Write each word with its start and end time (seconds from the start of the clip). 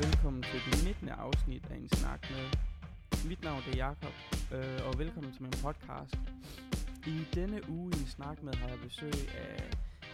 velkommen 0.00 0.42
til 0.42 0.60
det 0.66 0.84
19. 0.84 1.08
afsnit 1.08 1.62
af 1.70 1.76
En 1.76 1.88
Snak 1.88 2.30
med. 2.30 2.48
Mit 3.28 3.42
navn 3.42 3.62
er 3.72 3.76
Jakob 3.76 4.12
øh, 4.52 4.86
og 4.86 4.98
velkommen 4.98 5.32
til 5.32 5.42
min 5.42 5.52
podcast. 5.62 6.18
I 7.06 7.24
denne 7.34 7.70
uge 7.70 7.92
i 7.96 8.00
En 8.00 8.06
Snak 8.06 8.42
med 8.42 8.54
har 8.54 8.68
jeg 8.68 8.78
besøg 8.84 9.14
af 9.38 9.70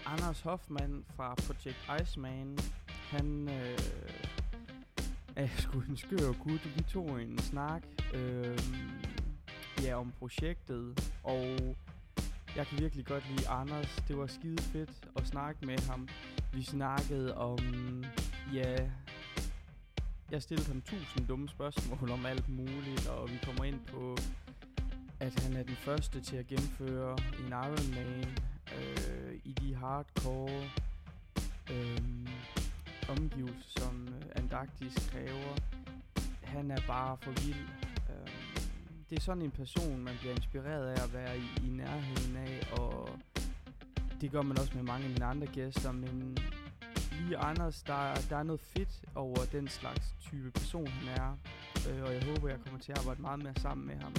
Anders 0.07 0.41
Hoffmann 0.41 1.05
fra 1.17 1.35
Project 1.35 1.77
Iceman. 2.03 2.59
Han 3.11 3.49
øh, 3.49 3.79
er 5.37 5.49
sgu 5.59 5.81
en 5.81 5.97
skør 5.97 6.33
gut. 6.33 6.77
Vi 6.77 6.83
tog 6.83 7.23
en 7.23 7.39
snak 7.39 7.83
øh, 8.15 8.59
ja, 9.83 9.95
om 9.95 10.13
projektet, 10.19 11.13
og 11.25 11.77
jeg 12.57 12.67
kan 12.67 12.79
virkelig 12.79 13.07
godt 13.07 13.29
lide 13.31 13.49
Anders. 13.49 14.03
Det 14.09 14.19
var 14.19 14.27
skide 14.27 14.63
fedt 14.63 15.09
at 15.17 15.27
snakke 15.27 15.67
med 15.67 15.79
ham. 15.79 16.09
Vi 16.53 16.63
snakkede 16.63 17.37
om, 17.37 17.59
ja, 18.55 18.77
jeg 20.33 20.43
stillede 20.43 20.69
ham 20.69 20.83
tusind 20.83 21.27
dumme 21.27 21.49
spørgsmål 21.49 22.11
om 22.11 22.27
alt 22.27 22.49
muligt, 22.49 23.09
og 23.09 23.31
vi 23.31 23.39
kommer 23.43 23.65
ind 23.65 23.81
på, 23.87 24.17
at 25.21 25.41
han 25.43 25.57
er 25.57 25.63
den 25.63 25.77
første 25.77 26.21
til 26.21 26.37
at 26.37 26.47
gennemføre 26.47 27.17
en 27.39 27.49
Ironman 27.49 28.25
øh, 28.79 29.35
i 29.45 29.53
de 29.53 29.75
hardcore 29.75 30.63
øh, 31.71 32.29
omgivelser, 33.09 33.81
som 33.81 34.09
øh, 34.09 34.23
Antarktis 34.37 35.09
kræver. 35.11 35.57
Han 36.43 36.71
er 36.71 36.81
bare 36.87 37.17
for 37.21 37.31
vild. 37.31 37.69
Øh, 38.11 38.63
det 39.11 39.19
er 39.19 39.23
sådan 39.23 39.43
en 39.43 39.51
person, 39.51 40.05
man 40.05 40.15
bliver 40.21 40.35
inspireret 40.35 40.87
af 40.87 41.05
at 41.05 41.13
være 41.13 41.39
i, 41.39 41.67
i 41.67 41.71
nærheden 41.71 42.37
af, 42.37 42.73
og 42.73 43.09
det 44.21 44.31
gør 44.31 44.43
man 44.43 44.59
også 44.59 44.73
med 44.75 44.83
mange 44.83 45.05
af 45.05 45.11
mine 45.11 45.25
andre 45.25 45.47
gæster, 45.47 45.93
men 45.93 46.37
lige 47.23 47.37
Anders, 47.37 47.83
der, 47.83 48.15
der 48.31 48.37
er 48.37 48.43
noget 48.43 48.61
fedt 48.61 49.05
over 49.15 49.37
den 49.53 49.69
slags 49.69 50.15
type 50.21 50.51
person, 50.51 50.87
han 50.87 51.09
er, 51.09 51.37
øh, 51.89 52.03
og 52.03 52.15
jeg 52.15 52.23
håber, 52.25 52.49
jeg 52.49 52.59
kommer 52.65 52.81
til 52.81 52.93
at 52.93 52.99
arbejde 52.99 53.23
meget 53.23 53.43
mere 53.43 53.55
sammen 53.57 53.87
med 53.87 53.97
ham. 53.97 54.15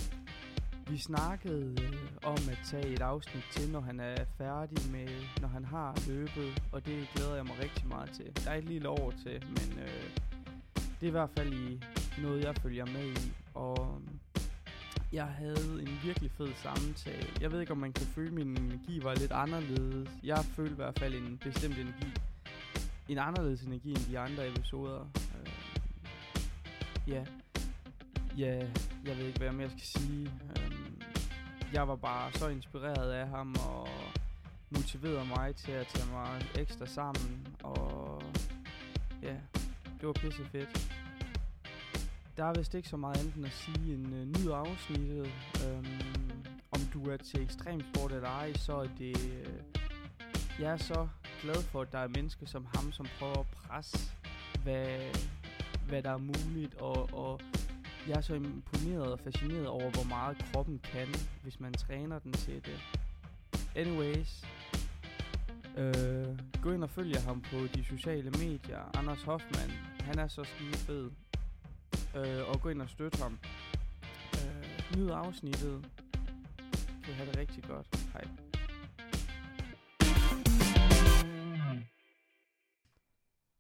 Vi 0.88 0.98
snakkede 0.98 1.76
øh, 1.84 2.08
om 2.24 2.38
at 2.52 2.60
tage 2.66 2.88
et 2.88 3.02
afsnit 3.02 3.44
til, 3.52 3.72
når 3.72 3.82
han 3.82 4.00
er 4.00 4.26
færdig 4.38 4.92
med, 4.92 5.08
når 5.42 5.48
han 5.48 5.66
har 5.66 5.98
løbet, 6.08 6.64
og 6.72 6.86
det 6.86 7.08
glæder 7.16 7.36
jeg 7.36 7.46
mig 7.46 7.60
rigtig 7.60 7.88
meget 7.88 8.10
til. 8.12 8.46
Der 8.46 8.52
er 8.52 8.56
et 8.56 8.66
lille 8.66 8.90
år 8.90 9.14
til, 9.24 9.46
men 9.48 9.80
øh, 9.80 10.10
det 10.76 11.04
er 11.04 11.08
i 11.08 11.18
hvert 11.18 11.30
fald 11.38 11.54
i 11.54 11.84
noget, 12.22 12.44
jeg 12.44 12.56
følger 12.56 12.86
med 12.86 13.06
i, 13.06 13.34
og 13.54 14.02
øh, 14.02 14.42
jeg 15.14 15.26
havde 15.26 15.82
en 15.82 16.00
virkelig 16.04 16.32
fed 16.32 16.54
samtale. 16.56 17.28
Jeg 17.42 17.52
ved 17.52 17.60
ikke, 17.60 17.72
om 17.72 17.78
man 17.78 17.94
kan 17.94 18.06
føle, 18.06 18.28
at 18.28 18.34
min 18.34 18.58
energi 18.58 19.04
var 19.04 19.16
lidt 19.16 19.32
anderledes. 19.32 20.10
Jeg 20.24 20.46
følte 20.46 20.72
i 20.72 20.76
hvert 20.76 21.00
fald 21.00 21.14
en 21.14 21.38
bestemt 21.38 21.78
energi. 21.78 22.14
En 23.08 23.18
anderledes 23.18 23.62
energi 23.62 23.90
end 23.90 24.06
de 24.10 24.20
andre 24.20 24.48
episoder. 24.48 25.00
Øh, 25.40 25.52
ja. 27.08 27.24
Ja, 28.38 28.68
jeg 29.06 29.18
ved 29.18 29.26
ikke, 29.26 29.38
hvad 29.38 29.48
jeg 29.48 29.56
mere 29.56 29.70
skal 29.70 29.82
sige. 29.82 30.32
Øh, 30.58 30.72
jeg 31.74 31.88
var 31.88 31.96
bare 31.96 32.32
så 32.34 32.48
inspireret 32.48 33.12
af 33.12 33.28
ham, 33.28 33.56
og 33.68 33.88
motiverede 34.70 35.26
mig 35.26 35.56
til 35.56 35.72
at 35.72 35.88
tage 35.88 36.12
mig 36.12 36.42
ekstra 36.56 36.86
sammen. 36.86 37.48
Og 37.64 38.22
ja, 39.22 39.36
det 40.00 40.08
var 40.08 40.14
pisse 40.14 40.46
fedt. 40.46 40.94
Der 42.38 42.46
er 42.46 42.54
vist 42.58 42.74
ikke 42.74 42.90
så 42.90 42.98
meget 42.98 43.18
andet 43.18 43.36
end 43.36 43.46
at 43.46 43.52
sige 43.52 43.94
en 43.94 44.14
øh, 44.14 44.22
uh, 44.22 44.28
ny 44.28 44.52
afsnittet. 44.52 45.32
Um, 45.66 45.86
om 46.72 46.80
du 46.94 47.10
er 47.10 47.18
til 47.18 47.42
ekstremsport 47.42 48.12
eller 48.12 48.30
ej, 48.30 48.54
så 48.54 48.76
er 48.76 48.88
det... 48.98 49.18
Uh, 49.18 49.82
ja, 50.60 50.78
så 50.78 51.08
glad 51.44 51.64
for, 51.64 51.82
at 51.82 51.92
der 51.92 52.00
er 52.00 52.08
mennesker 52.08 52.46
som 52.46 52.68
ham, 52.76 52.92
som 52.92 53.06
prøver 53.20 53.40
at 53.40 53.48
presse, 53.48 54.12
hvad, 54.64 55.00
hvad 55.88 56.04
der 56.04 56.12
er 56.12 56.18
muligt. 56.18 56.74
Og, 56.76 57.10
og 57.14 57.42
jeg 58.08 58.18
er 58.18 58.22
så 58.22 58.34
imponeret 58.34 59.12
og 59.12 59.20
fascineret 59.20 59.68
over, 59.68 59.92
hvor 59.92 60.04
meget 60.04 60.38
kroppen 60.54 60.80
kan, 60.84 61.08
hvis 61.44 61.60
man 61.60 61.74
træner 61.74 62.20
den 62.20 62.34
til 62.34 62.66
det. 62.66 62.80
Anyways, 63.76 64.46
øh, 65.78 66.40
gå 66.62 66.72
ind 66.72 66.84
og 66.84 66.90
følg 66.90 67.22
ham 67.22 67.42
på 67.42 67.58
de 67.76 67.84
sociale 67.84 68.30
medier. 68.30 68.98
Anders 68.98 69.22
Hoffmann, 69.24 69.72
han 70.00 70.20
er 70.20 70.28
så 70.28 70.44
skide 70.44 70.78
fed 70.78 71.12
øh, 72.16 72.50
og 72.50 72.62
gå 72.62 72.70
ind 72.70 72.82
og 72.82 72.90
støtte 72.90 73.18
ham. 73.22 73.40
Øh, 74.34 74.98
nyd 74.98 75.10
afsnittet. 75.10 75.90
Kan 77.04 77.14
I 77.14 77.16
have 77.16 77.30
det 77.30 77.38
rigtig 77.38 77.64
godt. 77.64 77.88
Hej. 78.14 78.43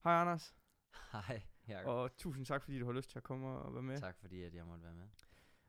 Hej 0.03 0.14
Anders, 0.22 0.56
Hej, 1.12 1.41
Jacob. 1.68 1.88
og 1.88 2.16
tusind 2.18 2.46
tak 2.46 2.64
fordi 2.64 2.80
du 2.80 2.86
har 2.86 2.91
lyst 2.94 3.09
til 3.09 3.19
at 3.19 3.24
komme 3.24 3.47
og 3.47 3.74
være 3.74 3.84
med. 3.84 3.97
Tak 4.00 4.18
fordi, 4.19 4.44
at 4.44 4.53
jeg 4.56 4.66
måtte 4.66 4.84
være 4.84 4.94
med. 4.94 5.06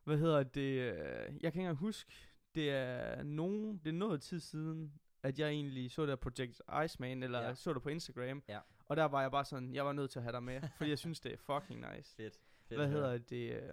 Hvad 0.05 0.19
hedder 0.19 0.43
det? 0.43 0.61
øh, 0.81 0.95
Jeg 0.97 1.25
kan 1.29 1.35
ikke 1.45 1.59
engang 1.61 1.77
huske, 1.77 2.13
det 2.55 2.71
er 2.71 3.23
nogen, 3.23 3.77
det 3.79 3.87
er 3.89 3.93
noget 3.93 4.23
tid 4.23 4.41
siden, 4.41 5.01
at 5.23 5.39
jeg 5.39 5.49
egentlig 5.49 5.91
så 5.91 6.07
der 6.07 6.17
Project 6.17 6.63
Iceman, 6.85 7.23
eller 7.23 7.41
Ja. 7.43 7.55
så 7.55 7.73
det 7.75 7.83
på 7.83 7.89
Instagram. 7.89 8.43
Ja. 8.49 8.61
Og 8.87 8.97
der 8.97 9.05
var 9.05 9.21
jeg 9.23 9.31
bare 9.31 9.45
sådan, 9.45 9.75
jeg 9.75 9.85
var 9.87 9.93
nødt 9.93 10.11
til 10.11 10.19
at 10.19 10.23
have 10.23 10.33
dig 10.33 10.43
med, 10.43 10.61
fordi 10.77 10.91
jeg 10.91 10.99
synes, 10.99 11.21
det 11.21 11.33
er 11.33 11.37
fucking 11.37 11.81
nice. 11.95 12.15
Fedt. 12.17 12.39
Fedt 12.69 12.81
Hvad 12.81 12.89
hedder 12.89 13.19
det? 13.19 13.63
Øh, 13.63 13.73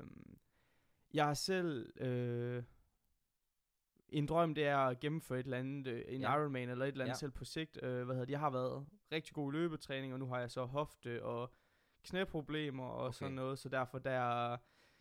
jeg 1.13 1.25
har 1.25 1.33
selv... 1.33 2.01
Øh, 2.01 2.63
en 4.11 4.25
drøm, 4.25 4.55
det 4.55 4.65
er 4.65 4.77
at 4.77 4.99
gennemføre 4.99 5.39
et 5.39 5.43
eller 5.43 5.57
andet, 5.57 5.87
øh, 5.87 6.03
en 6.07 6.21
Ja. 6.21 6.35
Ironman 6.35 6.69
eller 6.69 6.85
et 6.85 6.91
eller 6.91 7.05
andet 7.05 7.13
Ja. 7.15 7.17
selv 7.19 7.31
på 7.31 7.45
sigt. 7.45 7.79
Øh, 7.83 8.03
hvad 8.05 8.15
hedder 8.15 8.25
det? 8.25 8.31
Jeg 8.31 8.39
har 8.39 8.49
været 8.49 8.85
rigtig 9.11 9.33
god 9.33 9.53
i 9.53 9.55
løbetræning, 9.55 10.13
og 10.13 10.19
nu 10.19 10.25
har 10.25 10.39
jeg 10.39 10.51
så 10.51 10.65
hofte 10.65 11.23
og 11.23 11.53
knæproblemer 12.03 12.85
og 12.85 13.05
Okay. 13.05 13.13
sådan 13.13 13.33
noget, 13.35 13.59
så 13.59 13.69
derfor 13.69 13.99
der 13.99 14.57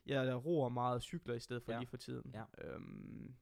jeg 0.06 0.26
der 0.26 0.34
roer 0.34 0.68
meget 0.68 0.94
og 0.94 1.02
cykler 1.02 1.34
i 1.34 1.40
stedet 1.40 1.62
for 1.62 1.72
Ja. 1.72 1.78
lige 1.78 1.88
for 1.88 1.96
tiden. 1.96 2.34
Ja. 2.34 2.44
Øhm, 2.68 3.34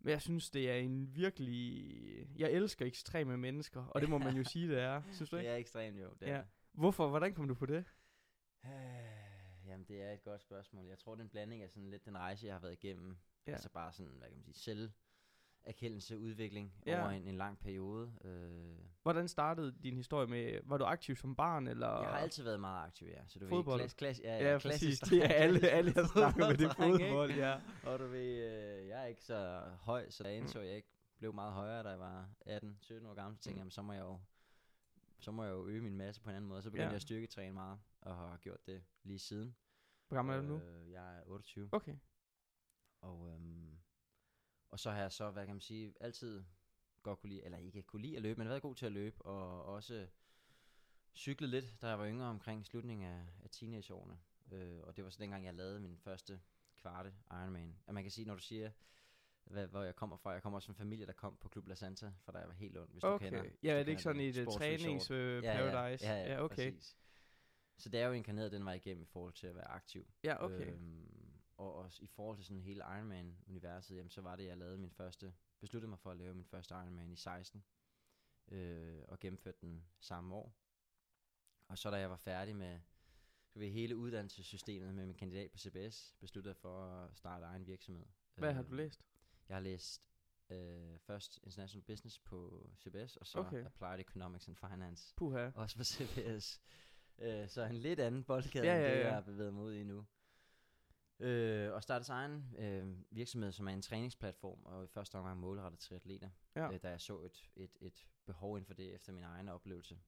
men 0.00 0.10
jeg 0.10 0.22
synes, 0.22 0.50
det 0.50 0.70
er 0.70 0.74
en 0.74 1.16
virkelig... 1.16 2.38
Jeg 2.38 2.50
elsker 2.52 2.86
ekstreme 2.86 3.36
mennesker, 3.36 3.84
og 3.84 4.00
det 4.00 4.08
må 4.08 4.18
man 4.18 4.36
jo 4.36 4.44
sige, 4.52 4.68
det 4.68 4.78
er. 4.80 5.02
Synes 5.12 5.30
du 5.30 5.36
Det 5.36 5.42
ikke? 5.42 5.52
er 5.52 5.56
ekstremt 5.56 6.00
jo. 6.02 6.10
Det 6.20 6.26
Ja. 6.26 6.32
er. 6.36 6.44
Hvorfor? 6.72 7.08
Hvordan 7.08 7.34
kom 7.34 7.48
du 7.48 7.54
på 7.54 7.66
det? 7.66 7.84
Øh, 8.64 8.70
Jamen, 9.66 9.86
det 9.88 10.02
er 10.02 10.12
et 10.12 10.22
godt 10.22 10.40
spørgsmål. 10.40 10.86
Jeg 10.86 10.98
tror, 10.98 11.14
det 11.14 11.20
er 11.20 11.24
en 11.24 11.30
blanding 11.30 11.62
af 11.62 11.70
sådan 11.70 11.90
lidt 11.90 12.04
den 12.04 12.18
rejse, 12.18 12.46
jeg 12.46 12.54
har 12.54 12.60
været 12.60 12.72
igennem. 12.72 13.18
Ja. 13.48 13.52
Altså 13.52 13.68
bare 13.68 13.92
sådan, 13.92 14.12
hvad 14.18 14.28
kan 14.28 14.36
man 14.36 14.44
sige, 14.44 14.54
selv 14.54 14.90
erkendelse, 15.64 16.18
udvikling 16.18 16.72
Ja. 16.86 17.00
over 17.02 17.10
en, 17.10 17.26
en 17.28 17.34
lang 17.34 17.58
periode. 17.58 18.12
Øh, 18.24 18.76
Hvordan 19.02 19.28
startede 19.28 19.74
din 19.82 19.96
historie 19.96 20.26
med, 20.26 20.60
var 20.64 20.78
du 20.78 20.84
aktiv 20.84 21.16
som 21.16 21.36
barn, 21.36 21.66
eller? 21.68 22.00
jeg 22.00 22.10
har 22.10 22.18
altid 22.18 22.42
været 22.44 22.60
meget 22.60 22.86
aktiv, 22.86 23.06
ja. 23.08 23.26
Så 23.26 23.38
du 23.38 23.48
Fodbold. 23.48 23.80
ved, 23.80 23.88
klass, 23.88 23.94
klass, 23.94 24.20
ja, 24.24 24.38
Ja, 24.38 24.52
ja, 24.52 24.58
præcis. 24.58 25.00
Det 25.00 25.24
er 25.24 25.28
alle, 25.28 25.68
alle 25.68 25.92
jeg 25.96 26.06
snakker 26.06 26.48
med, 26.48 26.56
det 26.56 26.60
ikke? 26.60 26.74
fodbold, 27.08 27.30
ja. 27.32 27.60
Og 27.86 27.98
du 27.98 28.06
ved, 28.06 28.44
øh, 28.80 28.88
jeg 28.88 29.02
er 29.02 29.06
ikke 29.06 29.22
så 29.22 29.62
høj, 29.80 30.10
så 30.10 30.24
jeg 30.28 30.36
indså, 30.36 30.60
jeg 30.60 30.76
ikke 30.76 30.88
blev 31.18 31.34
meget 31.34 31.52
højere, 31.52 31.82
da 31.82 31.88
jeg 31.88 31.98
var 32.00 32.28
18-17 32.46 33.06
år 33.08 33.14
gammel, 33.14 33.36
så 33.38 33.42
tænkte 33.42 33.50
jeg, 33.50 33.56
jamen, 33.58 33.70
så 33.70 33.82
må 33.82 33.92
jeg 33.92 34.00
jo 34.02 34.18
så 35.20 35.30
må 35.30 35.44
jeg 35.44 35.52
jo 35.52 35.66
øge 35.66 35.80
min 35.80 35.96
masse 35.96 36.20
på 36.20 36.30
en 36.30 36.36
anden 36.36 36.48
måde. 36.48 36.62
Så 36.62 36.70
begyndte 36.70 36.82
Ja. 36.84 36.88
jeg 36.88 36.96
at 36.96 37.02
styrketræne 37.02 37.52
meget, 37.54 37.78
og 38.00 38.16
har 38.16 38.36
gjort 38.36 38.66
det 38.66 38.82
lige 39.02 39.18
siden. 39.18 39.56
Hvor 40.08 40.16
gammel 40.16 40.34
er 40.36 40.40
du 40.40 40.46
nu? 40.46 40.60
Øh, 40.60 40.90
jeg 40.90 41.16
er 41.18 41.22
28. 41.26 41.68
Okay. 41.72 41.94
Og, 43.00 43.28
øhm, 43.30 43.78
og 44.70 44.80
så 44.80 44.90
har 44.90 45.00
jeg 45.00 45.12
så, 45.12 45.30
hvad 45.30 45.46
kan 45.46 45.54
man 45.54 45.60
sige, 45.60 45.94
altid 46.00 46.44
godt 47.02 47.18
kunne 47.20 47.30
lide, 47.30 47.44
eller 47.44 47.58
ikke 47.58 47.82
kunne 47.82 48.02
lide 48.02 48.16
at 48.16 48.22
løbe, 48.22 48.38
men 48.38 48.48
været 48.48 48.62
god 48.62 48.74
til 48.74 48.86
at 48.86 48.92
løbe, 48.92 49.22
og 49.22 49.64
også 49.64 50.06
cyklet 51.14 51.50
lidt, 51.50 51.76
da 51.82 51.88
jeg 51.88 51.98
var 51.98 52.06
yngre 52.06 52.26
omkring 52.26 52.66
slutningen 52.66 53.06
af, 53.08 53.26
af 53.44 53.50
teenageårene. 53.50 54.18
Øh, 54.52 54.80
og 54.82 54.96
det 54.96 55.04
var 55.04 55.10
så 55.10 55.18
dengang, 55.20 55.44
jeg 55.44 55.54
lavede 55.54 55.80
min 55.80 55.98
første 55.98 56.40
kvarte 56.76 57.14
Ironman. 57.30 57.76
Og 57.86 57.94
man 57.94 58.04
kan 58.04 58.10
sige, 58.10 58.24
når 58.24 58.34
du 58.34 58.40
siger, 58.40 58.70
hvad, 59.44 59.66
hvor 59.66 59.82
jeg 59.82 59.96
kommer 59.96 60.16
fra, 60.16 60.30
jeg 60.30 60.42
kommer 60.42 60.56
også 60.56 60.66
fra 60.66 60.72
en 60.72 60.76
familie, 60.78 61.06
der 61.06 61.12
kom 61.12 61.36
på 61.36 61.48
Klub 61.48 61.66
La 61.68 61.74
Santa, 61.74 62.12
for 62.20 62.32
da 62.32 62.38
jeg 62.38 62.48
var 62.48 62.54
helt 62.54 62.76
ung, 62.76 62.90
hvis 62.92 63.02
du 63.02 63.08
Okay. 63.08 63.26
kender. 63.26 63.42
hvis 63.42 63.52
Ja, 63.62 63.68
du 63.68 63.72
er 63.72 63.76
det 63.76 63.84
kender 63.86 63.90
ikke 63.90 64.02
sådan 64.02 64.20
et 64.20 64.48
trænings 64.58 65.10
uh, 65.10 65.16
Ja, 65.16 65.30
ja, 65.64 65.70
paradise? 65.70 66.06
Ja, 66.06 66.14
ja, 66.14 66.32
ja 66.32 66.42
okay. 66.42 66.72
præcis. 66.72 66.96
Så 67.78 67.88
det 67.88 68.00
er 68.00 68.06
jo 68.06 68.12
inkarneret 68.12 68.52
den 68.52 68.64
vej 68.64 68.74
igennem 68.74 69.02
i 69.02 69.06
forhold 69.06 69.32
til 69.32 69.46
at 69.46 69.54
være 69.54 69.68
aktiv. 69.68 70.06
Ja, 70.24 70.44
okay. 70.44 70.72
Øhm, 70.72 71.27
og 71.58 71.74
også 71.74 72.02
i 72.02 72.06
forhold 72.06 72.36
til 72.36 72.44
sådan 72.46 72.62
hele 72.62 72.80
Ironman-universet, 72.80 73.96
jamen 73.96 74.10
så 74.10 74.20
var 74.20 74.36
det, 74.36 74.44
jeg 74.44 74.56
lavede 74.56 74.78
min 74.78 74.90
første, 74.90 75.34
besluttede 75.60 75.88
mig 75.90 75.98
for 75.98 76.10
at 76.10 76.16
lave 76.16 76.34
min 76.34 76.44
første 76.44 76.74
Ironman 76.74 77.10
i 77.12 77.16
16, 77.16 77.64
øh, 78.48 79.02
og 79.08 79.18
gennemførte 79.20 79.58
den 79.60 79.84
samme 80.00 80.34
år. 80.34 80.54
Og 81.68 81.78
så 81.78 81.90
da 81.90 81.96
jeg 81.96 82.10
var 82.10 82.16
færdig 82.16 82.56
med 82.56 82.80
ved, 83.54 83.70
hele 83.70 83.96
uddannelsessystemet 83.96 84.94
med 84.94 85.06
min 85.06 85.14
kandidat 85.14 85.50
på 85.50 85.58
CBS, 85.58 86.14
besluttede 86.20 86.50
jeg 86.52 86.56
for 86.56 86.86
at 86.86 87.16
starte 87.16 87.44
egen 87.44 87.66
virksomhed. 87.66 88.06
Hvad 88.34 88.52
har 88.54 88.62
Øh, 88.62 88.68
du 88.70 88.74
læst? 88.74 89.04
Jeg 89.48 89.56
har 89.56 89.60
læst 89.62 90.02
øh, 90.50 90.98
først 90.98 91.38
International 91.42 91.82
Business 91.84 92.18
på 92.18 92.70
CBS, 92.76 93.16
og 93.16 93.26
så 93.26 93.38
Okay. 93.38 93.64
Applied 93.64 94.00
Economics 94.00 94.48
and 94.48 94.56
Finance, 94.56 95.14
Puha. 95.16 95.50
også 95.54 95.76
på 95.76 95.84
CBS. 95.84 96.60
Øh, 97.18 97.48
så 97.48 97.62
en 97.64 97.74
lidt 97.76 98.00
anden 98.00 98.24
boldgade, 98.24 98.66
Ja, 98.66 98.74
end 98.76 98.82
ja, 98.84 98.90
det, 98.94 98.98
ja. 99.00 99.06
jeg 99.06 99.14
har 99.14 99.20
bevæget 99.20 99.54
mig 99.54 99.62
ud 99.62 99.72
i 99.74 99.84
nu. 99.84 100.06
Øh, 101.20 101.72
og 101.72 101.82
startede 101.82 102.12
egen 102.12 102.54
øh, 102.58 102.96
virksomhed, 103.10 103.52
som 103.52 103.68
er 103.68 103.72
en 103.72 103.82
træningsplatform, 103.82 104.58
og 104.64 104.84
i 104.84 104.86
første 104.86 105.16
omgang 105.18 105.40
målrettet 105.40 105.80
til 105.80 105.94
atleter, 105.94 106.30
Ja. 106.56 106.72
øh, 106.72 106.80
da 106.82 106.88
jeg 106.90 107.00
så 107.00 107.20
et, 107.20 107.50
et, 107.56 107.70
et 107.80 108.06
behov 108.26 108.56
inden 108.56 108.66
for 108.66 108.74
det 108.74 108.94
efter 108.94 109.12
min 109.12 109.22
egen 109.24 109.48
oplevelse. 109.48 109.98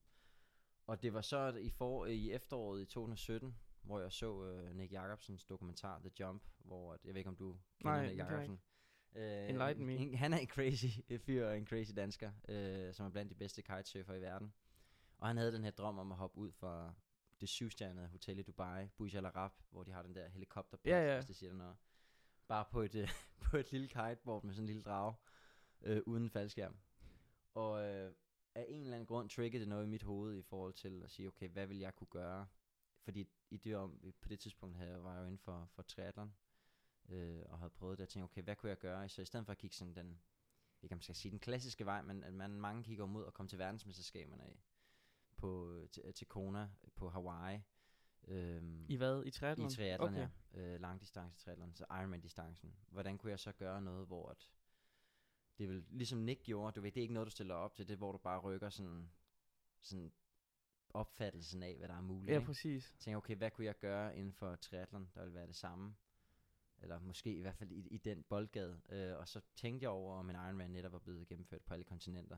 Og 0.87 1.03
det 1.03 1.13
var 1.13 1.21
så 1.21 1.53
i, 1.61 1.69
for, 1.69 2.05
i 2.05 2.31
efteråret 2.31 2.81
i 2.81 2.85
2017, 2.85 3.55
hvor 3.81 3.99
jeg 3.99 4.11
så 4.11 4.43
øh, 4.45 4.75
Nick 4.75 4.91
Jacobsens 4.93 5.45
dokumentar 5.45 5.99
The 5.99 6.11
Jump, 6.19 6.43
hvor 6.59 6.93
jeg 7.03 7.13
ved 7.13 7.15
ikke 7.19 7.29
om 7.29 7.35
du 7.35 7.57
kender 7.79 7.95
Nej, 7.95 8.05
Nick 8.07 8.17
Jacobsen. 8.17 8.61
Øh, 9.15 9.49
Enlighten 9.49 9.85
me. 9.85 9.95
en- 9.95 10.15
Han 10.15 10.33
er 10.33 10.37
en 10.37 10.47
crazy 10.47 10.85
fyr 11.25 11.45
og 11.47 11.57
en 11.57 11.67
crazy 11.67 11.91
dansker, 11.95 12.31
øh, 12.49 12.93
som 12.93 13.05
er 13.05 13.09
blandt 13.09 13.29
de 13.29 13.35
bedste 13.35 13.61
kitesurfer 13.61 14.13
i 14.13 14.21
verden. 14.21 14.53
Og 15.17 15.27
han 15.27 15.37
havde 15.37 15.51
den 15.51 15.63
her 15.63 15.71
drøm 15.71 15.99
om 15.99 16.11
at 16.11 16.17
hoppe 16.17 16.37
ud 16.37 16.51
fra 16.51 16.93
det 17.41 17.49
syvstjernede 17.49 18.07
hotel 18.07 18.39
i 18.39 18.41
Dubai, 18.43 18.87
Burj 18.97 19.15
Al 19.15 19.25
Arab, 19.25 19.51
hvor 19.69 19.83
de 19.83 19.91
har 19.91 20.01
den 20.03 20.15
der 20.15 20.27
helikopterplads, 20.29 20.91
Ja, 20.91 21.07
ja. 21.07 21.15
hvis 21.15 21.25
det 21.25 21.35
siger 21.35 21.53
noget. 21.53 21.77
Bare 22.47 22.65
på 22.71 22.81
et, 22.81 22.95
på 23.51 23.57
et 23.57 23.71
lille 23.71 23.87
kiteboard 23.87 24.43
med 24.43 24.53
sådan 24.53 24.63
en 24.63 24.67
lille 24.67 24.81
drage, 24.81 25.15
øh, 25.81 26.01
uden 26.05 26.29
faldskærm. 26.29 26.77
Og 27.53 27.83
øh, 27.83 28.13
af 28.55 28.65
en 28.69 28.81
eller 28.81 28.93
anden 28.95 29.05
grund 29.07 29.29
triggede 29.29 29.59
det 29.61 29.67
noget 29.67 29.83
i 29.85 29.87
mit 29.89 30.03
hoved 30.03 30.37
i 30.37 30.41
forhold 30.41 30.73
til 30.73 31.03
at 31.03 31.11
sige, 31.11 31.27
okay, 31.27 31.49
hvad 31.49 31.67
vil 31.67 31.77
jeg 31.77 31.95
kunne 31.95 32.07
gøre? 32.07 32.47
Fordi 33.03 33.27
i 33.49 33.57
det 33.57 33.75
om, 33.75 34.13
på 34.21 34.27
det 34.29 34.39
tidspunkt 34.39 34.77
havde, 34.77 34.91
jeg- 34.91 35.03
var 35.03 35.13
jeg 35.13 35.19
jo 35.21 35.25
inden 35.25 35.39
for, 35.39 35.65
for 35.71 35.81
triathlon, 35.81 36.35
øh, 37.09 37.43
og 37.45 37.57
havde 37.59 37.69
prøvet 37.71 37.97
det, 37.97 38.03
og 38.03 38.09
tænkte, 38.09 38.23
okay, 38.25 38.41
hvad 38.43 38.55
kunne 38.55 38.69
jeg 38.69 38.77
gøre? 38.77 39.09
Så 39.09 39.21
i 39.21 39.25
stedet 39.25 39.45
for 39.45 39.51
at 39.51 39.57
kigge 39.57 39.75
sådan 39.75 39.95
den, 39.95 40.21
ikke 40.81 40.93
om 40.93 40.97
man 40.97 41.01
skal 41.01 41.15
sige 41.15 41.31
den 41.31 41.39
klassiske 41.39 41.85
vej, 41.85 42.01
men 42.01 42.23
at 42.23 42.33
man 42.33 42.51
mange 42.51 42.83
kigger 42.83 43.05
mod 43.05 43.27
at 43.27 43.33
komme 43.33 43.49
til 43.49 43.59
verdensmesterskaberne 43.59 44.43
af, 44.43 44.59
på, 45.41 45.81
til, 45.91 46.13
til 46.13 46.27
Kona 46.27 46.69
på 46.95 47.09
Hawaii, 47.09 47.59
øhm, 48.27 48.85
I 48.89 48.95
hvad? 48.95 49.23
I 49.25 49.31
triathlon? 49.31 49.67
i 49.67 49.71
triathlon, 49.71 50.09
okay. 50.09 50.27
ja. 50.53 50.59
Øh, 50.61 50.81
langdistance 50.81 51.39
triathlon, 51.39 51.73
så 51.73 51.85
Ironman-distancen. 51.89 52.75
Hvordan 52.87 53.17
kunne 53.17 53.31
jeg 53.31 53.39
så 53.39 53.51
gøre 53.51 53.81
noget, 53.81 54.07
hvor 54.07 54.29
at 54.29 54.49
det 55.57 55.69
vil, 55.69 55.85
ligesom 55.89 56.19
Nick 56.19 56.43
gjorde, 56.43 56.71
du 56.75 56.81
ved, 56.81 56.91
det 56.91 56.99
er 56.99 57.01
ikke 57.01 57.13
noget, 57.13 57.25
du 57.25 57.31
stiller 57.31 57.55
op 57.55 57.75
til, 57.75 57.87
det 57.87 57.93
er, 57.93 57.97
hvor 57.97 58.11
du 58.11 58.17
bare 58.17 58.39
rykker 58.39 58.69
sådan, 58.69 59.11
sådan 59.81 60.11
opfattelsen 60.89 61.63
af, 61.63 61.77
hvad 61.77 61.87
der 61.87 61.95
er 61.95 62.01
muligt. 62.01 62.33
Ja, 62.33 62.37
ikke? 62.37 62.45
præcis. 62.45 62.95
tænker, 62.99 63.17
okay, 63.17 63.35
hvad 63.35 63.51
kunne 63.51 63.65
jeg 63.65 63.79
gøre 63.79 64.17
inden 64.17 64.33
for 64.33 64.55
triathlon, 64.55 65.09
der 65.15 65.21
ville 65.21 65.33
være 65.33 65.47
det 65.47 65.55
samme? 65.55 65.95
Eller 66.77 66.99
måske 66.99 67.33
i 67.33 67.41
hvert 67.41 67.55
fald 67.55 67.71
i, 67.71 67.87
i 67.87 67.97
den 67.97 68.23
boldgade. 68.23 68.81
Øh, 68.89 69.17
og 69.17 69.27
så 69.27 69.41
tænkte 69.55 69.83
jeg 69.83 69.89
over, 69.89 70.15
om 70.15 70.29
en 70.29 70.35
Ironman 70.35 70.71
netop 70.71 70.91
var 70.91 70.99
blevet 70.99 71.27
gennemført 71.27 71.61
på 71.61 71.73
alle 71.73 71.83
kontinenter. 71.83 72.37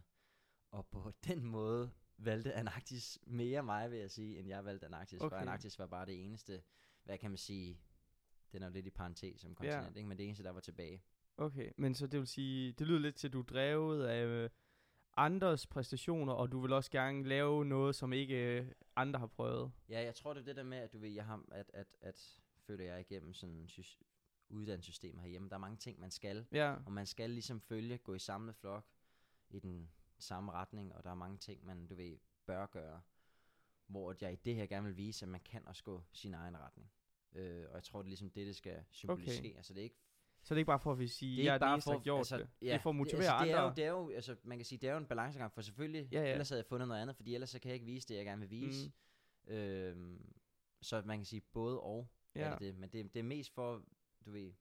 Og 0.72 0.88
på 0.88 1.12
den 1.28 1.46
måde 1.46 1.92
valgte 2.26 2.54
Antarktis 2.54 3.20
mere 3.28 3.64
mig, 3.64 3.92
vil 3.92 4.00
jeg 4.00 4.12
sige, 4.12 4.40
end 4.40 4.48
jeg 4.48 4.66
valgte 4.66 4.86
Antarktis. 4.86 5.22
Okay. 5.22 5.30
For. 5.36 5.40
Antarktis 5.42 5.80
var 5.80 5.88
bare 5.88 6.06
det 6.06 6.26
eneste, 6.26 6.62
hvad 7.04 7.18
kan 7.18 7.32
man 7.32 7.38
sige, 7.38 7.80
den 8.52 8.64
er 8.64 8.68
jo 8.68 8.74
lidt 8.74 8.86
i 8.86 8.90
parentes 8.90 9.42
som 9.42 9.50
Ja. 9.52 9.56
kontinent, 9.56 9.98
ikke? 9.98 10.10
men 10.10 10.18
det 10.18 10.26
eneste, 10.26 10.44
der 10.44 10.50
var 10.50 10.60
tilbage. 10.60 11.04
Okay, 11.38 11.72
men 11.78 11.96
så 11.96 12.08
det 12.08 12.20
vil 12.20 12.28
sige, 12.28 12.72
det 12.72 12.88
lyder 12.88 13.00
lidt 13.00 13.16
til, 13.16 13.28
at 13.28 13.34
du 13.34 13.40
er 13.40 13.44
drevet 13.44 14.06
af 14.06 14.26
øh, 14.26 14.50
andres 15.18 15.68
præstationer, 15.68 16.34
og 16.34 16.52
du 16.52 16.60
vil 16.60 16.74
også 16.74 16.92
gerne 16.92 17.24
lave 17.24 17.66
noget, 17.66 17.96
som 17.96 18.14
ikke 18.14 18.58
øh, 18.60 18.72
andre 18.96 19.20
har 19.20 19.28
prøvet. 19.28 19.72
Ja, 19.90 20.02
jeg 20.04 20.16
tror 20.16 20.34
det 20.34 20.42
er 20.42 20.46
det 20.46 20.56
der 20.56 20.64
med, 20.64 20.78
at 20.78 20.94
du 20.94 20.98
ved, 20.98 21.10
jeg 21.10 21.26
har, 21.26 21.44
at, 21.52 21.72
at, 21.74 21.88
at 22.02 22.40
føler 22.68 22.86
jeg 22.86 23.00
igennem 23.00 23.34
sådan 23.34 23.66
sys- 23.68 24.00
uddannelsessystem 24.50 25.18
herhjemme. 25.18 25.50
Der 25.50 25.56
er 25.56 25.60
mange 25.60 25.78
ting, 25.78 26.00
man 26.00 26.12
skal, 26.12 26.46
Ja, 26.52 26.76
og 26.86 26.92
man 26.92 27.06
skal 27.06 27.30
ligesom 27.30 27.62
følge, 27.62 27.98
gå 27.98 28.14
i 28.14 28.20
samlet 28.20 28.56
flok 28.56 28.86
i 29.50 29.60
den 29.60 29.90
samme 30.24 30.52
retning, 30.52 30.96
og 30.96 31.04
der 31.04 31.10
er 31.10 31.16
mange 31.16 31.38
ting, 31.38 31.66
man, 31.66 31.88
du 31.88 31.96
ved, 31.96 32.18
bør 32.46 32.66
gøre. 32.66 33.02
Hvor 33.88 34.16
jeg 34.22 34.34
i 34.34 34.36
det 34.36 34.56
her 34.56 34.66
gerne 34.66 34.88
vil 34.88 34.98
vise, 34.98 35.26
at 35.26 35.30
man 35.30 35.42
kan 35.42 35.68
også 35.68 35.84
gå 35.84 36.04
sin 36.12 36.34
egen 36.34 36.58
retning. 36.58 36.92
Øh, 37.34 37.66
og 37.70 37.76
jeg 37.76 37.84
tror, 37.84 38.00
det 38.00 38.06
er 38.06 38.10
ligesom 38.10 38.30
det, 38.30 38.48
det 38.48 38.56
skal 38.56 38.84
symbolisere. 38.92 39.40
Okay. 39.40 39.56
Altså 39.56 39.74
det 39.74 39.80
er 39.80 39.84
ikke 39.84 40.00
så 40.44 40.54
det 40.54 40.58
er 40.58 40.60
ikke 40.60 40.68
bare 40.68 40.80
for 40.80 40.94
at 40.94 41.10
sige, 41.10 41.38
det 41.38 41.48
er 41.48 41.52
den 41.52 41.60
bare 41.60 41.76
der 41.76 41.82
for, 41.82 42.02
gjort 42.02 42.20
altså, 42.20 42.38
det. 42.38 42.50
Ja, 42.62 42.66
det 42.66 42.74
er 42.74 42.78
for 42.80 42.90
at 42.90 42.96
motivere 42.96 43.24
det, 43.26 43.32
altså, 43.32 43.46
det 43.46 43.52
er 43.54 43.58
andre. 43.58 43.70
jo, 43.70 43.76
det 43.76 43.84
er 43.84 43.90
jo, 43.90 44.10
altså, 44.10 44.36
man 44.44 44.58
kan 44.58 44.66
sige, 44.66 44.80
det 44.80 44.90
er 44.90 44.92
jo 44.92 44.98
en 44.98 45.06
balancegang, 45.06 45.52
for 45.54 45.62
selvfølgelig, 45.62 46.08
Ja, 46.12 46.22
ja. 46.22 46.32
ellers 46.32 46.50
havde 46.50 46.60
jeg 46.60 46.66
fundet 46.66 46.88
noget 46.88 47.02
andet, 47.02 47.16
fordi 47.16 47.34
ellers 47.34 47.50
så 47.50 47.60
kan 47.60 47.70
jeg 47.70 47.74
ikke 47.74 47.86
vise 47.86 48.08
det, 48.08 48.16
jeg 48.16 48.26
gerne 48.26 48.40
vil 48.40 48.50
vise. 48.50 48.92
Mm. 49.48 49.54
Øhm, 49.54 50.34
så 50.82 51.02
man 51.06 51.18
kan 51.18 51.26
sige 51.26 51.42
både 51.42 51.80
og, 51.80 52.08
ja. 52.36 52.42
Ja. 52.42 52.48
er 52.48 52.52
det, 52.52 52.60
det. 52.60 52.76
men 52.76 52.90
det, 52.90 53.14
det 53.14 53.20
er 53.20 53.24
mest 53.24 53.54
for, 53.54 53.84
du 54.26 54.32
ved, 54.32 54.54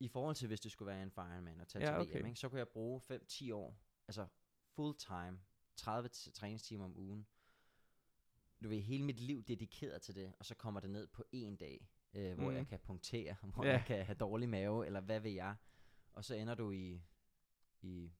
i 0.00 0.08
forhold 0.08 0.34
til, 0.34 0.48
hvis 0.48 0.60
det 0.60 0.72
skulle 0.72 0.86
være 0.86 1.02
en 1.02 1.10
fireman 1.10 1.60
og 1.60 1.68
tage 1.68 1.84
Ja, 1.84 2.02
til 2.02 2.10
okay. 2.10 2.26
Ikke, 2.26 2.40
så 2.40 2.48
kunne 2.48 2.58
jeg 2.58 2.68
bruge 2.68 3.00
5-10 3.10 3.52
år, 3.54 3.76
altså 4.10 4.26
full 4.74 4.94
time, 4.96 5.40
30 5.76 6.08
t- 6.16 6.32
træningstimer 6.32 6.84
om 6.84 6.96
ugen, 6.98 7.26
du 8.62 8.68
ved, 8.68 8.80
hele 8.80 9.04
mit 9.04 9.20
liv 9.20 9.42
dedikeret 9.42 10.02
til 10.02 10.14
det, 10.14 10.32
og 10.38 10.46
så 10.46 10.54
kommer 10.54 10.80
det 10.80 10.90
ned 10.90 11.06
på 11.06 11.24
en 11.32 11.56
dag, 11.56 11.88
øh, 12.14 12.34
hvor 12.38 12.50
Mm. 12.50 12.56
jeg 12.56 12.66
kan 12.68 12.78
punktere, 12.78 13.36
hvor 13.54 13.64
Ja. 13.64 13.70
jeg 13.72 13.84
kan 13.86 14.04
have 14.04 14.18
dårlig 14.18 14.48
mave, 14.48 14.86
eller 14.86 15.00
hvad 15.00 15.20
ved 15.20 15.30
jeg, 15.30 15.56
og 16.12 16.24
så 16.24 16.34
ender 16.34 16.54
du 16.54 16.70
i, 16.70 17.02
i 17.82 18.12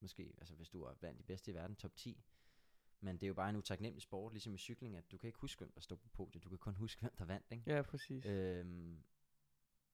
måske, 0.00 0.34
altså 0.38 0.54
hvis 0.54 0.68
du 0.68 0.82
er 0.82 0.94
blandt 0.94 1.18
de 1.18 1.24
bedste 1.24 1.50
i 1.50 1.54
verden, 1.54 1.76
top 1.76 1.96
10, 1.96 2.24
men 3.00 3.16
det 3.16 3.22
er 3.22 3.28
jo 3.28 3.34
bare 3.34 3.50
en 3.50 3.56
utaknemmelig 3.56 4.02
sport, 4.02 4.32
ligesom 4.32 4.54
i 4.54 4.58
cykling, 4.58 4.96
at 4.96 5.10
du 5.10 5.18
kan 5.18 5.26
ikke 5.28 5.38
huske, 5.38 5.58
hvem 5.60 5.72
der 5.72 5.80
stod 5.80 5.96
på 5.96 6.08
podiet, 6.08 6.44
du 6.44 6.48
kan 6.48 6.58
kun 6.58 6.74
huske, 6.74 7.00
hvem 7.00 7.16
der 7.18 7.24
vandt, 7.24 7.46
ikke? 7.52 7.62
Ja, 7.76 7.82
præcis. 7.82 8.26
Øhm, 8.26 9.04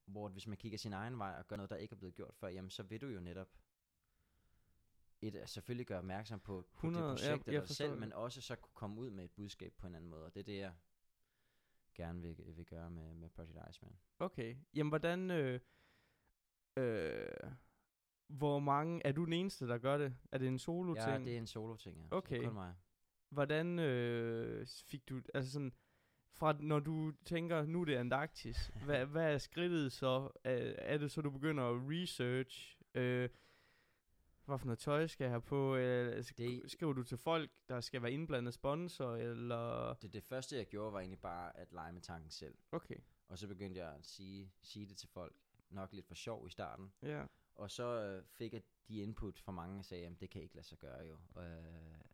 hvor 0.05 0.29
hvis 0.29 0.47
man 0.47 0.57
kigger 0.57 0.77
sin 0.77 0.93
egen 0.93 1.19
vej 1.19 1.35
og 1.39 1.47
gør 1.47 1.55
noget, 1.55 1.69
der 1.69 1.75
ikke 1.75 1.93
er 1.93 1.97
blevet 1.97 2.15
gjort 2.15 2.35
før, 2.35 2.47
jamen 2.47 2.69
så 2.69 2.83
vil 2.83 3.01
du 3.01 3.07
jo 3.07 3.19
netop 3.19 3.47
et, 5.21 5.35
at 5.35 5.49
selvfølgelig 5.49 5.87
gøre 5.87 5.97
opmærksom 5.99 6.39
på, 6.39 6.65
på 6.73 6.87
100, 6.87 7.05
ja, 7.05 7.11
det 7.11 7.19
projekt 7.19 7.47
jeg 7.47 7.61
forstår 7.61 7.73
selv, 7.73 7.91
det. 7.91 7.99
men 7.99 8.13
også 8.13 8.41
så 8.41 8.55
kunne 8.55 8.73
komme 8.73 9.01
ud 9.01 9.09
med 9.09 9.25
et 9.25 9.31
budskab 9.31 9.73
på 9.77 9.87
en 9.87 9.95
anden 9.95 10.09
måde, 10.09 10.25
og 10.25 10.33
det 10.33 10.39
er 10.39 10.43
det, 10.43 10.57
jeg 10.57 10.73
gerne 11.95 12.21
vil, 12.21 12.57
vil 12.57 12.65
gøre 12.65 12.89
med, 12.89 13.13
med 13.13 13.29
Project 13.29 13.57
Iceman. 13.69 13.95
Okay. 14.19 14.55
Jamen, 14.73 14.89
hvordan... 14.89 15.31
Øh, 15.31 15.59
øh, 16.77 17.27
hvor 18.27 18.59
mange... 18.59 19.01
Er 19.05 19.11
du 19.11 19.25
den 19.25 19.33
eneste, 19.33 19.67
der 19.67 19.77
gør 19.77 19.97
det? 19.97 20.15
Er 20.31 20.37
det 20.37 20.47
en 20.47 20.59
solo-ting? 20.59 21.09
Ja, 21.09 21.19
det 21.19 21.33
er 21.33 21.37
en 21.37 21.47
solo-ting, 21.47 21.97
ja. 21.97 22.03
Det 22.03 22.13
Okay. 22.13 22.43
kun 22.43 22.53
mig. 22.53 22.73
Hvordan 23.29 23.79
øh, 23.79 24.67
fik 24.67 25.09
du... 25.09 25.21
Altså 25.33 25.51
sådan... 25.51 25.73
Fra 26.37 26.57
når 26.59 26.79
du 26.79 27.11
tænker, 27.25 27.65
nu 27.65 27.81
er 27.81 27.85
det 27.85 27.95
Antarktis, 27.95 28.67
hvad, 28.85 29.05
hvad 29.13 29.33
er 29.33 29.37
skridtet 29.37 29.91
så? 29.91 30.29
Er, 30.43 30.73
er 30.77 30.97
det 30.97 31.11
så, 31.11 31.21
du 31.21 31.29
begynder 31.29 31.63
at 31.63 31.81
research? 31.81 32.79
Øh, 32.93 33.29
hvad 34.45 34.59
for 34.59 34.65
noget 34.65 34.79
tøj 34.79 35.07
skal 35.07 35.23
jeg 35.25 35.31
have 35.31 35.41
på? 35.41 35.75
Sk- 35.77 36.33
Det- 36.37 36.71
skriver 36.71 36.93
du 36.93 37.03
til 37.03 37.17
folk, 37.17 37.51
der 37.69 37.81
skal 37.81 38.01
være 38.01 38.11
indblandet 38.11 38.53
sponsor? 38.53 39.15
Eller... 39.15 39.93
Det, 39.93 40.13
det 40.13 40.23
første, 40.23 40.55
jeg 40.57 40.65
gjorde, 40.67 40.93
var 40.93 40.99
egentlig 40.99 41.19
bare 41.19 41.57
at 41.57 41.71
lege 41.73 41.93
med 41.93 42.01
tanken 42.01 42.31
selv. 42.31 42.55
Okay, 42.71 42.95
Og 43.27 43.37
så 43.37 43.47
begyndte 43.47 43.79
jeg 43.79 43.93
at 43.93 44.05
sige, 44.05 44.51
sige 44.61 44.85
det 44.85 44.97
til 44.97 45.09
folk, 45.09 45.35
nok 45.69 45.93
lidt 45.93 46.05
for 46.07 46.15
sjov 46.15 46.47
i 46.47 46.49
starten. 46.49 46.93
ja. 47.01 47.25
Og 47.57 47.71
så 47.71 47.83
øh, 48.01 48.23
fik 48.25 48.53
jeg 48.53 48.61
de 48.87 48.97
input 48.99 49.39
fra 49.39 49.51
mange, 49.51 49.79
og 49.79 49.85
sagde, 49.85 50.05
at 50.05 50.19
det 50.21 50.29
kan 50.29 50.41
ikke 50.41 50.55
lade 50.55 50.67
sig 50.67 50.77
gøre 50.77 51.05
jo. 51.05 51.13
Øh, 51.41 51.45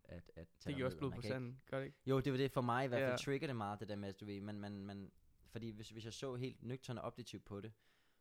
at, 0.03 0.31
at 0.35 0.47
tage 0.47 0.47
Det 0.65 0.75
giver 0.75 0.85
også 0.85 0.97
blod 0.97 1.09
på 1.11 1.15
kan 1.15 1.17
ikke- 1.27 1.27
sanden, 1.33 1.61
gør 1.69 1.77
det 1.79 1.85
ikke? 1.85 1.97
Jo, 2.05 2.19
det 2.19 2.31
var 2.31 2.37
det 2.37 2.51
for 2.51 2.61
mig 2.61 2.85
i 2.85 2.87
hvert 2.87 2.99
fald. 3.01 3.11
Ja. 3.11 3.17
Trigger 3.17 3.47
det 3.47 3.55
meget, 3.55 3.79
det 3.79 3.89
der 3.89 3.95
med, 3.95 4.09
at 4.09 4.19
du 4.19 4.25
ved, 4.25 4.41
man, 4.41 4.59
man, 4.59 4.85
man, 4.85 5.11
fordi 5.47 5.69
hvis, 5.69 5.89
hvis 5.89 6.05
jeg 6.05 6.13
så 6.13 6.35
helt 6.35 6.63
nøgtern 6.63 6.97
og 6.97 7.03
objektivt 7.03 7.45
på 7.45 7.61
det, 7.61 7.73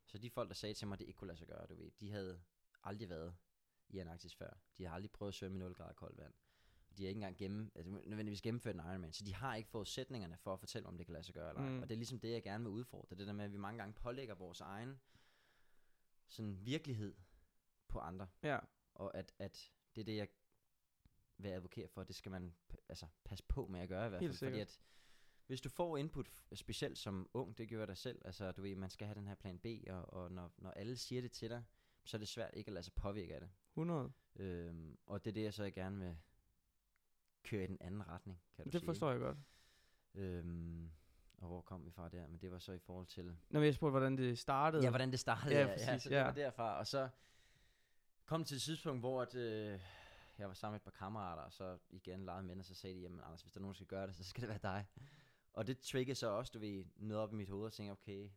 så 0.07 0.19
de 0.19 0.31
folk, 0.31 0.49
der 0.49 0.55
sagde 0.55 0.75
til 0.75 0.87
mig, 0.88 0.95
at 0.95 0.99
det 0.99 1.07
ikke 1.07 1.17
kunne 1.19 1.29
lade 1.29 1.38
sig 1.38 1.47
gøre, 1.49 1.67
du 1.67 1.75
ved, 1.75 1.90
de 2.00 2.11
havde 2.11 2.40
aldrig 2.83 3.09
været 3.09 3.35
i 3.90 3.99
Antarktis 3.99 4.35
før. 4.35 4.50
De 4.78 4.85
har 4.85 4.94
aldrig 4.94 5.11
prøvet 5.11 5.30
at 5.30 5.35
svømme 5.35 5.56
i 5.56 5.61
0 5.61 5.75
grader 5.75 5.92
koldt 5.92 6.18
vand. 6.18 6.32
De 6.97 7.02
har 7.02 7.09
ikke 7.09 7.18
engang 7.18 7.37
gennem, 7.37 7.73
altså, 7.75 7.90
nødvendigvis 7.90 8.42
gennemført 8.42 8.75
en 8.75 8.80
Ironman, 8.80 9.12
så 9.12 9.25
de 9.25 9.35
har 9.35 9.54
ikke 9.54 9.68
forudsætningerne 9.68 10.37
for 10.37 10.52
at 10.52 10.61
fortælle, 10.61 10.88
om 10.88 10.97
det 10.97 11.06
kan 11.06 11.12
lade 11.12 11.25
sig 11.25 11.35
gøre 11.35 11.49
eller 11.49 11.62
ej. 11.62 11.68
Mm. 11.68 11.82
Og 11.82 11.88
det 11.88 11.94
er 11.94 11.99
ligesom 11.99 12.20
det, 12.20 12.30
jeg 12.30 12.42
gerne 12.42 12.64
vil 12.64 12.70
udfordre. 12.70 13.16
Det 13.16 13.26
der 13.26 13.32
med, 13.32 13.44
at 13.44 13.52
vi 13.52 13.56
mange 13.56 13.78
gange 13.78 13.94
pålægger 13.94 14.35
vores 14.35 14.61
egen 14.61 15.00
sådan 16.28 16.66
virkelighed 16.66 17.14
på 17.88 17.99
andre. 17.99 18.28
Ja, 18.42 18.59
Og 18.94 19.16
at, 19.16 19.32
at 19.38 19.73
det 19.94 20.00
er 20.00 20.04
det, 20.04 20.16
jeg 20.16 20.28
vil 21.38 21.49
advokere 21.49 21.88
for, 21.88 22.04
det 22.04 22.14
skal 22.16 22.30
man 22.30 22.54
altså, 22.88 23.06
passe 23.25 23.44
på 23.49 23.66
med 23.66 23.80
at 23.80 23.88
gøre 23.88 24.06
i 24.06 24.09
hvert 24.09 24.20
fald. 24.20 24.30
Fordi 24.49 24.61
at 24.61 24.80
hvis 25.47 25.61
du 25.61 25.68
får 25.68 25.97
input, 25.97 26.30
specielt 26.52 26.99
som 26.99 27.30
ung, 27.35 27.59
det 27.59 27.68
gør 27.68 27.87
dig 27.87 27.97
selv, 27.97 28.23
altså 28.25 28.52
du 28.52 28.62
ved, 28.62 28.76
man 28.76 28.90
skal 28.90 29.06
have 29.06 29.14
den 29.14 29.26
her 29.28 29.35
plan 29.35 29.59
B, 29.59 29.66
og, 29.88 30.12
og 30.12 30.32
når, 30.32 30.52
når 30.59 30.70
alle 30.70 30.97
siger 30.97 31.23
det 31.23 31.32
til 31.32 31.50
dig, 31.50 31.64
så 32.04 32.16
er 32.16 32.18
det 32.18 32.28
svært 32.28 32.50
ikke 32.54 32.68
at 32.68 32.73
lade 32.73 32.85
sig 32.85 32.94
påvirke 32.94 33.35
af 33.35 33.40
det. 33.40 33.50
100. 33.75 34.12
Øhm, 34.37 34.99
og 35.07 35.25
det 35.25 35.31
er 35.31 35.35
det, 35.35 35.43
jeg 35.43 35.55
så 35.55 35.71
gerne 35.71 35.99
vil 35.99 36.17
køre 37.43 37.65
i 37.65 37.67
den 37.67 37.77
anden 37.81 38.09
retning, 38.09 38.41
kan 38.57 38.65
du 38.65 38.71
Det 38.71 38.81
sige. 38.81 38.87
forstår 38.87 39.11
jeg 39.11 39.21
godt. 39.21 39.39
Øhm, 40.15 40.91
og 41.39 41.49
hvor 41.49 41.61
kom 41.61 41.85
vi 41.87 41.91
fra 41.91 42.09
der? 42.09 42.27
Men 42.27 42.39
det 42.41 42.50
var 42.53 42.59
så 42.59 42.73
i 42.73 42.79
forhold 42.79 43.07
til... 43.07 43.25
Nå, 43.25 43.59
men 43.59 43.65
jeg 43.65 43.75
spurgte, 43.75 43.91
hvordan 43.91 44.19
det 44.19 44.39
startede. 44.39 44.83
Ja, 44.83 44.89
hvordan 44.91 45.11
det 45.11 45.21
startede. 45.21 45.55
Ja, 45.55 45.61
Ja, 45.61 45.67
ja, 45.67 45.73
præcis, 45.77 46.03
så 46.03 46.09
det 46.09 46.17
ja. 46.17 46.25
var 46.25 46.33
derfra. 46.33 46.79
Og 46.79 46.87
så 46.87 47.09
kom 48.25 48.45
til 48.45 48.55
et 48.55 48.62
tidspunkt, 48.62 49.00
hvor 49.03 49.23
at, 49.23 49.35
øh, 49.35 49.81
jeg 50.39 50.49
var 50.49 50.55
sammen 50.55 50.75
med 50.75 50.81
et 50.81 50.85
par 50.85 50.91
kammerater, 50.91 51.43
og 51.43 51.53
så 51.53 51.79
igen 51.91 52.25
legede 52.25 52.43
med, 52.43 52.57
og 52.59 52.65
så 52.65 52.75
sagde 52.75 52.97
de, 52.97 53.00
jamen 53.00 53.21
Anders, 53.21 53.43
hvis 53.43 53.53
der 53.53 53.59
er 53.59 53.62
nogen, 53.62 53.73
der 53.73 53.77
skal 53.77 53.87
gøre 53.87 54.07
det, 54.07 54.15
så 54.17 54.25
skal 54.25 54.41
det 54.41 54.49
være 54.49 54.59
dig. 54.62 54.87
Og 55.53 55.67
det 55.67 55.79
triggede 55.79 56.15
så 56.15 56.29
også, 56.29 56.50
du 56.55 56.59
ved, 56.59 56.85
noget 56.97 57.23
op 57.23 57.33
i 57.33 57.37
mit 57.37 57.49
hoved, 57.49 57.67
og 57.67 57.73
tænkte, 57.73 57.93
okay, 57.93 58.31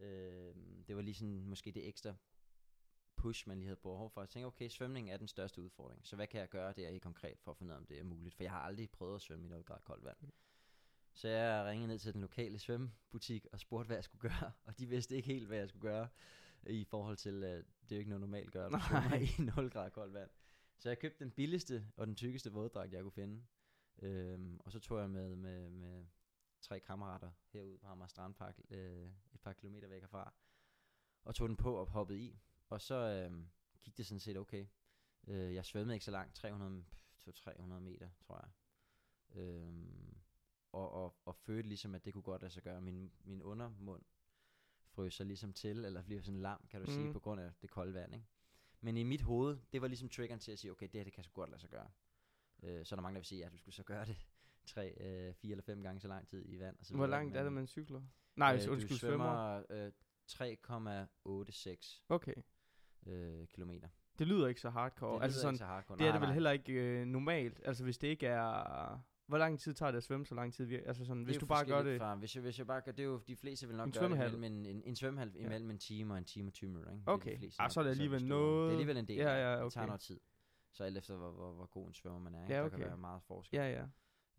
øh, 0.00 0.54
det 0.88 0.96
var 0.96 1.02
lige 1.02 1.14
sådan, 1.14 1.44
måske 1.44 1.72
det 1.72 1.88
ekstra 1.88 2.14
push, 3.16 3.48
man 3.48 3.58
lige 3.58 3.66
havde 3.66 3.80
behov 3.82 4.10
for. 4.10 4.20
Jeg 4.20 4.28
tænkte, 4.28 4.46
okay, 4.46 4.68
svømning 4.68 5.10
er 5.10 5.16
den 5.16 5.28
største 5.28 5.62
udfordring, 5.62 6.06
så 6.06 6.16
hvad 6.16 6.26
kan 6.26 6.40
jeg 6.40 6.48
gøre 6.48 6.72
der 6.72 6.90
helt 6.90 7.02
konkret, 7.02 7.38
for 7.40 7.50
at 7.50 7.56
finde 7.56 7.70
ud 7.70 7.74
af, 7.74 7.78
om 7.78 7.86
det 7.86 7.98
er 7.98 8.04
muligt? 8.04 8.34
For 8.34 8.42
jeg 8.42 8.52
har 8.52 8.60
aldrig 8.60 8.90
prøvet 8.90 9.14
at 9.14 9.22
svømme 9.22 9.46
i 9.46 9.48
0 9.48 9.62
grader 9.62 9.80
koldt 9.80 10.04
vand. 10.04 10.16
Så 11.12 11.28
jeg 11.28 11.64
ringede 11.64 11.88
ned 11.88 11.98
til 11.98 12.12
den 12.12 12.20
lokale 12.20 12.58
svømmebutik 12.58 13.46
og 13.52 13.60
spurgte, 13.60 13.86
hvad 13.86 13.96
jeg 13.96 14.04
skulle 14.04 14.30
gøre, 14.30 14.52
og 14.66 14.78
de 14.78 14.86
vidste 14.86 15.16
ikke 15.16 15.26
helt, 15.26 15.46
hvad 15.46 15.58
jeg 15.58 15.68
skulle 15.68 15.90
gøre 15.90 16.08
i 16.66 16.84
forhold 16.84 17.16
til, 17.16 17.34
uh, 17.34 17.50
det 17.50 17.64
er 17.90 17.96
jo 17.96 17.98
ikke 17.98 18.10
noget 18.10 18.20
normalt 18.20 18.52
gøre, 18.52 18.66
at 19.14 19.22
i 19.22 19.42
0 19.56 19.70
grader 19.70 19.88
koldt 19.88 20.14
vand. 20.14 20.30
Så 20.78 20.88
jeg 20.88 20.98
købte 20.98 21.24
den 21.24 21.30
billigste 21.30 21.86
og 21.96 22.06
den 22.06 22.14
tykkeste 22.14 22.52
våddragt, 22.52 22.92
jeg 22.92 23.02
kunne 23.02 23.12
finde. 23.12 23.42
Øhm, 24.02 24.60
og 24.64 24.72
så 24.72 24.78
tog 24.78 25.00
jeg 25.00 25.10
med, 25.10 25.36
med, 25.36 25.70
med 25.70 26.06
tre 26.60 26.80
kammerater 26.80 27.30
herud 27.52 27.78
på 27.78 27.86
Amager 27.86 28.08
Strandpark, 28.08 28.60
øh, 28.70 29.10
et 29.32 29.40
par 29.40 29.52
kilometer 29.52 29.88
væk 29.88 30.00
herfra, 30.00 30.32
og 31.24 31.34
tog 31.34 31.48
den 31.48 31.56
på 31.56 31.74
og 31.74 31.86
hoppede 31.86 32.20
i. 32.20 32.38
Og 32.70 32.80
så 32.80 32.94
øh, 32.94 33.44
gik 33.82 33.96
det 33.96 34.06
sådan 34.06 34.20
set 34.20 34.36
okay. 34.36 34.66
Øh, 35.26 35.54
jeg 35.54 35.64
svømmede 35.64 35.94
ikke 35.96 36.04
så 36.04 36.10
langt, 36.10 36.34
300, 36.34 36.84
300 37.34 37.80
meter, 37.80 38.08
tror 38.26 38.44
jeg. 38.44 38.50
Øhm, 39.42 40.20
og, 40.72 40.90
og, 40.92 41.16
og 41.24 41.36
følte 41.36 41.68
ligesom, 41.68 41.94
at 41.94 42.04
det 42.04 42.12
kunne 42.12 42.22
godt 42.22 42.42
lade 42.42 42.52
sig 42.52 42.62
gøre. 42.62 42.80
Min, 42.80 43.12
min 43.24 43.42
undermund 43.42 44.02
frøs 44.90 45.14
sig 45.14 45.26
ligesom 45.26 45.52
til, 45.52 45.84
eller 45.84 46.02
bliver 46.02 46.22
sådan 46.22 46.40
lam, 46.40 46.66
kan 46.70 46.80
du 46.80 46.86
mm. 46.86 46.92
sige, 46.92 47.12
på 47.12 47.20
grund 47.20 47.40
af 47.40 47.52
det 47.62 47.70
kolde 47.70 47.94
vand, 47.94 48.14
ikke? 48.14 48.26
Men 48.80 48.96
i 48.96 49.02
mit 49.02 49.22
hoved, 49.22 49.58
det 49.72 49.82
var 49.82 49.88
ligesom 49.88 50.08
triggeren 50.08 50.40
til 50.40 50.52
at 50.52 50.58
sige, 50.58 50.70
okay, 50.70 50.86
det 50.86 50.94
her, 50.94 51.04
det 51.04 51.12
kan 51.12 51.24
sgu 51.24 51.32
godt 51.40 51.50
lade 51.50 51.60
sig 51.60 51.70
gøre. 51.70 51.90
Øh, 52.62 52.86
så 52.86 52.94
er 52.94 52.96
der 52.96 53.02
mange, 53.02 53.14
der 53.14 53.20
vil 53.20 53.26
sige, 53.26 53.38
ja, 53.38 53.48
du 53.48 53.56
skulle 53.56 53.74
så 53.74 53.82
gøre 53.82 54.04
det 54.04 54.16
tre, 54.72 54.94
øh, 55.00 55.34
fire 55.34 55.50
eller 55.50 55.62
fem 55.62 55.82
gange 55.82 56.00
så 56.00 56.08
lang 56.08 56.28
tid 56.28 56.44
i 56.48 56.58
vand. 56.58 56.78
Og 56.78 56.86
så 56.86 56.96
Hvor 56.96 57.06
langt 57.06 57.36
er 57.36 57.42
det, 57.42 57.52
man 57.52 57.66
cykler? 57.66 58.02
Nej, 58.36 58.54
øh, 58.54 58.60
øh, 58.60 58.66
du 58.66 58.72
undskyld, 58.72 58.98
svømmer. 58.98 59.62
svømmer 59.68 59.86
øh, 59.86 59.92
3,86 61.76 62.04
Okay. 62.08 62.34
Øh, 63.06 63.46
kilometer. 63.46 63.88
Det 64.18 64.26
lyder 64.28 64.46
ikke 64.48 64.60
så 64.60 64.70
hardcore. 64.70 65.16
Det 65.16 65.22
altså 65.22 65.40
sådan, 65.40 65.54
ikke 65.54 65.58
så 65.58 65.64
hardcore. 65.64 65.98
det 65.98 66.04
er 66.04 66.08
Nej, 66.08 66.12
det 66.12 66.20
vel 66.20 66.26
nej. 66.28 66.34
heller 66.34 66.50
ikke 66.50 66.72
øh, 66.72 67.06
normalt. 67.06 67.60
Altså 67.64 67.84
hvis 67.84 67.98
det 67.98 68.08
ikke 68.08 68.26
er... 68.26 68.98
Hvor 69.26 69.38
lang 69.38 69.58
tid 69.60 69.74
tager 69.74 69.90
det 69.90 69.96
at 69.98 70.04
svømme 70.04 70.26
så 70.26 70.34
lang 70.34 70.52
tid? 70.54 70.66
vir- 70.78 70.88
Altså 70.88 71.04
sådan, 71.04 71.22
hvis 71.22 71.36
du 71.36 71.46
bare 71.46 71.64
gør 71.66 71.82
det... 71.82 71.98
Fra, 72.00 72.14
hvis, 72.14 72.34
jeg, 72.34 72.42
hvis 72.42 72.58
jeg 72.58 72.66
bare 72.66 72.80
gør, 72.80 72.92
det 72.92 73.00
er 73.02 73.06
jo, 73.06 73.18
de 73.28 73.36
fleste 73.36 73.66
vil 73.66 73.76
nok 73.76 73.86
En 73.86 73.92
gøre 73.92 74.08
det 74.08 74.14
imellem 74.34 74.44
en, 74.44 74.66
en, 74.66 74.82
en 74.84 74.96
svømmehal 74.96 75.32
Ja. 75.34 75.44
imellem 75.44 75.70
en 75.70 75.78
time 75.78 76.14
og 76.14 76.18
en 76.18 76.24
time 76.24 76.48
og 76.48 76.52
20 76.52 76.68
minutter. 76.70 76.92
Ikke? 76.92 77.02
Det 77.04 77.08
er 77.08 77.12
Okay. 77.12 77.38
Ah, 77.58 77.70
så 77.70 77.80
er 77.80 77.84
det 77.84 77.90
alligevel 77.90 78.26
noget- 78.26 78.60
Det 78.62 78.66
er 78.66 78.70
alligevel 78.70 78.96
en 78.96 79.08
del. 79.08 79.16
Ja, 79.16 79.30
ja, 79.50 79.64
Det 79.64 79.72
tager 79.72 79.82
okay. 79.82 79.86
noget 79.88 80.00
tid. 80.00 80.20
Så 80.72 80.84
alt 80.84 80.98
efter, 80.98 81.16
hvor, 81.16 81.30
hvor, 81.30 81.52
hvor 81.52 81.66
god 81.66 81.86
en 81.88 81.94
svømmer 81.94 82.18
man 82.20 82.34
er. 82.34 82.42
Ikke? 82.42 82.54
Ja, 82.54 82.58
Der 82.60 82.66
okay. 82.66 82.76
kan 82.76 82.86
være 82.86 82.96
meget 82.96 83.22
forskel. 83.22 83.56
Ja, 83.56 83.70
ja. 83.72 83.84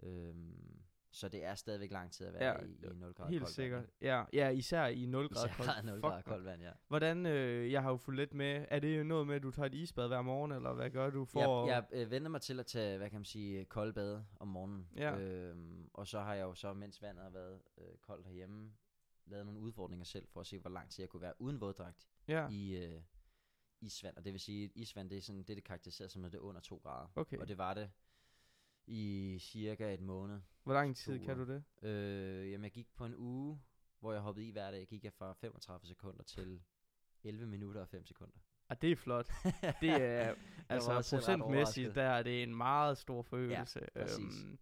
Øhm, 0.03 0.81
så 1.11 1.29
det 1.29 1.43
er 1.45 1.55
stadigvæk 1.55 1.91
lang 1.91 2.11
tid 2.11 2.27
at 2.27 2.33
være 2.33 2.43
Ja, 2.45 2.65
i, 2.65 2.91
i 2.91 2.95
0 2.95 3.13
grader 3.13 3.31
Helt 3.31 3.49
sikkert. 3.49 3.79
Vand, 3.79 3.89
Ja, 4.01 4.23
ja, 4.33 4.49
især 4.49 4.85
i 4.87 5.05
0 5.05 5.23
ikke? 5.23 5.35
grader 5.35 5.47
Især 5.47 5.73
koldt. 5.73 5.85
0 5.85 5.95
Fuck, 5.95 6.01
grader 6.01 6.21
koldt 6.21 6.45
vand, 6.45 6.61
ja. 6.61 6.71
Hvordan, 6.87 7.25
øh, 7.25 7.71
jeg 7.71 7.81
har 7.81 7.89
jo 7.89 7.97
fulgt 7.97 8.19
lidt 8.19 8.33
med, 8.33 8.65
er 8.69 8.79
det 8.79 9.05
noget 9.05 9.27
med, 9.27 9.35
at 9.35 9.43
du 9.43 9.51
tager 9.51 9.65
et 9.65 9.73
isbad 9.73 10.07
hver 10.07 10.21
morgen, 10.21 10.51
eller 10.51 10.73
hvad 10.73 10.89
gør 10.89 11.09
du 11.09 11.25
for... 11.25 11.67
Jeg, 11.67 11.83
jeg 11.91 12.01
øh, 12.01 12.11
vender 12.11 12.29
mig 12.29 12.41
til 12.41 12.59
at 12.59 12.65
tage, 12.65 12.97
hvad 12.97 13.09
kan 13.09 13.19
man 13.19 13.25
sige, 13.25 13.65
kolde 13.65 13.93
bade 13.93 14.25
om 14.39 14.47
morgenen. 14.47 14.87
Ja. 14.95 15.17
Øhm, 15.19 15.89
og 15.93 16.07
så 16.07 16.19
har 16.19 16.33
jeg 16.33 16.43
jo 16.43 16.53
så, 16.53 16.73
mens 16.73 17.01
vandet 17.01 17.23
har 17.23 17.31
været 17.31 17.61
øh, 17.77 17.97
koldt 18.01 18.25
herhjemme, 18.25 18.71
lavet 19.25 19.45
nogle 19.45 19.59
udfordringer 19.59 20.05
selv, 20.05 20.27
for 20.27 20.39
at 20.41 20.47
se, 20.47 20.59
hvor 20.59 20.69
lang 20.69 20.89
tid 20.91 21.03
jeg 21.03 21.09
kunne 21.09 21.21
være 21.21 21.41
uden 21.41 21.61
våddragt 21.61 22.07
ja, 22.27 22.47
i 22.49 22.75
øh, 22.77 23.01
isvand. 23.81 24.17
Og 24.17 24.25
det 24.25 24.33
vil 24.33 24.39
sige, 24.39 24.63
at 24.65 24.71
isvand, 24.75 25.09
det 25.09 25.17
er 25.17 25.21
sådan, 25.21 25.43
det, 25.43 25.55
det 25.57 25.63
karakteriserer 25.63 26.07
som, 26.07 26.25
at 26.25 26.31
det 26.31 26.37
er 26.37 26.41
under 26.41 26.61
2 26.61 26.75
grader. 26.83 27.07
okay. 27.15 27.37
Og 27.37 27.47
det 27.47 27.57
var 27.57 27.73
det 27.73 27.91
i 28.91 29.37
cirka 29.39 29.93
et 29.93 30.01
måned. 30.01 30.39
Hvor 30.63 30.73
lang 30.73 30.95
tid 30.95 31.19
kan 31.25 31.37
du 31.37 31.45
det? 31.53 31.63
Øh, 31.89 32.51
jamen, 32.51 32.63
jeg 32.63 32.71
gik 32.71 32.87
på 32.95 33.05
en 33.05 33.15
uge, 33.17 33.61
hvor 33.99 34.13
jeg 34.13 34.21
hoppede 34.21 34.47
i 34.47 34.51
hver 34.51 34.71
dag, 34.71 34.87
gik 34.87 35.03
jeg 35.03 35.13
fra 35.13 35.33
35 35.33 35.87
sekunder 35.87 36.23
til 36.23 36.61
11 37.23 37.47
minutter 37.47 37.81
og 37.81 37.87
5 37.87 38.05
sekunder. 38.05 38.35
Ah, 38.69 38.77
det 38.81 38.91
er 38.91 38.95
flot. 38.95 39.27
Det 39.81 39.89
er, 39.89 40.35
altså 40.69 40.91
procentmæssigt, 41.17 41.95
der 41.95 42.03
er 42.03 42.23
det 42.23 42.43
en 42.43 42.55
meget 42.55 42.97
stor 42.97 43.21
forøgelse. 43.21 43.79
præcis. 43.95 44.43
Øhm, 44.43 44.59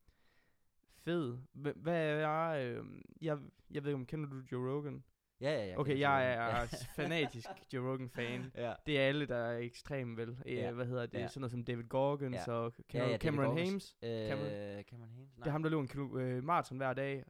fed. 0.96 1.38
Hva- 1.56 1.80
Hvad 1.80 2.10
er, 2.10 2.50
øhm, 2.50 3.02
jeg, 3.22 3.40
jeg 3.72 3.84
ved 3.84 3.90
ikke 3.92 3.96
om, 3.96 4.06
kender 4.06 4.30
du 4.30 4.42
Joe 4.52 4.72
Rogan? 4.76 5.04
Ja, 5.42 5.52
ja, 5.52 5.66
ja. 5.66 5.80
okay, 5.80 6.00
jeg 6.00 6.34
er 6.34 6.66
fanatisk 6.96 7.48
Joe 7.74 7.92
Rogan-fan. 7.92 8.52
ja. 8.56 8.74
Det 8.86 9.00
er 9.00 9.08
alle, 9.08 9.26
der 9.26 9.36
er 9.38 9.58
ekstrem, 9.58 10.18
vel? 10.18 10.38
Ja. 10.46 10.52
Ja. 10.54 10.72
Hvad 10.72 10.86
hedder 10.86 11.06
det? 11.06 11.20
Ja. 11.20 11.28
Sådan 11.28 11.42
noget 11.42 11.52
som 11.52 11.64
David 11.64 11.84
Gorgons 11.84 12.36
Ja. 12.48 12.52
og 12.54 12.74
Ja, 12.78 12.84
Cameron, 12.92 13.10
ja, 13.12 13.18
David 13.18 13.20
Cameron. 13.38 13.58
Hames. 13.58 13.96
Øh, 14.04 14.10
Cameron- 14.10 14.84
Cameron 14.84 15.10
Hames? 15.10 15.30
Det 15.38 15.48
er 15.48 15.52
ham, 15.52 15.64
der 15.64 15.70
løber 15.70 15.82
en 15.82 15.88
kilo, 15.88 16.18
øh, 16.18 16.44
maraton 16.44 16.78
hver 16.78 16.94
dag. 16.94 17.24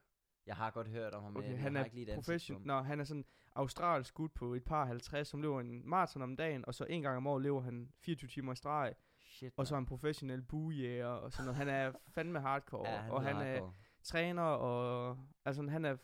Jeg 0.46 0.56
har 0.56 0.72
godt 0.72 0.88
hørt 0.88 1.14
om 1.14 1.24
ham, 1.24 1.38
Okay, 1.38 1.50
men 1.50 1.58
han 1.60 1.76
er 1.76 1.84
ikke 1.84 1.96
lige 1.96 2.16
professionel. 2.16 2.68
Nå, 2.68 2.82
han 2.82 3.00
er 3.00 3.04
sådan 3.04 3.26
australsk 3.56 4.14
gut 4.14 4.32
på 4.34 4.54
et 4.54 4.64
par 4.64 4.86
50, 4.86 5.28
som 5.28 5.42
løber 5.42 5.60
en 5.60 5.90
maraton 5.90 6.22
om 6.22 6.36
dagen, 6.36 6.66
og 6.68 6.74
så 6.76 6.84
en 6.90 7.02
gang 7.02 7.18
om 7.18 7.28
året 7.28 7.44
løber 7.44 7.62
han 7.62 7.90
24 8.06 8.28
timer 8.30 8.54
i 8.54 8.56
streg, 8.56 8.94
Shit, 9.20 9.54
og 9.58 9.68
så 9.68 9.76
er 9.76 9.78
han 9.78 9.86
professionel 9.86 10.42
buejæger 10.42 11.06
og 11.08 11.32
sådan 11.32 11.46
noget. 11.46 11.58
Han 11.58 11.70
er 11.70 11.92
fandme 12.14 12.40
hardcore, 12.40 12.90
ja, 12.90 13.12
og 13.12 13.22
lyder 13.22 13.34
han 13.34 13.48
er 13.48 13.52
hardcore. 13.52 13.74
træner, 14.04 14.42
og 14.44 15.18
altså 15.46 15.64
han 15.70 15.86
er 15.86 15.98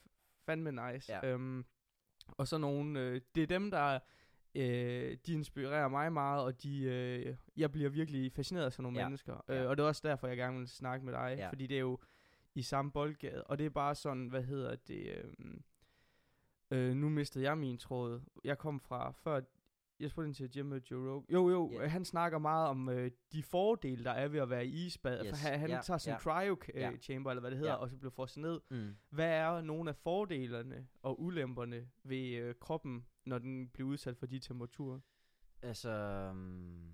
fandme 0.45 0.91
nice. 0.93 1.11
Ja. 1.13 1.27
Øhm, 1.27 1.65
og 2.27 2.47
så 2.47 2.57
nogle, 2.57 2.99
øh, 2.99 3.21
det 3.35 3.43
er 3.43 3.47
dem, 3.47 3.71
der 3.71 3.99
øh, 4.55 5.17
de 5.25 5.33
inspirerer 5.33 5.87
mig 5.87 6.13
meget, 6.13 6.43
og 6.43 6.63
de, 6.63 6.83
øh, 6.83 7.35
jeg 7.57 7.71
bliver 7.71 7.89
virkelig 7.89 8.31
fascineret 8.31 8.65
af 8.65 8.73
sådan 8.73 8.83
nogle 8.83 8.99
Ja. 8.99 9.05
mennesker. 9.05 9.41
Ja. 9.49 9.63
Øh, 9.63 9.69
og 9.69 9.77
det 9.77 9.83
er 9.83 9.87
også 9.87 10.01
derfor, 10.07 10.27
jeg 10.27 10.37
gerne 10.37 10.57
vil 10.57 10.67
snakke 10.67 11.05
med 11.05 11.13
dig, 11.13 11.35
Ja. 11.37 11.49
fordi 11.49 11.67
det 11.67 11.75
er 11.75 11.81
jo 11.81 11.99
i 12.55 12.61
samme 12.61 12.91
boldgade, 12.91 13.43
og 13.43 13.57
det 13.57 13.65
er 13.65 13.69
bare 13.69 13.95
sådan, 13.95 14.27
hvad 14.27 14.43
hedder 14.43 14.75
det, 14.75 15.07
øh, 15.17 15.33
øh, 16.71 16.95
nu 16.95 17.09
mistede 17.09 17.43
jeg 17.45 17.57
min 17.57 17.77
tråd. 17.77 18.21
Jeg 18.43 18.57
kom 18.57 18.79
fra 18.79 19.11
før, 19.11 19.41
jeg 19.99 20.09
spurgte 20.09 20.27
ind 20.27 20.35
til 20.35 20.51
Jim 20.55 20.65
med 20.65 20.81
Joe 20.91 21.11
Rogan. 21.11 21.25
Jo, 21.33 21.49
jo, 21.49 21.71
yeah. 21.73 21.91
han 21.91 22.05
snakker 22.05 22.37
meget 22.39 22.67
om 22.67 22.89
øh, 22.89 23.11
de 23.31 23.43
fordele, 23.43 24.03
der 24.03 24.11
er 24.11 24.27
ved 24.27 24.39
at 24.39 24.49
være 24.49 24.65
i 24.65 24.85
isbad. 24.85 25.25
Yes. 25.25 25.29
For 25.29 25.47
han, 25.49 25.59
han 25.59 25.69
Ja, 25.69 25.79
tager 25.83 25.97
sådan 25.97 26.13
en 26.15 26.19
ja. 26.25 26.31
cryo 26.31 26.57
Ja. 26.75 26.91
øh, 26.91 26.97
chamber, 26.99 27.31
eller 27.31 27.41
hvad 27.41 27.51
det 27.51 27.57
hedder, 27.59 27.71
Ja. 27.73 27.77
og 27.77 27.89
så 27.89 27.97
bliver 27.97 28.11
frosset 28.11 28.41
ned. 28.41 28.61
Mm. 28.71 28.95
Hvad 29.09 29.29
er 29.29 29.61
nogle 29.61 29.89
af 29.89 29.95
fordelene 29.95 30.87
og 31.01 31.21
ulemperne 31.21 31.87
ved 32.03 32.29
øh, 32.35 32.55
kroppen, 32.61 33.05
når 33.25 33.37
den 33.39 33.69
bliver 33.69 33.89
udsat 33.89 34.17
for 34.17 34.25
de 34.25 34.39
temperaturer? 34.39 34.99
Altså, 35.61 36.27
um, 36.31 36.93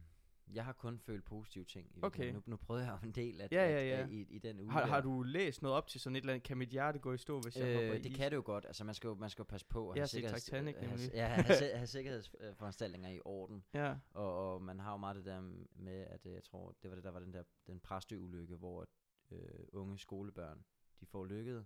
jeg 0.53 0.65
har 0.65 0.73
kun 0.73 0.99
følt 0.99 1.25
positive 1.25 1.65
ting. 1.65 1.91
I 1.95 1.99
Okay. 2.01 2.33
Nu, 2.33 2.41
nu 2.45 2.57
prøvede 2.57 2.85
jeg 2.85 2.99
en 3.03 3.11
del 3.11 3.41
af, 3.41 3.47
Ja, 3.51 3.69
ja, 3.69 3.87
ja. 3.99 4.07
i, 4.07 4.21
i 4.29 4.39
den 4.39 4.59
uge 4.59 4.71
Har, 4.71 4.85
har 4.85 5.01
du 5.01 5.21
læst 5.23 5.61
noget 5.61 5.77
op 5.77 5.87
til 5.87 6.01
sådan 6.01 6.15
et 6.15 6.19
eller 6.21 6.33
andet, 6.33 6.43
kan 6.47 6.57
mit 6.57 6.69
hjerte 6.69 6.99
gå 6.99 7.13
i 7.13 7.17
stå, 7.17 7.39
hvis 7.41 7.57
jeg 7.57 7.75
hopper 7.75 7.89
Øh, 7.91 7.95
i 7.99 8.01
det 8.03 8.09
is? 8.11 8.17
kan 8.17 8.31
det 8.31 8.37
jo 8.37 8.41
godt. 8.45 8.65
Altså, 8.65 8.83
man 8.83 8.95
skal 8.95 9.07
jo, 9.07 9.13
man 9.13 9.29
skal 9.29 9.43
jo 9.43 9.47
passe 9.47 9.67
på 9.67 9.89
at 9.89 9.95
Jeg 9.95 10.01
har 10.01 10.03
have, 10.03 10.07
set 10.07 10.11
sikkerheds, 10.11 10.43
Titanic, 10.43 10.75
øh, 10.75 10.81
have, 10.81 10.91
nemlig. 10.97 11.11
ja, 11.13 11.27
have, 11.27 11.75
have 11.77 11.87
sikkerhedsforanstaltninger 11.87 13.09
i 13.09 13.19
orden. 13.25 13.63
Ja, 13.73 13.95
Og, 14.13 14.53
og 14.53 14.61
man 14.61 14.79
har 14.79 14.91
jo 14.91 14.97
meget 14.97 15.15
det 15.15 15.25
der 15.25 15.41
med, 15.75 16.05
at 16.09 16.25
øh, 16.25 16.33
jeg 16.33 16.43
tror, 16.43 16.75
det 16.81 16.89
var 16.89 16.95
det, 16.95 17.03
der 17.03 17.11
var 17.11 17.19
den 17.19 17.33
der 17.33 17.43
den 17.67 17.79
præstø-ulykke, 17.79 18.55
hvor 18.55 18.87
øh, 19.31 19.39
unge 19.73 19.99
skolebørn, 19.99 20.63
de 20.99 21.05
får 21.05 21.25
lykket, 21.25 21.65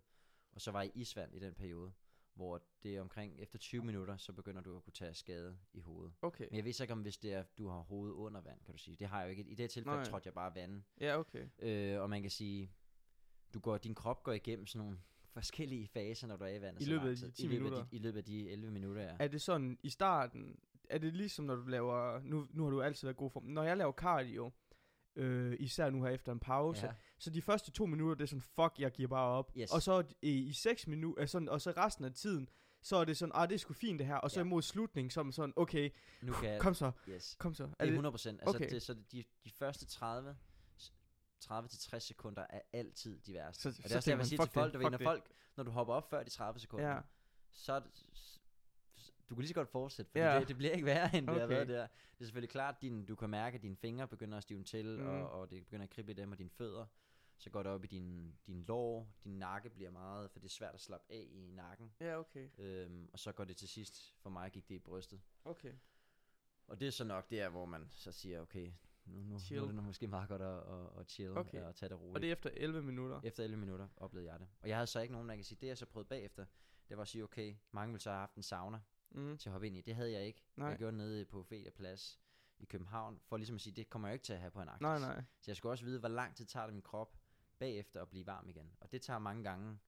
og 0.52 0.62
så 0.62 0.72
var 0.72 0.82
i 0.82 0.92
isvand 0.96 1.36
i 1.36 1.40
den 1.40 1.54
periode, 1.54 1.92
hvor 2.36 2.62
det 2.84 2.96
er 2.96 3.02
omkring, 3.02 3.40
efter 3.40 3.58
20 3.58 3.84
minutter, 3.84 4.18
så 4.18 4.34
begynder 4.34 4.62
du 4.62 4.78
at 4.78 4.84
kunne 4.84 4.94
tage 4.94 5.14
skade 5.14 5.58
i 5.74 5.80
hovedet. 5.80 6.14
okay. 6.22 6.46
Men 6.52 6.56
jeg 6.56 6.66
ved 6.66 6.74
så 6.74 6.84
ikke, 6.84 6.94
om 6.94 7.02
hvis 7.02 7.18
det 7.18 7.34
er, 7.34 7.44
du 7.58 7.68
har 7.68 7.80
hovedet 7.80 8.14
under 8.14 8.42
vand, 8.42 8.60
kan 8.66 8.74
du 8.74 8.78
sige. 8.78 8.98
Det 8.98 9.08
har 9.08 9.20
jeg 9.20 9.26
jo 9.26 9.30
ikke. 9.30 9.44
I 9.52 9.56
det 9.56 9.70
tilfælde 9.70 9.98
Nej. 9.98 10.06
trådte 10.06 10.28
jeg 10.28 10.34
bare 10.34 10.56
vand. 10.56 10.84
Ja, 11.02 11.20
okay. 11.20 11.48
Øh, 11.60 12.02
og 12.02 12.10
man 12.10 12.22
kan 12.22 12.32
sige, 12.32 12.72
du 13.54 13.60
går, 13.60 13.78
din 13.78 13.96
krop 13.96 14.24
går 14.24 14.32
igennem 14.32 14.68
sådan 14.68 14.86
nogle 14.86 15.00
forskellige 15.34 15.88
faser, 15.88 16.28
når 16.28 16.38
du 16.38 16.44
er 16.44 16.48
i 16.50 16.62
vandet. 16.62 16.82
I 16.82 16.86
løbet 16.86 17.10
af 17.10 17.16
de 17.16 17.22
tid. 17.22 17.32
10 17.32 17.44
I 17.44 17.48
løbet 17.48 17.62
minutter. 17.62 17.84
Af 17.84 17.90
de, 17.90 17.96
I 17.96 18.00
løbet 18.00 18.18
af 18.18 18.24
de 18.26 18.50
11 18.50 18.72
minutter, 18.72 19.02
ja. 19.02 19.16
Er 19.20 19.28
det 19.28 19.42
sådan 19.42 19.78
i 19.84 19.90
starten, 19.90 20.60
er 20.90 20.98
det 20.98 21.14
ligesom 21.14 21.46
når 21.46 21.56
du 21.56 21.68
laver, 21.68 22.20
nu, 22.24 22.48
nu 22.52 22.64
har 22.64 22.70
du 22.70 22.82
altid 22.82 23.08
været 23.08 23.18
god 23.18 23.30
form, 23.30 23.44
når 23.44 23.64
jeg 23.64 23.78
laver 23.78 23.92
cardio, 23.92 24.52
øh, 25.16 25.56
især 25.60 25.90
nu 25.90 26.04
her 26.04 26.10
efter 26.12 26.32
en 26.32 26.40
pause, 26.40 26.86
ja. 26.86 26.94
så 27.18 27.30
de 27.30 27.42
første 27.42 27.72
to 27.72 27.86
minutter, 27.86 28.16
det 28.16 28.24
er 28.24 28.28
sådan, 28.28 28.42
fuck, 28.42 28.80
jeg 28.80 28.92
giver 28.92 29.08
bare 29.10 29.28
op. 29.28 29.52
Yes. 29.58 29.72
Og 29.72 29.82
så 29.82 30.04
i, 30.22 30.32
i 30.32 30.54
seks 30.54 30.88
minutter, 30.88 31.22
øh, 31.22 31.28
sådan, 31.28 31.50
og 31.50 31.62
så 31.62 31.72
resten 31.78 32.06
af 32.06 32.14
tiden, 32.14 32.50
så 32.82 32.96
er 32.96 33.06
det 33.06 33.18
sådan, 33.18 33.32
ah, 33.36 33.50
det 33.50 33.56
er 33.56 33.60
sgu 33.60 33.74
fint 33.74 34.00
det 34.00 34.08
her. 34.08 34.16
Og 34.16 34.32
så 34.32 34.40
Ja. 34.40 34.46
imod 34.46 34.62
slutningen, 34.62 35.10
så 35.12 35.20
er 35.20 35.24
man 35.24 35.34
sådan, 35.34 35.54
okay, 35.56 35.90
Nu 36.22 36.34
kan 36.34 36.50
jeg, 36.50 36.62
kom 36.62 36.74
så, 36.74 36.92
yes. 37.10 37.36
kom 37.40 37.54
så. 37.54 37.64
Det 37.64 37.74
er 37.80 37.86
100 37.86 38.12
procent. 38.14 38.42
Altså, 38.42 38.58
okay. 38.58 38.70
det, 38.70 38.82
så 38.82 38.94
de, 38.94 39.24
de 39.46 39.50
første 39.52 39.86
30 39.86 40.36
30 41.40 41.68
til 41.70 41.80
60 41.80 42.04
sekunder 42.04 42.46
er 42.50 42.62
altid 42.74 43.20
de 43.20 43.34
værste. 43.34 43.62
Så- 43.62 43.70
og 43.70 43.76
det 43.76 43.84
så 43.92 43.94
er 43.94 43.98
også 43.98 44.06
det, 44.06 44.12
jeg 44.12 44.18
vil 44.18 44.26
sige 44.28 44.38
til 44.40 44.50
folk, 44.52 44.74
det, 44.74 44.82
der 44.82 44.90
ved, 44.90 44.98
fuck 44.98 45.02
når 45.02 45.12
folk, 45.12 45.32
når 45.58 45.64
du 45.64 45.72
hopper 45.72 45.94
op 45.94 46.10
før 46.10 46.24
de 46.24 46.30
30 46.30 46.60
sekunder, 46.60 46.90
Ja. 46.90 47.00
så 47.52 47.74
er 47.74 47.80
du 49.30 49.36
kan 49.36 49.42
lige 49.42 49.48
så 49.48 49.54
godt 49.54 49.70
fortsætte, 49.70 50.12
for 50.12 50.20
Ja. 50.20 50.40
det, 50.40 50.48
det 50.48 50.58
bliver 50.58 50.74
ikke 50.74 50.86
værre, 50.86 51.16
end 51.18 51.28
det 51.28 51.36
har 51.36 51.44
Okay. 51.46 51.56
været 51.56 51.68
der. 51.68 51.88
Det 51.88 52.22
er 52.22 52.26
selvfølgelig 52.26 52.50
klart, 52.50 52.82
din, 52.82 53.06
du 53.06 53.16
kan 53.16 53.30
mærke, 53.30 53.56
at 53.56 53.62
dine 53.62 53.76
fingre 53.76 54.08
begynder 54.08 54.38
at 54.38 54.44
stivne 54.44 54.64
til, 54.64 54.98
Mhm. 55.00 55.08
og, 55.08 55.30
og 55.32 55.50
det 55.50 55.64
begynder 55.64 55.84
at 55.84 55.90
krible 55.90 56.12
i 56.12 56.16
dem 56.16 56.32
og 56.32 56.38
dine 56.38 56.50
fødder. 56.50 56.86
Så 57.38 57.50
går 57.50 57.64
det 57.64 57.72
op 57.72 57.84
i 57.84 57.88
din, 57.88 58.36
din 58.48 58.64
lår, 58.64 59.08
din 59.24 59.40
nakke 59.40 59.70
bliver 59.70 59.92
meget, 59.92 60.32
for 60.32 60.40
det 60.40 60.46
er 60.46 60.50
svært 60.52 60.74
at 60.74 60.82
slappe 60.82 61.06
af 61.14 61.28
i 61.32 61.52
nakken. 61.56 61.92
Ja, 62.00 62.20
okay. 62.20 62.50
Øhm, 62.58 63.10
og 63.14 63.20
så 63.20 63.32
går 63.32 63.44
det 63.44 63.58
til 63.58 63.68
sidst, 63.68 64.14
for 64.22 64.30
mig 64.30 64.52
gik 64.52 64.70
det 64.70 64.76
i 64.76 64.80
brystet. 64.80 65.22
Okay. 65.46 65.74
Og 66.68 66.80
det 66.80 66.88
er 66.88 66.92
så 66.92 67.04
nok 67.04 67.30
der, 67.30 67.50
hvor 67.50 67.66
man 67.66 67.88
så 67.90 68.12
siger, 68.12 68.42
okay, 68.42 68.72
nu, 69.06 69.22
nu, 69.22 69.38
nu 69.52 69.62
er 69.62 69.66
det 69.72 69.84
måske 69.84 70.08
meget 70.08 70.30
godt 70.30 70.42
at, 70.42 70.58
at, 70.58 71.00
at 71.00 71.12
chill 71.12 71.38
Okay. 71.38 71.62
og 71.64 71.76
tage 71.76 71.90
det 71.90 72.00
roligt. 72.02 72.16
Og 72.16 72.22
det 72.22 72.28
er 72.28 72.32
efter 72.32 72.50
11 72.54 72.82
minutter. 72.84 73.22
Efter 73.24 73.44
11 73.44 73.60
minutter 73.60 73.88
oplevede 73.98 74.32
jeg 74.32 74.40
det. 74.40 74.48
Og 74.62 74.68
jeg 74.70 74.78
havde 74.78 74.88
så 74.88 75.00
ikke 75.00 75.12
nogen, 75.14 75.30
der 75.30 75.36
kan 75.36 75.44
sige, 75.44 75.58
det 75.62 75.68
jeg 75.68 75.78
så 75.78 75.86
prøvede 75.86 76.08
bagefter, 76.08 76.46
det 76.90 76.98
var 76.98 77.02
at 77.02 77.08
sige, 77.08 77.24
okay, 77.24 77.56
mange 77.72 77.92
ville 77.92 78.02
så 78.02 78.10
have 78.10 78.20
haft 78.20 78.36
en 78.36 78.44
sauna 78.44 78.80
Mm. 79.12 79.38
til 79.38 79.50
at 79.50 79.52
hoppe 79.52 79.68
ind 79.68 79.78
i. 79.78 79.82
Det 79.82 79.96
havde 79.96 80.12
jeg 80.12 80.26
ikke. 80.26 80.44
Nej. 80.56 80.68
Jeg 80.68 80.78
gjorde 80.78 80.98
det 80.98 80.98
nede 80.98 81.26
på 81.26 81.40
Ophelia 81.40 81.70
Plads 81.70 82.20
i 82.60 82.66
København, 82.66 83.20
for 83.24 83.38
ligesom 83.38 83.56
at 83.56 83.62
sige, 83.62 83.74
det 83.74 83.90
kommer 83.90 84.08
jeg 84.08 84.14
ikke 84.14 84.24
til 84.24 84.34
at 84.34 84.40
have 84.40 84.52
på 84.52 84.62
en 84.62 84.70
Arktis. 84.70 84.82
Nej, 84.82 85.00
nej. 85.00 85.24
Så 85.42 85.52
jeg 85.52 85.58
skulle 85.58 85.74
også 85.74 85.86
vide, 85.86 86.00
hvor 86.00 86.10
lang 86.10 86.36
tid 86.36 86.46
tager 86.46 86.66
det 86.66 86.74
min 86.74 86.82
krop 86.82 87.18
bagefter 87.60 88.02
at 88.02 88.10
blive 88.10 88.26
varm 88.26 88.50
igen. 88.50 88.72
Og 88.80 88.92
det 88.92 89.02
tager 89.02 89.20
mange 89.20 89.44
gange. 89.44 89.80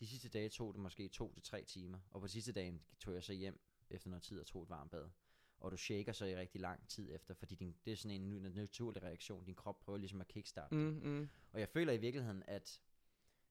De 0.00 0.06
sidste 0.06 0.28
dage 0.28 0.48
tog 0.48 0.74
det 0.74 0.82
måske 0.82 1.08
to 1.08 1.32
til 1.34 1.42
tre 1.42 1.64
timer. 1.64 1.98
Og 2.10 2.20
på 2.20 2.26
sidste 2.28 2.52
dagen 2.52 2.82
tog 3.00 3.14
jeg 3.14 3.22
så 3.24 3.32
hjem 3.32 3.60
efter 3.90 4.10
noget 4.10 4.22
tid 4.22 4.40
og 4.40 4.46
tog 4.46 4.62
et 4.62 4.70
varmt 4.70 4.90
bad. 4.90 5.08
og 5.58 5.70
du 5.72 5.76
shaker 5.76 6.12
så 6.12 6.24
i 6.24 6.36
rigtig 6.36 6.60
lang 6.60 6.88
tid 6.88 7.14
efter, 7.14 7.34
fordi 7.34 7.54
din, 7.54 7.76
det 7.84 7.92
er 7.92 7.96
sådan 7.96 8.20
en 8.20 8.42
naturlig 8.54 9.02
reaktion. 9.02 9.44
Din 9.44 9.54
krop 9.54 9.80
prøver 9.80 9.98
ligesom 9.98 10.20
at 10.20 10.28
kickstarte. 10.28 10.74
Mm, 10.74 11.00
mm. 11.04 11.28
Og 11.52 11.60
jeg 11.60 11.68
føler 11.68 11.92
i 11.92 11.96
virkeligheden, 11.96 12.42
at 12.46 12.80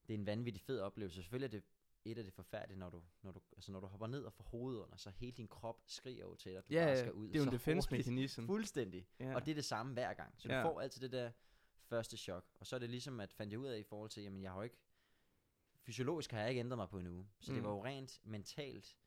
det 0.07 0.13
er 0.13 0.17
en 0.17 0.25
vanvittig 0.25 0.61
fed 0.61 0.79
oplevelse. 0.79 1.15
Selvfølgelig 1.15 1.45
er 1.45 1.51
det 1.59 1.63
et 2.05 2.17
af 2.17 2.23
det 2.23 2.33
forfærdelige, 2.33 2.79
når 2.79 2.89
du, 2.89 3.03
når 3.21 3.31
du, 3.31 3.41
altså 3.55 3.71
når 3.71 3.79
du 3.79 3.87
hopper 3.87 4.07
ned 4.07 4.23
og 4.23 4.33
får 4.33 4.43
hovedet 4.43 4.79
under, 4.79 4.97
så 4.97 5.09
hele 5.09 5.31
din 5.31 5.47
krop 5.47 5.81
skriger 5.85 6.25
jo 6.25 6.35
til 6.35 6.51
dig, 6.51 6.57
at 6.57 6.69
du 6.69 6.73
Ja, 6.73 6.85
bare 6.85 6.97
skal 6.97 7.11
ud. 7.13 7.27
det 7.27 7.35
er 7.35 7.39
jo 7.39 7.45
en 7.45 7.51
defense 7.51 7.91
mechanism. 7.91 8.45
Fuldstændig. 8.45 9.07
Ja. 9.19 9.35
Og 9.35 9.45
det 9.45 9.51
er 9.51 9.55
det 9.55 9.65
samme 9.65 9.93
hver 9.93 10.13
gang. 10.13 10.33
Så 10.41 10.47
du 10.47 10.53
Ja. 10.53 10.63
får 10.63 10.81
altid 10.81 11.01
det 11.01 11.11
der 11.11 11.31
første 11.83 12.17
chok. 12.17 12.45
Og 12.59 12.65
så 12.67 12.75
er 12.75 12.79
det 12.79 12.89
ligesom, 12.89 13.19
at 13.19 13.33
fandt 13.33 13.51
jeg 13.53 13.59
ud 13.59 13.67
af 13.67 13.77
i 13.79 13.83
forhold 13.83 14.09
til, 14.09 14.23
jamen 14.23 14.43
jeg 14.43 14.51
har 14.51 14.57
jo 14.57 14.63
ikke, 14.63 14.77
fysiologisk 15.79 16.31
har 16.31 16.39
jeg 16.39 16.49
ikke 16.49 16.59
ændret 16.59 16.77
mig 16.77 16.89
på 16.89 16.99
en 16.99 17.07
uge. 17.07 17.27
Så 17.39 17.51
mm. 17.51 17.55
det 17.55 17.63
var 17.63 17.69
jo 17.71 17.85
rent 17.85 18.21
mentalt 18.23 18.97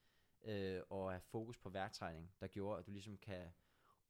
øh, 0.45 0.83
og 0.91 1.11
have 1.11 1.21
fokus 1.21 1.59
på 1.59 1.71
værktræning, 1.71 2.33
der 2.41 2.47
gjorde, 2.47 2.79
at 2.79 2.87
du 2.87 2.91
ligesom 2.91 3.19
kan 3.19 3.49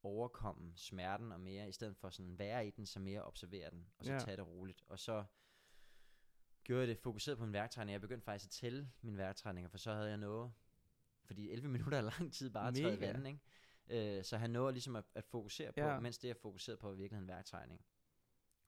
overkomme 0.03 0.73
smerten 0.77 1.33
og 1.33 1.41
mere, 1.41 1.69
i 1.69 1.73
stedet 1.73 1.97
for 1.97 2.11
sådan 2.11 2.39
være 2.39 2.67
i 2.67 2.71
den, 2.71 2.87
så 2.87 3.01
mere 3.01 3.23
observere 3.25 3.71
den, 3.71 3.87
og 3.99 4.05
så 4.05 4.13
Ja. 4.13 4.19
tage 4.19 4.37
det 4.37 4.47
roligt. 4.47 4.85
Og 4.87 4.99
så 4.99 5.25
gjorde 6.67 6.81
jeg 6.81 6.89
det 6.89 6.99
fokuseret 6.99 7.39
på 7.39 7.45
min 7.45 7.53
værktræning. 7.53 7.93
Jeg 7.93 8.01
begyndte 8.01 8.25
faktisk 8.25 8.49
at 8.49 8.51
tælle 8.51 8.91
mine 9.03 9.17
værktræninger, 9.17 9.69
for 9.69 9.79
så 9.79 9.93
havde 9.95 10.09
jeg 10.09 10.17
noget, 10.17 10.53
fordi 11.25 11.51
11 11.51 11.69
minutter 11.77 11.99
er 11.99 12.03
lang 12.19 12.33
tid 12.33 12.51
bare 12.51 12.69
at 12.69 12.75
træde 12.75 13.01
vandet, 13.01 13.27
ikke? 13.27 14.19
Øh, 14.19 14.25
så 14.25 14.37
han 14.37 14.51
nåede 14.51 14.73
ligesom 14.73 14.97
at, 14.97 15.05
at 15.15 15.25
fokusere 15.25 15.73
på, 15.73 15.81
Ja. 15.81 16.01
mens 16.01 16.19
det 16.19 16.29
jeg 16.29 16.37
fokuserede 16.37 16.81
på, 16.81 16.87
var 16.89 16.95
i 16.95 16.97
virkeligheden 16.97 17.29
værktræning. 17.29 17.85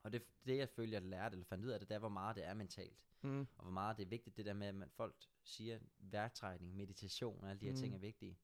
Og 0.02 0.12
det, 0.12 0.22
det 0.46 0.56
jeg 0.56 0.68
følte, 0.68 0.94
jeg 0.94 1.02
lærte, 1.02 1.34
eller 1.34 1.44
fandt 1.44 1.64
ud 1.64 1.70
af 1.70 1.78
det, 1.80 1.88
det 1.88 1.94
er, 1.94 1.98
hvor 1.98 2.08
meget 2.08 2.36
det 2.36 2.44
er 2.44 2.54
mentalt. 2.54 2.98
Mm. 3.22 3.40
Og 3.40 3.62
hvor 3.62 3.70
meget 3.72 3.96
det 3.96 4.04
er 4.04 4.08
vigtigt, 4.08 4.36
det 4.36 4.46
der 4.46 4.52
med, 4.52 4.66
at 4.66 4.74
man, 4.74 4.90
folk 4.90 5.14
siger, 5.42 5.74
at 5.76 5.82
værktrækning, 5.98 6.76
meditation 6.76 7.44
og 7.44 7.50
alle 7.50 7.60
de 7.60 7.66
her 7.66 7.72
mm. 7.72 7.78
ting 7.78 7.94
er 7.94 7.98
vigtige. 7.98 8.38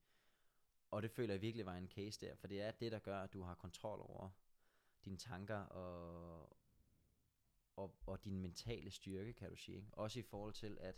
Og 0.91 1.01
det 1.01 1.11
føler 1.11 1.33
jeg 1.33 1.41
virkelig 1.41 1.65
var 1.65 1.75
en 1.75 1.87
case 1.87 2.25
der, 2.25 2.35
for 2.35 2.47
det 2.47 2.61
er 2.61 2.71
det, 2.71 2.91
der 2.91 2.99
gør, 2.99 3.21
at 3.23 3.33
du 3.33 3.41
har 3.41 3.55
kontrol 3.55 3.99
over 3.99 4.29
dine 5.05 5.17
tanker 5.17 5.57
og, 5.57 6.57
og, 7.75 7.95
og 8.05 8.23
din 8.23 8.39
mentale 8.41 8.91
styrke, 8.91 9.33
kan 9.33 9.49
du 9.49 9.55
sige. 9.55 9.77
Ikke? 9.77 9.87
Også 9.93 10.19
i 10.19 10.23
forhold 10.23 10.53
til, 10.53 10.77
at, 10.81 10.95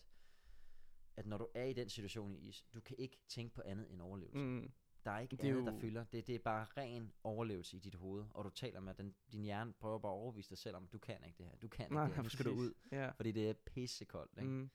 at 1.16 1.26
når 1.26 1.38
du 1.38 1.48
er 1.54 1.64
i 1.64 1.74
den 1.74 1.90
situation 1.90 2.34
i 2.36 2.38
is, 2.48 2.64
du 2.74 2.82
kan 2.82 2.96
ikke 3.00 3.18
tænke 3.28 3.56
på 3.56 3.62
andet 3.66 3.92
end 3.92 4.02
overlevelse. 4.02 4.38
Mm. 4.38 4.72
Der 5.06 5.12
er 5.12 5.20
ikke 5.20 5.36
Det 5.36 5.46
er 5.46 5.52
andet, 5.52 5.66
der 5.66 5.74
jo- 5.74 5.80
fylder. 5.80 6.04
Det, 6.04 6.28
det 6.28 6.36
er 6.36 6.40
bare 6.40 6.66
ren 6.78 7.14
overlevelse 7.24 7.78
i 7.78 7.80
dit 7.80 7.96
hoved, 7.96 8.26
og 8.34 8.46
du 8.46 8.50
taler 8.50 8.80
med, 8.80 8.94
den, 8.94 9.16
din 9.32 9.44
hjerne 9.44 9.74
prøver 9.74 10.00
bare 10.00 10.12
at 10.12 10.18
overbevise 10.18 10.50
dig 10.50 10.58
selv 10.58 10.76
om, 10.76 10.88
du 10.88 10.98
kan 11.00 11.24
ikke 11.26 11.38
det 11.38 11.46
her, 11.46 11.56
du 11.56 11.68
kan 11.68 11.92
Nej, 11.92 12.04
ikke 12.06 12.10
det 12.10 12.16
her, 12.16 12.24
nu 12.24 12.30
skal 12.30 12.46
du 12.46 12.50
præcis. 12.50 12.62
ud, 12.68 12.74
Ja. 12.92 13.10
fordi 13.10 13.32
det 13.32 13.50
er 13.50 13.54
pissekoldt. 13.54 14.32
Ikke? 14.38 14.50
Mm. 14.50 14.70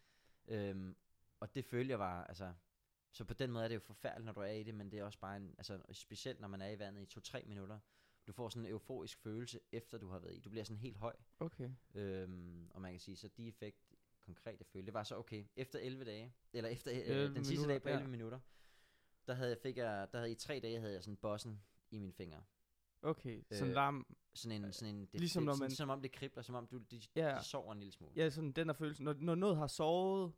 Øhm, 0.49 0.97
og 1.41 1.55
det 1.55 1.73
jeg 1.73 1.99
var, 1.99 2.25
altså, 2.25 2.53
så 3.13 3.25
på 3.25 3.35
den 3.35 3.51
måde 3.53 3.65
er 3.65 3.69
det 3.69 3.75
jo 3.75 3.81
forfærdeligt, 3.81 4.25
når 4.25 4.33
du 4.33 4.41
er 4.41 4.47
i 4.53 4.63
det, 4.63 4.75
men 4.75 4.91
det 4.93 4.99
er 4.99 5.05
også 5.05 5.19
bare 5.19 5.37
en, 5.37 5.55
altså 5.59 5.81
specielt 5.93 6.41
når 6.41 6.49
man 6.49 6.63
er 6.63 6.69
i 6.71 6.79
vandet 6.79 7.03
i 7.03 7.07
to-tre 7.07 7.45
minutter, 7.47 7.79
du 8.27 8.33
får 8.33 8.49
sådan 8.49 8.67
en 8.67 8.73
euforisk 8.73 9.19
følelse, 9.19 9.61
efter 9.73 9.99
du 9.99 10.09
har 10.09 10.19
været 10.19 10.35
i. 10.37 10.41
Du 10.41 10.51
bliver 10.51 10.65
sådan 10.65 10.79
helt 10.79 10.97
høj. 10.97 11.17
Okay. 11.41 11.71
Øhm, 11.95 12.71
og 12.75 12.81
man 12.83 12.93
kan 12.93 13.01
sige, 13.01 13.17
så 13.17 13.29
de 13.29 13.49
effekt 13.49 13.79
konkret 14.21 14.59
jeg 14.59 14.67
følte, 14.67 14.87
det 14.87 14.95
var 14.95 15.03
så 15.03 15.17
okay, 15.17 15.45
efter 15.57 15.79
11 15.79 16.05
dage, 16.05 16.33
eller 16.53 16.71
efter 16.71 16.93
øh, 16.93 16.99
11 16.99 17.35
den 17.35 17.45
sidste 17.45 17.53
minutter, 17.53 17.75
dag 17.75 17.83
på 17.83 17.89
ja. 17.89 17.95
11 17.95 18.11
minutter, 18.11 18.41
der 19.27 19.35
havde 19.35 19.51
jeg, 19.51 19.59
fik 19.59 19.77
jeg, 19.77 20.09
der 20.13 20.19
havde 20.19 20.33
i 20.33 20.35
tre 20.35 20.61
dage 20.61 20.81
havde 20.81 20.93
jeg 20.95 21.03
sådan 21.03 21.17
bossen 21.17 21.63
i 21.91 21.99
mine 21.99 22.13
fingre. 22.13 22.43
Okay. 23.03 23.43
Sådan 23.53 23.69
Øh, 23.69 23.75
larm. 23.75 24.17
Sådan 24.35 24.65
en, 24.65 24.73
sådan 24.73 24.95
en, 24.95 25.07
det, 25.07 25.21
Ligesom 25.21 25.41
det, 25.43 25.47
når 25.47 25.53
sådan, 25.53 25.65
man- 25.65 25.71
som 25.71 25.91
om 25.91 26.03
det 26.03 26.13
kribler, 26.13 26.43
som 26.43 26.55
om 26.55 26.67
du, 26.67 26.79
de, 26.79 27.01
Ja. 27.17 27.37
de 27.39 27.45
sover 27.45 27.73
en 27.73 27.79
lille 27.79 27.93
smule. 27.93 28.13
Ja, 28.17 28.31
sådan 28.31 28.53
den 28.53 28.67
der 28.69 28.75
følelse. 28.75 29.03
Når, 29.03 29.13
når 29.13 29.35
noget 29.35 29.57
har 29.57 29.67
sovet, 29.67 30.33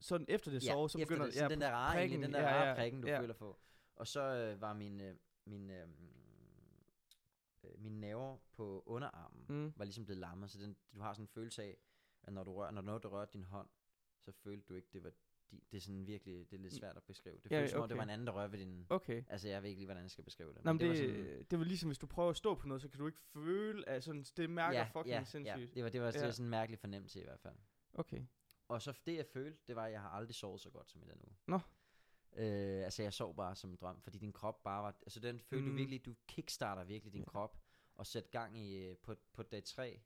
sådan 0.00 0.26
efter 0.28 0.50
det 0.50 0.62
sover, 0.62 0.88
så 0.88 0.98
efter 0.98 1.06
begynder 1.06 1.24
det, 1.26 1.34
sådan 1.34 1.50
den 1.50 1.60
der 1.60 1.70
rare, 1.70 1.94
prikken, 1.94 2.10
egentlig, 2.10 2.26
den 2.26 2.34
der 2.34 2.40
ja, 2.48 2.54
rare 2.56 2.68
ja, 2.68 2.74
prikken, 2.74 3.00
du 3.00 3.08
ja. 3.08 3.20
føler 3.20 3.34
på. 3.34 3.58
Og 3.96 4.06
så 4.06 4.20
øh, 4.20 4.60
var 4.60 4.72
min, 4.72 5.00
øh, 5.00 5.16
min, 5.46 5.70
øh, 5.70 5.88
øh, 7.66 7.80
min 7.82 8.00
nerver 8.00 8.36
på 8.52 8.82
underarmen, 8.86 9.44
Mm. 9.48 9.72
var 9.76 9.84
ligesom 9.84 10.04
blevet 10.04 10.20
lammet, 10.20 10.50
så 10.50 10.58
den, 10.58 10.76
du 10.94 11.00
har 11.00 11.12
sådan 11.14 11.24
en 11.24 11.28
følelse 11.28 11.62
af, 11.62 11.76
at 12.22 12.32
når 12.32 12.44
du 12.44 12.52
rører, 12.54 12.70
når 12.70 12.82
noget, 12.82 13.02
der 13.02 13.08
rører 13.08 13.26
din 13.26 13.44
hånd, 13.44 13.68
så 14.20 14.32
følte 14.32 14.66
du 14.68 14.74
ikke, 14.74 14.88
det 14.92 15.02
var 15.04 15.10
di, 15.50 15.60
det 15.70 15.76
er 15.76 15.80
sådan 15.80 16.06
virkelig, 16.06 16.50
det 16.50 16.56
er 16.56 16.60
lidt 16.60 16.74
svært 16.74 16.96
at 16.96 17.02
beskrive. 17.02 17.38
Det 17.42 17.50
Ja, 17.50 17.58
føles 17.58 17.70
som 17.70 17.80
om, 17.80 17.88
det 17.88 17.92
okay. 17.92 17.98
var 17.98 18.02
en 18.02 18.10
anden, 18.10 18.26
der 18.26 18.32
rører 18.32 18.48
ved 18.48 18.58
din, 18.58 18.86
Okay. 18.90 19.24
altså 19.28 19.48
jeg 19.48 19.62
ved 19.62 19.68
ikke 19.70 19.78
lige, 19.80 19.86
hvordan 19.86 20.02
jeg 20.02 20.10
skal 20.10 20.24
beskrive 20.24 20.54
det. 20.54 20.64
Nå, 20.64 20.72
men 20.72 20.80
det, 20.80 20.96
det, 20.98 21.08
var 21.08 21.14
sådan, 21.24 21.44
det 21.50 21.58
var 21.58 21.64
ligesom, 21.64 21.88
hvis 21.88 21.98
du 21.98 22.06
prøver 22.06 22.30
at 22.30 22.36
stå 22.36 22.54
på 22.54 22.66
noget, 22.66 22.82
så 22.82 22.88
kan 22.88 22.98
du 23.00 23.06
ikke 23.06 23.18
føle, 23.20 23.88
at 23.88 24.04
sådan, 24.04 24.22
det 24.36 24.50
mærker 24.50 24.78
ja, 24.78 24.84
fucking 24.84 25.06
ja, 25.14 25.24
sindssygt. 25.24 25.60
Ja, 25.60 25.66
det 25.74 25.84
var, 25.84 25.90
det 25.90 26.00
var, 26.00 26.10
det 26.10 26.20
Ja. 26.20 26.24
var 26.24 26.30
sådan 26.30 26.46
en 26.46 26.50
mærkelig 26.50 26.78
fornemmelse 26.78 27.20
i 27.20 27.24
hvert 27.24 27.40
fald. 27.40 27.56
Okay. 27.94 28.22
Og 28.68 28.82
så 28.82 28.98
det 29.06 29.16
jeg 29.16 29.26
følte, 29.26 29.58
det 29.66 29.76
var, 29.76 29.84
at 29.86 29.92
jeg 29.92 30.00
har 30.00 30.08
aldrig 30.08 30.34
sovet 30.34 30.60
så 30.60 30.70
godt 30.70 30.90
som 30.90 31.02
i 31.02 31.04
den 31.04 31.20
uge. 31.24 31.36
Nå. 31.46 31.58
Øh, 32.36 32.84
altså 32.84 33.02
jeg 33.02 33.12
sov 33.12 33.36
bare 33.36 33.56
som 33.56 33.70
en 33.70 33.76
drøm, 33.76 34.00
fordi 34.00 34.18
din 34.18 34.32
krop 34.32 34.62
bare 34.62 34.82
var, 34.82 34.96
altså 35.02 35.20
den 35.20 35.40
følte 35.40 35.64
mm. 35.64 35.70
du 35.70 35.76
virkelig, 35.76 36.04
du 36.06 36.14
kickstarter 36.28 36.84
virkelig 36.84 37.12
din 37.12 37.20
Ja. 37.22 37.26
krop, 37.26 37.58
og 37.94 38.06
sætte 38.06 38.28
gang 38.30 38.58
i, 38.58 38.76
øh, 38.76 38.96
på, 38.96 39.14
på 39.32 39.42
dag 39.42 39.64
3, 39.64 40.00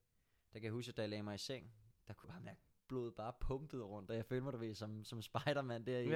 der 0.53 0.59
kan 0.59 0.65
jeg 0.65 0.73
huske, 0.73 0.91
at 0.91 0.97
da 0.97 1.03
jeg 1.03 1.09
lagde 1.09 1.23
mig 1.23 1.35
i 1.35 1.39
seng, 1.39 1.73
der 2.09 2.15
kunne 2.15 2.29
jeg 2.29 2.35
bare 2.35 2.45
mærke 2.45 2.61
blodet 2.89 3.15
bare 3.15 3.33
pumpede 3.41 3.83
rundt, 3.83 4.11
og 4.11 4.17
jeg 4.17 4.25
følte 4.25 4.45
mig, 4.45 4.53
du 4.53 4.59
ved, 4.59 4.75
som, 4.75 5.05
som 5.05 5.23
Spider-Man 5.23 5.87
der, 5.87 5.99
i, 5.99 6.09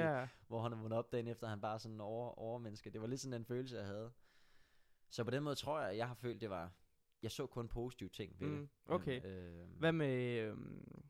hvor 0.46 0.62
han 0.62 0.72
er 0.72 0.77
vundet 0.77 0.98
op 0.98 1.12
dagen 1.12 1.29
efter, 1.29 1.46
han 1.48 1.61
bare 1.61 1.79
sådan 1.79 2.00
over, 2.00 2.38
overmenneske. 2.38 2.90
Det 2.90 3.00
var 3.00 3.07
lidt 3.07 3.20
sådan 3.20 3.40
en 3.40 3.44
følelse, 3.44 3.77
jeg 3.77 3.87
havde. 3.87 4.12
Så 5.11 5.24
på 5.24 5.31
den 5.31 5.42
måde 5.42 5.55
tror 5.55 5.81
jeg, 5.81 5.90
at 5.90 5.96
jeg 5.96 6.09
har 6.09 6.14
følt, 6.14 6.40
det 6.40 6.50
var, 6.50 6.72
jeg 7.22 7.31
så 7.31 7.46
kun 7.46 7.68
positive 7.68 8.09
ting 8.09 8.40
ved 8.40 8.48
Mm, 8.48 8.59
det. 8.61 8.68
okay. 8.87 9.24
Øh, 9.24 9.68
Hvad 9.79 9.92
med... 9.92 10.38
Øhm, 10.38 11.05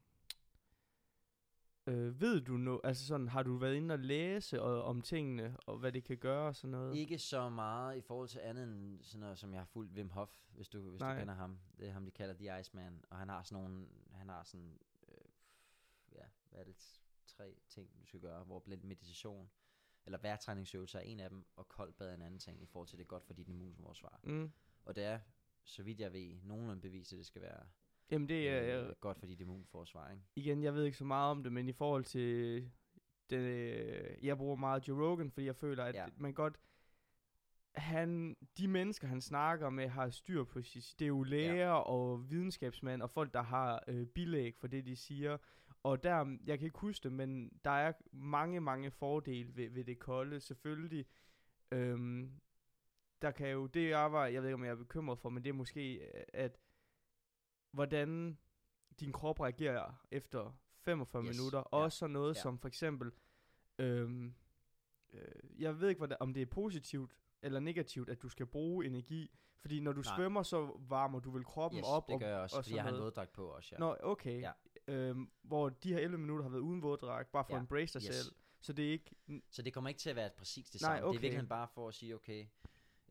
øh, 1.86 2.20
ved 2.20 2.40
du 2.40 2.56
nu, 2.56 2.80
altså 2.84 3.06
sådan, 3.06 3.28
har 3.28 3.42
du 3.42 3.56
været 3.56 3.74
inde 3.74 3.92
og 3.92 3.98
læse 3.98 4.62
og, 4.62 4.82
om 4.82 5.02
tingene, 5.02 5.56
og 5.66 5.78
hvad 5.78 5.92
det 5.92 6.04
kan 6.04 6.18
gøre 6.18 6.46
og 6.46 6.56
sådan 6.56 6.70
noget? 6.70 6.96
Ikke 6.96 7.18
så 7.18 7.48
meget 7.48 7.96
i 7.96 8.00
forhold 8.00 8.28
til 8.28 8.38
andet 8.38 8.64
end 8.64 9.02
sådan 9.02 9.20
noget, 9.20 9.38
som 9.38 9.52
jeg 9.52 9.60
har 9.60 9.66
fulgt 9.66 9.92
Wim 9.92 10.10
Hof, 10.10 10.30
hvis 10.54 10.68
du, 10.68 10.90
hvis 10.90 11.00
Nej. 11.00 11.14
du 11.14 11.18
kender 11.18 11.34
ham. 11.34 11.58
Det 11.78 11.88
er 11.88 11.92
ham, 11.92 12.04
de 12.04 12.10
kalder 12.10 12.34
The 12.34 12.60
Iceman. 12.60 13.04
Og 13.10 13.18
han 13.18 13.28
har 13.28 13.42
sådan 13.42 13.62
nogle, 13.62 13.86
han 14.12 14.28
har 14.28 14.42
sådan, 14.44 14.78
øh, 15.08 15.24
ja, 16.12 16.24
hvad 16.50 16.60
er 16.60 16.64
det, 16.64 17.00
tre 17.26 17.56
ting, 17.68 17.90
du 18.00 18.06
skal 18.06 18.20
gøre, 18.20 18.44
hvor 18.44 18.58
blandt 18.58 18.84
meditation, 18.84 19.50
eller 20.06 20.18
vejrtræningsøvelser 20.18 20.98
er 20.98 21.02
en 21.02 21.20
af 21.20 21.30
dem, 21.30 21.44
og 21.56 21.68
koldt 21.68 21.96
bad 21.96 22.10
er 22.10 22.14
en 22.14 22.22
anden 22.22 22.40
ting, 22.40 22.62
i 22.62 22.66
forhold 22.66 22.88
til 22.88 22.98
det 22.98 23.04
er 23.04 23.08
godt 23.08 23.24
for 23.24 23.34
dit 23.34 23.48
immunforsvar. 23.48 24.20
Mm. 24.22 24.52
Og 24.84 24.96
det 24.96 25.04
er, 25.04 25.20
så 25.64 25.82
vidt 25.82 26.00
jeg 26.00 26.12
ved, 26.12 26.36
nogenlunde 26.42 26.82
bevist, 26.82 27.12
at 27.12 27.18
det 27.18 27.26
skal 27.26 27.42
være 27.42 27.66
Jamen 28.10 28.28
det 28.28 28.48
er, 28.48 28.84
øh, 28.86 28.94
godt 29.00 29.18
for 29.18 29.26
dit 29.26 29.40
immunforsvar, 29.40 30.10
ikke? 30.10 30.22
igen, 30.36 30.62
jeg 30.62 30.74
ved 30.74 30.84
ikke 30.84 30.96
så 30.98 31.04
meget 31.04 31.30
om 31.30 31.42
det, 31.42 31.52
men 31.52 31.68
i 31.68 31.72
forhold 31.72 32.04
til, 32.04 32.70
det, 33.30 33.36
øh, 33.36 34.24
jeg 34.26 34.36
bruger 34.36 34.56
meget 34.56 34.88
Joe 34.88 35.06
Rogan, 35.10 35.30
fordi 35.30 35.46
jeg 35.46 35.56
føler, 35.56 35.84
at 35.84 35.94
Ja. 35.94 36.06
man 36.16 36.32
godt, 36.34 36.60
han, 37.74 38.36
de 38.58 38.68
mennesker, 38.68 39.08
han 39.08 39.20
snakker 39.20 39.70
med, 39.70 39.88
har 39.88 40.10
styr 40.10 40.44
på 40.44 40.62
sig. 40.62 40.82
Det 40.98 41.04
er 41.04 41.08
jo 41.08 41.22
læger 41.22 41.54
ja. 41.66 41.72
og 41.74 42.30
videnskabsmænd 42.30 43.02
og 43.02 43.10
folk, 43.10 43.34
der 43.34 43.42
har 43.42 43.84
øh, 43.88 44.06
bilæg 44.06 44.56
for 44.56 44.66
det, 44.66 44.86
de 44.86 44.96
siger. 44.96 45.36
Og 45.82 46.04
der, 46.04 46.36
jeg 46.46 46.58
kan 46.58 46.66
ikke 46.66 46.78
huske 46.78 47.02
det, 47.04 47.12
men 47.12 47.50
der 47.64 47.70
er 47.70 47.92
mange, 48.12 48.60
mange 48.60 48.90
fordele 48.90 49.56
ved, 49.56 49.70
ved 49.70 49.84
det 49.84 49.98
kolde. 49.98 50.40
Selvfølgelig, 50.40 51.06
øhm, 51.72 52.30
der 53.22 53.30
kan 53.30 53.48
jo, 53.50 53.66
det 53.66 53.88
jeg 53.88 54.12
var, 54.12 54.26
jeg 54.26 54.42
ved 54.42 54.48
ikke, 54.48 54.54
om 54.54 54.64
jeg 54.64 54.70
er 54.70 54.74
bekymret 54.76 55.18
for, 55.18 55.28
men 55.28 55.44
det 55.44 55.50
er 55.50 55.54
måske, 55.54 56.00
at 56.32 56.58
hvordan 57.74 58.38
din 59.00 59.12
krop 59.12 59.40
reagerer 59.40 60.04
efter 60.10 60.56
45 60.78 61.24
Yes, 61.24 61.36
minutter. 61.36 61.58
ja, 61.58 61.64
Også 61.78 61.98
sådan 61.98 62.12
noget 62.12 62.34
ja. 62.34 62.40
som 62.40 62.58
for 62.58 62.68
eksempel, 62.68 63.10
øhm, 63.78 64.34
øh, 65.12 65.20
jeg 65.58 65.80
ved 65.80 65.88
ikke, 65.88 65.98
hvordan, 65.98 66.16
om 66.20 66.34
det 66.34 66.42
er 66.42 66.46
positivt 66.46 67.16
eller 67.42 67.60
negativt, 67.60 68.08
at 68.10 68.22
du 68.22 68.28
skal 68.28 68.46
bruge 68.46 68.86
energi. 68.86 69.30
Fordi 69.60 69.80
når 69.80 69.92
du 69.92 70.00
Nej. 70.00 70.16
svømmer, 70.16 70.42
så 70.42 70.76
varmer 70.88 71.20
du 71.20 71.30
vel 71.30 71.44
kroppen 71.44 71.78
Yes, 71.78 71.86
op. 71.88 72.08
det 72.08 72.20
gør 72.20 72.28
jeg 72.28 72.38
også, 72.38 72.56
og 72.56 72.64
fordi 72.64 72.74
jeg 72.74 72.82
har 72.84 72.90
en 72.92 73.00
våddragt 73.00 73.32
på 73.32 73.46
også, 73.46 73.68
ja. 73.72 73.78
Nå, 73.78 73.96
okay. 74.02 74.40
Ja. 74.40 74.52
Øhm, 74.88 75.30
hvor 75.42 75.68
de 75.68 75.92
her 75.92 75.98
11 76.00 76.18
minutter 76.18 76.42
har 76.42 76.50
været 76.50 76.60
uden 76.60 76.82
våddragt, 76.82 77.32
bare 77.32 77.44
for 77.44 77.52
Ja, 77.52 77.56
at 77.56 77.60
embrace 77.62 77.98
dig 78.00 78.06
yes. 78.08 78.14
selv. 78.14 78.34
Så 78.60 78.72
det 78.72 78.86
er 78.86 78.90
ikke... 78.90 79.14
Så 79.50 79.62
det 79.62 79.74
kommer 79.74 79.88
ikke 79.88 79.98
til 79.98 80.10
at 80.10 80.16
være 80.16 80.30
præcis 80.36 80.70
det 80.70 80.80
Nej, 80.82 80.88
samme. 80.88 80.96
Det 80.96 81.02
er 81.04 81.08
okay. 81.08 81.20
virkelig 81.20 81.48
bare 81.48 81.68
for 81.68 81.88
at 81.88 81.94
sige, 81.94 82.14
okay, 82.14 82.46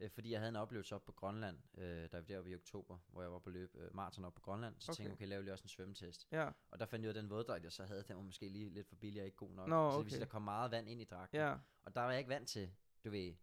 øh, 0.04 0.10
fordi 0.10 0.32
jeg 0.32 0.40
havde 0.40 0.50
en 0.50 0.56
oplevelse 0.56 0.96
op 0.96 1.04
på 1.06 1.12
Grønland, 1.12 1.58
øh, 1.78 1.84
der 1.86 2.08
var 2.18 2.22
deroppe 2.22 2.50
i 2.52 2.56
oktober, 2.56 2.98
hvor 3.08 3.22
jeg 3.22 3.32
var 3.32 3.40
på 3.40 3.50
løb 3.50 3.76
øh, 3.76 3.96
maraton 3.96 4.26
op 4.26 4.34
på 4.34 4.42
Grønland, 4.42 4.76
så 4.80 4.92
Okay. 4.92 4.98
tænkte 4.98 5.10
jeg, 5.10 5.14
okay, 5.18 5.28
lave 5.28 5.44
lige 5.44 5.54
også 5.54 5.64
en 5.64 5.70
svømmetest. 5.70 6.28
Ja, 6.32 6.50
Og 6.72 6.80
der 6.80 6.86
fandt 6.86 7.04
jeg 7.04 7.10
ud 7.10 7.14
af, 7.16 7.18
at 7.20 7.24
den 7.24 7.30
våddragt, 7.30 7.64
jeg 7.64 7.72
så 7.72 7.86
havde, 7.86 8.04
den 8.08 8.16
var 8.16 8.24
måske 8.24 8.50
lige 8.50 8.70
lidt 8.70 8.88
for 8.88 8.96
billig 8.96 9.22
og 9.22 9.26
ikke 9.26 9.38
god 9.38 9.52
nok. 9.52 9.68
Nå, 9.68 9.92
Så 9.92 9.98
det 9.98 10.04
vil 10.06 10.12
sige, 10.12 10.18
okay. 10.20 10.26
der 10.26 10.32
kom 10.32 10.42
meget 10.42 10.72
vand 10.72 10.90
ind 10.90 11.02
i 11.02 11.04
dragten. 11.04 11.40
ja. 11.40 11.56
Og 11.84 11.96
der 11.96 12.02
var 12.02 12.10
jeg 12.10 12.20
ikke 12.20 12.30
vant 12.30 12.48
til, 12.50 12.72
du 13.04 13.10
ved, 13.10 13.34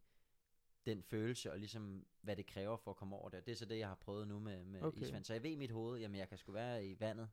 den 0.87 1.03
følelse, 1.03 1.53
og 1.53 1.59
ligesom, 1.59 2.07
hvad 2.21 2.37
det 2.37 2.47
kræver 2.47 2.77
for 2.77 2.91
at 2.91 2.97
komme 2.97 3.17
over 3.17 3.29
det. 3.29 3.47
Det 3.47 3.53
er 3.53 3.57
så 3.57 3.65
det, 3.65 3.79
jeg 3.79 3.89
har 3.89 3.95
prøvet 3.95 4.29
nu 4.29 4.39
med, 4.39 4.65
med 4.65 4.81
Okay. 4.83 4.89
okay. 4.99 5.07
isvand. 5.07 5.25
Så 5.25 5.33
jeg 5.33 5.43
ved 5.43 5.51
i 5.51 5.57
mit 5.57 5.71
hoved, 5.71 6.01
jamen 6.01 6.17
jeg 6.19 6.29
kan 6.29 6.39
sgu 6.39 6.53
være 6.53 6.87
i 6.87 7.01
vandet. 7.01 7.29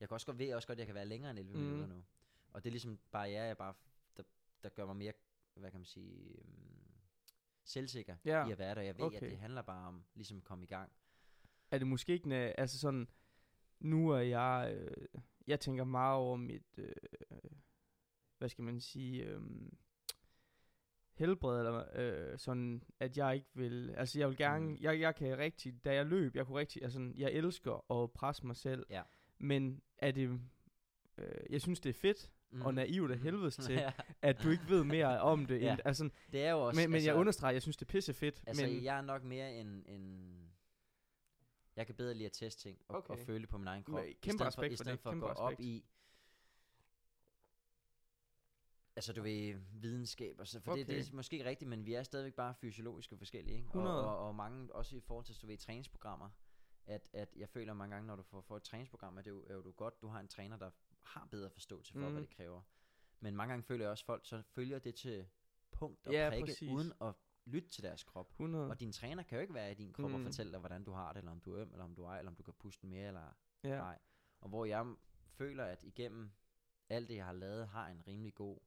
Jeg 0.00 0.08
kan 0.08 0.14
også 0.14 0.26
godt 0.26 0.38
ved 0.38 0.54
også 0.54 0.68
godt, 0.68 0.76
at 0.76 0.78
jeg 0.80 0.86
kan 0.86 0.94
være 0.94 1.06
længere 1.06 1.30
end 1.30 1.38
11 1.38 1.56
Mm. 1.58 1.62
mm. 1.64 1.70
minutter 1.70 1.94
nu. 1.96 2.04
Og 2.52 2.64
det 2.64 2.70
er 2.70 2.72
ligesom 2.72 2.98
barriere, 3.10 3.44
jeg 3.44 3.56
bare, 3.56 3.74
der, 4.16 4.22
der 4.62 4.68
gør 4.68 4.86
mig 4.86 4.96
mere, 4.96 5.12
hvad 5.54 5.70
kan 5.70 5.80
man 5.80 5.84
sige, 5.86 6.38
um, 6.42 6.83
selvsikker 7.64 8.16
Ja, 8.24 8.46
i 8.48 8.52
at 8.52 8.58
være 8.58 8.74
der. 8.74 8.80
Jeg 8.80 8.98
ved, 8.98 9.04
okay. 9.04 9.16
at 9.16 9.22
det 9.22 9.38
handler 9.38 9.62
bare 9.62 9.88
om 9.88 10.04
ligesom 10.14 10.36
at 10.38 10.44
komme 10.44 10.64
i 10.64 10.66
gang. 10.68 10.92
er 11.70 11.78
det 11.78 11.86
måske 11.86 12.12
ikke, 12.12 12.28
næ- 12.28 12.52
altså 12.58 12.78
sådan, 12.78 13.08
nu 13.80 14.08
er 14.10 14.18
jeg, 14.20 14.74
øh, 14.76 15.06
jeg 15.46 15.60
tænker 15.60 15.84
meget 15.84 16.16
over 16.16 16.36
mit, 16.36 16.78
øh, 16.78 16.92
hvad 18.38 18.48
skal 18.48 18.64
man 18.64 18.80
sige, 18.80 19.24
øh, 19.24 19.40
helbred, 21.14 21.58
eller 21.58 21.84
øh, 21.94 22.38
sådan, 22.38 22.82
at 23.00 23.16
jeg 23.18 23.34
ikke 23.34 23.48
vil, 23.54 23.94
altså 23.96 24.18
jeg 24.18 24.28
vil 24.28 24.36
gerne, 24.36 24.68
mm. 24.68 24.76
jeg, 24.80 25.00
jeg 25.00 25.14
kan 25.14 25.38
rigtig, 25.38 25.84
da 25.84 25.94
jeg 25.94 26.06
løb, 26.06 26.36
jeg 26.36 26.46
kunne 26.46 26.58
rigtig, 26.58 26.82
altså 26.82 27.12
jeg 27.16 27.32
elsker 27.32 27.92
at 28.02 28.12
presse 28.12 28.46
mig 28.46 28.56
selv, 28.56 28.86
Ja. 28.90 29.02
men 29.38 29.82
er 29.98 30.10
det, 30.10 30.40
øh, 31.18 31.28
jeg 31.50 31.60
synes 31.60 31.80
det 31.80 31.90
er 31.90 31.94
fedt, 32.00 32.30
mm. 32.54 32.62
og 32.62 32.74
naivt 32.74 33.10
af 33.10 33.18
helvedes 33.18 33.56
til, 33.66 33.74
ja, 33.74 33.92
at 34.22 34.42
du 34.42 34.50
ikke 34.50 34.68
ved 34.68 34.84
mere 34.84 35.20
om 35.20 35.46
det, 35.46 35.60
Ja. 35.62 35.72
end, 35.72 35.80
altså, 35.84 36.10
det 36.32 36.44
er 36.44 36.50
jo 36.50 36.66
også... 36.66 36.80
men, 36.80 36.90
men 36.90 36.94
altså, 36.94 37.10
jeg 37.10 37.16
understreger, 37.16 37.52
jeg 37.52 37.62
synes 37.62 37.76
det 37.76 37.88
er 37.88 37.92
pisse 37.92 38.14
fedt, 38.14 38.42
Altså, 38.46 38.66
men, 38.66 38.84
jeg 38.84 38.96
er 38.96 39.02
nok 39.02 39.24
mere 39.24 39.54
en... 39.54 39.84
en 39.86 40.40
jeg 41.76 41.86
kan 41.86 41.94
bedre 41.94 42.14
lide 42.14 42.26
at 42.26 42.32
teste 42.32 42.62
ting 42.62 42.78
og, 42.88 42.96
okay. 42.96 43.10
og 43.10 43.18
føle 43.18 43.46
på 43.46 43.58
min 43.58 43.68
egen 43.68 43.84
krop. 43.84 43.94
Men 43.94 44.08
i 44.08 44.12
kæmpe 44.12 44.36
stedet 44.36 44.46
respekt 44.46 44.72
i 44.72 44.76
for 44.76 44.84
stedet 44.84 44.98
det, 44.98 45.02
for 45.02 45.10
at 45.10 45.20
gå 45.20 45.26
op 45.26 45.50
respekt. 45.50 45.60
i... 45.60 45.84
Altså, 48.96 49.12
du 49.12 49.22
ved, 49.22 49.54
videnskab 49.72 50.36
og 50.38 50.46
så, 50.46 50.60
for 50.60 50.72
okay. 50.72 50.80
det, 50.80 50.88
det 50.88 51.08
er 51.08 51.14
måske 51.14 51.44
rigtigt, 51.44 51.68
men 51.68 51.86
vi 51.86 51.94
er 51.94 52.02
stadigvæk 52.02 52.34
bare 52.34 52.54
fysiologisk 52.54 53.12
og 53.12 53.18
forskellige, 53.18 53.56
ikke? 53.56 53.68
Og, 53.68 53.80
100. 53.80 54.08
og, 54.08 54.26
og, 54.28 54.34
mange, 54.34 54.74
også 54.74 54.96
i 54.96 55.00
forhold 55.00 55.24
til, 55.24 55.42
du 55.42 55.46
ved, 55.46 55.58
træningsprogrammer, 55.58 56.28
at, 56.86 57.08
at 57.12 57.28
jeg 57.36 57.48
føler 57.48 57.74
mange 57.74 57.94
gange, 57.94 58.06
når 58.06 58.16
du 58.16 58.22
får, 58.22 58.40
får 58.40 58.56
et 58.56 58.62
træningsprogram, 58.62 59.18
at 59.18 59.24
det 59.24 59.30
er 59.30 59.34
jo, 59.34 59.44
er 59.46 59.54
jo 59.54 59.62
du 59.62 59.72
godt, 59.72 60.02
du 60.02 60.08
har 60.08 60.20
en 60.20 60.28
træner, 60.28 60.56
der 60.56 60.70
har 61.06 61.28
bedre 61.30 61.50
forståelse 61.50 61.92
for, 61.92 61.98
mm. 61.98 62.04
hvad 62.04 62.20
Mm. 62.22 62.26
det 62.26 62.36
kræver. 62.36 62.62
Men 63.20 63.36
mange 63.36 63.52
gange 63.52 63.62
føler 63.62 63.84
jeg 63.84 63.90
også, 63.90 64.02
at 64.02 64.06
folk 64.06 64.26
så 64.26 64.42
følger 64.42 64.78
det 64.78 64.94
til 64.94 65.26
punkt 65.72 66.06
og 66.06 66.12
Ja, 66.12 66.28
prikke, 66.30 66.46
præcis. 66.46 66.70
uden 66.70 66.92
at 67.00 67.14
lytte 67.44 67.68
til 67.68 67.82
deres 67.84 68.04
krop. 68.04 68.30
100, 68.30 68.70
Og 68.70 68.80
din 68.80 68.92
træner 68.92 69.22
kan 69.22 69.36
jo 69.36 69.42
ikke 69.42 69.54
være 69.54 69.70
i 69.70 69.74
din 69.74 69.92
krop 69.92 70.08
mm. 70.08 70.14
og 70.14 70.20
Mm. 70.20 70.26
fortælle 70.26 70.52
dig, 70.52 70.60
hvordan 70.60 70.84
du 70.84 70.92
har 70.92 71.12
det, 71.12 71.18
eller 71.18 71.32
om 71.32 71.40
du 71.40 71.54
er 71.54 71.60
øm, 71.62 71.70
eller 71.72 71.84
om 71.84 71.94
du 71.94 72.04
er, 72.04 72.10
eller 72.12 72.30
om 72.30 72.36
du 72.36 72.42
kan 72.42 72.54
puste 72.54 72.86
mere, 72.86 73.08
eller 73.08 73.32
ja, 73.64 73.76
nej. 73.78 73.98
Og 74.40 74.48
hvor 74.48 74.64
jeg 74.64 74.94
føler, 75.28 75.64
at 75.64 75.82
igennem 75.84 76.30
alt 76.88 77.08
det, 77.08 77.16
jeg 77.16 77.24
har 77.26 77.32
lavet, 77.32 77.68
har 77.68 77.88
en 77.88 78.02
rimelig 78.06 78.34
god 78.34 78.58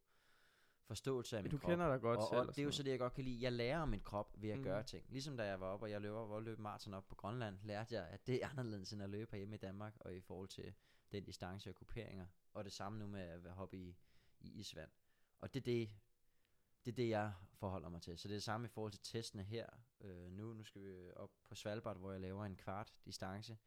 forståelse 0.83 1.37
af 1.37 1.43
min 1.43 1.51
du 1.51 1.57
krop. 1.57 1.69
kender 1.69 1.91
dig 1.91 2.01
godt 2.01 2.19
og, 2.19 2.27
selv. 2.29 2.39
og 2.39 2.47
det 2.55 2.59
er 2.61 2.63
jo 2.63 2.71
så 2.71 2.83
det, 2.83 2.91
jeg 2.91 2.99
godt 2.99 3.13
kan 3.13 3.23
lide. 3.23 3.41
Jeg 3.43 3.51
lærer 3.51 3.79
om 3.79 3.89
min 3.89 3.99
krop 4.01 4.33
ved 4.41 4.49
at 4.49 4.57
mm. 4.57 4.63
Gøre 4.63 4.83
ting. 4.83 5.05
Ligesom 5.09 5.37
da 5.37 5.43
jeg 5.43 5.59
var 5.59 5.67
oppe, 5.67 5.85
og 5.85 5.91
jeg 5.91 6.01
løber 6.01 6.25
hvor 6.25 6.39
løb 6.39 6.59
maraton 6.59 6.93
op 6.93 7.07
på 7.07 7.15
Grønland, 7.15 7.57
lærte 7.63 7.95
jeg, 7.95 8.07
at 8.07 8.27
det 8.27 8.43
er 8.43 8.49
anderledes 8.49 8.93
end 8.93 9.03
at 9.03 9.09
løbe 9.09 9.31
herhjemme 9.31 9.55
i 9.55 9.57
Danmark, 9.57 9.93
og 9.99 10.15
i 10.15 10.21
forhold 10.21 10.47
til 10.47 10.73
den 11.11 11.23
distance 11.23 11.69
og 11.69 11.75
kuperinger. 11.75 12.27
Og 12.53 12.63
det 12.63 12.73
samme 12.73 12.99
nu 12.99 13.07
med 13.07 13.21
at 13.21 13.43
være 13.43 13.53
hoppe 13.53 13.77
i, 13.77 13.97
i 14.39 14.59
isvand. 14.59 14.89
Og 15.39 15.53
det 15.53 15.59
er 15.59 15.63
det, 15.63 15.89
det 16.85 16.91
er 16.91 16.95
det, 16.95 17.09
jeg 17.09 17.33
forholder 17.53 17.89
mig 17.89 18.01
til. 18.01 18.17
Så 18.17 18.27
det 18.27 18.33
er 18.33 18.35
det 18.35 18.43
samme 18.43 18.65
i 18.65 18.69
forhold 18.69 18.91
til 18.91 19.01
testene 19.03 19.43
her. 19.43 19.67
Øh, 20.01 20.31
nu, 20.31 20.53
nu 20.53 20.63
skal 20.63 20.81
vi 20.81 21.11
op 21.15 21.31
på 21.43 21.55
Svalbard, 21.55 21.97
hvor 21.97 22.11
jeg 22.11 22.21
laver 22.21 22.45
en 22.45 22.55
kvart 22.55 22.93
distance. 23.05 23.57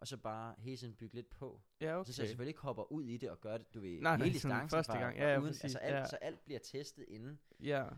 Og 0.00 0.08
så 0.08 0.16
bare 0.16 0.54
hele 0.58 0.76
tiden 0.76 0.94
bygge 0.94 1.14
lidt 1.14 1.30
på. 1.30 1.62
Ja, 1.80 2.00
Okay. 2.00 2.12
Så 2.12 2.22
jeg 2.22 2.28
selvfølgelig 2.28 2.50
ikke 2.50 2.60
hopper 2.60 2.92
ud 2.92 3.04
i 3.04 3.16
det 3.16 3.30
og 3.30 3.40
gør 3.40 3.58
det, 3.58 3.74
du 3.74 3.80
ved, 3.80 4.00
Nej, 4.00 4.16
nej, 4.16 4.26
hele 4.26 4.40
sådan 4.40 4.56
distancen 4.56 4.76
første 4.76 4.92
gang. 4.92 5.16
Ja, 5.16 5.32
ja, 5.32 5.38
uden, 5.38 5.48
præcis, 5.48 5.62
altså 5.62 5.78
alt, 5.78 5.94
ja. 5.94 6.06
Så 6.06 6.16
alt 6.16 6.44
bliver 6.44 6.60
testet 6.60 7.04
inden. 7.08 7.40
Ja, 7.60 7.88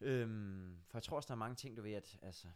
Øhm, 0.00 0.78
for 0.86 0.98
jeg 0.98 1.02
tror 1.02 1.16
også, 1.16 1.26
der 1.26 1.34
er 1.34 1.38
mange 1.38 1.56
ting, 1.56 1.76
du 1.76 1.82
ved, 1.82 1.92
at 1.92 2.18
altså, 2.22 2.48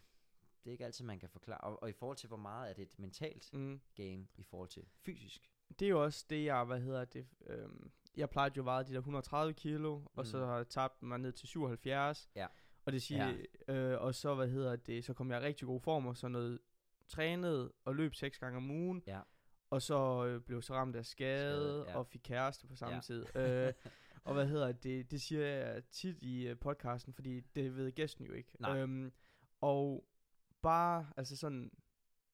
det 0.64 0.70
er 0.70 0.72
ikke 0.72 0.85
altid, 0.85 1.05
man 1.05 1.18
kan 1.18 1.29
forklare. 1.29 1.61
Og, 1.61 1.83
og 1.83 1.88
i 1.88 1.92
forhold 1.92 2.16
til, 2.16 2.29
hvor 2.29 2.37
meget 2.37 2.70
er 2.70 2.75
det 2.75 2.83
et 2.83 2.98
mentalt 2.98 3.55
mm. 3.55 3.81
game 3.94 4.27
i 4.37 4.42
forhold 4.42 4.68
til 4.68 4.85
fysisk. 5.05 5.51
det 5.79 5.85
er 5.87 5.90
jo 5.90 6.03
også 6.05 6.27
det, 6.31 6.44
jeg, 6.44 6.64
hvad 6.64 6.81
hedder 6.81 7.05
det, 7.05 7.27
øhm, 7.46 7.90
jeg 8.16 8.31
plejede 8.31 8.53
jo 8.57 8.62
at 8.62 8.66
veje 8.66 8.85
de 8.85 8.92
der 8.92 8.98
130 8.98 9.53
kilo, 9.55 9.98
mm. 9.98 10.07
og 10.14 10.27
så 10.27 10.38
Mm. 10.38 10.44
har 10.44 10.57
jeg 10.57 10.68
tabt 10.68 11.03
mig 11.03 11.18
ned 11.18 11.33
til 11.33 11.48
77. 11.48 12.31
Ja. 12.37 12.46
Og 12.85 12.92
det 12.92 13.03
siger, 13.03 13.35
ja. 13.68 13.75
øh, 13.75 14.01
og 14.03 14.14
så, 14.14 14.35
hvad 14.35 14.48
hedder 14.48 14.77
det, 14.77 15.05
så 15.05 15.14
kom 15.14 15.31
jeg 15.31 15.42
i 15.42 15.44
rigtig 15.46 15.66
god 15.66 15.81
form, 15.81 16.07
og 16.07 16.16
så 16.16 16.29
noget 16.29 16.59
trænet 17.09 17.72
og 17.85 17.94
løb 17.94 18.14
seks 18.14 18.38
gange 18.38 18.57
om 18.57 18.70
ugen. 18.70 19.03
Ja. 19.07 19.20
Og 19.70 19.83
så 19.83 20.27
øh, 20.27 20.40
blev 20.40 20.62
så 20.62 20.75
ramt 20.75 20.96
af 20.96 21.07
skade, 21.07 21.51
Skade, 21.51 21.85
ja. 21.88 21.96
og 21.96 22.07
fik 22.07 22.20
kæreste 22.25 22.66
på 22.66 22.77
samme 22.77 22.92
Ja. 22.94 22.96
ja. 22.96 23.01
tid. 23.01 23.37
Øh, 23.37 23.72
og 24.25 24.35
hvad 24.35 24.46
hedder 24.48 24.72
det, 24.72 25.11
det 25.11 25.22
siger 25.22 25.46
jeg 25.46 25.85
tit 25.90 26.18
i 26.22 26.46
øh, 26.48 26.59
podcasten, 26.59 27.12
fordi 27.14 27.40
det 27.40 27.77
ved 27.77 27.92
gæsten 27.92 28.27
jo 28.27 28.33
ikke. 28.33 28.53
Nej. 28.61 28.79
Øhm, 28.79 29.12
og 29.61 30.05
bare, 30.62 31.07
altså 31.16 31.37
sådan, 31.37 31.70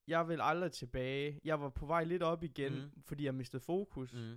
jeg 0.06 0.28
vil 0.28 0.40
aldrig 0.42 0.72
tilbage. 0.72 1.40
Jeg 1.44 1.60
var 1.60 1.68
på 1.68 1.86
vej 1.86 2.04
lidt 2.04 2.22
op 2.22 2.42
igen, 2.44 2.72
mm. 2.72 3.02
fordi 3.02 3.24
jeg 3.24 3.34
mistede 3.34 3.62
fokus. 3.62 4.14
Mm. 4.14 4.36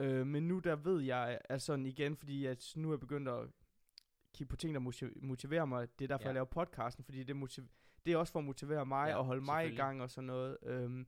Øh, 0.00 0.26
men 0.26 0.48
nu 0.48 0.58
der 0.58 0.76
ved 0.76 1.00
jeg, 1.00 1.40
altså 1.48 1.66
sådan 1.66 1.86
igen, 1.86 2.16
fordi 2.16 2.46
at 2.46 2.72
nu 2.76 2.88
er 2.88 2.92
jeg 2.92 3.00
begyndt 3.00 3.28
at 3.28 3.48
kigge 4.34 4.48
på 4.50 4.56
ting, 4.56 4.74
der 4.74 4.80
motiv- 4.80 5.22
motiverer 5.22 5.64
mig. 5.64 5.98
Det 5.98 6.04
er 6.04 6.08
derfor, 6.08 6.22
Ja. 6.24 6.28
jeg 6.28 6.34
laver 6.34 6.44
podcasten, 6.44 7.04
fordi 7.04 7.22
det, 7.24 7.36
motiv- 7.36 7.68
det 8.06 8.12
er 8.12 8.16
også 8.16 8.32
for 8.32 8.38
at 8.38 8.44
motivere 8.44 8.86
mig 8.86 9.08
Ja, 9.08 9.16
og 9.16 9.24
holde 9.24 9.44
mig 9.44 9.72
i 9.72 9.76
gang 9.76 10.02
og 10.02 10.10
sådan 10.10 10.26
noget. 10.26 10.58
Øhm, 10.62 11.06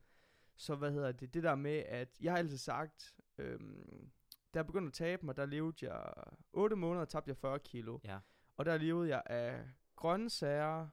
så 0.56 0.74
hvad 0.74 0.92
hedder 0.92 1.12
det? 1.12 1.34
Det 1.34 1.42
der 1.42 1.54
med, 1.54 1.76
at 1.86 2.16
jeg 2.20 2.32
har 2.32 2.38
altid 2.38 2.58
sagt, 2.58 3.14
øhm, 3.38 4.10
da 4.54 4.58
jeg 4.58 4.66
begyndte 4.66 4.86
at 4.88 4.92
tabe 4.92 5.26
mig, 5.26 5.36
der 5.36 5.46
levede 5.46 5.86
jeg 5.86 6.12
8 6.52 6.76
måneder, 6.76 7.04
tabte 7.04 7.28
jeg 7.28 7.36
40 7.36 7.58
kilo. 7.58 7.98
Ja. 8.04 8.18
Og 8.56 8.64
der 8.64 8.78
levede 8.78 9.08
jeg 9.08 9.22
af 9.26 9.68
grøntsager, 9.96 10.88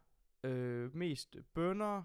øh, 0.47 0.95
mest 0.95 1.37
bønner, 1.53 2.03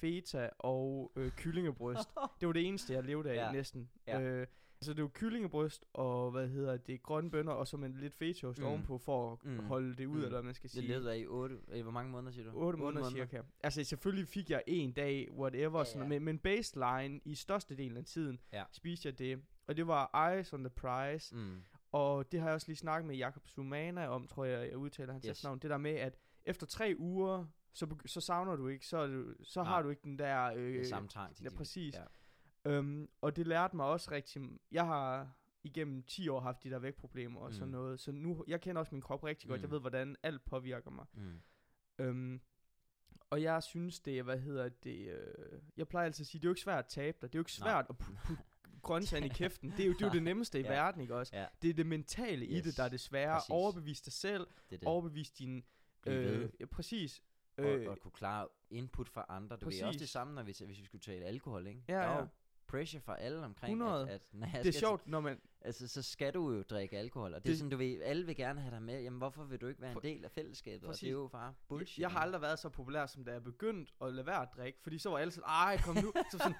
feta 0.00 0.48
og 0.58 1.12
øh, 1.16 1.30
kyllingebryst. 1.30 2.08
det 2.40 2.46
var 2.46 2.52
det 2.52 2.66
eneste, 2.66 2.92
jeg 2.92 3.04
levede 3.04 3.30
af 3.30 3.34
Ja. 3.34 3.52
næsten. 3.52 3.90
Ja. 4.06 4.20
Øh, 4.20 4.46
altså 4.80 4.94
det 4.94 5.02
var 5.02 5.08
kyllingebryst 5.08 5.84
og, 5.92 6.30
hvad 6.30 6.48
hedder 6.48 6.76
det, 6.76 7.02
grønne 7.02 7.30
bønner, 7.30 7.52
og 7.52 7.66
så 7.66 7.76
med 7.76 7.88
lidt 7.88 8.14
fetaost 8.14 8.58
Mm. 8.58 8.64
ovenpå, 8.66 8.98
for 8.98 9.32
at 9.32 9.44
Mm. 9.44 9.58
holde 9.58 9.94
det 9.94 10.06
ud, 10.06 10.12
Mm. 10.12 10.16
eller 10.16 10.30
hvad 10.30 10.42
man 10.42 10.54
skal 10.54 10.62
Det 10.70 10.70
sige. 10.78 10.88
levede 10.88 11.12
af 11.12 11.18
i 11.18 11.26
8, 11.26 11.56
i 11.74 11.80
hvor 11.80 11.90
mange 11.90 12.10
måneder, 12.12 12.32
siger 12.32 12.50
du? 12.50 12.58
8 12.58 12.78
måneder, 12.78 13.02
måneder 13.04 13.26
cirka. 13.26 13.42
Altså 13.62 13.84
selvfølgelig 13.84 14.28
fik 14.28 14.50
jeg 14.50 14.62
en 14.66 14.92
dag, 14.92 15.32
whatever, 15.32 15.78
Ja, 15.78 15.84
sådan, 15.84 16.02
ja. 16.02 16.08
Men, 16.08 16.24
men 16.24 16.38
baseline 16.38 17.20
i 17.24 17.34
størstedelen 17.34 17.96
af 17.96 18.04
tiden 18.04 18.40
Ja. 18.52 18.64
spiste 18.72 19.08
jeg 19.08 19.18
det. 19.18 19.42
Og 19.66 19.76
det 19.76 19.86
var 19.86 20.28
Eyes 20.30 20.52
on 20.52 20.60
the 20.64 20.70
Prize. 20.70 21.34
Mm. 21.36 21.62
Og 21.92 22.32
det 22.32 22.40
har 22.40 22.46
jeg 22.46 22.54
også 22.54 22.68
lige 22.68 22.76
snakket 22.76 23.06
med 23.06 23.16
Jakob 23.16 23.46
Sumana 23.48 24.06
om, 24.08 24.26
tror 24.26 24.44
jeg, 24.44 24.68
jeg 24.68 24.76
udtaler 24.76 25.12
hans 25.12 25.26
yes. 25.28 25.44
navn. 25.44 25.58
Det 25.58 25.70
der 25.70 25.78
med, 25.78 25.90
at 25.94 26.18
efter 26.46 26.66
tre 26.66 26.94
uger, 26.98 27.46
så, 27.72 27.96
så 28.06 28.20
savner 28.20 28.56
du 28.56 28.68
ikke, 28.68 28.86
så, 28.86 29.06
du, 29.06 29.34
så 29.42 29.62
Nej. 29.62 29.72
har 29.72 29.82
du 29.82 29.88
ikke 29.90 30.02
den 30.04 30.18
der... 30.18 30.44
Øh, 30.56 30.74
Det 30.78 30.86
samme 30.86 31.08
trang 31.08 31.36
til 31.36 31.44
ja, 31.44 31.50
præcis. 31.56 31.94
Ja. 31.94 32.70
Øhm, 32.70 33.08
og 33.20 33.36
det 33.36 33.46
lærte 33.46 33.76
mig 33.76 33.86
også 33.86 34.10
rigtig... 34.10 34.42
Jeg 34.72 34.86
har 34.86 35.28
igennem 35.62 36.02
10 36.02 36.28
år 36.28 36.40
haft 36.40 36.62
de 36.64 36.70
der 36.70 36.78
vægtproblemer 36.78 37.40
og 37.40 37.46
mm. 37.48 37.52
sådan 37.52 37.68
noget. 37.68 38.00
Så 38.00 38.12
nu, 38.12 38.44
jeg 38.48 38.60
kender 38.60 38.80
også 38.80 38.94
min 38.94 39.02
krop 39.02 39.24
rigtig 39.24 39.48
godt. 39.48 39.60
Mm. 39.60 39.62
Jeg 39.62 39.70
ved, 39.70 39.80
hvordan 39.80 40.16
alt 40.22 40.44
påvirker 40.44 40.90
mig. 40.90 41.06
Mm. 41.14 41.40
Øhm, 41.98 42.40
og 43.30 43.42
jeg 43.42 43.62
synes 43.62 44.00
det, 44.00 44.24
hvad 44.24 44.38
hedder 44.38 44.68
det, 44.68 45.08
øh, 45.08 45.60
jeg 45.76 45.88
plejer 45.88 46.04
altid 46.06 46.22
at 46.22 46.26
sige, 46.26 46.38
det 46.38 46.44
er 46.44 46.48
jo 46.48 46.52
ikke 46.52 46.60
svært 46.60 46.78
at 46.78 46.86
tabe 46.86 47.18
dig. 47.22 47.32
Det 47.32 47.34
er 47.34 47.38
jo 47.38 47.40
ikke 47.40 47.52
Nej. 47.60 47.68
svært 47.70 47.86
at 47.88 47.98
putte 47.98 48.20
put 48.26 48.38
grøntsagen 48.82 49.24
i 49.24 49.28
kæften. 49.28 49.70
Det 49.70 49.80
er 49.80 49.86
jo 49.86 49.92
det, 49.92 50.02
er 50.02 50.06
jo 50.06 50.12
det 50.12 50.22
nemmeste 50.22 50.60
i 50.60 50.62
Ja. 50.66 50.68
verden, 50.68 51.00
ikke 51.00 51.14
også? 51.14 51.36
Ja, 51.36 51.46
Det 51.62 51.70
er 51.70 51.74
det 51.74 51.86
mentale 51.86 52.46
i 52.46 52.56
Yes, 52.56 52.62
det, 52.64 52.76
der 52.76 52.82
er 52.84 52.88
det 52.88 53.00
svære. 53.00 53.34
præcis. 53.34 53.50
Overbevise 53.50 54.04
dig 54.04 54.12
selv, 54.12 54.46
det 54.70 54.80
det. 54.80 54.88
overbevise 54.88 55.32
din... 55.38 55.64
Ved. 56.12 56.48
ja, 56.60 56.66
præcis. 56.66 57.22
og, 57.58 57.64
Øh, 57.64 57.86
og 57.86 57.92
at 57.92 58.00
kunne 58.00 58.10
klare 58.12 58.48
input 58.70 59.08
fra 59.08 59.26
andre. 59.28 59.56
Du 59.56 59.64
ved 59.64 59.66
også 59.82 59.84
det 59.86 59.92
Præcis. 59.94 60.10
samme, 60.10 60.34
når 60.34 60.42
vi, 60.42 60.54
hvis 60.66 60.78
vi 60.80 60.84
skulle 60.84 61.02
tale 61.02 61.24
alkohol, 61.24 61.66
ikke? 61.66 61.82
Ja, 61.88 61.94
der 61.94 62.00
er 62.00 62.18
ja. 62.18 62.24
pressure 62.68 63.00
fra 63.00 63.16
alle 63.20 63.44
omkring, 63.44 63.72
100. 63.82 64.08
at, 64.10 64.14
at 64.42 64.52
jeg 64.54 64.64
det 64.64 64.74
er 64.76 64.78
sjovt, 64.78 65.08
når 65.08 65.20
man... 65.20 65.40
Altså, 65.60 65.88
så 65.88 66.02
skal 66.02 66.34
du 66.34 66.52
jo 66.52 66.62
drikke 66.62 66.98
alkohol, 66.98 67.34
og 67.34 67.40
det, 67.42 67.48
er 67.48 67.52
Det- 67.52 67.58
sådan, 67.58 67.70
du 67.70 67.76
ved, 67.76 68.02
alle 68.02 68.26
vil 68.26 68.36
gerne 68.36 68.60
have 68.60 68.70
dig 68.74 68.82
med, 68.82 69.02
jamen 69.02 69.18
hvorfor 69.18 69.44
vil 69.44 69.60
du 69.60 69.66
ikke 69.66 69.82
være 69.82 69.92
en 69.92 69.98
del 70.02 70.24
af 70.24 70.30
fællesskabet, 70.30 70.76
og 70.76 70.82
det 70.82 70.88
Præcis. 70.88 71.06
er 71.08 71.12
jo 71.12 71.28
bare 71.32 71.54
bullshit. 71.68 71.98
Jeg, 71.98 72.02
jeg 72.02 72.10
har 72.10 72.20
aldrig 72.20 72.42
været 72.42 72.58
så 72.58 72.68
populær, 72.68 73.06
som 73.06 73.24
da 73.24 73.32
jeg 73.32 73.44
begyndte 73.44 73.92
at 74.02 74.12
lade 74.14 74.26
være 74.26 74.42
at 74.42 74.48
drikke, 74.56 74.78
fordi 74.82 74.98
så 74.98 75.10
var 75.10 75.18
alle 75.18 75.30
sådan, 75.32 75.48
ej, 75.48 75.78
kom 75.84 75.94
nu. 75.94 76.12
så 76.30 76.38
sådan, 76.38 76.54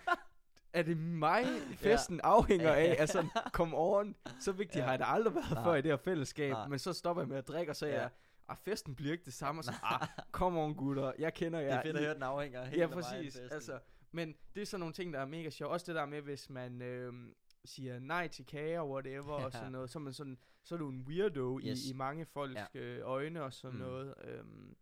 er 0.73 0.83
det 0.83 0.97
mig, 0.97 1.45
festen 1.77 2.21
afhænger 2.25 2.73
af, 2.73 2.97
altså, 2.99 3.27
kom 3.53 3.75
on. 3.75 4.15
Så 4.41 4.53
vigtigt 4.53 4.77
Ja. 4.77 4.81
ja. 4.81 4.85
har 4.85 4.93
jeg 4.93 4.99
da 4.99 5.05
aldrig 5.05 5.35
været 5.35 5.51
Nej. 5.51 5.65
før 5.65 5.75
i 5.75 5.83
det 5.83 5.91
her 5.91 5.97
fællesskab, 5.97 6.53
Nej. 6.53 6.69
men 6.69 6.79
så 6.79 6.93
stopper 6.93 7.23
jeg 7.23 7.29
med 7.29 7.37
at 7.37 7.49
drikke, 7.49 7.73
og 7.73 7.77
så 7.77 7.87
er 7.87 7.91
Ja. 7.91 8.01
jeg, 8.01 8.11
ah, 8.49 8.57
festen 8.57 8.95
bliver 8.95 9.13
ikke 9.13 9.25
det 9.25 9.33
samme, 9.35 9.61
og 9.61 9.65
så, 9.65 9.73
ah, 9.83 10.09
kom 10.33 10.57
on 10.57 10.75
gutter, 10.75 11.13
jeg 11.19 11.35
kender 11.35 11.61
jer. 11.61 11.69
Det 11.71 11.79
er 11.79 11.83
fedt 11.83 11.97
at 11.97 12.03
høre, 12.03 12.15
den 12.15 12.23
afhænger 12.23 12.65
helt 12.65 12.81
Ja, 12.81 12.87
præcis. 12.87 13.37
Altså, 13.37 13.81
men 14.13 14.35
det 14.55 14.61
er 14.61 14.67
sådan 14.67 14.81
nogle 14.81 14.93
ting, 14.95 15.13
der 15.13 15.21
er 15.21 15.25
mega 15.27 15.51
sjovt. 15.51 15.73
Også 15.73 15.87
det 15.87 15.95
der 15.95 16.07
med, 16.07 16.21
hvis 16.23 16.51
man 16.51 16.83
øhm, 16.83 17.35
siger 17.65 17.99
nej 17.99 18.29
til 18.29 18.47
kager 18.47 18.81
og 18.81 18.91
whatever, 18.91 19.33
og 19.33 19.43
Ja. 19.43 19.51
sådan 19.51 19.73
noget, 19.73 19.91
så 19.91 19.99
er, 19.99 20.03
man 20.03 20.13
sådan, 20.13 20.39
så 20.63 20.75
er 20.75 20.79
du 20.79 20.89
en 20.89 21.01
weirdo 21.03 21.61
Yes. 21.65 21.85
i, 21.85 21.91
i 21.91 21.93
mange 21.93 22.25
folks 22.27 22.55
Ja. 22.55 22.67
øh, 22.81 23.01
øjne 23.09 23.43
og 23.43 23.53
sådan 23.53 23.77
Mm. 23.79 23.83
noget. 23.85 24.15
Øhm, 24.25 24.77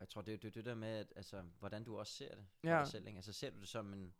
Jeg 0.00 0.08
tror, 0.08 0.22
det 0.22 0.34
er 0.34 0.38
det, 0.38 0.54
det 0.54 0.64
der 0.64 0.74
med, 0.74 0.88
at, 0.88 1.12
altså, 1.16 1.42
hvordan 1.58 1.84
du 1.84 1.98
også 1.98 2.12
ser 2.12 2.34
det 2.34 2.44
for 2.60 2.68
Ja. 2.68 2.78
dig 2.78 2.86
selv. 2.86 3.06
Ikke? 3.06 3.16
Altså 3.16 3.32
ser 3.32 3.50
du 3.50 3.60
det 3.60 3.68
som 3.68 3.92
en... 3.92 4.14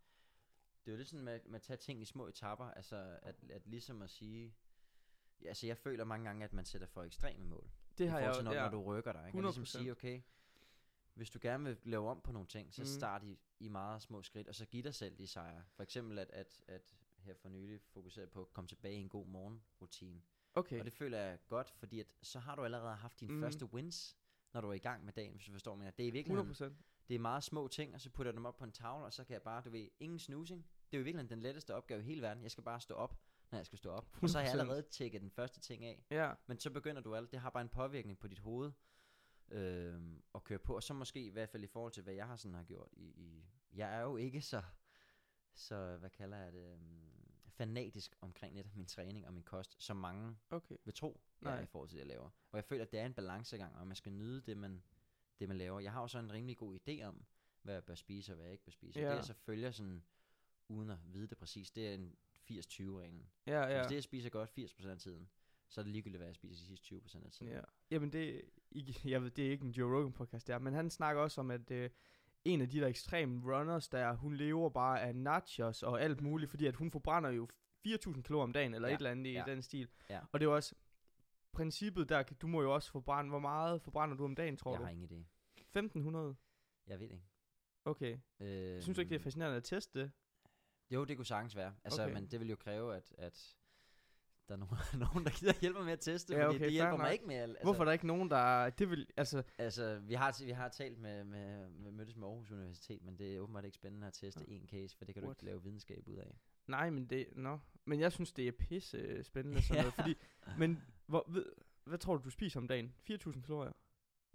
Det 0.84 0.92
er 0.92 0.92
jo 0.92 0.96
lidt 0.96 1.08
sådan 1.08 1.24
med, 1.24 1.40
med 1.46 1.54
at 1.54 1.62
tage 1.62 1.76
ting 1.76 2.02
i 2.02 2.04
små 2.04 2.26
etapper. 2.26 2.64
Altså 2.64 3.18
at, 3.22 3.34
at 3.50 3.66
ligesom 3.66 4.02
at 4.02 4.10
sige... 4.10 4.54
Ja, 5.42 5.48
altså 5.48 5.66
jeg 5.66 5.76
føler 5.78 6.04
mange 6.04 6.26
gange, 6.26 6.44
at 6.44 6.52
man 6.52 6.64
sætter 6.64 6.86
for 6.86 7.02
ekstreme 7.02 7.44
mål. 7.44 7.70
Det 7.98 8.04
I 8.04 8.08
har 8.08 8.18
forhold 8.18 8.26
jeg 8.28 8.34
til, 8.34 8.44
når, 8.44 8.52
ja. 8.52 8.62
når 8.62 8.70
du 8.70 8.82
rykker 8.82 9.12
dig. 9.12 9.26
Ikke? 9.26 9.38
Og 9.38 9.42
ligesom 9.42 9.62
100%. 9.62 9.66
sige, 9.66 9.90
okay, 9.92 10.20
hvis 11.14 11.30
du 11.30 11.38
gerne 11.42 11.64
vil 11.64 11.76
lave 11.84 12.08
om 12.10 12.20
på 12.20 12.32
nogle 12.32 12.48
ting, 12.48 12.74
så 12.74 12.82
Mhm. 12.82 12.86
start 12.86 13.22
i, 13.24 13.38
i 13.60 13.68
meget 13.68 14.02
små 14.02 14.22
skridt, 14.22 14.48
og 14.48 14.54
så 14.54 14.66
giv 14.66 14.82
dig 14.82 14.94
selv 14.94 15.18
de 15.18 15.26
sejre. 15.26 15.62
For 15.72 15.82
eksempel 15.82 16.18
at, 16.18 16.30
at, 16.30 16.62
at 16.68 16.94
her 17.18 17.34
for 17.34 17.48
nylig 17.48 17.80
fokusere 17.80 18.26
på 18.26 18.40
at 18.40 18.52
komme 18.52 18.68
tilbage 18.68 18.94
i 18.94 19.00
en 19.00 19.08
god 19.08 19.26
morgenrutine. 19.26 20.22
Okay. 20.54 20.78
Og 20.78 20.84
det 20.84 20.92
føler 20.92 21.18
jeg 21.18 21.38
godt, 21.48 21.70
fordi 21.70 22.00
at, 22.00 22.06
så 22.22 22.38
har 22.38 22.54
du 22.56 22.64
allerede 22.64 22.94
haft 22.96 23.20
dine 23.20 23.32
Mhm. 23.32 23.42
første 23.42 23.66
wins, 23.66 24.16
når 24.52 24.60
du 24.60 24.68
er 24.68 24.72
i 24.72 24.78
gang 24.78 25.04
med 25.04 25.12
dagen, 25.12 25.32
hvis 25.34 25.46
du 25.46 25.52
forstår 25.52 25.74
mig. 25.74 25.96
Det 25.96 26.02
er 26.04 26.08
i 26.08 26.10
virkeligheden 26.10 26.46
100%. 26.54 26.74
det 27.08 27.14
er 27.14 27.18
meget 27.18 27.44
små 27.44 27.68
ting, 27.68 27.94
og 27.94 28.00
så 28.00 28.10
putter 28.10 28.30
jeg 28.30 28.36
dem 28.36 28.46
op 28.46 28.56
på 28.56 28.64
en 28.64 28.72
tavle, 28.72 29.04
og 29.04 29.12
så 29.12 29.24
kan 29.24 29.34
jeg 29.34 29.42
bare, 29.42 29.62
du 29.64 29.70
ved, 29.70 29.88
ingen 30.00 30.18
snoozing. 30.18 30.66
Det 30.90 30.96
er 30.96 30.98
jo 31.00 31.04
virkelig 31.04 31.30
den 31.30 31.40
letteste 31.40 31.74
opgave 31.74 32.00
i 32.00 32.04
hele 32.04 32.22
verden. 32.22 32.42
Jeg 32.42 32.50
skal 32.50 32.64
bare 32.64 32.80
stå 32.80 32.94
op, 32.94 33.18
når 33.50 33.58
jeg 33.58 33.66
skal 33.66 33.78
stå 33.78 33.90
op. 33.90 34.16
Og 34.22 34.28
så 34.28 34.38
har 34.38 34.44
jeg 34.44 34.54
100%. 34.54 34.58
allerede 34.58 34.82
tjekket 34.82 35.20
den 35.20 35.30
første 35.30 35.60
ting 35.60 35.84
af. 35.84 36.04
Ja, 36.10 36.32
Men 36.46 36.58
så 36.58 36.70
begynder 36.70 37.02
du 37.02 37.14
alt, 37.14 37.30
det 37.32 37.40
har 37.40 37.50
bare 37.50 37.62
en 37.62 37.68
påvirkning 37.68 38.18
på 38.18 38.28
dit 38.28 38.38
hoved 38.38 38.72
øh, 39.50 40.00
at 40.34 40.44
køre 40.44 40.58
på. 40.58 40.76
Og 40.76 40.82
så 40.82 40.94
måske 40.94 41.24
i 41.24 41.28
hvert 41.28 41.48
fald 41.48 41.64
i 41.64 41.66
forhold 41.66 41.92
til, 41.92 42.02
hvad 42.02 42.14
jeg 42.14 42.26
har 42.26 42.36
sådan 42.36 42.54
har 42.54 42.64
gjort. 42.64 42.88
I, 42.92 43.04
i, 43.04 43.44
jeg 43.72 43.94
er 43.94 44.00
jo 44.00 44.16
ikke 44.16 44.40
så, 44.40 44.62
så 45.54 45.96
hvad 45.96 46.10
kalder 46.10 46.36
jeg 46.36 46.52
det, 46.52 46.72
um, 46.72 47.06
fanatisk 47.48 48.16
omkring 48.20 48.54
netop 48.54 48.76
min 48.76 48.86
træning 48.86 49.26
og 49.26 49.32
min 49.32 49.42
kost, 49.42 49.82
som 49.82 49.96
mange 49.96 50.36
okay. 50.50 50.76
vil 50.84 50.94
tro, 50.94 51.20
jeg 51.42 51.50
er 51.50 51.54
Nej. 51.54 51.62
i 51.62 51.66
forhold 51.66 51.88
til 51.88 51.96
det, 51.98 52.00
jeg 52.00 52.08
laver. 52.08 52.30
Og 52.50 52.56
jeg 52.56 52.64
føler, 52.64 52.84
at 52.84 52.92
det 52.92 53.00
er 53.00 53.06
en 53.06 53.14
balancegang, 53.14 53.76
og 53.76 53.86
man 53.86 53.96
skal 53.96 54.12
nyde 54.12 54.40
det, 54.40 54.56
man, 54.56 54.82
det, 55.38 55.48
man 55.48 55.56
laver. 55.56 55.80
Jeg 55.80 55.92
har 55.92 56.00
jo 56.00 56.08
så 56.08 56.18
en 56.18 56.32
rimelig 56.32 56.56
god 56.56 56.78
idé 56.88 57.02
om, 57.02 57.24
hvad 57.62 57.74
jeg 57.74 57.84
bør 57.84 57.94
spise 57.94 58.32
og 58.32 58.36
hvad 58.36 58.44
jeg 58.44 58.52
ikke 58.52 58.64
bør 58.64 58.70
spise. 58.70 59.00
Ja. 59.00 59.04
Ja. 59.04 59.10
Det 59.10 59.16
jeg 59.16 59.24
så 59.24 59.34
følger 59.34 59.70
sådan, 59.70 60.04
uden 60.68 60.90
at 60.90 60.98
vide 61.04 61.26
det 61.26 61.38
præcis, 61.38 61.70
det 61.70 61.88
er 61.88 61.94
en 61.94 62.16
80-20-reglen. 62.50 63.26
Ja, 63.46 63.52
Ja. 63.60 63.68
ja. 63.68 63.78
Hvis 63.78 63.86
det, 63.88 63.94
jeg 63.94 64.02
spiser 64.02 64.30
godt 64.30 64.50
80% 64.58 64.88
af 64.88 64.98
tiden, 64.98 65.28
så 65.68 65.80
er 65.80 65.82
det 65.82 65.92
ligegyldigt, 65.92 66.18
hvad 66.18 66.26
jeg 66.28 66.34
spiser 66.34 66.54
de 66.62 66.66
sidste 66.66 66.94
20% 66.96 67.24
af 67.24 67.30
tiden. 67.32 67.52
Ja. 67.52 67.60
Jamen 67.90 68.12
det, 68.12 68.42
jeg 69.04 69.22
ved, 69.22 69.30
det 69.30 69.46
er 69.46 69.50
ikke 69.50 69.64
en 69.64 69.70
Joe 69.70 69.96
Rogan 69.98 70.12
podcast 70.12 70.46
der, 70.46 70.58
men 70.58 70.74
han 70.74 70.90
snakker 70.90 71.22
også 71.22 71.40
om, 71.40 71.50
at 71.50 71.70
øh, 71.70 71.90
en 72.44 72.60
af 72.60 72.68
de 72.68 72.80
der 72.80 72.86
ekstreme 72.86 73.54
runners 73.56 73.88
der, 73.88 74.12
hun 74.14 74.34
lever 74.36 74.70
bare 74.70 75.02
af 75.02 75.16
nachos 75.16 75.82
og 75.82 76.02
alt 76.02 76.20
muligt, 76.20 76.50
fordi 76.50 76.66
at 76.66 76.76
hun 76.76 76.90
forbrænder 76.90 77.30
jo 77.30 77.48
4.000 77.86 78.22
kalorier 78.22 78.42
om 78.42 78.52
dagen, 78.52 78.74
eller 78.74 78.88
Ja, 78.88 78.94
et 78.94 78.98
eller 78.98 79.10
andet 79.10 79.26
i 79.26 79.32
ja, 79.32 79.44
den 79.46 79.62
stil. 79.62 79.88
ja. 80.10 80.20
Og 80.32 80.40
det 80.40 80.46
er 80.46 80.50
jo 80.50 80.54
også, 80.56 80.74
princippet 81.52 82.08
der, 82.08 82.22
du 82.22 82.46
må 82.46 82.62
jo 82.62 82.74
også 82.74 82.90
forbrænde, 82.90 83.30
hvor 83.30 83.38
meget 83.38 83.82
forbrænder 83.82 84.16
du 84.16 84.24
om 84.24 84.34
dagen, 84.34 84.56
tror 84.56 84.72
jeg 84.72 84.78
du? 84.80 84.84
har 84.84 84.90
ingen 84.90 85.08
idé. 85.10 85.24
1500? 85.60 86.36
Jeg 86.86 87.00
ved 87.00 87.08
det 87.08 87.14
ikke. 87.14 87.26
Okay. 87.84 88.18
Øh, 88.40 88.82
Synes 88.82 88.96
du 88.96 89.00
ikke, 89.00 89.10
det 89.10 89.16
er 89.16 89.22
fascinerende 89.22 89.56
at 89.56 89.64
teste 89.64 90.00
det? 90.00 90.12
Jo, 90.90 91.04
det 91.04 91.16
kunne 91.16 91.26
sagtens 91.26 91.56
være. 91.56 91.74
Altså, 91.84 92.02
Okay. 92.02 92.10
okay. 92.12 92.20
men 92.20 92.30
det 92.30 92.40
vil 92.40 92.48
jo 92.50 92.56
kræve, 92.56 92.96
at, 92.96 93.14
at 93.18 93.56
der 94.48 94.54
er 94.54 94.58
nogen, 94.58 94.76
nogen 95.12 95.24
der 95.24 95.30
gider 95.30 95.52
hjælpe 95.60 95.78
mig 95.78 95.84
med 95.84 95.92
at 95.92 96.00
teste, 96.00 96.34
Ja, 96.34 96.40
ja, 96.40 96.46
fordi 96.46 96.56
okay, 96.56 96.64
det 96.64 96.72
hjælper 96.72 96.96
mig 96.96 97.12
ikke 97.12 97.26
med. 97.26 97.36
Altså, 97.36 97.62
Hvorfor 97.62 97.80
er 97.80 97.84
der 97.84 97.92
ikke 97.92 98.06
nogen, 98.06 98.30
der... 98.30 98.70
Det 98.70 98.90
vil, 98.90 99.06
altså, 99.16 99.42
Altså, 99.58 99.98
vi 99.98 100.14
har, 100.14 100.44
vi 100.44 100.50
har 100.50 100.68
talt 100.68 100.98
med, 100.98 101.24
med, 101.24 101.68
med 101.68 101.90
mødtes 101.90 102.16
med 102.16 102.28
Aarhus 102.28 102.50
Universitet, 102.50 103.02
men 103.02 103.18
det 103.18 103.36
er 103.36 103.40
åbenbart 103.40 103.64
ikke 103.64 103.74
spændende 103.74 104.06
at 104.06 104.12
teste 104.12 104.40
Nå. 104.40 104.46
en 104.48 104.66
case, 104.68 104.96
for 104.96 105.04
det 105.04 105.14
kan 105.14 105.22
du 105.22 105.28
What? 105.28 105.36
ikke 105.36 105.44
lave 105.44 105.62
videnskab 105.62 106.08
ud 106.08 106.16
af. 106.16 106.38
nej, 106.66 106.90
men 106.90 107.06
det... 107.06 107.26
Nå. 107.32 107.58
Men 107.84 108.00
jeg 108.00 108.12
synes, 108.12 108.32
det 108.32 108.48
er 108.48 108.52
pisse 108.52 109.22
spændende 109.24 109.62
sådan 109.62 109.82
noget, 109.82 109.94
fordi... 110.00 110.14
Men 110.58 110.82
hvor, 111.06 111.24
ved, 111.28 111.46
hvad 111.84 111.98
tror 111.98 112.16
du, 112.16 112.24
du 112.24 112.30
spiser 112.30 112.60
om 112.60 112.68
dagen? 112.68 112.94
4.000 113.10 113.40
kalorier? 113.42 113.72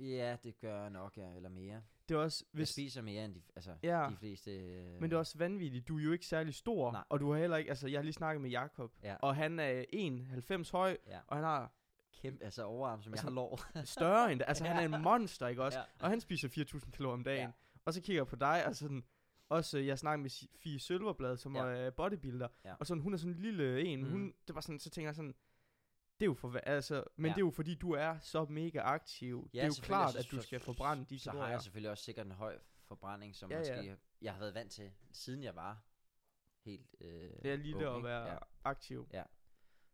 Ja, 0.01 0.35
det 0.43 0.59
gør 0.59 0.81
jeg 0.81 0.89
nok, 0.89 1.17
ja, 1.17 1.35
eller 1.35 1.49
mere. 1.49 1.81
Det 2.09 2.15
er 2.15 2.19
også... 2.19 2.43
Hvis... 2.51 2.59
Jeg 2.61 2.67
spiser 2.67 3.01
mere 3.01 3.25
end 3.25 3.35
de, 3.35 3.41
altså, 3.55 3.75
Ja. 3.83 4.07
de 4.11 4.15
fleste... 4.15 4.51
Øh, 4.51 5.01
men 5.01 5.03
det 5.09 5.13
er 5.13 5.17
også 5.19 5.37
vanvittigt. 5.37 5.87
Du 5.87 5.97
er 5.99 6.03
jo 6.03 6.11
ikke 6.11 6.25
særlig 6.25 6.53
stor, 6.53 6.91
Nej. 6.91 7.03
og 7.09 7.19
du 7.19 7.31
har 7.31 7.39
heller 7.39 7.57
ikke... 7.57 7.69
Altså, 7.69 7.87
jeg 7.87 7.97
har 7.97 8.03
lige 8.03 8.13
snakket 8.13 8.41
med 8.41 8.49
Jakob, 8.49 8.91
Ja, 9.03 9.15
og 9.21 9.35
han 9.35 9.59
er 9.59 9.83
1,90 10.63 10.71
høj, 10.71 10.97
ja. 11.07 11.19
og 11.27 11.35
han 11.37 11.43
har 11.45 11.71
Kæmpe, 12.21 12.43
altså 12.43 12.63
overarm, 12.63 13.01
som 13.01 13.11
jeg 13.11 13.13
Altså, 13.13 13.27
har 13.27 13.31
lår. 13.35 13.59
større 13.85 14.31
end. 14.31 14.41
Altså, 14.47 14.63
han 14.65 14.91
er 14.91 14.97
en 14.97 15.03
monster, 15.09 15.47
ikke 15.47 15.63
også? 15.63 15.79
Ja. 15.79 15.83
Og 15.99 16.09
han 16.09 16.21
spiser 16.21 16.47
4.000 16.49 16.91
kalorier 16.91 17.13
om 17.13 17.23
dagen. 17.23 17.41
Ja. 17.47 17.51
Og 17.85 17.93
så 17.93 18.01
kigger 18.01 18.19
jeg 18.21 18.27
på 18.27 18.35
dig, 18.35 18.65
og 18.65 18.75
sådan... 18.75 19.03
Også, 19.49 19.77
øh, 19.77 19.87
jeg 19.87 19.99
snakker 19.99 20.21
med 20.21 20.47
Fie 20.57 20.79
Sølverblad, 20.79 21.37
som 21.37 21.55
Ja. 21.55 21.61
er 21.61 21.89
bodybuilder, 21.89 22.47
Ja. 22.65 22.73
og 22.79 22.87
sådan, 22.87 23.01
hun 23.03 23.13
er 23.13 23.17
sådan 23.17 23.33
en 23.33 23.39
lille 23.41 23.81
en. 23.83 24.01
Mhm. 24.01 24.11
Hun, 24.11 24.33
det 24.47 24.55
var 24.55 24.61
sådan, 24.61 24.79
så 24.79 24.89
tænker 24.89 25.07
jeg 25.07 25.15
sådan, 25.15 25.35
det 26.21 26.25
er 26.25 26.29
jo 26.29 26.33
for, 26.33 26.57
altså, 26.57 27.03
men 27.15 27.25
Ja. 27.25 27.29
det 27.33 27.37
er 27.41 27.45
jo 27.45 27.51
fordi, 27.51 27.75
du 27.75 27.91
er 27.91 28.19
så 28.19 28.45
mega 28.45 28.79
aktiv. 28.79 29.49
det 29.53 29.61
er 29.61 29.65
jo 29.65 29.73
klart, 29.81 30.15
at 30.15 30.27
du 30.31 30.41
skal 30.41 30.59
forbrænde 30.59 31.05
de 31.05 31.19
Så 31.19 31.31
har 31.31 31.49
jeg 31.49 31.61
selvfølgelig 31.61 31.91
også 31.91 32.03
sikkert 32.03 32.25
en 32.25 32.31
høj 32.31 32.59
forbrænding, 32.87 33.35
som 33.35 33.51
Ja, 33.51 33.59
ja, 33.59 33.63
ja. 33.75 33.75
måske 33.91 33.97
jeg 34.21 34.33
har 34.33 34.39
været 34.39 34.53
vant 34.53 34.71
til, 34.71 34.91
siden 35.11 35.43
jeg 35.43 35.55
var 35.55 35.83
helt 36.65 36.95
øh, 37.01 37.31
Det 37.43 37.51
er 37.51 37.55
lige 37.55 37.73
det 37.79 37.85
at 37.85 38.03
være 38.03 38.31
Ja. 38.31 38.37
aktiv. 38.63 39.09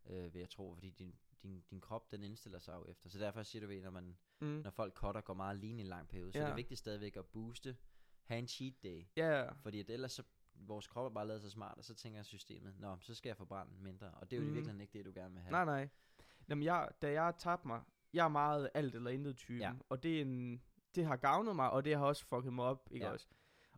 øh, 0.06 0.34
vil 0.34 0.40
jeg 0.40 0.50
tro, 0.50 0.74
fordi 0.74 0.90
din, 0.90 1.14
din, 1.42 1.60
din 1.70 1.80
krop, 1.80 2.10
den 2.10 2.22
indstiller 2.24 2.58
sig 2.58 2.74
jo 2.74 2.84
efter. 2.88 3.08
Så 3.08 3.18
derfor 3.18 3.42
siger 3.42 3.60
du, 3.62 3.68
ved, 3.68 3.82
når, 3.82 3.90
man, 3.90 4.18
Mm. 4.40 4.46
når 4.46 4.70
folk 4.70 4.94
cutter 4.94 5.20
går 5.20 5.34
meget 5.34 5.56
lean 5.56 5.78
i 5.78 5.80
en 5.82 5.86
lang 5.88 6.08
periode, 6.08 6.32
så 6.32 6.38
Ja. 6.38 6.44
er 6.44 6.48
det 6.48 6.56
vigtigt 6.56 6.78
stadigvæk 6.78 7.16
at 7.16 7.26
booste, 7.26 7.76
have 8.24 8.38
en 8.38 8.48
cheat 8.48 8.74
day. 8.82 9.06
Ja, 9.16 9.28
ja. 9.42 9.50
Fordi 9.52 9.80
at 9.80 9.90
ellers 9.90 10.12
så, 10.12 10.22
vores 10.54 10.86
krop 10.86 11.04
er 11.04 11.10
bare 11.14 11.26
lavet 11.26 11.42
så 11.42 11.50
smart, 11.50 11.78
og 11.78 11.84
så 11.84 11.94
tænker 11.94 12.22
systemet, 12.22 12.78
nå, 12.78 12.98
så 13.00 13.14
skal 13.14 13.28
jeg 13.30 13.36
forbrænde 13.36 13.72
mindre. 13.82 14.10
Og 14.10 14.30
det 14.30 14.36
er 14.36 14.40
jo 14.40 14.44
mm. 14.46 14.50
i 14.50 14.52
virkeligheden 14.52 14.80
ikke 14.80 14.92
det, 14.92 15.04
du 15.04 15.12
gerne 15.14 15.34
vil 15.34 15.42
have. 15.42 15.50
Nej, 15.50 15.64
nej. 15.64 15.88
Jamen, 16.48 16.64
jeg, 16.64 16.88
da 17.02 17.12
jeg 17.12 17.34
tabte 17.38 17.66
mig, 17.68 17.80
jeg 18.12 18.24
er 18.24 18.28
meget 18.28 18.70
alt 18.74 18.94
eller 18.94 19.10
intet 19.10 19.36
typen, 19.36 19.60
Ja. 19.60 19.72
og 19.88 20.02
det, 20.02 20.16
er 20.16 20.22
en, 20.22 20.62
det 20.94 21.04
har 21.06 21.16
gavnet 21.16 21.56
mig, 21.56 21.70
og 21.70 21.84
det 21.84 21.96
har 21.96 22.04
også 22.06 22.26
fucket 22.26 22.52
mig 22.52 22.64
op, 22.64 22.88
ikke 22.90 23.06
Ja. 23.06 23.12
også? 23.12 23.26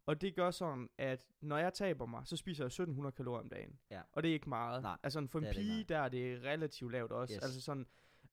Og 0.06 0.20
det 0.20 0.34
gør 0.34 0.50
sådan, 0.50 0.88
at 0.98 1.26
når 1.40 1.58
jeg 1.58 1.72
taber 1.74 2.06
mig, 2.06 2.22
så 2.26 2.36
spiser 2.36 2.64
jeg 2.64 2.66
1700 2.66 3.12
kalorier 3.16 3.40
om 3.40 3.48
dagen. 3.48 3.78
Ja. 3.90 4.00
Og 4.12 4.22
det 4.22 4.28
er 4.28 4.32
ikke 4.32 4.48
meget. 4.48 4.82
Nej, 4.82 4.96
altså 5.02 5.26
for 5.30 5.38
en 5.38 5.44
det 5.44 5.54
det 5.54 5.60
pige, 5.60 5.72
meget. 5.74 5.88
der 5.88 5.98
er 5.98 6.08
det 6.08 6.42
relativt 6.42 6.92
lavt 6.92 7.12
også. 7.12 7.34
Yes. 7.34 7.42
Altså 7.42 7.60
sådan, 7.60 7.86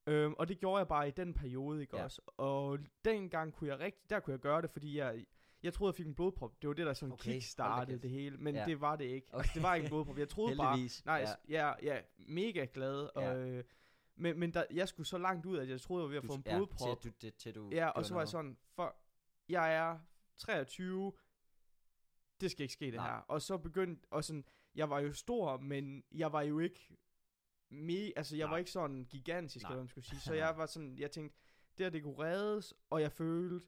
øhm, 0.08 0.34
og 0.34 0.48
det 0.48 0.58
gjorde 0.60 0.78
jeg 0.78 0.88
bare 0.88 1.08
i 1.08 1.12
den 1.12 1.34
periode, 1.34 1.82
ikke 1.82 1.98
Ja. 1.98 2.04
også? 2.04 2.22
Og 2.38 2.80
dengang 3.06 3.54
kunne 3.54 3.70
jeg 3.70 3.80
rigtig, 3.80 4.10
der 4.10 4.20
kunne 4.20 4.32
jeg 4.32 4.40
gøre 4.40 4.62
det, 4.62 4.70
fordi 4.70 4.98
jeg, 4.98 5.26
jeg 5.64 5.74
troede, 5.74 5.92
jeg 5.92 5.96
fik 5.96 6.06
en 6.08 6.16
blodprop. 6.16 6.62
Det 6.62 6.68
var 6.68 6.74
det, 6.74 6.86
der 6.86 6.94
sådan 6.94 7.14
Okay, 7.14 7.32
kickstartede 7.32 8.00
det 8.00 8.10
hele. 8.10 8.38
Men 8.38 8.56
Ja. 8.56 8.66
det 8.66 8.82
var 8.82 8.96
det 8.96 9.06
ikke. 9.06 9.28
Okay. 9.32 9.38
Altså, 9.38 9.52
det 9.56 9.64
var 9.64 9.76
ikke 9.76 9.86
en 9.86 9.90
blodprop. 9.90 10.18
Jeg 10.18 10.30
troede 10.30 10.58
bare. 10.58 10.78
Nej, 11.06 11.26
ja. 11.50 11.60
ja. 11.62 11.74
ja, 11.82 11.94
ja, 11.96 12.02
mega 12.18 12.66
glad. 12.74 13.10
Ja. 13.16 13.32
Og, 13.32 13.38
øh, 13.50 13.64
men 14.18 14.40
men 14.40 14.54
der, 14.54 14.64
jeg 14.72 14.88
skulle 14.88 15.08
så 15.08 15.18
langt 15.18 15.46
ud, 15.46 15.58
at 15.58 15.70
jeg 15.70 15.82
troede, 15.82 16.02
jeg 16.04 16.06
var 16.06 16.10
ved 16.10 16.18
at 16.18 16.24
Du- 16.24 16.28
få 16.28 16.34
en 16.34 16.44
ja, 16.46 16.56
blodprop. 16.58 17.02
Til, 17.02 17.14
det, 17.22 17.36
til 17.36 17.56
du 17.56 17.70
Ja, 17.72 17.88
og 17.90 18.06
så 18.06 18.14
var 18.14 18.22
jeg 18.22 18.28
sådan, 18.28 18.58
for 18.76 18.96
jeg 19.50 19.76
er 19.76 20.00
23, 20.38 21.14
det 22.42 22.52
skal 22.52 22.64
ikke 22.64 22.74
ske 22.74 22.86
det 22.86 22.94
Nej. 22.94 23.10
her. 23.10 23.18
Og 23.18 23.42
så 23.42 23.58
begyndte, 23.58 24.08
og 24.12 24.24
sådan, 24.24 24.46
jeg 24.76 24.90
var 24.90 25.00
jo 25.00 25.14
stor, 25.14 25.58
men 25.58 26.04
jeg 26.12 26.32
var 26.34 26.42
jo 26.42 26.60
ikke, 26.60 26.98
me, 27.70 28.18
altså 28.18 28.36
jeg 28.36 28.46
Nej. 28.46 28.52
var 28.52 28.58
ikke 28.58 28.72
sådan 28.72 29.06
gigantisk, 29.06 29.64
Nej. 29.64 29.70
eller 29.70 29.76
hvad 29.76 29.84
man 29.84 29.88
skulle 29.90 30.06
sige. 30.06 30.20
Så 30.20 30.34
jeg 30.44 30.58
var 30.58 30.66
sådan, 30.66 30.98
jeg 30.98 31.12
tænkte, 31.12 31.38
det 31.78 31.86
her 31.86 31.90
det 31.92 32.04
kunne 32.04 32.18
reddes, 32.18 32.74
og 32.90 33.02
jeg 33.02 33.12
følte, 33.12 33.68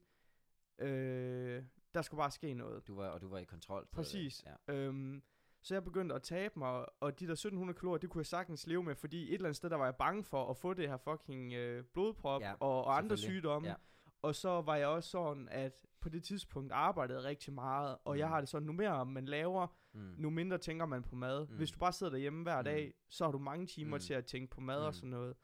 øh, 0.79 1.63
der 1.93 2.01
skulle 2.01 2.19
bare 2.19 2.31
ske 2.31 2.53
noget. 2.53 2.87
Du 2.87 2.95
var, 2.95 3.07
og 3.07 3.21
du 3.21 3.29
var 3.29 3.37
i 3.37 3.43
kontrol. 3.43 3.87
Præcis. 3.91 4.45
Ja. 4.67 4.73
Øhm, 4.73 5.23
så 5.61 5.75
jeg 5.75 5.83
begyndte 5.83 6.15
at 6.15 6.21
tabe 6.23 6.59
mig, 6.59 6.85
og 6.99 7.19
de 7.19 7.25
der 7.25 7.31
1700 7.31 7.79
kalorier, 7.79 7.99
det 7.99 8.09
kunne 8.09 8.19
jeg 8.19 8.25
sagtens 8.25 8.67
leve 8.67 8.83
med, 8.83 8.95
fordi 8.95 9.27
et 9.27 9.33
eller 9.33 9.45
andet 9.45 9.55
sted, 9.55 9.69
der 9.69 9.75
var 9.75 9.85
jeg 9.85 9.95
bange 9.95 10.23
for 10.23 10.49
at 10.49 10.57
få 10.57 10.73
det 10.73 10.89
her 10.89 10.97
fucking 10.97 11.53
øh, 11.53 11.83
blodprop 11.93 12.41
Ja, 12.41 12.53
og, 12.59 12.83
og 12.85 12.97
andre 12.97 13.17
sygdomme. 13.17 13.67
Ja. 13.67 13.75
Og 14.21 14.35
så 14.35 14.61
var 14.61 14.75
jeg 14.75 14.87
også 14.87 15.09
sådan, 15.09 15.47
at 15.51 15.85
på 16.01 16.09
det 16.09 16.23
tidspunkt 16.23 16.71
arbejdede 16.71 17.17
jeg 17.19 17.25
rigtig 17.25 17.53
meget, 17.53 17.97
og 18.05 18.17
jeg 18.17 18.27
Mm. 18.27 18.31
har 18.31 18.39
det 18.39 18.49
sådan, 18.49 18.65
nu 18.65 18.73
mere 18.73 19.05
man 19.05 19.25
laver, 19.25 19.67
Mm. 19.93 20.13
nu 20.17 20.29
mindre 20.29 20.57
tænker 20.57 20.85
man 20.85 21.03
på 21.03 21.15
mad. 21.15 21.47
Mm. 21.47 21.55
Hvis 21.55 21.71
du 21.71 21.79
bare 21.79 21.93
sidder 21.93 22.11
derhjemme 22.11 22.43
hver 22.43 22.57
Mm. 22.57 22.63
dag, 22.63 22.93
så 23.09 23.23
har 23.25 23.31
du 23.31 23.39
mange 23.39 23.65
timer 23.67 23.97
Mm. 23.97 24.01
til 24.01 24.13
at 24.13 24.25
tænke 24.25 24.51
på 24.51 24.61
mad 24.61 24.79
og 24.81 24.87
Mm. 24.89 24.93
sådan 24.93 25.09
noget. 25.09 25.35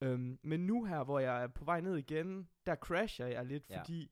Øhm, 0.00 0.38
men 0.42 0.66
nu 0.66 0.84
her, 0.84 1.04
hvor 1.04 1.18
jeg 1.18 1.42
er 1.42 1.46
på 1.46 1.64
vej 1.64 1.80
ned 1.80 1.96
igen, 1.96 2.48
der 2.66 2.74
crasher 2.74 3.26
jeg 3.26 3.46
lidt, 3.46 3.70
Ja. 3.70 3.78
fordi, 3.80 4.10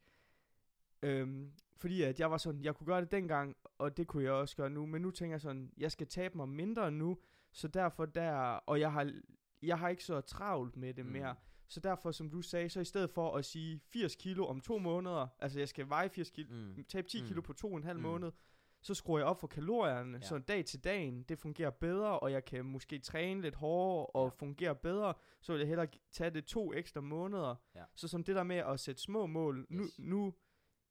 øhm, 1.03 1.53
fordi 1.77 2.03
at 2.03 2.21
jeg 2.21 2.31
var 2.31 2.37
sådan, 2.37 2.65
jeg 2.65 2.75
kunne 2.75 2.87
gøre 2.87 3.01
det 3.01 3.11
dengang, 3.11 3.57
og 3.79 3.97
det 3.97 4.07
kunne 4.07 4.23
jeg 4.25 4.33
også 4.33 4.57
gøre 4.57 4.71
nu, 4.71 4.87
men 4.87 5.03
nu 5.03 5.11
tænker 5.11 5.35
jeg 5.35 5.41
sådan, 5.41 5.71
jeg 5.77 5.93
skal 5.93 6.07
tabe 6.07 6.37
mig 6.37 6.49
mindre 6.49 6.91
nu, 6.91 7.19
så 7.53 7.69
derfor 7.69 8.05
der, 8.07 8.33
og 8.67 8.81
jeg 8.81 8.93
har, 8.93 9.13
jeg 9.63 9.79
har 9.79 9.89
ikke 9.89 10.05
så 10.05 10.21
travlt 10.21 10.77
med 10.77 10.95
det 10.95 11.07
Mm. 11.07 11.13
mere, 11.13 11.35
så 11.69 11.81
derfor, 11.81 12.11
som 12.11 12.31
du 12.31 12.43
sagde, 12.43 12.69
så 12.69 12.81
i 12.81 12.85
stedet 12.85 13.11
for 13.11 13.37
at 13.37 13.45
sige 13.45 13.81
80 13.93 14.17
kilo 14.17 14.47
om 14.47 14.61
to 14.61 14.79
måneder, 14.79 15.27
altså 15.39 15.59
jeg 15.59 15.69
skal 15.69 15.89
veje 15.89 16.09
80 16.09 16.31
kilo, 16.31 16.55
Mm. 16.55 16.85
tabe 16.89 17.09
10 17.09 17.21
Mm. 17.23 17.27
kilo 17.29 17.41
på 17.41 17.53
to 17.53 17.71
og 17.71 17.77
en 17.77 17.85
halv 17.85 17.99
Mm. 17.99 18.03
måned, 18.03 18.33
så 18.83 18.95
skruer 18.95 19.19
jeg 19.19 19.27
op 19.27 19.41
for 19.41 19.47
kalorierne, 19.47 20.19
Ja. 20.19 20.27
så 20.27 20.39
dag 20.39 20.65
til 20.65 20.85
dagen, 20.85 21.23
det 21.23 21.39
fungerer 21.39 21.71
bedre, 21.71 22.19
og 22.21 22.33
jeg 22.33 22.45
kan 22.45 22.65
måske 22.65 22.99
træne 22.99 23.41
lidt 23.43 23.55
hårdere 23.55 24.07
og 24.07 24.25
Ja. 24.25 24.29
fungere 24.39 24.75
bedre, 24.75 25.15
så 25.41 25.53
vil 25.53 25.59
jeg 25.59 25.69
hellere 25.69 25.87
tage 26.13 26.31
det 26.31 26.45
to 26.45 26.73
ekstra 26.75 27.01
måneder. 27.01 27.55
Ja. 27.75 27.83
Så 27.95 28.09
som 28.09 28.25
det 28.25 28.37
der 28.37 28.43
med 28.43 28.57
at 28.57 28.81
sætte 28.81 29.03
små 29.03 29.27
mål, 29.27 29.67
nu, 29.71 29.83
Yes. 29.83 29.99
nu, 29.99 30.17
nu 30.17 30.35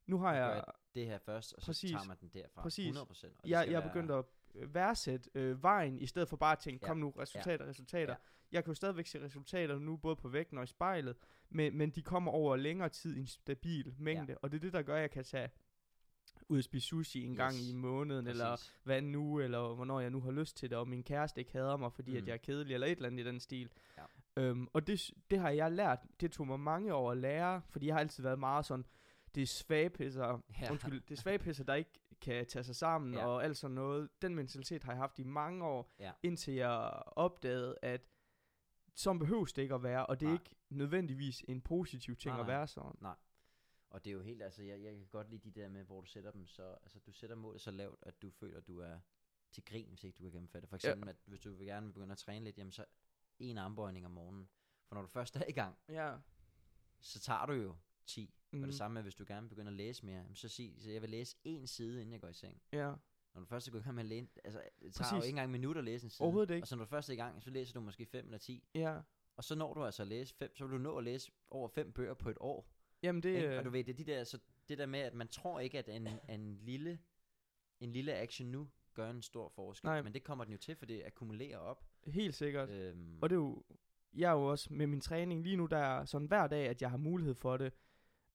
Nu 0.08 0.20
gør 0.20 0.32
jeg, 0.32 0.56
jeg 0.56 0.64
det 0.96 1.06
her 1.06 1.18
først, 1.18 1.54
og 1.54 1.62
så 1.62 1.66
Præcis. 1.66 1.92
tager 1.92 2.06
man 2.08 2.18
den 2.22 2.30
derfra. 2.34 2.62
Præcis. 2.62 2.98
100%. 2.98 3.00
Og 3.44 3.50
jeg, 3.50 3.50
jeg 3.50 3.66
er 3.68 3.80
være- 3.80 3.82
begyndt 3.90 4.12
at 4.12 4.26
øh, 4.56 4.74
værdsætte 4.74 5.30
øh, 5.36 5.64
vejen, 5.64 6.00
i 6.00 6.06
stedet 6.06 6.30
for 6.30 6.38
bare 6.38 6.52
at 6.52 6.60
tænke, 6.60 6.80
Ja. 6.86 6.88
kom 6.88 6.98
nu, 6.98 7.10
resultater, 7.10 7.66
resultater. 7.68 8.14
Ja. 8.14 8.18
Jeg 8.52 8.64
kan 8.64 8.72
jo 8.72 8.76
stadigvæk 8.76 9.08
se 9.08 9.22
resultater 9.24 9.80
nu, 9.80 9.98
både 9.98 10.16
på 10.16 10.28
vægten 10.28 10.58
og 10.58 10.64
i 10.64 10.68
spejlet, 10.68 11.16
men, 11.50 11.78
men 11.78 11.90
de 11.90 12.02
kommer 12.02 12.32
over 12.32 12.56
længere 12.56 12.90
tid 12.90 13.16
i 13.16 13.20
en 13.20 13.28
stabil 13.28 13.94
mængde, 13.98 14.38
og 14.42 14.52
det 14.52 14.58
er 14.58 14.62
det, 14.62 14.74
der 14.74 14.82
gør, 14.82 14.96
at 14.96 15.02
jeg 15.02 15.12
kan 15.12 15.24
tage 15.24 15.50
ud 16.50 16.58
og 16.58 16.64
spise 16.64 16.88
sushi 16.88 17.24
en 17.26 17.32
yes. 17.32 17.38
gang 17.38 17.56
i 17.56 17.74
måneden, 17.74 18.28
eller 18.28 18.50
Præcis. 18.50 18.74
hvad 18.84 19.02
nu, 19.02 19.40
eller 19.40 19.76
hvornår 19.76 20.00
jeg 20.00 20.10
nu 20.10 20.22
har 20.22 20.32
lyst 20.32 20.58
til 20.58 20.70
det, 20.70 20.78
og 20.78 20.88
min 20.88 21.04
kæreste 21.04 21.40
ikke 21.42 21.52
hader 21.52 21.78
mig, 21.78 21.94
fordi 21.94 22.12
mm. 22.12 22.18
at 22.18 22.28
jeg 22.28 22.34
er 22.34 22.38
kedelig, 22.38 22.74
eller 22.74 22.88
et 22.88 22.92
eller 22.92 23.08
andet 23.10 23.24
i 23.24 23.28
den 23.28 23.40
stil. 23.40 23.70
Ja. 23.98 24.04
Øhm, 24.44 24.68
og 24.74 24.88
det, 24.88 25.12
det 25.32 25.40
har 25.40 25.50
jeg 25.50 25.72
lært, 25.72 26.00
det 26.22 26.32
tog 26.32 26.48
mig 26.48 26.60
mange 26.60 26.94
år 26.94 27.12
at 27.12 27.18
lære, 27.18 27.62
fordi 27.70 27.86
jeg 27.88 27.96
har 27.96 28.00
altid 28.00 28.24
været 28.24 28.40
meget 28.40 28.66
sådan, 28.66 28.86
det 29.36 29.44
er 29.44 29.48
svagpisser, 29.48 30.42
Ja. 30.62 30.72
undskyld, 30.72 31.02
det 31.02 31.18
er 31.18 31.22
svagpisser, 31.22 31.64
der 31.64 31.74
ikke 31.74 31.92
kan 32.22 32.46
tage 32.48 32.64
sig 32.64 32.76
sammen, 32.76 33.14
Ja. 33.14 33.26
og 33.26 33.44
alt 33.44 33.58
sådan 33.58 33.76
noget. 33.76 34.10
Den 34.22 34.36
mentalitet 34.36 34.84
har 34.84 34.92
jeg 34.92 35.00
haft 35.00 35.20
i 35.20 35.24
mange 35.24 35.66
år, 35.66 35.94
Ja. 36.00 36.12
indtil 36.24 36.54
jeg 36.54 37.04
opdagede, 37.06 37.78
at 37.82 38.02
sådan 38.96 39.20
behøves 39.20 39.54
det 39.54 39.62
ikke 39.62 39.76
at 39.76 39.84
være, 39.84 40.06
og 40.06 40.20
det 40.20 40.26
er 40.26 40.30
Nej. 40.30 40.40
ikke 40.42 40.56
nødvendigvis 40.70 41.44
en 41.48 41.62
positiv 41.62 42.16
ting 42.16 42.34
Nej, 42.34 42.42
at 42.42 42.48
være 42.48 42.68
sådan. 42.68 42.96
Nej. 43.02 43.16
Og 43.90 44.06
det 44.06 44.12
er 44.12 44.14
jo 44.14 44.22
helt, 44.22 44.42
altså 44.44 44.64
jeg, 44.64 44.82
jeg 44.82 44.94
kan 44.96 45.06
godt 45.12 45.30
lide 45.30 45.52
de 45.52 45.62
der 45.62 45.70
med, 45.70 45.84
hvor 45.84 46.02
du 46.02 46.08
sætter 46.08 46.32
dem 46.32 46.48
så, 46.48 46.64
altså 46.84 47.00
du 47.00 47.12
sætter 47.12 47.36
målet 47.36 47.62
så 47.62 47.72
lavt, 47.72 48.00
at 48.02 48.22
du 48.22 48.30
føler, 48.30 48.58
at 48.58 48.68
du 48.68 48.80
er 48.80 49.00
til 49.52 49.66
grin, 49.66 49.90
hvis 49.90 50.04
ikke 50.04 50.18
du 50.18 50.24
kan 50.24 50.32
gennemføre 50.32 50.62
det. 50.62 50.70
For 50.70 50.76
eksempel, 50.76 51.06
ja. 51.08 51.10
at 51.10 51.18
hvis 51.26 51.40
du 51.40 51.54
vil 51.54 51.68
gerne 51.68 51.86
vil 51.86 51.94
begynde 51.94 52.12
at 52.12 52.18
træne 52.18 52.46
lidt, 52.46 52.58
jamen 52.58 52.72
så 52.72 52.86
en 53.40 53.58
armbøjning 53.58 54.06
om 54.06 54.12
morgenen. 54.12 54.50
For 54.88 54.96
når 54.96 55.02
du 55.02 55.08
først 55.08 55.36
er 55.36 55.44
i 55.48 55.52
gang, 55.52 55.78
Ja. 55.90 56.16
så 57.00 57.20
tager 57.20 57.46
du 57.46 57.54
jo 57.54 57.76
10. 58.06 58.34
Mm. 58.54 58.62
Og 58.62 58.68
det 58.68 58.76
samme 58.76 58.94
med, 58.94 59.02
hvis 59.02 59.16
du 59.16 59.24
gerne 59.28 59.50
begynder 59.50 59.72
at 59.72 59.78
læse 59.78 60.06
mere, 60.06 60.26
så 60.34 60.48
sig, 60.48 60.76
så 60.80 60.92
jeg 60.92 61.02
vil 61.02 61.10
læse 61.10 61.38
en 61.44 61.68
side, 61.68 62.02
inden 62.02 62.14
jeg 62.14 62.22
går 62.22 62.28
i 62.28 62.34
seng. 62.34 62.62
Ja. 62.74 62.94
Når 63.34 63.40
du 63.42 63.46
først 63.46 63.68
er 63.68 63.72
gået 63.72 63.82
i 63.82 63.84
gang 63.84 63.96
med 63.96 64.04
at 64.04 64.10
læse, 64.10 64.28
altså 64.44 64.62
det 64.82 64.94
tager 64.94 65.04
Præcis. 65.04 65.12
jo 65.12 65.16
ikke 65.18 65.30
engang 65.30 65.46
en 65.46 65.52
minut 65.52 65.78
at 65.78 65.84
læse 65.84 66.06
en 66.06 66.10
side. 66.10 66.24
Overhovedet 66.26 66.54
ikke. 66.54 66.64
Og 66.64 66.68
så 66.68 66.76
når 66.76 66.84
du 66.84 66.90
først 66.90 67.10
er 67.10 67.14
i 67.14 67.16
gang, 67.16 67.44
så 67.44 67.50
læser 67.50 67.74
du 67.74 67.80
måske 67.82 68.06
5 68.06 68.26
eller 68.26 68.38
10. 68.38 68.64
Ja. 68.76 69.00
Og 69.36 69.44
så 69.44 69.56
når 69.56 69.74
du 69.74 69.86
altså 69.86 70.02
at 70.02 70.08
læse 70.08 70.36
5, 70.36 70.56
så 70.56 70.66
vil 70.68 70.74
du 70.78 70.84
nå 70.84 70.98
at 70.98 71.04
læse 71.04 71.32
over 71.50 71.68
5 71.68 71.92
bøger 71.92 72.14
på 72.14 72.30
et 72.30 72.38
år. 72.40 72.68
Jamen 73.04 73.24
det... 73.24 73.30
Ikke? 73.30 73.48
øh, 73.48 73.58
Og 73.58 73.66
du 73.66 73.70
ved, 73.70 73.84
det 73.84 73.94
er 73.94 73.98
de 73.98 74.12
der, 74.12 74.24
så 74.24 74.40
det 74.70 74.78
der 74.78 74.86
med, 74.86 75.00
at 75.00 75.14
man 75.14 75.28
tror 75.28 75.60
ikke, 75.60 75.80
at 75.80 75.90
en, 75.90 76.08
en, 76.30 76.58
lille, 76.62 77.00
en 77.80 77.92
lille 77.92 78.14
action 78.16 78.48
nu 78.48 78.70
gør 78.94 79.10
en 79.10 79.22
stor 79.22 79.50
forskel. 79.50 79.88
Nej. 79.88 80.02
Men 80.02 80.14
det 80.14 80.24
kommer 80.24 80.44
den 80.44 80.52
jo 80.52 80.58
til, 80.58 80.76
for 80.76 80.86
det 80.86 81.04
akkumulerer 81.06 81.58
op. 81.58 81.86
Helt 82.08 82.36
sikkert. 82.36 82.70
Øhm, 82.70 83.20
Og 83.22 83.30
det 83.30 83.36
er 83.36 83.40
jo, 83.40 83.64
jeg 84.14 84.30
er 84.30 84.34
jo 84.34 84.46
også 84.46 84.74
med 84.74 84.88
min 84.88 85.02
træning 85.02 85.44
lige 85.44 85.56
nu, 85.56 85.66
der 85.66 85.78
er 85.78 86.06
sådan 86.06 86.28
hver 86.28 86.48
dag, 86.48 86.68
at 86.68 86.82
jeg 86.82 86.90
har 86.90 86.98
mulighed 86.98 87.36
for 87.36 87.58
det. 87.58 87.74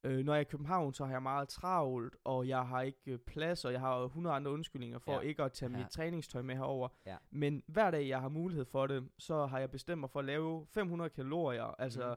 Øh, 0.04 0.24
når 0.24 0.32
jeg 0.34 0.38
er 0.40 0.46
i 0.46 0.48
København, 0.50 0.92
så 0.94 1.04
har 1.04 1.12
jeg 1.12 1.22
meget 1.22 1.48
travlt, 1.48 2.16
og 2.24 2.48
jeg 2.48 2.66
har 2.66 2.82
ikke 2.82 2.98
øh, 3.06 3.18
plads, 3.18 3.64
og 3.64 3.72
jeg 3.72 3.80
har 3.80 3.98
100 4.04 4.36
andre 4.36 4.50
undskyldninger 4.50 4.98
for 4.98 5.12
Ja. 5.12 5.20
ikke 5.20 5.42
at 5.42 5.52
tage 5.52 5.72
Ja. 5.72 5.78
mit 5.78 5.86
træningstøj 5.88 6.42
med 6.42 6.54
herover. 6.56 6.88
Ja. 7.06 7.16
Men 7.30 7.62
hver 7.66 7.90
dag, 7.90 8.08
jeg 8.08 8.20
har 8.20 8.28
mulighed 8.28 8.64
for 8.64 8.86
det, 8.86 9.08
så 9.18 9.46
har 9.46 9.58
jeg 9.58 9.70
bestemt 9.70 10.00
mig 10.00 10.10
for 10.10 10.18
at 10.18 10.24
lave 10.24 10.66
500 10.66 11.10
kalorier, 11.10 11.64
altså 11.80 12.14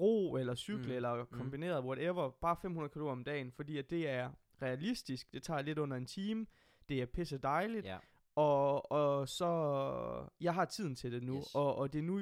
ro 0.00 0.36
eller 0.36 0.54
cykle 0.54 0.78
Mhm. 0.82 0.88
mm. 0.90 0.96
eller 0.96 1.24
kombineret 1.24 1.84
whatever, 1.84 2.30
bare 2.30 2.56
500 2.62 2.90
kalorier 2.92 3.12
om 3.12 3.24
dagen, 3.24 3.52
fordi 3.52 3.78
at 3.78 3.90
det 3.90 4.08
er 4.08 4.30
realistisk, 4.62 5.32
det 5.32 5.42
tager 5.42 5.62
lidt 5.62 5.78
under 5.78 5.96
en 5.96 6.06
time, 6.06 6.46
det 6.88 7.02
er 7.02 7.06
pisse 7.06 7.38
dejligt, 7.38 7.86
ja, 7.86 7.96
og, 8.34 8.92
og 8.92 9.28
så, 9.28 9.48
jeg 10.40 10.54
har 10.54 10.64
tiden 10.64 10.94
til 10.94 11.12
det 11.12 11.22
nu, 11.22 11.36
Yes. 11.36 11.54
og, 11.54 11.76
og 11.76 11.92
det 11.92 11.98
er 11.98 12.02
nu, 12.02 12.20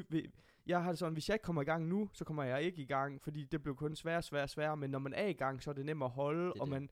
jeg 0.66 0.82
har 0.82 0.90
det 0.90 0.98
sådan, 0.98 1.12
hvis 1.12 1.28
jeg 1.28 1.34
ikke 1.34 1.42
kommer 1.42 1.62
i 1.62 1.64
gang 1.64 1.86
nu, 1.86 2.08
så 2.12 2.24
kommer 2.24 2.42
jeg 2.42 2.62
ikke 2.62 2.82
i 2.82 2.86
gang, 2.86 3.22
fordi 3.22 3.44
det 3.44 3.62
bliver 3.62 3.74
kun 3.76 3.96
sværere, 3.96 4.22
sværere, 4.22 4.48
sværere, 4.48 4.76
men 4.76 4.90
når 4.90 4.98
man 4.98 5.12
er 5.12 5.26
i 5.26 5.32
gang, 5.32 5.62
så 5.62 5.70
er 5.70 5.74
det 5.74 5.86
nemt 5.86 6.02
at 6.02 6.10
holde, 6.10 6.46
er 6.46 6.50
og 6.60 6.66
det. 6.66 6.68
man, 6.68 6.90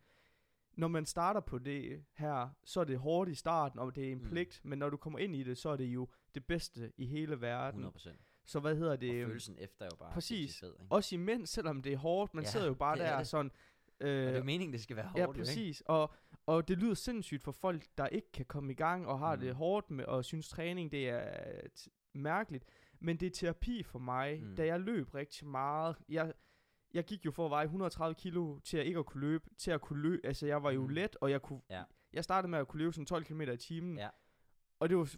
når 0.77 0.89
man 0.89 1.07
starter 1.07 1.41
på 1.41 1.59
det 1.59 2.05
her, 2.17 2.49
så 2.65 2.81
er 2.81 2.85
det 2.85 2.99
hårdt 2.99 3.31
i 3.31 3.35
starten, 3.35 3.79
og 3.79 3.97
det 3.97 4.09
er 4.09 4.13
en 4.13 4.19
Mm. 4.19 4.25
pligt, 4.31 4.61
men 4.65 4.79
når 4.79 4.91
du 4.91 4.97
kommer 4.97 5.19
ind 5.19 5.37
i 5.37 5.43
det, 5.43 5.59
så 5.59 5.69
er 5.69 5.77
det 5.77 5.85
jo 5.85 6.09
det 6.35 6.47
bedste 6.47 6.93
i 6.97 7.07
hele 7.07 7.41
verden. 7.41 7.69
100 7.81 7.93
procent. 7.93 8.21
Så 8.45 8.61
hvad 8.61 8.77
hedder 8.77 8.93
Og 8.93 9.01
det? 9.01 9.27
følelsen 9.27 9.57
efter 9.59 9.85
er 9.85 9.89
jo 9.93 9.97
bare 9.97 10.13
præcis. 10.13 10.61
fed, 10.61 10.75
ikke? 10.81 10.93
Også 10.95 11.15
imens, 11.15 11.51
selvom 11.51 11.83
det 11.83 11.93
er 11.93 11.97
hårdt, 11.97 12.35
man 12.35 12.45
Ja, 12.45 12.51
sidder 12.51 12.67
jo 12.67 12.75
bare 12.75 12.97
det 12.97 13.05
er 13.07 13.11
der 13.11 13.19
det. 13.19 13.27
sådan, 13.27 13.51
Og 14.01 14.07
det 14.07 14.27
er 14.27 14.31
jo 14.33 14.37
øh, 14.39 14.45
meningen, 14.45 14.73
det 14.73 14.83
skal 14.83 14.97
være 14.97 15.07
hårdt, 15.07 15.19
Ja, 15.19 15.23
jo, 15.27 15.33
præcis. 15.33 15.81
Og, 15.87 16.13
og 16.47 16.69
det 16.69 16.79
lyder 16.79 16.95
sindssygt 16.95 17.43
for 17.43 17.53
folk, 17.53 17.87
der 17.99 18.07
ikke 18.07 18.33
kan 18.33 18.45
komme 18.47 18.73
i 18.73 18.75
gang 18.75 19.07
og 19.07 19.19
har 19.19 19.35
Mm. 19.37 19.41
det 19.41 19.55
hårdt 19.55 19.91
med, 19.91 20.05
og 20.05 20.25
synes 20.25 20.49
træning 20.49 20.93
det 20.93 21.09
er 21.09 21.53
øh, 21.57 21.69
mærkeligt. 22.13 22.65
Men 23.03 23.17
det 23.17 23.27
er 23.27 23.31
terapi 23.31 23.83
for 23.83 23.99
mig, 23.99 24.43
Mm. 24.43 24.57
da 24.57 24.67
jeg 24.67 24.81
løb 24.81 25.15
rigtig 25.15 25.47
meget. 25.47 25.97
Jeg, 26.09 26.33
jeg 26.95 27.05
gik 27.05 27.25
jo 27.27 27.31
for 27.31 27.45
at 27.45 27.51
veje 27.51 27.65
130 27.65 28.15
kilo 28.15 28.59
til 28.59 28.77
at 28.77 28.87
ikke 28.87 28.99
at 28.99 29.07
kunne 29.07 29.21
løbe, 29.21 29.45
til 29.59 29.71
at 29.71 29.81
kunne 29.81 30.03
løbe. 30.03 30.27
Altså 30.27 30.47
jeg 30.47 30.63
var 30.63 30.71
jo 30.71 30.83
Mm. 30.83 30.89
let, 30.89 31.17
og 31.21 31.31
jeg 31.31 31.43
kunne, 31.43 31.61
Ja. 31.71 31.83
jeg 32.13 32.25
startede 32.25 32.51
med 32.51 32.59
at 32.59 32.69
kunne 32.69 32.79
løbe 32.79 32.93
sådan 32.93 33.07
12 33.07 33.25
km 33.25 33.41
i 33.41 33.57
timen. 33.57 33.99
Ja. 33.99 34.09
Og 34.81 34.89
det 34.89 34.97
var, 34.99 35.15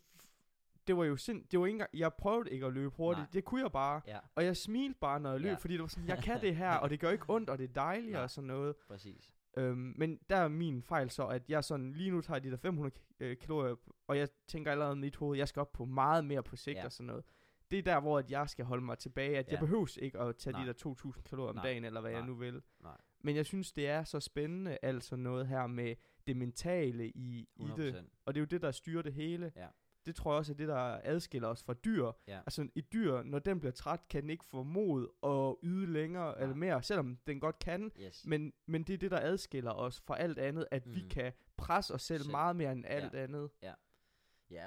det 0.86 0.96
var 0.96 1.04
jo 1.04 1.16
sind, 1.16 1.44
det 1.50 1.60
var 1.60 1.66
ikke 1.66 1.74
engang, 1.74 1.90
jeg 1.94 2.12
prøvede 2.14 2.50
ikke 2.50 2.66
at 2.66 2.72
løbe 2.72 2.88
hurtigt. 2.96 3.20
Nej. 3.22 3.30
Det 3.32 3.44
kunne 3.44 3.62
jeg 3.62 3.72
bare. 3.72 4.00
Ja, 4.06 4.18
Og 4.34 4.44
jeg 4.44 4.56
smilte 4.56 4.98
bare, 5.00 5.20
når 5.20 5.30
jeg 5.30 5.40
løb, 5.40 5.48
Ja. 5.50 5.54
fordi 5.56 5.74
det 5.74 5.80
var 5.82 5.86
sådan, 5.88 6.08
jeg 6.08 6.18
kan 6.22 6.40
det 6.40 6.56
her, 6.56 6.70
og 6.82 6.90
det 6.90 7.00
gør 7.00 7.10
ikke 7.10 7.24
ondt, 7.28 7.50
og 7.50 7.58
det 7.58 7.64
er 7.70 7.72
dejligt 7.72 8.12
Nej. 8.12 8.22
og 8.22 8.30
sådan 8.30 8.46
noget. 8.48 8.76
præcis. 8.88 9.34
Øhm, 9.56 9.94
men 9.96 10.18
der 10.30 10.36
er 10.36 10.48
min 10.48 10.82
fejl 10.82 11.10
så, 11.10 11.26
at 11.26 11.42
jeg 11.50 11.64
sådan 11.64 11.92
lige 11.92 12.10
nu 12.10 12.20
tager 12.20 12.38
de 12.40 12.50
der 12.50 12.56
500 12.56 12.94
k- 12.98 13.14
øh, 13.20 13.36
kalorier, 13.38 13.74
og 14.06 14.18
jeg 14.18 14.28
tænker 14.48 14.70
allerede 14.72 14.96
i 14.96 15.00
mit 15.00 15.16
hoved, 15.16 15.38
jeg 15.38 15.48
skal 15.48 15.60
op 15.60 15.72
på 15.72 15.84
meget 15.84 16.24
mere 16.24 16.42
på 16.42 16.56
sigt 16.56 16.74
Ja. 16.74 16.80
ja. 16.80 16.84
og 16.84 16.92
sådan 16.92 17.06
noget. 17.06 17.24
Det 17.70 17.78
er 17.78 17.82
der, 17.82 18.00
hvor 18.00 18.18
at 18.18 18.30
jeg 18.30 18.48
skal 18.48 18.64
holde 18.64 18.84
mig 18.84 18.98
tilbage, 18.98 19.28
at 19.38 19.46
ja. 19.46 19.52
Ja. 19.52 19.52
jeg 19.52 19.60
behøves 19.60 19.96
ikke 19.96 20.18
at 20.18 20.36
tage 20.36 20.52
Nej. 20.52 20.64
de 20.64 20.72
der 20.72 20.94
2.000 21.06 21.22
kalorier 21.22 21.48
om 21.48 21.54
Nej. 21.54 21.64
dagen, 21.64 21.84
eller 21.84 22.00
hvad 22.00 22.10
Nej. 22.10 22.18
jeg 22.18 22.26
nu 22.28 22.34
vil. 22.34 22.62
Nej. 22.82 22.96
Men 23.20 23.36
jeg 23.36 23.46
synes, 23.46 23.72
det 23.72 23.88
er 23.88 24.04
så 24.04 24.20
spændende, 24.20 24.78
altså 24.82 25.16
noget 25.16 25.46
her 25.46 25.66
med 25.66 25.94
det 26.26 26.36
mentale 26.36 27.08
i, 27.08 27.48
i 27.56 27.62
100 27.62 27.92
det. 27.92 28.04
Og 28.24 28.34
det 28.34 28.40
er 28.40 28.42
jo 28.42 28.46
det, 28.46 28.62
der 28.62 28.70
styrer 28.70 29.02
det 29.02 29.12
hele. 29.12 29.52
Ja. 29.56 29.66
Det 30.06 30.14
tror 30.14 30.32
jeg 30.32 30.38
også 30.38 30.52
er 30.52 30.56
det, 30.56 30.68
der 30.68 31.00
adskiller 31.04 31.48
os 31.48 31.62
fra 31.62 31.74
dyr. 31.74 32.10
Ja. 32.28 32.38
Altså 32.38 32.68
et 32.74 32.92
dyr, 32.92 33.22
når 33.22 33.38
den 33.38 33.60
bliver 33.60 33.72
træt, 33.72 34.08
kan 34.08 34.22
den 34.22 34.30
ikke 34.30 34.44
få 34.44 34.62
mod 34.62 35.08
at 35.22 35.68
yde 35.68 35.86
længere 35.92 36.32
Nej. 36.32 36.42
eller 36.42 36.56
mere, 36.56 36.82
selvom 36.82 37.18
den 37.26 37.40
godt 37.40 37.58
kan. 37.58 37.92
Yes. 38.00 38.26
Men, 38.26 38.52
men 38.66 38.82
det 38.82 38.94
er 38.94 38.98
det, 38.98 39.10
der 39.10 39.20
adskiller 39.20 39.70
os 39.70 40.00
fra 40.00 40.18
alt 40.18 40.38
andet, 40.38 40.66
at 40.70 40.86
mm. 40.86 40.94
vi 40.94 41.00
kan 41.10 41.32
presse 41.56 41.94
os 41.94 42.02
selv, 42.02 42.22
Selv. 42.22 42.30
meget 42.30 42.56
mere 42.56 42.72
end 42.72 42.84
alt 42.86 43.14
andet. 43.14 43.50
Ja, 43.62 43.72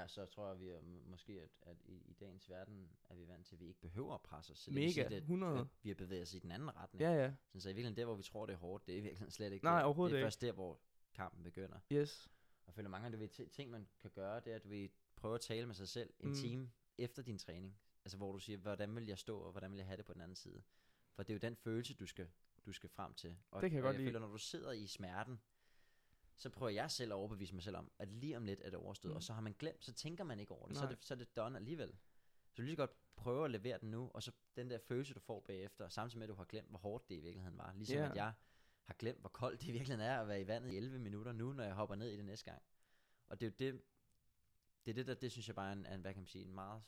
så 0.08 0.26
tror 0.26 0.47
jeg, 0.50 0.60
vi 0.60 0.69
er, 0.69 0.80
måske, 1.06 1.41
at, 1.41 1.50
at 1.62 1.78
i, 1.86 1.93
i 2.06 2.13
dagens 2.13 2.50
verden 2.50 2.89
er 3.10 3.15
vi 3.15 3.28
vant 3.28 3.45
til, 3.45 3.56
at 3.56 3.60
vi 3.60 3.67
ikke 3.67 3.80
behøver 3.80 4.13
at 4.15 4.21
presse 4.21 4.52
os. 4.54 4.60
Så 4.60 4.71
det 4.71 4.76
Mega, 4.76 4.89
sige, 4.91 5.06
at, 5.06 5.13
100. 5.13 5.60
At 5.60 5.67
vi 5.84 5.89
har 5.89 5.95
bevæget 5.95 6.21
os 6.21 6.34
i 6.34 6.39
den 6.39 6.52
anden 6.52 6.76
retning. 6.76 7.02
Ja, 7.02 7.12
ja. 7.12 7.34
Sådan, 7.47 7.62
så 7.62 7.69
i 7.69 7.73
virkeligheden, 7.73 7.97
der 7.97 8.06
hvor 8.06 8.15
vi 8.15 8.23
tror, 8.23 8.45
det 8.45 8.54
er 8.54 8.58
hårdt, 8.58 8.88
det 8.88 8.93
er 8.93 8.97
i 8.97 9.02
virkeligheden 9.02 9.32
slet 9.32 9.54
ikke 9.54 9.63
Nej, 9.65 9.78
der. 9.80 9.86
overhovedet 9.86 10.12
Det 10.12 10.17
er 10.17 10.19
ikke. 10.19 10.26
først 10.26 10.41
der, 10.41 10.52
hvor 10.52 10.80
kampen 11.13 11.43
begynder. 11.43 11.80
Yes. 11.91 12.28
Og 12.60 12.63
jeg 12.67 12.73
føler 12.73 12.89
mange 12.89 13.06
af 13.06 13.30
de 13.30 13.45
ting, 13.47 13.71
man 13.71 13.88
kan 14.00 14.12
gøre, 14.12 14.39
det 14.39 14.52
er, 14.52 14.56
at 14.56 14.63
du 14.63 14.69
vil 14.69 14.89
prøve 15.15 15.36
at 15.36 15.41
tale 15.41 15.65
med 15.65 15.76
sig 15.76 15.88
selv 15.88 16.13
en 16.19 16.28
Mm. 16.30 16.36
time 16.36 16.71
efter 16.97 17.23
din 17.23 17.38
træning. 17.38 17.78
Altså 18.06 18.17
hvor 18.17 18.32
du 18.32 18.39
siger, 18.39 18.58
hvordan 18.58 18.95
vil 18.95 19.06
jeg 19.08 19.17
stå, 19.17 19.39
og 19.39 19.52
hvordan 19.52 19.71
vil 19.71 19.78
jeg 19.78 19.86
have 19.86 19.97
det 19.97 20.06
på 20.06 20.13
den 20.13 20.21
anden 20.21 20.36
side. 20.36 20.63
For 21.13 21.23
det 21.23 21.30
er 21.30 21.36
jo 21.36 21.39
den 21.39 21.56
følelse, 21.56 21.93
du 21.93 22.06
skal, 22.06 22.28
du 22.65 22.71
skal 22.73 22.89
frem 22.89 23.13
til. 23.13 23.38
Og, 23.52 23.62
Det 23.62 23.69
kan 23.71 23.76
jeg 23.78 23.84
og 23.84 23.88
godt 23.88 23.93
jeg 23.93 24.00
lide. 24.00 24.08
føler, 24.08 24.19
når 24.19 24.28
du 24.28 24.38
sidder 24.38 24.71
i 24.71 24.88
smerten, 24.88 25.39
så 26.38 26.50
prøver 26.50 26.69
jeg 26.69 26.91
selv 26.91 27.12
at 27.12 27.15
overbevise 27.15 27.54
mig 27.54 27.63
selv 27.63 27.76
om, 27.76 27.91
at 28.00 28.08
lige 28.12 28.38
om 28.38 28.45
lidt 28.45 28.62
er 28.62 28.69
det 28.69 28.80
overstået, 28.80 29.12
Mm. 29.12 29.15
og 29.15 29.23
så 29.23 29.34
har 29.34 29.41
man 29.41 29.54
glemt, 29.60 29.86
så 29.86 29.93
tænker 29.93 30.23
man 30.23 30.39
ikke 30.39 30.52
over 30.54 30.67
det, 30.67 30.78
så 30.78 30.84
er 30.86 30.89
det, 30.89 31.06
så 31.06 31.13
er 31.13 31.17
det 31.17 31.36
done 31.36 31.58
alligevel. 31.58 31.97
Så 32.54 32.62
lige 32.62 32.71
så 32.71 32.78
godt 32.78 32.91
prøve 33.15 33.45
at 33.45 33.52
levere 33.52 33.78
den 33.80 33.91
nu, 33.91 34.12
og 34.13 34.23
så 34.23 34.32
den 34.56 34.69
der 34.69 34.78
følelse, 34.78 35.13
du 35.13 35.19
får 35.19 35.39
bagefter, 35.39 35.89
samtidig 35.89 36.19
med, 36.19 36.26
at 36.28 36.30
du 36.30 36.36
har 36.36 36.45
glemt, 36.45 36.69
hvor 36.69 36.80
hårdt 36.80 37.10
det 37.10 37.15
i 37.15 37.19
virkeligheden 37.19 37.58
var. 37.58 37.73
Ligesom 37.73 37.97
Ja. 37.97 38.10
at 38.10 38.15
jeg 38.15 38.34
har 38.84 38.93
glemt, 38.93 39.19
hvor 39.19 39.30
koldt 39.30 39.62
det 39.62 39.67
i 39.67 39.71
virkeligheden 39.71 40.10
er 40.10 40.21
at 40.21 40.28
være 40.28 40.41
i 40.41 40.47
vandet 40.47 40.71
i 40.73 40.78
11 40.78 41.00
minutter 41.00 41.32
nu, 41.32 41.54
når 41.54 41.63
jeg 41.63 41.73
hopper 41.73 41.95
ned 41.95 42.10
i 42.10 42.17
det 42.17 42.26
næste 42.26 42.52
gang. 42.52 42.63
Og 43.28 43.39
det 43.41 43.45
er 43.45 43.50
jo 43.67 43.71
det, 43.73 43.82
det 44.86 44.91
er 44.91 44.95
det 44.95 45.08
der, 45.08 45.13
det 45.13 45.32
synes 45.32 45.47
jeg 45.47 45.56
bare 45.56 45.69
er 45.69 45.73
en, 45.73 45.86
en 45.86 46.02
hvad 46.02 46.13
kan 46.13 46.21
man 46.21 46.28
sige, 46.28 46.45
en 46.45 46.54
meget, 46.54 46.84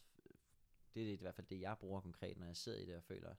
det 0.94 1.10
er 1.10 1.14
i 1.14 1.16
hvert 1.16 1.36
fald 1.36 1.48
det, 1.48 1.62
jeg 1.62 1.78
bruger 1.80 2.02
konkret, 2.02 2.38
når 2.38 2.46
jeg 2.46 2.58
sidder 2.58 2.78
i 2.80 2.86
det 2.86 2.96
og 2.96 3.04
føler, 3.04 3.36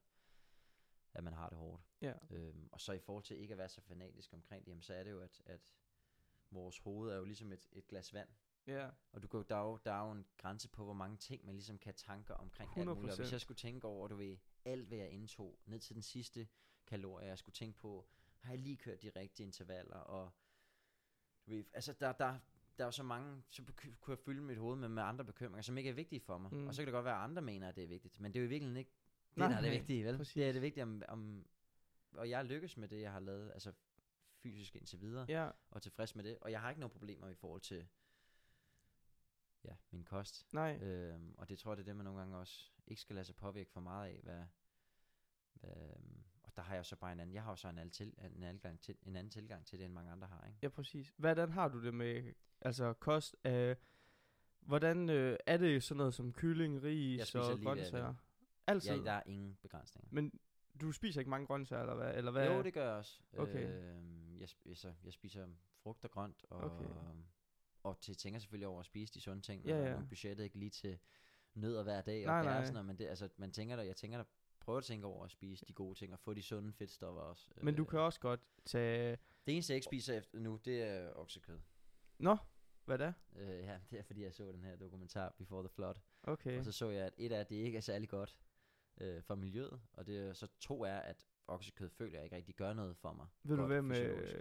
at 1.13 1.23
man 1.23 1.33
har 1.33 1.49
det 1.49 1.57
hårdt. 1.57 1.83
Ja. 2.01 2.13
Øhm, 2.29 2.69
og 2.71 2.81
så 2.81 2.93
i 2.93 2.99
forhold 2.99 3.23
til 3.23 3.37
ikke 3.37 3.51
at 3.51 3.57
være 3.57 3.69
så 3.69 3.81
fanatisk 3.81 4.33
omkring 4.33 4.65
det, 4.65 4.69
jamen, 4.71 4.81
så 4.81 4.93
er 4.93 5.03
det 5.03 5.11
jo, 5.11 5.21
at, 5.21 5.41
at 5.45 5.61
vores 6.51 6.77
hoved 6.77 7.11
er 7.11 7.15
jo 7.17 7.23
ligesom 7.23 7.51
et, 7.51 7.67
et 7.71 7.87
glas 7.87 8.13
vand. 8.13 8.29
Ja. 8.67 8.89
Og 9.11 9.23
du 9.23 9.27
kan, 9.27 9.37
jo- 9.37 9.45
der, 9.49 9.55
er 9.55 9.63
jo, 9.63 9.79
der 9.85 9.91
er 9.93 10.05
jo 10.05 10.11
en 10.11 10.25
grænse 10.37 10.69
på, 10.69 10.83
hvor 10.83 10.93
mange 10.93 11.17
ting 11.17 11.45
man 11.45 11.55
ligesom 11.55 11.77
kan 11.77 11.93
tanke 11.93 12.33
omkring 12.33 12.69
alt 12.77 12.87
muligt. 12.87 13.11
Og 13.11 13.17
hvis 13.17 13.29
100%. 13.29 13.31
jeg 13.31 13.41
skulle 13.41 13.57
tænke 13.57 13.87
over, 13.87 14.07
du 14.07 14.15
ved, 14.15 14.37
alt 14.65 14.87
hvad 14.87 14.97
jeg 14.97 15.09
indtog, 15.09 15.59
ned 15.65 15.79
til 15.79 15.95
den 15.95 16.01
sidste 16.03 16.47
kalorie, 16.87 17.27
jeg 17.27 17.37
skulle 17.37 17.53
tænke 17.53 17.79
på, 17.79 18.07
har 18.39 18.51
jeg 18.51 18.59
lige 18.59 18.77
kørt 18.77 19.01
de 19.01 19.09
rigtige 19.15 19.45
intervaller, 19.45 19.95
og 19.95 20.31
du 21.45 21.51
ved, 21.51 21.63
altså 21.73 21.93
der, 21.93 22.11
der, 22.11 22.39
der 22.77 22.85
er 22.85 22.91
så 22.91 23.03
mange, 23.03 23.43
så 23.49 23.63
kunne 23.99 24.11
jeg 24.13 24.19
fylde 24.19 24.41
mit 24.41 24.57
hoved 24.57 24.77
med, 24.77 24.89
med 24.89 25.03
andre 25.03 25.25
bekymringer, 25.25 25.61
som 25.61 25.77
ikke 25.77 25.89
er 25.89 25.93
vigtige 25.93 26.19
for 26.19 26.37
mig. 26.37 26.53
Mm. 26.53 26.67
Og 26.67 26.75
så 26.75 26.81
kan 26.81 26.87
det 26.87 26.93
godt 26.93 27.05
være, 27.05 27.15
at 27.17 27.23
andre 27.23 27.41
mener, 27.41 27.69
at 27.69 27.75
det 27.75 27.83
er 27.83 27.87
vigtigt, 27.87 28.19
men 28.19 28.33
det 28.33 28.39
er 28.39 28.41
jo 28.43 28.45
i 28.45 28.49
virkeligheden 28.49 28.77
ikke 28.77 28.91
det, 29.29 29.37
Nej, 29.37 29.47
der 29.47 29.57
er 29.57 29.61
det 29.61 29.71
vigtige, 29.71 30.05
vel? 30.05 30.17
præcis. 30.17 30.33
Det 30.33 30.47
er 30.49 30.51
det 30.53 30.61
vigtige 30.61 30.83
om, 30.83 31.01
om, 31.07 31.45
og 32.13 32.29
jeg 32.29 32.45
lykkes 32.45 32.77
med 32.77 32.87
det, 32.87 33.01
jeg 33.01 33.11
har 33.11 33.19
lavet, 33.19 33.51
altså 33.53 33.73
fysisk 34.43 34.75
indtil 34.75 35.01
videre 35.01 35.25
Ja. 35.29 35.49
og 35.71 35.81
tilfreds 35.81 36.15
med 36.15 36.23
det. 36.23 36.37
Og 36.41 36.51
jeg 36.51 36.61
har 36.61 36.69
ikke 36.69 36.79
nogen 36.79 36.91
problemer 36.91 37.27
i 37.27 37.33
forhold 37.35 37.61
til 37.61 37.87
ja, 39.63 39.75
min 39.91 40.03
kost. 40.03 40.53
Nej. 40.53 40.77
Øhm, 40.81 41.35
og 41.37 41.49
det 41.49 41.59
tror 41.59 41.71
jeg, 41.71 41.77
det 41.77 41.83
er 41.83 41.85
det, 41.85 41.95
man 41.95 42.03
nogle 42.03 42.19
gange 42.19 42.37
også 42.37 42.71
ikke 42.87 43.01
skal 43.01 43.15
lade 43.15 43.25
sig 43.25 43.35
påvirke 43.35 43.71
for 43.71 43.79
meget 43.81 44.09
af. 44.09 44.19
Hvad, 44.23 44.43
hvad, 45.53 45.71
øhm, 45.77 46.23
og 46.43 46.55
der 46.55 46.61
har 46.61 46.75
jeg 46.75 46.85
så 46.85 46.95
bare 46.95 47.11
en 47.11 47.19
anden, 47.19 47.33
jeg 47.33 47.43
har 47.43 47.51
jo 47.51 47.55
så 47.55 47.67
en, 47.67 47.77
anden 47.77 47.91
til, 47.91 48.13
en, 48.35 48.43
adgang 48.43 48.79
til, 48.81 48.95
en 49.03 49.15
anden 49.15 49.31
tilgang 49.31 49.65
til 49.65 49.79
det, 49.79 49.85
end 49.85 49.93
mange 49.93 50.11
andre 50.11 50.27
har. 50.27 50.45
Ikke? 50.47 50.59
Ja, 50.61 50.69
præcis. 50.69 51.13
Hvordan 51.17 51.51
har 51.51 51.67
du 51.67 51.83
det 51.83 51.93
med 51.93 52.33
altså 52.61 52.93
kost? 52.93 53.35
Øh, 53.45 53.75
hvordan 54.59 55.09
øh, 55.09 55.37
er 55.45 55.57
det 55.57 55.83
sådan 55.83 55.97
noget 55.97 56.13
som 56.13 56.33
kylling, 56.33 56.83
ris 56.83 57.35
og 57.35 57.59
grøntsager? 57.63 58.13
Altid. 58.67 58.91
Ja, 58.91 58.97
der 58.97 59.11
er 59.11 59.23
ingen 59.25 59.57
begrænsninger. 59.61 60.09
Men 60.11 60.39
du 60.81 60.91
spiser 60.91 61.21
ikke 61.21 61.29
mange 61.29 61.47
grøntsager, 61.47 61.81
eller 61.81 61.95
hvad? 61.95 62.15
Eller 62.15 62.31
hvad? 62.31 62.47
Jo, 62.47 62.61
det 62.61 62.73
gør 62.73 62.85
jeg 62.85 62.93
også. 62.93 63.19
Okay. 63.37 63.67
Øhm, 63.69 64.30
jeg, 64.41 64.49
altså, 64.65 64.93
jeg 65.03 65.13
spiser 65.13 65.47
frugt 65.83 66.05
og 66.05 66.11
grønt, 66.11 66.45
og, 66.49 66.59
Okay. 66.71 66.85
og 67.83 67.99
til, 67.99 68.15
tænker 68.17 68.39
selvfølgelig 68.39 68.67
over 68.67 68.79
at 68.79 68.85
spise 68.85 69.13
de 69.13 69.21
sunde 69.21 69.41
ting. 69.41 69.65
Ja, 69.65 69.75
og 69.79 69.83
ja. 69.83 69.89
Er 69.89 70.07
budgettet 70.07 70.43
ikke 70.43 70.59
lige 70.59 70.69
til 70.69 70.99
nødder 71.53 71.83
hver 71.83 72.01
dag, 72.01 72.25
Nej, 72.25 72.39
og 72.39 72.45
nej. 72.45 72.57
og 72.57 72.63
sådan 72.65 72.73
noget, 72.73 72.85
men 72.85 72.97
det, 72.99 73.07
altså, 73.07 73.29
man 73.37 73.51
tænker 73.51 73.75
der, 73.75 73.83
jeg 73.83 73.95
tænker 73.95 74.17
der, 74.17 74.25
prøver 74.59 74.77
at 74.77 74.83
tænke 74.85 75.05
over 75.07 75.25
at 75.25 75.31
spise 75.31 75.65
de 75.65 75.73
gode 75.73 75.99
ting, 75.99 76.13
og 76.13 76.19
få 76.19 76.33
de 76.33 76.41
sunde 76.41 76.73
fedtstoffer 76.73 77.21
også. 77.21 77.51
Men 77.61 77.75
du 77.75 77.81
Øh, 77.83 77.87
kan 77.89 77.99
også 77.99 78.19
godt 78.19 78.39
tage... 78.65 79.17
Det 79.45 79.53
eneste, 79.53 79.71
jeg 79.71 79.75
ikke 79.75 79.85
spiser 79.85 80.17
efter 80.17 80.39
nu, 80.39 80.59
det 80.65 80.81
er 80.81 81.13
oksekød. 81.15 81.59
Nå, 82.19 82.37
hvad 82.85 82.97
da? 82.97 83.13
Øh, 83.35 83.47
ja, 83.59 83.79
det 83.91 83.99
er 83.99 84.03
fordi, 84.03 84.23
jeg 84.23 84.33
så 84.33 84.51
den 84.51 84.63
her 84.63 84.75
dokumentar, 84.75 85.29
Before 85.37 85.61
the 85.63 85.69
Flood. 85.69 85.95
Okay. 86.23 86.57
Og 86.59 86.65
så 86.65 86.71
så 86.71 86.89
jeg, 86.89 87.05
at 87.05 87.13
et 87.17 87.31
af, 87.31 87.45
det 87.47 87.55
ikke 87.55 87.77
er 87.77 87.81
særlig 87.81 88.09
godt 88.09 88.39
øh, 88.97 89.23
for 89.23 89.35
miljøet, 89.35 89.81
og 89.93 90.07
det 90.07 90.37
så 90.37 90.47
to 90.59 90.83
er, 90.83 90.97
at 90.97 91.27
oksekød 91.47 91.89
føler 91.89 92.15
jeg 92.17 92.23
ikke 92.23 92.35
rigtig 92.35 92.55
gør 92.55 92.73
noget 92.73 92.97
for 92.97 93.13
mig. 93.13 93.27
Ved 93.43 93.57
du, 93.57 93.65
hvem 93.65 93.91
øh, 93.91 94.33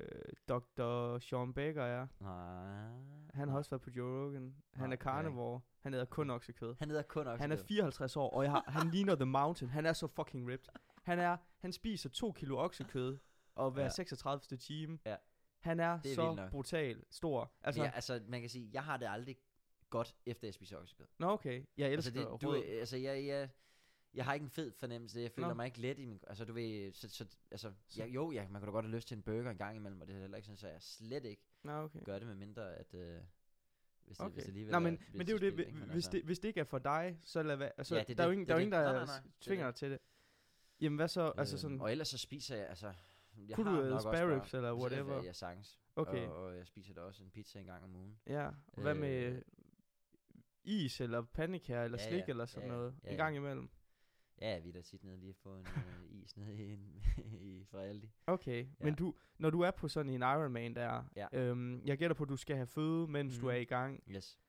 Dr. 0.49 1.19
Sean 1.19 1.55
Baker 1.55 1.83
er? 1.83 2.07
Nej. 2.21 3.27
Han 3.35 3.49
har 3.49 3.57
også 3.57 3.71
været 3.71 3.83
på 3.83 3.91
Joe 3.91 4.27
Rogan. 4.27 4.43
Han 4.43 4.53
Nej, 4.75 4.85
er 4.85 4.87
jeg 4.87 4.93
ikke. 4.93 5.03
carnivore. 5.03 5.61
Han 5.81 5.95
æder 5.95 6.05
kun 6.05 6.31
oksekød. 6.31 6.75
Han 6.79 6.89
hedder 6.91 7.03
kun 7.03 7.27
oksekød. 7.27 7.41
Han 7.41 7.53
er 7.53 7.57
54 7.57 8.17
år, 8.17 8.31
og 8.31 8.43
jeg 8.45 8.51
har, 8.53 8.65
han 8.69 8.91
ligner 8.91 9.15
The 9.15 9.25
Mountain. 9.25 9.71
Han 9.71 9.87
er 9.87 9.93
så 9.93 10.07
fucking 10.07 10.49
ripped. 10.49 10.69
Han, 11.03 11.19
er, 11.19 11.37
han 11.59 11.73
spiser 11.73 12.09
2 12.09 12.33
kilo 12.33 12.59
oksekød, 12.59 13.19
og 13.55 13.71
hver 13.71 13.83
Ja. 13.83 13.87
ja. 13.87 13.91
36. 13.91 14.57
time. 14.59 14.99
Ja. 15.07 15.17
Han 15.61 15.81
er, 15.81 16.01
Det 16.01 16.11
er 16.11 16.15
så 16.15 16.49
brutal 16.51 17.05
stor. 17.11 17.41
Altså, 17.41 17.53
Altså, 17.63 17.83
ja, 17.83 17.91
altså, 17.91 18.21
man 18.29 18.41
kan 18.41 18.51
sige, 18.51 18.71
jeg 18.73 18.85
har 18.85 18.97
det 18.97 19.07
aldrig 19.11 19.37
godt, 19.91 20.17
efter 20.27 20.47
jeg 20.47 20.55
spiser 20.55 20.77
oksekød. 20.79 21.07
Nå 21.19 21.27
okay, 21.31 21.65
jeg 21.77 21.91
Altså, 21.91 22.11
elsker 22.11 22.31
det, 22.31 22.43
du, 22.43 22.55
altså 22.55 22.97
jeg, 22.97 23.27
jeg, 23.27 23.49
jeg 24.15 24.25
har 24.25 24.35
ikke 24.35 24.45
en 24.45 24.51
fed 24.51 24.73
fornemmelse. 24.73 25.21
Jeg 25.21 25.31
føler 25.33 25.49
Nå. 25.49 25.55
mig 25.55 25.67
ikke 25.67 25.81
let 25.81 25.99
i 25.99 26.05
min... 26.05 26.21
Altså, 26.27 26.45
du 26.45 26.53
ved... 26.53 26.93
Så, 26.93 27.09
så, 27.09 27.27
altså, 27.51 27.73
Så- 27.89 28.03
jeg, 28.03 28.15
jo, 28.15 28.33
jeg, 28.33 28.47
man 28.51 28.61
kunne 28.61 28.67
da 28.67 28.73
godt 28.73 28.85
have 28.85 28.95
lyst 28.97 29.09
til 29.09 29.17
en 29.17 29.23
burger 29.23 29.51
en 29.51 29.57
gang 29.59 29.77
imellem, 29.77 30.01
og 30.01 30.07
det 30.07 30.17
er 30.17 30.21
heller 30.21 30.37
ikke 30.37 30.47
sådan, 30.47 30.57
så 30.57 30.69
jeg 30.69 30.83
slet 30.83 31.25
ikke 31.25 31.43
Nå 31.63 31.73
okay. 31.73 32.05
gør 32.05 32.19
det, 32.19 32.27
med 32.29 32.35
mindre 32.35 32.75
at... 32.77 32.95
Øh, 32.95 33.17
hvis 34.07 34.17
det, 34.17 34.27
Okay. 34.27 34.35
hvis 34.35 34.43
det 34.45 34.49
alligevel 34.51 34.73
Nå, 34.73 34.79
men, 34.79 34.95
er- 34.95 34.99
men 35.13 35.21
det 35.27 35.29
er 35.29 35.33
jo 35.33 35.39
det, 35.57 35.59
ikke? 35.67 35.73
Hvis, 35.73 35.95
altså, 35.95 36.11
det, 36.11 36.23
hvis 36.25 36.39
det 36.39 36.49
ikke 36.49 36.61
er 36.61 36.65
for 36.65 36.79
dig, 36.79 37.19
så 37.21 37.43
lad 37.43 37.57
være. 37.57 37.73
Altså, 37.79 37.95
Ja, 37.97 38.01
det 38.03 38.11
er 38.11 38.15
der 38.15 38.23
er 38.23 38.27
jo 38.27 38.33
ingen, 38.33 38.49
der, 38.49 38.55
er 38.55 38.59
ingen, 38.59 38.73
der 38.73 38.83
Nej, 38.83 38.93
nej, 38.93 39.05
nej, 39.05 39.17
det 39.21 39.25
er 39.29 39.31
tvinger 39.41 39.67
dig 39.67 39.75
til 39.75 39.91
det. 39.91 39.99
Jamen 40.81 40.97
hvad 40.97 41.09
så? 41.09 41.33
altså 41.37 41.55
øhm, 41.55 41.61
sådan, 41.61 41.81
Og 41.81 41.91
ellers 41.93 42.09
så 42.09 42.19
spiser 42.19 42.57
jeg, 42.57 42.69
altså... 42.69 42.93
Jeg 43.49 43.57
kunne 43.57 43.71
har 43.71 43.77
du 43.77 43.83
æde 43.83 43.91
nok 43.91 44.01
spare 44.01 44.35
ribs 44.37 44.55
eller 44.55 44.71
altså, 44.71 44.87
whatever? 44.87 45.23
Jeg 45.23 45.37
sagtens. 45.37 45.81
Okay, 45.97 46.27
Og, 46.27 46.37
og 46.45 46.57
jeg 46.57 46.67
spiser 46.67 46.95
da 46.95 47.01
også 47.01 47.23
en 47.23 47.31
pizza 47.31 47.59
en 47.61 47.67
gang 47.67 47.85
om 47.85 47.97
ugen. 47.97 48.19
ja. 48.27 48.47
Og 48.73 48.83
hvad 48.83 48.95
med 48.95 49.23
øh, 49.23 49.43
is 50.65 51.01
eller 51.01 51.23
pandekager 51.23 51.85
eller 51.85 51.99
Ja, 52.01 52.09
slik 52.09 52.21
ja, 52.21 52.25
eller 52.29 52.47
sådan 52.47 52.69
ja, 52.69 52.75
ja, 52.75 52.79
noget? 52.79 52.95
ja, 53.05 53.09
En 53.09 53.17
ja. 53.17 53.23
gang 53.25 53.37
imellem. 53.37 53.71
Ja, 54.41 54.59
vi 54.59 54.69
er 54.69 54.73
da 54.73 54.81
tit 54.83 55.05
nede 55.05 55.17
lige 55.21 55.35
få 55.35 55.57
en 55.57 55.67
øh, 55.77 56.23
is 56.23 56.37
nede 56.37 56.57
i, 56.65 56.73
en, 56.73 57.03
i 57.51 57.65
fra 57.65 57.83
Aldi. 57.85 58.11
Okay, 58.27 58.65
Ja. 58.81 58.85
men 58.85 58.95
du, 58.95 59.15
når 59.39 59.51
du 59.51 59.61
er 59.61 59.71
på 59.71 59.89
sådan 59.89 60.13
en 60.13 60.21
Ironman 60.23 60.75
der, 60.75 61.05
Ja. 61.17 61.27
øhm, 61.33 61.83
jeg 61.85 61.99
gætter 61.99 62.15
på, 62.15 62.23
at 62.23 62.29
du 62.29 62.37
skal 62.37 62.57
have 62.57 62.67
føde, 62.67 63.07
mens 63.09 63.37
mm. 63.37 63.41
du 63.41 63.49
er 63.49 63.55
i 63.55 63.65
gang. 63.65 64.03
Yes. 64.11 64.41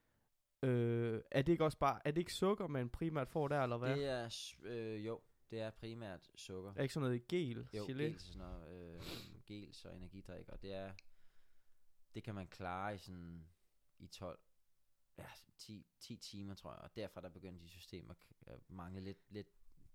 Øh, 0.63 1.21
er 1.31 1.41
det 1.41 1.51
ikke 1.51 1.63
også 1.65 1.77
bare, 1.77 1.99
er 2.07 2.11
det 2.11 2.21
ikke 2.21 2.33
sukker, 2.33 2.67
man 2.67 2.89
primært 2.89 3.29
får 3.29 3.47
der, 3.47 3.63
eller 3.63 3.77
hvad? 3.77 3.95
Det 3.97 4.05
er, 4.05 4.53
øh, 4.61 5.05
jo, 5.05 5.21
det 5.51 5.59
er 5.61 5.69
primært 5.69 6.29
sukker. 6.35 6.73
er 6.75 6.81
ikke 6.81 6.93
sådan 6.93 7.05
noget 7.07 7.27
gel, 7.27 7.69
Jo, 7.73 7.83
gelé? 7.83 7.93
gels 8.03 8.27
og 8.27 8.33
sådan 8.33 8.47
noget, 8.51 8.95
øh, 8.95 9.01
gels 9.45 9.85
og 9.85 9.95
energidrik, 9.95 10.49
og 10.49 10.61
det 10.61 10.73
er, 10.73 10.93
det 12.13 12.23
kan 12.23 12.35
man 12.35 12.47
klare 12.47 12.95
i 12.95 12.97
sådan, 12.97 13.45
i 13.99 14.07
12, 14.07 14.39
ja, 15.17 15.25
10, 15.57 15.85
10 15.99 16.15
timer, 16.17 16.53
tror 16.53 16.71
jeg, 16.73 16.79
og 16.81 16.95
derfra 16.95 17.21
der 17.21 17.29
begynder 17.29 17.59
de 17.59 17.69
systemer 17.69 18.13
at 18.47 18.59
mangle 18.69 19.01
lidt, 19.01 19.17
lidt 19.29 19.47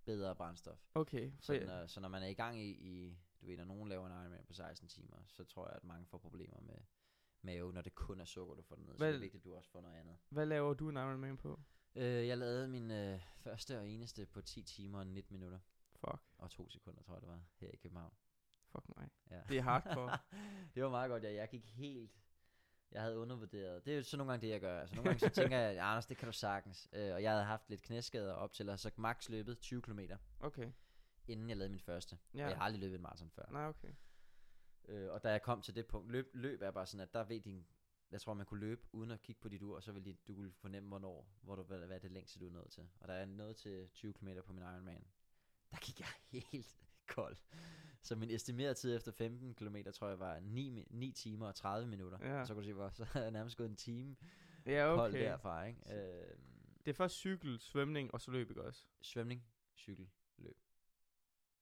bedre 0.07 0.35
brændstof. 0.37 0.79
Okay, 0.95 1.33
for 1.37 1.43
Så, 1.43 1.63
når, 1.67 1.87
så 1.87 2.01
når 2.01 2.09
man 2.09 2.23
er 2.23 2.27
i 2.27 2.35
gang 2.35 2.61
i, 2.61 2.71
i, 2.71 3.19
du 3.41 3.47
ved, 3.47 3.57
når 3.57 3.65
nogen 3.65 3.89
laver 3.89 4.07
en 4.07 4.13
Ironman 4.13 4.45
på 4.47 4.53
16 4.55 4.89
timer, 4.89 5.17
så 5.27 5.45
tror 5.45 5.67
jeg, 5.69 5.77
at 5.77 5.85
mange 5.85 6.07
får 6.07 6.19
problemer 6.19 6.61
med 6.61 6.79
mave, 7.43 7.73
når 7.73 7.83
det 7.83 7.95
kun 7.95 8.21
er 8.21 8.25
sukker, 8.25 8.55
du 8.55 8.63
får 8.63 8.77
ned. 8.77 8.87
Så 8.87 8.91
det 8.93 8.99
Hvad- 8.99 9.15
er 9.15 9.19
vigtigt, 9.19 9.41
at 9.41 9.45
du 9.45 9.55
også 9.55 9.71
får 9.71 9.81
noget 9.81 9.97
andet. 9.97 10.17
hvad 10.29 10.47
laver 10.47 10.75
du 10.75 10.89
en 10.89 10.97
Ironman 10.97 11.37
på? 11.37 11.61
Øh, 11.95 12.27
jeg 12.29 12.39
lavede 12.39 12.69
min 12.69 12.91
øh, 12.91 13.21
første 13.37 13.79
og 13.79 13.89
eneste 13.89 14.27
på 14.27 14.41
10 14.41 14.63
timer 14.63 14.99
og 14.99 15.07
19 15.07 15.33
minutter, 15.33 15.59
Fuck, 15.97 16.23
og 16.39 16.51
2 16.51 16.69
sekunder, 16.69 17.03
tror 17.03 17.15
jeg 17.15 17.21
det 17.23 17.29
var, 17.31 17.41
her 17.61 17.69
i 17.71 17.77
København. 17.77 18.15
fuck 18.73 18.89
mig. 18.97 19.09
Ja. 19.31 19.41
Det 19.49 19.59
er 19.59 19.63
hardcore. 19.63 20.19
det 20.75 20.83
var 20.83 20.91
meget 20.91 21.09
godt, 21.11 21.23
ja. 21.25 21.33
Jeg 21.35 21.49
gik 21.49 21.67
helt... 21.67 22.11
Jeg 22.97 23.05
havde 23.05 23.19
undervurderet. 23.19 23.85
Det 23.87 23.93
er 23.93 23.97
jo 23.97 24.03
så 24.03 24.17
nogle 24.17 24.33
gange 24.33 24.47
det, 24.47 24.53
jeg 24.53 24.61
gør. 24.61 24.81
Altså 24.81 24.95
nogle 24.97 25.09
gange 25.09 25.21
så 25.21 25.29
tænker 25.41 25.59
jeg, 25.59 25.71
Anders, 25.71 26.07
det 26.07 26.17
kan 26.17 26.27
du 26.27 26.33
sagtens. 26.33 26.89
Øh, 26.93 27.15
og 27.15 27.23
jeg 27.23 27.31
havde 27.31 27.45
haft 27.45 27.71
lidt 27.71 27.83
knæskader 27.83 28.33
op 28.33 28.53
til, 28.53 28.69
og 28.69 28.79
så 28.79 28.91
max 28.97 29.29
løbet 29.29 29.59
20 29.59 29.83
km, 29.83 30.01
Okay, 30.41 30.73
inden 31.27 31.49
jeg 31.49 31.57
lavede 31.57 31.71
min 31.71 31.81
første. 31.81 32.19
Ja. 32.35 32.45
Og 32.45 32.51
jeg 32.51 32.59
har 32.59 32.65
aldrig 32.65 32.81
løbet 32.81 32.95
en 32.95 33.03
maraton 33.03 33.31
før. 33.31 33.45
nej 33.51 33.69
okay. 33.69 33.93
Øh, 34.89 35.13
og 35.13 35.23
da 35.23 35.31
jeg 35.31 35.43
kom 35.43 35.63
til 35.63 35.75
det 35.75 35.87
punkt, 35.87 36.11
løb, 36.11 36.31
løb 36.35 36.63
er 36.63 36.71
bare 36.71 36.87
sådan, 36.87 37.01
at 37.03 37.15
der 37.15 37.25
ved 37.25 37.41
din... 37.41 37.67
Jeg 38.11 38.21
tror, 38.21 38.35
man 38.35 38.47
kunne 38.47 38.61
løbe 38.61 38.83
uden 38.93 39.11
at 39.11 39.23
kigge 39.23 39.41
på 39.41 39.49
dit 39.49 39.63
ur, 39.63 39.77
og 39.77 39.83
så 39.83 39.93
ville 39.93 40.17
du 40.29 40.35
kunne 40.35 40.53
fornemme, 40.53 40.89
hvornår, 40.89 41.29
hvor 41.43 41.57
du, 41.57 41.63
hvad, 41.63 41.79
hvad 41.79 41.97
er 41.97 42.01
det 42.01 42.13
længste, 42.13 42.41
du 42.41 42.47
er 42.49 42.53
nået 42.53 42.71
til. 42.71 42.89
Og 43.01 43.09
der 43.09 43.15
er 43.15 43.25
nået 43.25 43.57
til 43.57 43.89
20 43.95 44.13
km 44.13 44.29
på 44.47 44.53
min 44.53 44.63
Ironman. 44.63 45.07
Der 45.71 45.77
gik 45.77 46.01
jeg 46.01 46.09
helt 46.43 46.77
kold. 47.07 47.37
Så 48.03 48.17
min 48.17 48.31
estimerede 48.31 48.75
tid 48.75 48.97
efter 48.97 49.13
15 49.13 49.55
km, 49.55 49.77
tror 49.95 50.09
jeg, 50.09 50.19
var 50.19 50.41
9, 50.41 50.71
mi- 50.81 50.87
9 50.91 51.13
timer 51.13 51.47
og 51.47 51.55
30 51.55 51.89
minutter. 51.89 52.19
Ja. 52.21 52.45
Så 52.45 52.55
kunne 52.55 52.63
du 52.63 52.67
se, 52.69 52.73
hvor 52.73 52.89
så 52.95 53.07
er 53.15 53.21
jeg 53.23 53.31
nærmest 53.31 53.57
gået 53.57 53.69
en 53.69 53.77
time 53.77 54.17
Ja, 54.67 54.93
kold 54.97 55.11
okay. 55.11 55.25
derfra, 55.25 55.65
ikke? 55.65 55.81
Øh, 55.95 56.37
Det 56.85 56.91
er 56.91 56.95
først 56.97 57.15
cykel, 57.15 57.61
svømning, 57.61 58.15
og 58.15 58.21
så 58.21 58.31
løb, 58.31 58.51
ikke 58.51 58.63
også? 58.63 58.85
svømning, 59.01 59.45
cykel, 59.77 60.09
løb. 60.39 60.57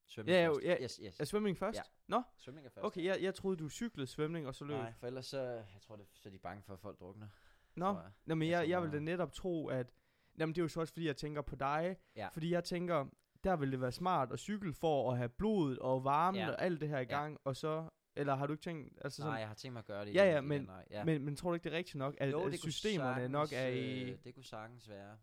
Svømning 0.07 0.35
Ja, 0.37 0.45
jo, 0.45 0.53
først. 0.55 0.65
ja. 0.65 0.77
Yes, 0.83 0.97
yes. 1.03 1.21
Er 1.21 1.25
svømning 1.25 1.59
først? 1.59 1.77
Ja. 1.77 1.83
Nå, 2.07 2.23
Svømning 2.39 2.67
er 2.67 2.71
først. 2.71 2.85
okay, 2.87 3.05
jeg, 3.05 3.23
jeg 3.23 3.35
troede, 3.35 3.57
du 3.57 3.69
cyklede 3.69 4.07
svømning, 4.07 4.47
og 4.47 4.55
så 4.55 4.65
løb. 4.65 4.77
Nej, 4.77 4.93
for 4.93 5.07
ellers 5.07 5.27
så, 5.27 5.41
jeg 5.43 5.81
tror, 5.81 5.97
det, 5.97 6.07
så 6.15 6.29
er 6.29 6.31
de 6.31 6.39
bange 6.39 6.63
for, 6.63 6.73
at 6.75 6.81
folk 6.81 7.01
drukner. 7.01 7.29
Nå, 7.75 7.87
jeg. 7.87 8.11
Nå, 8.27 8.35
men 8.35 8.49
Jeg 8.49 8.61
jeg, 8.61 8.69
jeg 8.69 8.83
vil 8.83 8.93
da 8.93 8.99
netop 8.99 9.33
tro, 9.33 9.67
at... 9.69 9.93
Jamen, 10.39 10.55
det 10.55 10.61
er 10.61 10.65
jo 10.65 10.69
så 10.69 10.81
også, 10.81 10.93
fordi 10.93 11.07
jeg 11.07 11.17
tænker 11.17 11.43
på 11.43 11.57
dig. 11.57 11.97
Ja. 12.17 12.29
Fordi 12.29 12.51
jeg 12.53 12.65
tænker, 12.65 13.07
der 13.45 13.57
vil 13.57 13.73
det 13.73 13.81
være 13.81 13.93
smart 13.93 14.33
at 14.33 14.39
cykle 14.39 14.73
for 14.73 15.13
at 15.13 15.17
have 15.19 15.29
blodet 15.29 15.79
og 15.79 16.05
varmen 16.05 16.41
Ja. 16.41 16.49
og 16.51 16.63
alt 16.63 16.81
det 16.81 16.89
her 16.89 16.97
i 16.99 17.01
Ja. 17.01 17.05
gang, 17.21 17.39
og 17.45 17.57
så... 17.57 17.89
Eller 18.17 18.35
har 18.35 18.47
du 18.47 18.53
ikke 18.53 18.63
tænkt... 18.63 18.99
Altså 19.05 19.23
Nej, 19.23 19.29
sådan, 19.29 19.41
jeg 19.41 19.49
har 19.49 19.55
tænkt 19.55 19.73
mig 19.73 19.79
at 19.81 19.85
gøre 19.87 20.05
det 20.05 20.15
Ja, 20.15 20.23
igen, 20.25 20.33
ja, 20.33 20.39
igen, 20.39 20.49
men- 20.49 20.63
nej, 20.65 20.85
ja. 20.91 21.05
men, 21.05 21.25
men 21.25 21.37
tror 21.37 21.51
du 21.51 21.55
ikke, 21.55 21.65
det 21.65 21.73
er 21.73 21.77
rigtigt 21.77 21.97
nok, 21.97 22.15
at, 22.19 22.31
jo, 22.33 22.41
at 22.47 22.53
det 22.53 22.61
kunne 22.63 22.73
systemerne 22.73 23.15
sagtens, 23.15 23.33
nok 23.33 23.49
er 23.53 23.67
i... 23.67 24.11
Øh, 24.11 24.19
det 24.25 24.35
kunne 24.35 24.45
sagtens 24.45 24.89
være. 24.89 25.17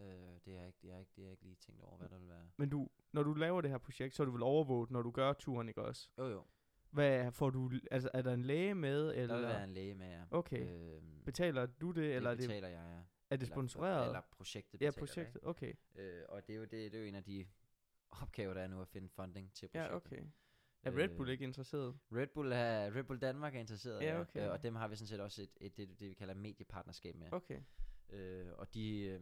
Øh, 0.00 0.04
det 0.44 0.52
har 0.54 0.58
jeg 0.58 0.66
ikke, 0.66 0.78
det 0.82 0.88
jeg 0.88 0.98
ikke, 1.00 1.10
det 1.16 1.22
har 1.22 1.22
jeg 1.24 1.30
ikke 1.30 1.44
lige 1.44 1.56
tænkt 1.56 1.82
over, 1.82 1.96
hvad 1.96 2.08
der 2.08 2.18
vil 2.18 2.28
være. 2.28 2.48
Men 2.56 2.68
du, 2.68 2.88
når 3.12 3.22
du 3.22 3.34
laver 3.34 3.60
det 3.60 3.70
her 3.70 3.78
projekt, 3.78 4.14
så 4.14 4.22
er 4.22 4.24
du 4.24 4.30
vel 4.32 4.42
overvåget, 4.42 4.90
når 4.90 5.02
du 5.02 5.10
gør 5.10 5.32
turen, 5.32 5.68
ikke 5.68 5.82
også? 5.82 6.08
Jo, 6.18 6.26
jo. 6.28 6.44
Hvad 6.90 7.32
får 7.32 7.50
du... 7.50 7.70
Altså, 7.90 8.10
er 8.14 8.22
der 8.22 8.32
en 8.34 8.42
læge 8.42 8.74
med, 8.74 9.14
eller... 9.14 9.26
Der 9.34 9.36
vil 9.36 9.48
være 9.48 9.64
en 9.64 9.72
læge 9.72 9.94
med 9.94 10.06
jer. 10.06 10.24
Okay. 10.30 10.60
Øhm, 10.96 11.22
Betaler 11.24 11.66
du 11.66 11.90
det, 11.90 12.14
eller 12.14 12.30
er 12.30 12.34
det 12.34 12.42
det, 12.42 12.48
betaler 12.48 12.68
jeg, 12.68 12.76
ja. 12.90 12.96
er 12.96 13.02
det 13.30 13.42
Eller- 13.42 13.46
sponsoreret? 13.54 14.06
Eller 14.06 14.20
projektet 14.30 14.80
ja, 14.82 14.86
betaler 14.86 15.06
projektet. 15.06 15.40
Okay. 15.44 15.72
Det, 15.96 16.00
øh, 16.02 16.22
og 16.28 16.46
det 16.46 16.52
er, 16.52 16.56
jo, 16.56 16.62
det, 16.62 16.70
det 16.70 16.94
er 16.94 16.98
jo 16.98 17.04
en 17.04 17.14
af 17.14 17.24
de 17.24 17.46
opgaver, 18.10 18.54
der 18.54 18.60
er 18.60 18.66
nu 18.68 18.80
at 18.82 18.88
finde 18.88 19.08
funding 19.08 19.52
til 19.54 19.68
projektet. 19.68 19.90
Ja, 19.90 19.96
okay. 19.96 20.22
Er 20.82 20.96
Red 20.96 21.08
Bull 21.16 21.28
Øh, 21.28 21.32
ikke 21.32 21.44
interesseret? 21.44 21.98
Red 22.12 22.26
Bull, 22.26 22.52
er, 22.52 22.94
Red 22.94 23.04
Bull 23.04 23.18
Danmark 23.20 23.54
er 23.54 23.60
interesseret, 23.60 24.02
Ja, 24.02 24.20
okay. 24.20 24.46
Øh, 24.46 24.52
og 24.52 24.62
dem 24.62 24.74
har 24.76 24.88
vi 24.88 24.96
sådan 24.96 25.06
set 25.08 25.20
også 25.20 25.42
et, 25.42 25.50
et 25.60 25.76
det, 25.76 26.00
det, 26.00 26.08
vi 26.08 26.14
kalder 26.14 26.34
mediepartnerskab 26.34 27.14
med. 27.16 27.32
Okay. 27.32 27.62
Øh, 28.10 28.52
og 28.58 28.74
de, 28.74 28.98
øh, 29.00 29.20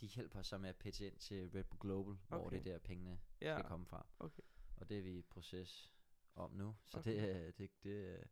de 0.00 0.06
hjælper 0.06 0.42
så 0.42 0.58
med 0.58 0.68
at 0.68 0.76
pitche 0.76 1.06
ind 1.06 1.16
til 1.18 1.50
Red 1.54 1.64
Bull 1.64 1.80
Global, 1.80 2.12
okay. 2.12 2.26
hvor 2.28 2.38
Okay. 2.46 2.58
det 2.58 2.66
er 2.66 2.72
der 2.72 2.78
pengene 2.78 3.20
Ja. 3.40 3.54
skal 3.56 3.68
komme 3.68 3.86
fra. 3.86 4.06
Okay. 4.18 4.42
Og 4.76 4.88
det 4.88 4.98
er 4.98 5.02
vi 5.02 5.18
i 5.18 5.22
proces 5.22 5.92
om 6.34 6.50
nu, 6.52 6.76
så 6.86 6.98
Okay. 6.98 7.44
det, 7.46 7.58
det, 7.58 7.70
det, 7.82 8.24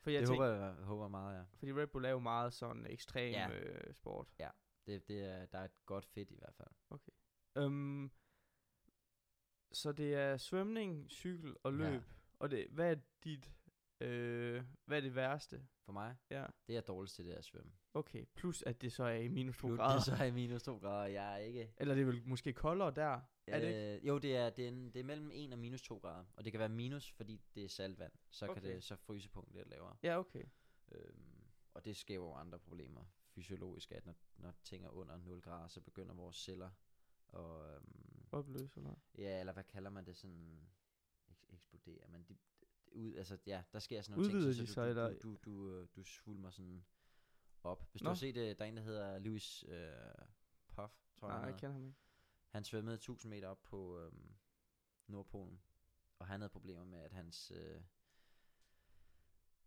For 0.00 0.10
jeg 0.10 0.20
det 0.20 0.28
tænker, 0.28 0.44
håber 0.46 0.64
jeg 0.64 0.74
håber 0.74 1.08
meget, 1.08 1.38
ja. 1.38 1.44
fordi 1.54 1.72
Red 1.72 1.86
Bull 1.86 2.04
er 2.04 2.10
jo 2.10 2.18
meget 2.18 2.52
sådan 2.52 2.86
ekstrem 2.86 3.32
Ja. 3.32 3.50
øh, 3.50 3.94
sport. 3.94 4.28
Det, 4.86 5.08
det 5.08 5.20
er, 5.24 5.46
der 5.46 5.58
er 5.58 5.64
et 5.64 5.86
godt 5.86 6.06
fedt 6.06 6.30
i 6.30 6.36
hvert 6.38 6.54
fald. 6.54 6.68
Um, 7.66 8.12
så 9.72 9.92
det 9.92 10.14
er 10.14 10.36
svømning, 10.36 11.10
cykel 11.10 11.56
og 11.62 11.72
Ja. 11.72 11.90
løb. 11.90 12.02
Og 12.38 12.50
det, 12.50 12.66
hvad 12.70 12.90
er 12.90 12.96
dit, 13.24 13.52
øh, 14.00 14.62
hvad 14.84 14.96
er 14.96 15.00
det 15.00 15.14
værste? 15.14 15.66
For 15.84 15.92
mig, 15.92 16.16
Ja, 16.30 16.46
det 16.66 16.76
er 16.76 16.80
dårligst 16.80 17.14
til 17.16 17.24
det 17.24 17.32
at 17.32 17.44
svømme. 17.44 17.72
okay. 17.94 18.24
Plus 18.34 18.62
at 18.62 18.82
det 18.82 18.92
så 18.92 19.04
er 19.04 19.14
i 19.16 19.28
minus 19.28 19.58
2 19.58 19.68
Nu, 19.68 19.76
grader. 19.76 19.94
det 19.94 20.04
så 20.04 20.14
er 20.14 20.24
i 20.24 20.30
minus 20.30 20.62
2 20.62 20.76
grader, 20.78 21.06
jeg 21.06 21.32
er 21.34 21.36
ikke... 21.36 21.72
Eller 21.76 21.94
det 21.94 22.00
er 22.02 22.06
vel 22.06 22.22
måske 22.26 22.52
koldere 22.52 22.90
der, 22.90 23.20
er 23.46 23.60
det 23.60 23.66
ikke? 23.68 23.96
Øh, 23.96 24.06
jo, 24.08 24.18
det 24.18 24.36
er, 24.36 24.50
det, 24.50 24.64
er 24.64 24.68
en, 24.68 24.90
det 24.90 25.00
er 25.00 25.04
mellem 25.04 25.30
1 25.32 25.52
og 25.52 25.58
minus 25.58 25.82
2 25.82 25.98
grader. 25.98 26.24
Og 26.36 26.44
det 26.44 26.52
kan 26.52 26.58
være 26.60 26.68
minus, 26.68 27.10
fordi 27.12 27.40
det 27.54 27.64
er 27.64 27.68
saltvand. 27.68 28.12
Så 28.30 28.46
kan 28.46 28.56
Okay. 28.56 28.74
det 28.74 28.84
så 28.84 28.96
frysepunktet 28.96 29.56
lidt 29.56 29.68
lavere. 29.68 29.96
Ja, 30.02 30.18
okay. 30.18 30.44
Øhm, 30.92 31.44
og 31.74 31.84
det 31.84 31.96
skaber 31.96 32.24
jo 32.24 32.32
andre 32.34 32.58
problemer 32.58 33.04
fysiologisk, 33.34 33.92
at 33.92 34.06
når, 34.06 34.14
når 34.36 34.54
ting 34.64 34.84
er 34.84 34.88
under 34.90 35.16
0 35.16 35.40
grader, 35.40 35.68
så 35.68 35.80
begynder 35.80 36.14
vores 36.14 36.36
celler 36.36 36.70
og 37.28 37.74
øhm, 37.74 38.24
Opløs 38.32 38.76
eller 38.76 38.94
ja, 39.18 39.40
eller 39.40 39.52
hvad 39.52 39.64
kalder 39.64 39.90
man 39.90 40.06
det 40.06 40.16
sådan 40.16 40.68
ek- 41.30 41.54
eksplodere, 41.54 42.08
men 42.08 42.22
de, 42.22 42.34
de, 42.60 42.66
ud, 42.92 43.14
altså 43.14 43.38
ja, 43.46 43.62
der 43.72 43.78
sker 43.78 44.02
sådan 44.02 44.18
nogle 44.20 44.34
Udvider 44.36 44.54
ting, 44.54 44.68
så, 44.68 44.74
sig, 44.74 44.84
du, 44.84 44.88
eller- 44.88 45.18
du, 45.18 45.36
du, 45.36 45.38
du, 45.44 45.72
øh, 45.72 45.88
du 45.96 46.04
svulmer 46.04 46.50
sådan 46.50 46.84
op. 47.62 47.88
Hvis 47.90 48.02
Nå. 48.02 48.06
du 48.06 48.10
har 48.10 48.14
set, 48.16 48.36
øh, 48.36 48.56
der 48.58 48.64
er 48.64 48.68
en, 48.68 48.76
der 48.76 48.82
hedder 48.82 49.18
Louis 49.18 49.64
øh, 49.68 49.92
Puff, 50.68 50.92
tror 51.16 51.28
jeg, 51.28 51.34
Nej, 51.36 51.40
han 51.44 51.48
jeg 51.52 51.60
kender 51.60 51.72
ham 51.72 51.84
ikke. 51.84 51.98
Han 52.48 52.64
svømmede 52.64 52.94
1000 52.94 53.30
meter 53.30 53.48
op 53.48 53.62
på 53.62 53.98
øhm, 54.00 54.34
Nordpolen, 55.06 55.62
og 56.18 56.26
han 56.26 56.40
havde 56.40 56.50
problemer 56.50 56.84
med, 56.84 56.98
at 56.98 57.12
hans, 57.12 57.50
øh, 57.54 57.82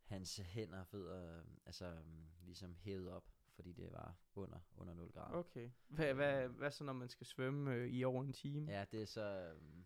hans 0.03 0.35
hænder 0.37 0.79
og 0.79 0.87
fødder, 0.87 1.37
øh, 1.39 1.45
altså 1.65 1.85
øhm, 1.85 2.25
ligesom 2.41 2.75
hævet 2.75 3.09
op, 3.11 3.30
fordi 3.55 3.71
det 3.73 3.91
var 3.91 4.15
under, 4.35 4.59
under 4.75 4.93
0 4.93 5.11
grader. 5.11 5.35
Okay. 5.37 5.69
Hvad, 5.87 6.13
hvad, 6.13 6.47
hvad 6.47 6.71
så, 6.71 6.83
når 6.83 6.93
man 6.93 7.09
skal 7.09 7.27
svømme 7.27 7.73
øh, 7.73 7.87
i 7.87 8.03
over 8.03 8.23
en 8.23 8.33
time? 8.33 8.71
Ja, 8.71 8.85
det 8.91 9.01
er 9.01 9.05
så... 9.05 9.21
øhm, 9.55 9.85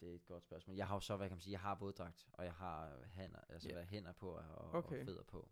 det 0.00 0.10
er 0.10 0.14
et 0.14 0.26
godt 0.26 0.42
spørgsmål. 0.42 0.76
Jeg 0.76 0.86
har 0.88 0.94
jo 0.96 1.00
så, 1.00 1.16
hvad 1.16 1.28
kan 1.28 1.34
man 1.36 1.40
sige, 1.42 1.52
jeg 1.52 1.60
har 1.60 1.74
våddragt, 1.74 2.28
og 2.32 2.44
jeg 2.44 2.54
har 2.54 3.04
hænder, 3.06 3.40
altså 3.48 3.68
yeah. 3.70 3.86
hænder 3.86 4.12
på 4.12 4.30
og, 4.30 4.74
Okay. 4.74 5.00
og 5.00 5.04
fødder 5.06 5.22
på. 5.22 5.48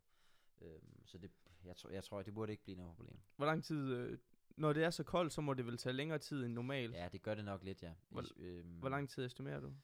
Øhm, 0.61 1.07
så 1.07 1.19
det, 1.19 1.31
jeg, 1.65 1.77
tror, 1.77 1.91
jeg 1.91 2.05
tror, 2.05 2.23
det 2.23 2.35
burde 2.35 2.53
ikke 2.53 2.63
blive 2.65 2.77
noget 2.77 2.97
problem. 2.97 3.21
Hvor 3.37 3.47
lang 3.47 3.65
tid, 3.65 3.95
øh, 3.95 4.19
når 4.57 4.73
det 4.73 4.85
er 4.85 4.91
så 4.91 5.05
koldt, 5.05 5.33
så 5.33 5.41
må 5.41 5.55
det 5.55 5.67
vel 5.67 5.77
tage 5.79 5.93
længere 5.93 6.19
tid 6.19 6.45
end 6.45 6.53
normalt. 6.53 6.95
Ja, 6.95 7.09
det 7.09 7.23
gør 7.23 7.35
det 7.35 7.45
nok 7.45 7.63
lidt, 7.63 7.83
ja. 7.83 7.95
Hvor- 8.09 8.25
øhm, 8.37 8.79
Hvor 8.79 8.89
lang 8.89 9.09
tid 9.11 9.25
estimerer 9.25 9.61
du? 9.61 9.75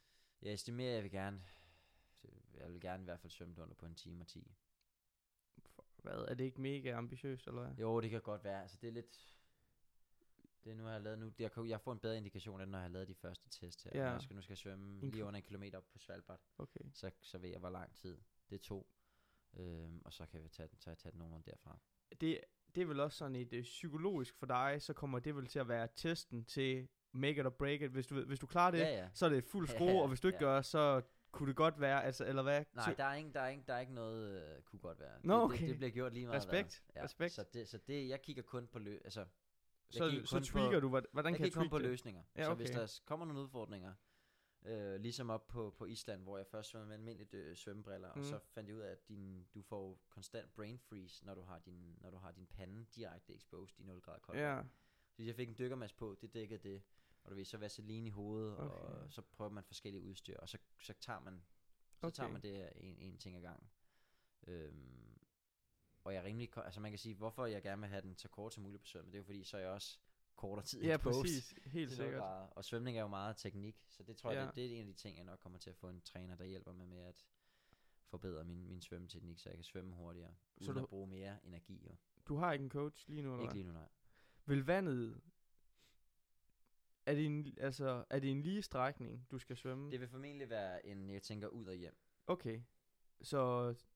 Jeg 0.43 0.53
estimerer, 0.53 0.95
jeg 0.95 1.03
vil 1.03 1.11
gerne, 1.11 1.43
jeg 2.55 2.73
vil 2.73 2.81
gerne 2.81 3.03
i 3.03 3.05
hvert 3.05 3.21
fald 3.21 3.31
svømme 3.31 3.63
under 3.63 3.75
på 3.75 3.87
en 3.87 3.95
time 3.95 4.21
og 4.23 4.27
10. 4.27 4.55
Hvad? 6.09 6.25
Er 6.29 6.35
det 6.35 6.45
ikke 6.45 6.61
mega 6.61 6.93
ambitiøst, 6.93 7.47
eller 7.47 7.63
hvad? 7.63 7.75
Jo, 7.77 8.01
det 8.01 8.11
kan 8.11 8.21
godt 8.21 8.45
være. 8.45 8.63
Altså, 8.63 8.79
det 8.81 8.89
er 8.89 8.93
lidt... 8.93 9.35
Det 10.65 10.73
er 10.73 10.77
nu, 10.77 10.85
jeg 10.85 10.93
har 10.93 10.99
lavet 10.99 11.19
nu. 11.19 11.33
Jeg, 11.39 11.53
kan, 11.53 11.69
jeg 11.69 11.81
får 11.81 11.93
en 11.93 11.99
bedre 11.99 12.17
indikation, 12.17 12.61
end 12.61 12.71
når 12.71 12.79
jeg 12.79 12.85
har 12.85 12.89
lavet 12.89 13.09
de 13.09 13.15
første 13.15 13.49
test 13.51 13.85
her. 13.85 13.91
Ja. 13.95 14.05
Når 14.05 14.13
jeg 14.13 14.23
skal, 14.23 14.37
nu 14.37 14.43
skal 14.43 14.53
jeg 14.53 14.59
svømme 14.59 15.03
En 15.03 15.11
lige 15.11 15.25
under 15.25 15.37
en 15.39 15.43
kilometer 15.43 15.79
op 15.79 15.85
på 15.93 15.99
Svalbard. 15.99 16.41
Okay. 16.59 16.81
Så, 16.93 17.11
så 17.23 17.39
ved 17.39 17.51
jeg, 17.51 17.59
hvor 17.59 17.71
lang 17.71 17.95
tid 17.95 18.19
det 18.51 18.61
tog. 18.61 18.87
Øhm, 19.57 20.03
og 20.05 20.13
så 20.13 20.27
kan 20.27 20.43
vi 20.43 20.49
tage, 20.49 20.69
så 20.79 20.91
jeg 20.91 20.99
tage 20.99 21.13
den 21.13 21.19
nogenlunde 21.19 21.51
derfra. 21.51 21.79
Det, 22.21 22.41
det 22.75 22.83
er 22.83 22.87
vel 22.87 23.01
også 23.01 23.19
sådan 23.19 23.37
et 23.37 23.53
øh, 23.53 23.63
psykologisk 23.63 24.37
for 24.37 24.47
dig, 24.47 24.77
så 24.83 24.93
kommer 24.93 25.19
det 25.19 25.37
vel 25.37 25.47
til 25.47 25.59
at 25.59 25.69
være 25.69 25.89
testen 25.97 26.45
til 26.45 26.89
make 27.13 27.41
it 27.41 27.47
or 27.47 27.51
break 27.51 27.81
it. 27.81 27.91
Hvis 27.91 28.07
du, 28.07 28.25
hvis 28.25 28.39
du 28.39 28.47
klarer 28.47 28.71
det, 28.71 28.79
Ja, 28.79 28.97
ja. 28.97 29.09
så 29.15 29.27
er 29.27 29.31
det 29.31 29.45
fuld 29.45 29.69
skrue, 29.69 29.89
Ja, 29.97 30.03
og 30.03 30.09
hvis 30.09 30.21
du 30.21 30.29
ikke 30.29 30.39
ja. 30.45 30.45
gør, 30.45 30.63
så 30.63 31.03
kunne 31.31 31.49
det 31.49 31.57
godt 31.57 31.81
være, 31.81 32.05
altså, 32.05 32.25
eller 32.25 32.43
hvad? 32.43 32.65
Nej, 32.75 32.95
der 32.95 33.05
er, 33.05 33.15
ikke, 33.15 33.33
der, 33.33 33.41
er 33.41 33.49
ikke, 33.49 33.65
der 33.67 33.75
er 33.75 33.81
ikke 33.81 33.95
noget, 33.95 34.43
øh, 34.43 34.63
kunne 34.63 34.81
godt 34.81 35.01
være. 35.01 35.19
Nå, 35.25 35.35
det, 35.35 35.43
okay. 35.45 35.61
det, 35.61 35.69
det 35.69 35.77
bliver 35.77 35.91
gjort 35.91 36.13
lige 36.13 36.27
meget. 36.27 36.37
Respekt, 36.37 36.85
hvad. 36.93 37.03
respekt. 37.03 37.33
Så 37.33 37.45
det, 37.53 37.69
så 37.69 37.79
det, 37.79 38.09
jeg 38.09 38.23
kigger 38.23 38.43
kun 38.43 38.67
på 38.67 38.79
lø, 38.79 38.99
altså, 39.05 39.25
så, 39.91 40.21
så 40.25 40.41
tweaker 40.41 40.77
på- 40.77 40.81
du, 40.81 40.89
hvordan, 40.89 41.07
jeg 41.15 41.23
kan 41.25 41.25
jeg 41.25 41.37
kigger 41.37 41.51
kun 41.51 41.63
tweak 41.63 41.71
på 41.71 41.79
det? 41.79 41.87
løsninger. 41.87 42.23
Ja, 42.37 42.45
Så 42.45 42.55
hvis 42.55 42.71
okay. 42.71 42.81
der 42.81 43.01
kommer 43.07 43.27
nogle 43.27 43.43
udfordringer, 43.43 43.95
øh, 44.65 45.01
ligesom 45.01 45.31
op 45.31 45.47
på, 45.49 45.75
på 45.79 45.85
Island, 45.85 46.23
hvor 46.23 46.37
jeg 46.37 46.47
først 46.47 46.71
svømmede 46.71 46.89
med 46.89 46.97
almindeligt 46.97 47.35
øh, 47.35 47.57
svømmebriller, 47.57 48.13
mm. 48.15 48.21
og 48.21 48.27
så 48.27 48.39
fandt 48.55 48.69
jeg 48.69 48.77
ud 48.77 48.81
af, 48.83 48.91
at 48.91 49.09
din, 49.09 49.47
du 49.55 49.63
får 49.63 49.99
konstant 50.09 50.55
brain 50.55 50.79
freeze, 50.79 51.25
når 51.27 51.35
du 51.35 51.43
har 51.43 51.59
din, 51.59 51.99
når 52.01 52.11
du 52.11 52.17
har 52.17 52.33
din 52.33 52.47
pande 52.47 52.87
direkte 52.95 53.35
exposed 53.35 53.81
i 53.81 53.83
0 53.83 54.01
grader 54.01 54.21
koldt. 54.21 54.41
Ja. 54.41 54.63
Så 55.17 55.23
jeg 55.23 55.35
fik 55.35 55.49
en 55.49 55.57
dykkermask 55.59 55.97
på, 55.97 56.17
det 56.21 56.35
dækkede 56.35 56.69
det, 56.69 56.83
og 57.29 57.31
du 57.31 57.37
ved, 57.37 57.45
så 57.45 57.59
vaseline 57.59 58.07
i 58.07 58.11
hovedet, 58.11 58.59
okay. 58.59 58.75
Og 58.85 59.13
så 59.13 59.23
prøver 59.23 59.51
man 59.51 59.65
forskellige 59.65 60.03
udstyr, 60.03 60.37
og 60.39 60.49
så, 60.49 60.59
så 60.81 60.93
tager 61.01 61.21
man 61.21 61.43
så 62.01 62.07
okay. 62.07 62.15
tager 62.17 62.29
man 62.31 62.43
det 62.43 62.73
en, 62.77 62.99
en 62.99 63.19
ting 63.19 63.37
ad 63.37 63.43
gangen. 63.43 63.69
Øhm, 64.47 65.19
og 66.05 66.15
jeg 66.15 66.21
er 66.21 66.25
rimelig, 66.25 66.49
altså 66.57 66.81
man 66.81 66.91
kan 66.93 66.99
sige, 66.99 67.15
hvorfor 67.15 67.47
jeg 67.47 67.63
gerne 67.63 67.81
vil 67.81 67.89
have 67.91 68.03
den 68.03 68.17
så 68.17 68.29
kort 68.29 68.55
som 68.55 68.63
muligt 68.63 68.83
på 68.83 68.87
svømmen, 68.87 69.13
det 69.13 69.19
er 69.19 69.21
jo 69.21 69.25
fordi, 69.25 69.45
så 69.45 69.57
er 69.57 69.61
jeg 69.61 69.71
også 69.71 69.99
kortere 70.37 70.67
tid 70.67 70.83
ja 70.83 70.95
exposed 70.95 71.23
præcis. 71.23 71.55
Helt 71.65 71.91
til 71.91 71.99
0 71.99 72.07
sikkert. 72.07 72.21
grader. 72.23 72.47
Og 72.47 72.65
svømning 72.65 72.97
er 72.97 73.03
jo 73.03 73.09
meget 73.09 73.37
teknik, 73.37 73.77
så 73.89 74.03
det 74.03 74.17
tror 74.17 74.31
jeg, 74.33 74.41
Ja. 74.41 74.47
det, 74.47 74.55
det 74.55 74.67
er 74.67 74.81
en 74.81 74.89
af 74.89 74.95
de 74.95 75.01
ting, 75.01 75.17
jeg 75.17 75.25
nok 75.25 75.39
kommer 75.39 75.59
til 75.59 75.71
at 75.71 75.77
få 75.77 75.89
en 75.89 76.01
træner, 76.01 76.37
der 76.37 76.45
hjælper 76.45 76.73
mig 76.73 76.89
med 76.89 76.99
at 76.99 77.25
forbedre 78.07 78.45
min, 78.45 78.69
min 78.69 78.81
svømmeteknik, 78.83 79.39
så 79.39 79.49
jeg 79.49 79.57
kan 79.57 79.65
svømme 79.65 79.95
hurtigere, 79.95 80.35
Så 80.61 80.65
uden 80.71 80.77
du- 80.77 80.83
at 80.83 80.89
bruge 80.89 81.07
mere 81.07 81.47
energi. 81.47 81.87
Jo. 81.87 81.97
Du 82.29 82.37
har 82.37 82.53
ikke 82.53 82.63
en 82.63 82.71
coach 82.71 83.09
lige 83.09 83.23
nu, 83.23 83.33
eller 83.33 83.43
Ikke 83.43 83.55
lige 83.55 83.67
nu, 83.67 83.73
nej. 83.73 83.89
Vil 84.47 84.67
vandet... 84.67 85.21
Er 87.09 87.15
det, 87.15 87.27
en, 87.27 87.55
altså, 87.61 88.05
er 88.11 88.19
det 88.19 88.31
en 88.31 88.43
lige 88.43 88.63
strækning, 88.63 89.27
du 89.31 89.39
skal 89.39 89.57
svømme? 89.57 89.91
Det 89.91 90.01
vil 90.01 90.09
formentlig 90.09 90.51
være 90.51 90.87
en, 90.87 91.11
jeg 91.11 91.23
tænker, 91.23 91.49
ud 91.49 91.67
og 91.67 91.75
hjem, 91.75 91.97
Okay. 92.27 92.61
Så, 93.23 93.39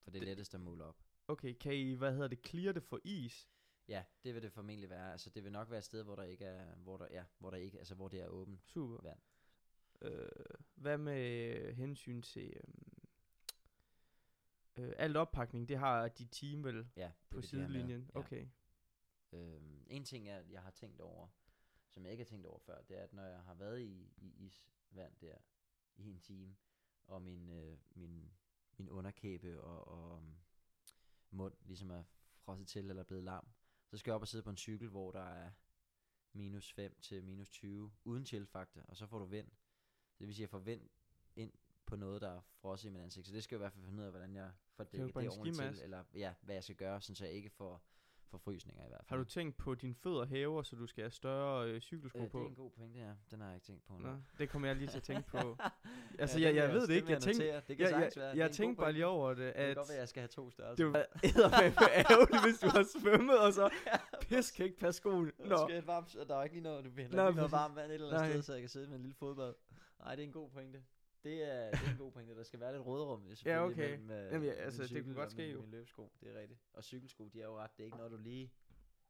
for 0.02 0.10
det 0.10 0.18
er 0.18 0.20
Det- 0.20 0.28
lettest 0.28 0.54
at 0.54 0.60
måle 0.60 0.84
op. 0.84 0.96
okay, 1.28 1.54
kan 1.60 1.74
I, 1.74 1.94
hvad 1.94 2.12
hedder 2.12 2.28
det, 2.28 2.46
clear 2.46 2.72
det 2.72 2.82
for 2.82 3.00
is? 3.04 3.48
Ja, 3.88 4.04
det 4.24 4.34
vil 4.34 4.42
det 4.42 4.52
formentlig 4.52 4.90
være. 4.90 5.12
Altså, 5.12 5.30
det 5.30 5.44
vil 5.44 5.52
nok 5.52 5.70
være 5.70 5.78
et 5.78 5.84
sted, 5.84 6.02
hvor 6.02 6.16
der 6.16 6.22
ikke 6.22 6.44
er, 6.44 6.74
hvor 6.76 6.96
der, 6.96 7.06
ja, 7.10 7.24
hvor 7.38 7.50
der 7.50 7.56
ikke, 7.56 7.78
altså, 7.78 7.94
hvor 7.94 8.08
det 8.08 8.20
er 8.20 8.26
åbent. 8.28 8.60
Super. 8.66 9.02
Vand. 9.02 9.18
Øh, 10.02 10.28
hvad 10.74 10.98
med 10.98 11.74
hensyn 11.74 12.22
til... 12.22 12.52
øhm, 12.56 12.88
Øh, 14.78 14.92
alt 14.96 15.16
oppakning, 15.16 15.68
det 15.68 15.78
har 15.78 16.08
dit 16.08 16.28
team 16.30 16.64
vel 16.64 16.88
Ja, 16.96 17.04
det 17.06 17.12
på 17.30 17.42
sidelinjen? 17.42 18.10
Ja. 18.14 18.18
Okay. 18.18 18.46
Øhm, 19.32 19.84
en 19.90 20.04
ting, 20.04 20.26
jeg, 20.26 20.44
jeg 20.50 20.62
har 20.62 20.70
tænkt 20.70 21.00
over, 21.00 21.28
som 21.92 22.04
jeg 22.04 22.12
ikke 22.12 22.24
har 22.24 22.28
tænkt 22.28 22.46
over 22.46 22.58
før, 22.58 22.82
det 22.82 22.98
er, 22.98 23.02
at 23.02 23.12
når 23.12 23.22
jeg 23.22 23.40
har 23.40 23.54
været 23.54 23.80
i, 23.80 24.12
i 24.16 24.34
isvand 24.38 25.12
der 25.20 25.36
i 25.96 26.10
en 26.10 26.20
time, 26.20 26.56
og 27.06 27.22
min, 27.22 27.50
øh, 27.50 27.78
min, 27.94 28.32
min 28.76 28.90
underkæbe 28.90 29.62
og, 29.62 29.88
og 29.88 30.16
um, 30.16 30.36
mund 31.30 31.54
ligesom 31.64 31.90
er 31.90 32.02
frosset 32.36 32.68
til 32.68 32.88
eller 32.88 33.02
blevet 33.02 33.24
lam, 33.24 33.48
så 33.90 33.96
skal 33.96 34.10
jeg 34.10 34.14
op 34.14 34.22
og 34.22 34.28
sidde 34.28 34.44
på 34.44 34.50
en 34.50 34.56
cykel, 34.56 34.88
hvor 34.88 35.10
der 35.10 35.24
er 35.24 35.50
minus 36.32 36.72
5 36.72 37.00
til 37.00 37.24
minus 37.24 37.50
20, 37.50 37.92
uden 38.04 38.26
chillfaktor, 38.26 38.80
og 38.80 38.96
så 38.96 39.06
får 39.06 39.18
du 39.18 39.24
vind. 39.24 39.50
Det 40.18 40.26
vil 40.26 40.34
sige, 40.34 40.44
at 40.44 40.46
jeg 40.46 40.50
får 40.50 40.58
vind 40.58 40.90
ind 41.36 41.52
på 41.86 41.96
noget, 41.96 42.20
der 42.20 42.28
er 42.28 42.40
frosset 42.40 42.88
i 42.88 42.92
min 42.92 43.02
ansigt. 43.02 43.26
Så 43.26 43.32
det 43.32 43.44
skal 43.44 43.56
jeg 43.56 43.58
i 43.58 43.62
hvert 43.62 43.72
fald 43.72 43.84
finde 43.84 44.00
ud 44.00 44.04
af, 44.04 44.12
hvordan 44.12 44.34
jeg 44.34 44.52
får 44.74 44.84
det 44.84 45.12
bringe 45.12 45.30
ordentligt 45.30 45.74
til, 45.74 45.84
eller 45.84 46.04
ja, 46.14 46.34
hvad 46.40 46.54
jeg 46.54 46.64
skal 46.64 46.76
gøre, 46.76 47.00
så 47.00 47.24
jeg 47.24 47.34
ikke 47.34 47.50
får 47.50 47.82
forfrysninger 48.32 48.84
i 48.84 48.88
hvert 48.88 49.00
fald. 49.04 49.08
Har 49.08 49.16
du 49.16 49.24
tænkt 49.24 49.56
på, 49.56 49.72
at 49.72 49.82
dine 49.82 49.94
fødder 49.94 50.24
hæver, 50.26 50.62
så 50.62 50.76
du 50.76 50.86
skal 50.86 51.02
have 51.04 51.10
større 51.10 51.68
øh, 51.68 51.80
cykelsko 51.80 52.18
Øh, 52.18 52.24
det 52.24 52.32
på? 52.32 52.44
er 52.44 52.48
en 52.48 52.54
god 52.54 52.70
pointe, 52.70 52.98
ja. 52.98 53.10
Den 53.30 53.40
har 53.40 53.46
jeg 53.46 53.54
ikke 53.56 53.66
tænkt 53.66 53.84
på 53.84 53.92
nu. 53.98 54.06
Nå, 54.06 54.16
det 54.38 54.48
kommer 54.48 54.68
jeg 54.68 54.76
lige 54.76 54.88
til 54.88 54.96
at 54.96 55.02
tænke 55.02 55.28
på. 55.28 55.56
altså, 56.18 56.38
Ja, 56.38 56.44
jeg, 56.46 56.54
det 56.54 56.60
jeg 56.60 56.68
vil 56.68 56.74
ved 56.74 56.80
det 56.80 56.88
det 56.88 56.94
ikke. 56.96 57.12
Jeg 57.12 57.22
tænkte, 57.22 57.42
det 57.42 57.48
jeg, 57.80 57.90
jeg, 57.90 58.10
være. 58.16 58.26
jeg, 58.26 58.34
Det 58.34 58.42
er 58.42 58.46
god 58.46 58.52
tænkte 58.54 58.80
bare 58.80 58.92
lige 58.92 59.06
over 59.06 59.28
det, 59.34 59.38
Det 59.46 59.54
kan 59.54 59.64
at 59.70 59.76
godt 59.76 59.88
være, 59.88 59.96
at 59.96 60.00
jeg 60.00 60.08
skal 60.08 60.20
have 60.20 60.28
to 60.28 60.50
størrelser. 60.50 60.84
det 60.84 60.92
var 60.92 61.06
ærgerligt, 62.04 62.42
hvis 62.46 62.58
du 62.60 62.68
har 62.68 62.84
svømmet, 62.98 63.38
og 63.38 63.52
så 63.52 63.70
pis 64.20 64.50
kan 64.50 64.64
ikke 64.66 64.78
passe 64.78 64.98
skoene. 64.98 65.32
Nå. 65.38 65.56
Skal 65.68 65.78
et 65.78 65.86
varmt, 65.86 66.16
og 66.16 66.28
der 66.28 66.36
er 66.36 66.42
ikke 66.42 66.54
lige 66.56 66.62
noget, 66.64 66.84
du 66.84 66.90
vil 66.90 67.04
Nå, 67.10 67.24
lige 67.26 67.36
noget 67.36 67.52
varmt 67.52 67.76
vand 67.76 67.90
et 67.90 67.94
eller 67.94 68.18
andet 68.18 68.30
sted, 68.32 68.42
så 68.42 68.52
jeg 68.52 68.60
kan 68.62 68.68
sidde 68.68 68.86
med 68.86 68.96
en 68.96 69.02
lille 69.02 69.14
fodbad. 69.14 69.54
Nej, 69.98 70.14
det 70.14 70.22
er 70.22 70.26
en 70.26 70.32
god 70.32 70.50
pointe. 70.50 70.82
Det 71.22 71.42
er, 71.52 71.70
det 71.70 71.86
er 71.86 71.90
en 71.90 71.96
god 71.98 72.12
pointe. 72.12 72.36
Der 72.36 72.42
skal 72.42 72.60
være 72.60 72.72
lidt 72.72 72.86
rådrum, 72.86 73.26
ja, 73.44 73.64
okay. 73.64 73.90
mellem, 73.90 74.10
øh, 74.10 74.32
Jamen, 74.32 74.48
ja, 74.48 74.52
altså, 74.52 74.82
det 74.94 75.04
kunne 75.04 75.14
godt 75.14 75.30
ske 75.30 75.42
min, 75.42 75.50
jo. 75.52 75.60
Min 75.60 75.70
løbesko, 75.70 76.12
det 76.20 76.36
er 76.36 76.40
rigtigt. 76.40 76.60
Og 76.72 76.84
cykelsko, 76.84 77.28
de 77.28 77.40
er 77.40 77.44
jo 77.44 77.58
ret. 77.58 77.70
Det 77.76 77.82
er 77.82 77.84
ikke 77.84 77.96
noget, 77.96 78.12
du 78.12 78.16
lige... 78.16 78.52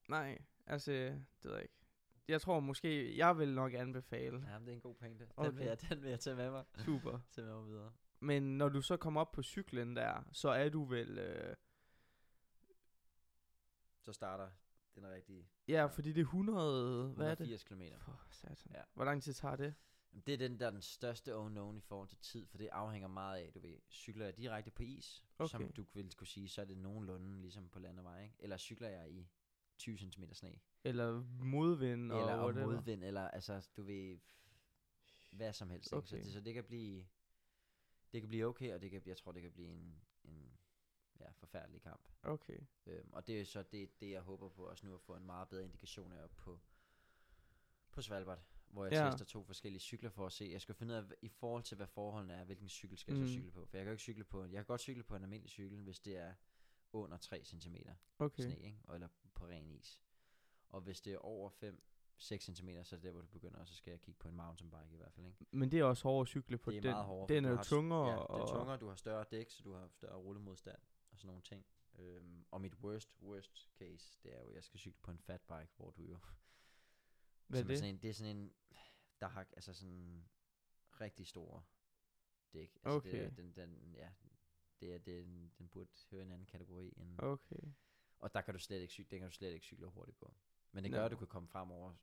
nej, 0.08 0.38
altså, 0.66 0.92
det 0.92 1.24
ved 1.42 1.52
jeg 1.52 1.62
ikke. 1.62 1.74
Jeg 2.28 2.40
tror 2.40 2.60
måske, 2.60 3.16
jeg 3.16 3.38
vil 3.38 3.54
nok 3.54 3.72
anbefale. 3.74 4.44
Ja, 4.52 4.58
det 4.58 4.68
er 4.68 4.72
en 4.72 4.80
god 4.80 4.94
pointe. 4.94 5.24
Den, 5.24 5.32
Okay. 5.36 5.58
vil 5.58 5.66
jeg, 5.66 5.80
den 5.90 6.02
vil 6.02 6.10
jeg 6.10 6.20
tage 6.20 6.36
med 6.36 6.50
mig. 6.50 6.64
Super. 6.78 7.18
Tage 7.32 7.46
med 7.46 7.54
mig 7.54 7.66
videre. 7.66 7.92
Men 8.20 8.58
når 8.58 8.68
du 8.68 8.82
så 8.82 8.96
kommer 8.96 9.20
op 9.20 9.32
på 9.32 9.42
cyklen 9.42 9.96
der, 9.96 10.28
så 10.32 10.48
er 10.48 10.68
du 10.68 10.84
vel... 10.84 11.18
Øh, 11.18 11.56
Så 14.00 14.12
starter 14.12 14.48
den 14.94 15.06
rigtige 15.08 15.48
ja, 15.68 15.86
fordi 15.86 16.08
det 16.12 16.20
er 16.20 16.24
100... 16.24 17.08
Hvad 17.16 17.26
er 17.26 17.34
det? 17.34 17.40
180 17.52 17.64
km. 17.64 17.82
For 17.98 18.20
satan. 18.30 18.72
Ja. 18.74 18.82
Hvor 18.94 19.04
lang 19.04 19.22
tid 19.22 19.32
tager 19.32 19.56
det? 19.56 19.74
Jamen, 20.12 20.22
Det 20.26 20.34
er 20.34 20.38
den 20.38 20.60
der 20.60 20.66
er 20.66 20.70
den 20.70 20.82
største 20.82 21.36
unknown 21.36 21.76
i 21.76 21.80
forhold 21.80 22.08
til 22.08 22.18
tid, 22.18 22.46
for 22.46 22.58
det 22.58 22.68
afhænger 22.68 23.08
meget 23.08 23.38
af, 23.46 23.52
du 23.52 23.60
ved, 23.60 23.78
cykler 23.90 24.24
jeg 24.24 24.36
direkte 24.36 24.70
på 24.70 24.82
is, 24.82 25.24
okay. 25.38 25.50
som 25.50 25.62
Okay. 25.62 25.72
du 25.76 25.84
vil 25.92 26.14
kunne 26.16 26.26
sige, 26.26 26.48
så 26.48 26.60
er 26.60 26.64
det 26.64 26.76
nogenlunde 26.78 27.40
ligesom 27.40 27.68
på 27.68 27.78
landevej, 27.78 28.22
ikke? 28.22 28.36
Eller 28.38 28.56
cykler 28.56 28.88
jeg 28.88 29.10
i 29.10 29.28
20 29.78 29.98
cm 29.98 30.24
sne, 30.32 30.60
Eller 30.84 31.24
modvind 31.40 32.12
og 32.12 32.20
eller 32.20 32.44
whatever. 32.44 32.66
modvind, 32.66 33.04
eller 33.04 33.28
altså, 33.28 33.68
du 33.76 33.82
ved, 33.82 34.18
hvad 35.30 35.52
som 35.52 35.70
helst, 35.70 35.92
ikke? 35.92 36.08
Så, 36.08 36.16
Okay. 36.16 36.24
det, 36.24 36.32
så 36.32 36.40
det 36.40 36.54
kan 36.54 36.64
blive, 36.64 37.06
det 38.12 38.20
kan 38.22 38.28
blive 38.28 38.46
okay, 38.46 38.74
og 38.74 38.82
det 38.82 38.90
kan, 38.90 39.02
jeg 39.06 39.16
tror, 39.16 39.32
det 39.32 39.42
kan 39.42 39.52
blive 39.52 39.68
en, 39.68 40.02
en 40.24 40.58
ja, 41.20 41.30
forfærdelig 41.30 41.82
kamp. 41.82 42.08
Okay. 42.22 42.58
Øhm, 42.86 43.12
og 43.12 43.26
det 43.26 43.40
er 43.40 43.44
så 43.44 43.62
det, 43.62 44.00
det, 44.00 44.10
jeg 44.10 44.20
håber 44.20 44.48
på 44.48 44.66
også 44.68 44.86
nu 44.86 44.94
at 44.94 45.00
få 45.00 45.14
en 45.14 45.26
meget 45.26 45.48
bedre 45.48 45.64
indikation 45.64 46.12
af 46.12 46.30
på, 46.30 46.60
på 47.90 48.02
Svalbard, 48.02 48.42
hvor 48.72 48.84
jeg 48.84 48.92
Ja. 48.92 49.10
tester 49.10 49.24
to 49.26 49.44
forskellige 49.44 49.80
cykler 49.80 50.10
for 50.10 50.26
at 50.26 50.32
se. 50.32 50.48
Jeg 50.52 50.60
skal 50.60 50.74
finde 50.74 50.94
ud 50.94 50.98
af, 50.98 51.04
i 51.22 51.28
forhold 51.28 51.62
til 51.62 51.76
hvad 51.76 51.86
forholdene 51.86 52.34
er, 52.34 52.44
hvilken 52.44 52.68
cykel 52.68 52.98
skal 52.98 53.12
jeg 53.14 53.20
Mm. 53.20 53.26
så 53.26 53.32
cykle 53.32 53.50
på. 53.50 53.66
For 53.66 53.76
jeg 53.76 53.84
kan 53.84 53.90
jo 53.90 53.92
ikke 53.92 54.02
cykle 54.02 54.24
på, 54.24 54.42
jeg 54.44 54.50
kan 54.52 54.64
godt 54.64 54.80
cykle 54.80 55.02
på 55.02 55.16
en 55.16 55.22
almindelig 55.22 55.50
cykel, 55.50 55.80
hvis 55.82 56.00
det 56.00 56.16
er 56.16 56.34
under 56.92 57.16
3 57.16 57.44
cm 57.44 57.76
Okay. 58.18 58.42
sne, 58.42 58.56
ikke? 58.58 58.78
Og, 58.84 58.94
eller 58.94 59.08
på 59.34 59.46
ren 59.46 59.70
is. 59.70 60.00
Og 60.68 60.80
hvis 60.80 61.00
det 61.00 61.12
er 61.12 61.18
over 61.18 61.50
5 61.50 61.82
6 62.16 62.44
cm, 62.44 62.68
så 62.82 62.96
er 62.96 62.98
det 62.98 63.02
der, 63.02 63.10
hvor 63.10 63.20
du 63.20 63.26
begynder, 63.26 63.58
og 63.60 63.68
så 63.68 63.74
skal 63.74 63.90
jeg 63.90 64.00
kigge 64.00 64.18
på 64.18 64.28
en 64.28 64.36
mountainbike 64.36 64.92
i 64.92 64.96
hvert 64.96 65.12
fald, 65.12 65.26
ikke? 65.26 65.46
Men 65.50 65.70
det 65.70 65.78
er 65.80 65.84
også 65.84 66.02
hårdt 66.08 66.26
at 66.28 66.30
cykle 66.30 66.58
på 66.58 66.70
det 66.70 66.76
er 66.76 66.80
den. 66.80 66.90
meget 66.90 67.04
hårdere. 67.06 67.36
Den 67.36 67.44
er 67.44 67.50
jo 67.50 67.62
tungere. 67.64 68.06
Ja, 68.08 68.12
den 68.12 68.18
er 68.20 68.24
og, 68.24 68.48
tungere, 68.48 68.76
du 68.76 68.88
har 68.88 68.96
større 68.96 69.24
dæk, 69.30 69.50
så 69.50 69.62
du 69.62 69.72
har 69.72 69.88
større 69.88 70.16
rullemodstand 70.16 70.78
og 71.10 71.18
sådan 71.18 71.26
nogle 71.26 71.42
ting. 71.42 71.66
Øhm, 71.98 72.44
og 72.50 72.60
mit 72.60 72.74
worst, 72.74 73.10
worst 73.22 73.68
case, 73.78 74.18
det 74.22 74.34
er 74.36 74.40
jo, 74.40 74.48
at 74.48 74.54
jeg 74.54 74.64
skal 74.64 74.80
cykle 74.80 74.98
på 75.02 75.10
en 75.10 75.18
fat 75.18 75.40
bike, 75.40 75.72
hvor 75.76 75.90
du 75.90 76.02
jo... 76.02 76.18
Hvad 77.52 77.60
er 77.62 77.66
det? 77.68 77.78
Sådan 77.78 77.94
en, 77.94 78.02
det 78.02 78.10
er 78.10 78.14
sådan 78.14 78.36
en, 78.36 78.52
der 79.20 79.28
har 79.28 79.46
altså 79.52 79.72
sådan 79.74 80.24
rigtig 81.00 81.26
store 81.26 81.62
dæk. 82.52 82.78
Altså 82.84 83.00
det 83.10 83.20
er, 83.20 83.26
Okay. 83.26 83.36
den, 83.36 83.52
den, 83.52 83.94
ja, 83.96 84.08
det 84.80 84.94
er, 84.94 84.98
den, 84.98 85.52
den 85.58 85.68
burde 85.68 85.90
høre 86.10 86.22
en 86.22 86.32
anden 86.32 86.46
kategori. 86.46 86.92
End, 86.96 87.18
Okay. 87.18 87.56
Og 88.18 88.34
der 88.34 88.40
kan 88.40 88.54
du 88.54 88.60
slet 88.60 88.80
ikke 88.80 88.92
cykle, 88.92 89.10
den 89.10 89.18
kan 89.18 89.28
du 89.28 89.34
slet 89.34 89.52
ikke 89.52 89.64
cykle 89.66 89.86
hurtigt 89.86 90.18
på. 90.18 90.34
Men 90.72 90.84
det 90.84 90.90
Nå. 90.90 90.96
gør, 90.96 91.04
at 91.04 91.10
du 91.10 91.16
kan 91.16 91.26
komme 91.26 91.48
frem 91.48 91.70
over 91.70 91.94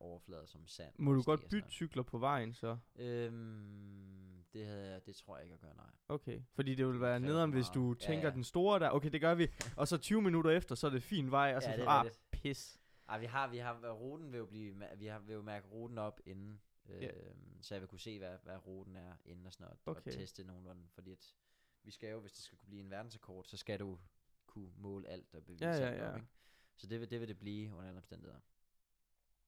overflader 0.00 0.46
som 0.46 0.66
sand. 0.66 0.94
Må 0.98 1.12
du 1.14 1.22
godt 1.22 1.48
bytte 1.50 1.70
cykler 1.70 2.02
på 2.02 2.18
vejen 2.18 2.54
så? 2.54 2.78
Øhm, 2.96 4.44
det, 4.52 4.66
havde 4.66 4.90
jeg, 4.90 5.06
det 5.06 5.16
tror 5.16 5.36
jeg 5.36 5.44
ikke 5.44 5.54
at 5.54 5.60
gøre, 5.60 5.74
nej. 5.76 5.90
Okay. 6.08 6.40
Fordi 6.54 6.74
det 6.74 6.86
vil 6.86 6.92
Det 6.92 7.00
være 7.00 7.20
nederen, 7.20 7.50
hvis 7.50 7.66
du 7.74 7.96
Ja, 8.00 8.06
tænker 8.06 8.28
ja. 8.28 8.34
den 8.34 8.44
store 8.44 8.78
der. 8.80 8.90
Okay, 8.90 9.10
det 9.12 9.20
gør 9.20 9.34
vi. 9.34 9.48
Og 9.76 9.88
så 9.88 9.98
20 9.98 10.22
minutter 10.22 10.50
efter, 10.50 10.74
så 10.74 10.86
er 10.86 10.90
det 10.90 11.02
fin 11.02 11.30
vej. 11.30 11.52
Og 11.56 11.62
så 11.62 11.68
Ja, 11.68 11.74
ja, 11.74 11.80
det 11.80 11.86
er 11.86 11.90
ah, 12.00 12.10
pis. 12.30 12.80
Ej, 13.08 13.18
vi 13.18 13.26
har, 13.26 13.48
vi 13.48 13.58
har, 13.58 13.90
ruten 13.92 14.32
vil 14.32 14.38
jo 14.38 14.46
blive, 14.46 14.82
vi 14.96 15.06
har, 15.06 15.18
vil 15.18 15.34
jo 15.34 15.42
mærke 15.42 15.68
ruten 15.68 15.98
op 15.98 16.20
inden, 16.26 16.60
øh, 16.88 17.02
Ja. 17.02 17.10
så 17.60 17.74
jeg 17.74 17.80
vil 17.82 17.88
kunne 17.88 18.00
se, 18.00 18.18
hvad, 18.18 18.38
hvad 18.42 18.66
ruten 18.66 18.96
er 18.96 19.16
inden 19.24 19.46
og 19.46 19.52
sådan 19.52 19.64
noget, 19.64 19.78
Okay. 19.86 20.00
og 20.12 20.18
teste 20.18 20.44
nogenlunde, 20.44 20.88
fordi 20.88 21.12
at 21.12 21.34
vi 21.82 21.90
skal 21.90 22.10
jo, 22.10 22.20
hvis 22.20 22.32
det 22.32 22.42
skal 22.42 22.58
kunne 22.58 22.68
blive 22.68 22.80
en 22.82 22.90
verdensrekord, 22.90 23.44
så 23.44 23.56
skal 23.56 23.78
du 23.80 23.98
kunne 24.46 24.70
måle 24.76 25.08
alt 25.08 25.34
og 25.34 25.44
bevise 25.44 25.64
Ja, 25.66 25.70
ja, 25.76 25.86
alt 25.86 26.00
op, 26.02 26.08
ja. 26.10 26.14
ikke? 26.16 26.28
Så 26.76 26.86
det 26.86 27.00
vil, 27.00 27.10
det 27.10 27.20
vil 27.20 27.28
det 27.28 27.38
blive 27.38 27.72
under 27.72 27.88
alle 27.88 27.96
omstændigheder. 27.98 28.40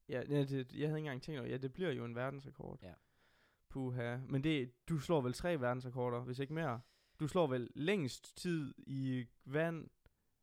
Ja, 0.08 0.22
ja 0.28 0.44
det, 0.44 0.72
jeg 0.72 0.88
havde 0.88 0.98
ikke 0.98 1.06
engang 1.06 1.22
tænkt 1.22 1.40
over, 1.40 1.48
ja, 1.48 1.56
det 1.56 1.72
bliver 1.72 1.90
jo 1.90 2.04
en 2.04 2.14
verdensrekord. 2.14 2.78
Ja. 2.82 2.94
Puha. 3.68 4.16
Men 4.16 4.44
det, 4.44 4.88
du 4.88 4.98
slår 4.98 5.20
vel 5.20 5.32
tre 5.32 5.60
verdensrekorder, 5.60 6.20
hvis 6.20 6.38
ikke 6.38 6.54
mere? 6.54 6.80
Du 7.20 7.28
slår 7.28 7.46
vel 7.46 7.70
længst 7.74 8.36
tid 8.36 8.74
i 8.78 9.26
vand? 9.44 9.88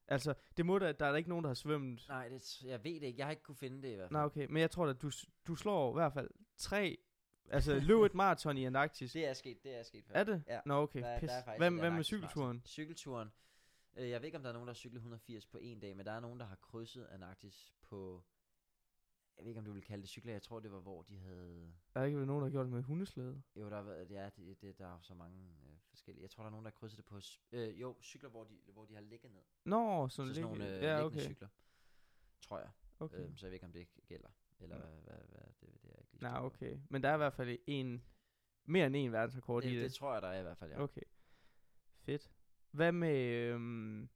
Altså, 0.07 0.33
det 0.57 0.65
må 0.65 0.79
da, 0.79 0.91
der 0.91 1.05
er 1.05 1.09
der 1.09 1.17
ikke 1.17 1.29
nogen, 1.29 1.43
der 1.43 1.49
har 1.49 1.53
svømmet. 1.55 2.05
Nej, 2.09 2.29
det, 2.29 2.61
jeg 2.63 2.83
ved 2.83 2.93
det 2.93 3.03
ikke. 3.03 3.19
Jeg 3.19 3.25
har 3.25 3.31
ikke 3.31 3.43
kunne 3.43 3.55
finde 3.55 3.81
det 3.81 3.91
i 3.91 3.95
hvert 3.95 4.07
fald. 4.09 4.11
Nej, 4.11 4.23
okay. 4.25 4.45
Men 4.49 4.57
jeg 4.61 4.71
tror 4.71 4.87
at 4.87 5.01
du, 5.01 5.11
du 5.47 5.55
slår 5.55 5.91
i 5.91 5.93
hvert 5.93 6.13
fald 6.13 6.29
tre... 6.57 6.97
Altså, 7.49 7.79
løb 7.79 7.97
et 8.01 8.13
maraton 8.13 8.57
i 8.57 8.65
Antarktis. 8.65 9.11
Det 9.13 9.25
er 9.27 9.33
sket, 9.33 9.63
det 9.63 9.75
er 9.79 9.83
sket 9.83 10.05
før. 10.05 10.15
Er 10.15 10.23
det? 10.23 10.43
Ja. 10.47 10.59
Nå, 10.65 10.73
okay. 10.73 10.99
Der, 11.01 11.07
er- 11.07 11.19
Pis. 11.19 11.29
der 11.29 11.35
er 11.35 11.51
et 11.53 11.57
hvad 11.57 11.91
med 11.91 12.03
cykelturen? 12.03 12.47
maraton. 12.47 12.61
Cykelturen. 12.67 13.31
Øh, 13.97 14.09
jeg 14.09 14.21
ved 14.21 14.25
ikke, 14.25 14.37
om 14.37 14.43
der 14.43 14.49
er 14.49 14.53
nogen, 14.53 14.67
der 14.67 14.73
har 14.73 14.77
cyklet 14.77 14.97
180 14.97 15.45
på 15.45 15.57
en 15.61 15.79
dag, 15.79 15.97
men 15.97 16.05
der 16.05 16.11
er 16.11 16.19
nogen, 16.19 16.39
der 16.39 16.45
har 16.45 16.55
krydset 16.55 17.05
Antarktis 17.11 17.73
på... 17.81 18.23
Jeg 19.37 19.43
ved 19.45 19.49
ikke, 19.49 19.59
om 19.59 19.65
du 19.65 19.71
vil 19.73 19.81
kalde 19.83 20.01
det 20.01 20.09
cykler. 20.09 20.31
Jeg 20.33 20.41
tror, 20.41 20.59
det 20.59 20.71
var, 20.71 20.79
hvor 20.79 21.01
de 21.01 21.17
havde... 21.19 21.73
Der 21.93 21.99
er 22.01 22.05
ikke 22.05 22.17
været 22.17 22.27
nogen, 22.27 22.41
der 22.41 22.47
har 22.47 22.51
gjort 22.51 22.65
det 22.65 22.73
med 22.73 22.83
hundeslæde. 22.83 23.41
Jo, 23.55 23.69
der, 23.69 23.81
været- 23.81 24.11
ja, 24.11 24.29
det, 24.37 24.61
det, 24.61 24.77
der 24.77 24.87
er 24.87 24.99
så 25.01 25.13
mange 25.13 25.37
øh, 25.41 25.72
forskellige. 25.93 26.21
Jeg 26.23 26.29
tror, 26.29 26.43
der 26.43 26.47
er 26.47 26.51
nogen, 26.51 26.65
der 26.65 26.71
har 26.71 26.75
krydset 26.79 26.97
det 26.97 27.05
på... 27.05 27.19
Øh, 27.51 27.81
jo, 27.81 27.95
cykler, 28.01 28.29
hvor 28.29 28.43
de, 28.43 28.59
hvor 28.73 28.85
de 28.85 28.93
har 28.93 29.01
ligget 29.01 29.31
ned. 29.31 29.41
Nå, 29.65 30.07
Så 30.09 30.15
sådan, 30.15 30.33
sådan 30.33 30.51
ligge- 30.51 30.65
nogle 30.65 30.77
øh, 30.77 30.83
ja, 30.83 31.03
okay. 31.05 31.19
cykler. 31.19 31.47
Tror 32.41 32.59
jeg. 32.59 32.69
okay. 32.99 33.19
Øhm, 33.19 33.37
så 33.37 33.45
jeg 33.45 33.51
ved 33.51 33.53
ikke, 33.53 33.65
om 33.65 33.71
det 33.71 33.87
gælder. 34.07 34.29
Eller 34.59 34.77
Nå. 34.77 34.85
hvad, 34.85 35.01
hvad, 35.03 35.25
hvad, 35.29 35.41
det, 35.61 35.81
det 35.83 35.91
er 35.91 35.99
ikke 35.99 36.11
lige 36.11 36.23
Nej, 36.23 36.39
okay. 36.45 36.77
Men 36.89 37.03
der 37.03 37.09
er 37.09 37.13
i 37.13 37.17
hvert 37.17 37.33
fald 37.33 37.57
en... 37.67 38.03
Mere 38.65 38.87
end 38.87 38.95
en 38.95 39.11
verdensrekord 39.11 39.63
i 39.63 39.67
Det, 39.67 39.75
det. 39.75 39.83
det 39.83 39.93
tror 39.93 40.13
jeg, 40.13 40.21
der 40.21 40.27
er 40.27 40.39
i 40.39 40.43
hvert 40.43 40.57
fald, 40.57 40.71
ja. 40.71 40.81
Okay. 40.81 41.01
Fedt. 41.99 42.31
Hvad 42.71 42.91
med... 42.91 43.17
Øhm, 43.35 44.09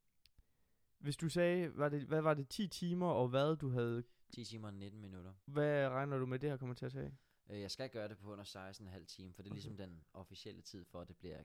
hvis 0.99 1.17
du 1.17 1.29
sagde, 1.29 1.77
var 1.77 1.89
det, 1.89 2.01
hvad 2.03 2.21
var 2.21 2.33
det, 2.33 2.49
10 2.49 2.67
timer, 2.67 3.07
og 3.07 3.27
hvad 3.27 3.55
du 3.57 3.69
havde... 3.69 4.03
10 4.33 4.43
timer 4.45 4.67
og 4.67 4.73
19 4.73 5.01
minutter. 5.01 5.33
Hvad 5.45 5.89
regner 5.89 6.17
du 6.17 6.25
med, 6.25 6.39
det 6.39 6.49
her 6.49 6.57
kommer 6.57 6.75
til 6.75 6.85
at 6.85 6.91
tage? 6.91 7.17
Øh, 7.49 7.61
jeg 7.61 7.71
skal 7.71 7.89
gøre 7.89 8.07
det 8.07 8.17
på 8.17 8.31
under 8.31 8.43
16,5 8.43 9.05
timer, 9.05 9.33
for 9.33 9.41
det 9.41 9.49
er 9.49 9.51
Okay. 9.51 9.55
ligesom 9.55 9.77
den 9.77 10.03
officielle 10.13 10.61
tid 10.61 10.85
for, 10.85 11.01
at 11.01 11.07
det 11.07 11.17
bliver, 11.17 11.43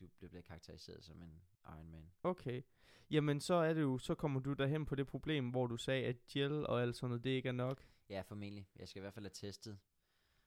du, 0.00 0.08
bliver 0.28 0.42
karakteriseret 0.42 1.04
som 1.04 1.22
en 1.22 1.42
Ironman. 1.68 2.10
Okay. 2.22 2.62
Jamen, 3.10 3.40
så 3.40 3.54
er 3.54 3.74
det 3.74 3.82
jo, 3.82 3.98
så 3.98 4.14
kommer 4.14 4.40
du 4.40 4.52
derhen 4.52 4.86
på 4.86 4.94
det 4.94 5.06
problem, 5.06 5.50
hvor 5.50 5.66
du 5.66 5.76
sagde, 5.76 6.04
at 6.06 6.26
gel 6.26 6.66
og 6.66 6.82
alt 6.82 6.96
sådan 6.96 7.08
noget, 7.10 7.24
det 7.24 7.30
ikke 7.30 7.48
er 7.48 7.52
nok. 7.52 7.86
Ja, 8.08 8.20
formentlig. 8.20 8.68
Jeg 8.76 8.88
skal 8.88 9.00
i 9.00 9.02
hvert 9.02 9.14
fald 9.14 9.24
have 9.24 9.30
testet. 9.34 9.78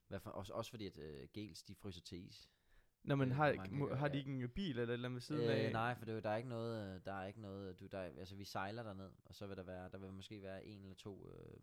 Hvad 0.07 0.19
for, 0.19 0.29
også, 0.29 0.53
også 0.53 0.71
fordi, 0.71 0.85
at 0.85 0.97
øh, 0.97 1.27
gels, 1.33 1.63
de 1.63 1.75
fryser 1.75 2.01
til 2.01 2.25
is. 2.27 2.49
Når 3.03 3.15
man 3.15 3.29
Øh, 3.29 3.35
har, 3.35 3.53
man 3.55 3.73
må, 3.73 3.93
har 3.95 4.07
de 4.07 4.17
ikke 4.17 4.31
en 4.43 4.49
bil 4.49 4.69
eller 4.69 4.83
et 4.83 4.93
eller 4.93 5.07
andet 5.09 5.13
ved 5.15 5.21
siden 5.21 5.49
af? 5.49 5.65
Øh, 5.65 5.71
nej, 5.71 5.95
for 5.95 6.05
det, 6.05 6.15
er 6.17 6.19
der 6.19 6.29
er 6.29 6.37
ikke 6.37 6.49
noget, 6.49 6.95
øh, 6.95 7.01
der 7.05 7.13
er 7.13 7.25
ikke 7.27 7.41
noget, 7.41 7.79
du, 7.79 7.85
der, 7.87 7.97
er- 7.99 8.19
altså 8.19 8.35
vi 8.35 8.43
sejler 8.43 8.83
derned, 8.83 9.11
og 9.25 9.35
så 9.35 9.47
vil 9.47 9.57
der 9.57 9.63
være, 9.63 9.89
der 9.89 9.97
vil 9.97 10.11
måske 10.13 10.41
være 10.41 10.65
en 10.65 10.81
eller 10.81 10.95
to, 10.95 11.31
øh, 11.33 11.57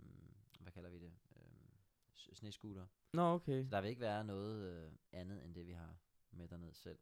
hvad 0.60 0.72
kalder 0.72 0.90
vi 0.90 0.98
det, 0.98 1.12
øh, 1.36 1.42
s- 2.16 2.30
snescooter. 2.34 2.86
Nå, 3.12 3.22
okay. 3.22 3.64
Så 3.64 3.70
der 3.70 3.80
vil 3.80 3.88
ikke 3.90 4.00
være 4.00 4.24
noget 4.24 4.72
øh, 4.72 4.92
andet, 5.12 5.44
end 5.44 5.54
det 5.54 5.66
vi 5.66 5.72
har 5.72 5.96
med 6.30 6.48
derned 6.48 6.72
selv. 6.74 6.98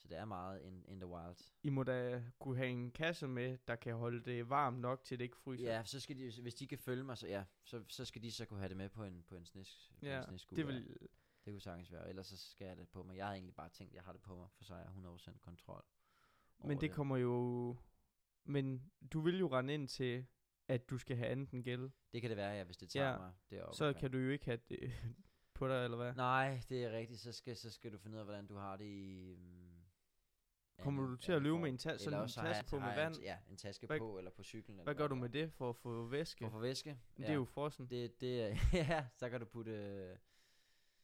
Så 0.00 0.08
det 0.08 0.18
er 0.18 0.24
meget 0.24 0.62
in, 0.62 0.84
in 0.88 1.00
the 1.00 1.06
wild. 1.06 1.36
I 1.62 1.70
må 1.70 1.82
da 1.82 2.22
kunne 2.38 2.56
have 2.56 2.68
en 2.68 2.90
kasse 2.90 3.28
med, 3.28 3.58
der 3.68 3.76
kan 3.76 3.94
holde 3.94 4.24
det 4.24 4.50
varmt 4.50 4.78
nok, 4.78 5.04
til 5.04 5.18
det 5.18 5.24
ikke 5.24 5.36
fryser. 5.36 5.72
Ja, 5.74 5.84
så 5.84 6.00
skal 6.00 6.16
de, 6.18 6.42
hvis 6.42 6.54
de 6.54 6.66
kan 6.66 6.78
følge 6.78 7.04
mig, 7.04 7.18
så 7.18 7.26
ja, 7.26 7.44
så, 7.64 7.84
så 7.88 8.04
skal 8.04 8.22
de 8.22 8.32
så 8.32 8.46
kunne 8.46 8.58
have 8.58 8.68
det 8.68 8.76
med 8.76 8.88
på 8.88 9.04
en, 9.04 9.22
på 9.22 9.36
en, 9.36 9.44
snes, 9.44 9.92
på 9.98 10.06
ja 10.06 10.18
en 10.18 10.24
snescooter. 10.24 10.56
det 10.56 10.74
vil... 10.74 10.96
det 11.44 11.52
kunne 11.52 11.60
sagtens 11.60 11.92
være, 11.92 12.08
ellers 12.08 12.26
så 12.26 12.36
skal 12.36 12.66
jeg 12.66 12.76
det 12.76 12.88
på 12.88 13.02
mig. 13.02 13.16
Jeg 13.16 13.26
havde 13.26 13.36
egentlig 13.36 13.54
bare 13.54 13.68
tænkt, 13.68 13.92
at 13.92 13.96
jeg 13.96 14.02
har 14.02 14.12
det 14.12 14.22
på 14.22 14.36
mig, 14.36 14.48
for 14.50 14.64
så 14.64 14.74
er 14.74 14.78
jeg 14.78 14.88
100% 14.88 15.38
kontrol. 15.38 15.84
Men 16.58 16.70
over 16.70 16.80
det 16.80 16.92
kommer 16.92 17.16
jo... 17.16 17.76
Men 18.44 18.90
du 19.12 19.20
vil 19.20 19.38
jo 19.38 19.48
rende 19.48 19.74
ind 19.74 19.88
til, 19.88 20.26
at 20.68 20.90
du 20.90 20.98
skal 20.98 21.16
have 21.16 21.28
andet 21.28 21.50
end 21.50 21.64
gæld. 21.64 21.90
Det 22.12 22.20
kan 22.20 22.30
det 22.30 22.36
være, 22.36 22.52
ja, 22.52 22.64
hvis 22.64 22.76
det 22.76 22.90
tager 22.90 23.10
Ja, 23.10 23.18
mig 23.18 23.32
deroppe. 23.50 23.76
Så 23.76 23.92
kan 23.92 24.10
du 24.10 24.18
jo 24.18 24.30
ikke 24.30 24.44
have 24.44 24.58
det 24.68 24.92
på 25.54 25.68
dig, 25.68 25.84
eller 25.84 25.96
hvad? 25.96 26.14
Nej, 26.14 26.60
det 26.68 26.84
er 26.84 26.90
rigtigt. 26.90 27.20
Så 27.20 27.32
skal, 27.32 27.56
så 27.56 27.70
skal 27.70 27.92
du 27.92 27.98
finde 27.98 28.14
ud 28.14 28.18
af, 28.18 28.24
hvordan 28.24 28.46
du 28.46 28.56
har 28.56 28.76
det 28.76 28.84
i... 28.84 29.34
Um, 29.34 29.69
Kommer 30.82 31.06
du 31.06 31.16
til 31.16 31.32
at 31.32 31.42
løbe 31.42 31.58
med 31.58 31.68
en 31.68 31.78
ta- 31.78 31.98
sådan 31.98 32.22
en 32.22 32.28
taske 32.28 32.66
på 32.70 32.78
med 32.78 32.94
vand? 32.94 33.16
Ja, 33.20 33.36
en 33.50 33.56
taske 33.56 33.86
Hvad- 33.86 33.98
på, 33.98 34.18
eller 34.18 34.30
på 34.30 34.42
cyklen. 34.42 34.74
Eller 34.74 34.84
Hvad 34.84 34.94
gør 34.94 35.06
du 35.08 35.14
med 35.14 35.28
det 35.28 35.52
for 35.52 35.68
at 35.70 35.76
få 35.76 36.06
væske? 36.06 36.38
For 36.38 36.46
at 36.46 36.52
få 36.52 36.58
væske? 36.58 36.98
Det 37.16 37.28
er 37.28 37.34
jo 37.34 37.44
frossen. 37.44 37.86
Det, 37.90 38.20
det 38.20 38.42
er, 38.42 38.56
ja, 38.88 39.06
så 39.16 39.30
kan 39.30 39.40
du 39.40 39.46
putte 39.46 40.18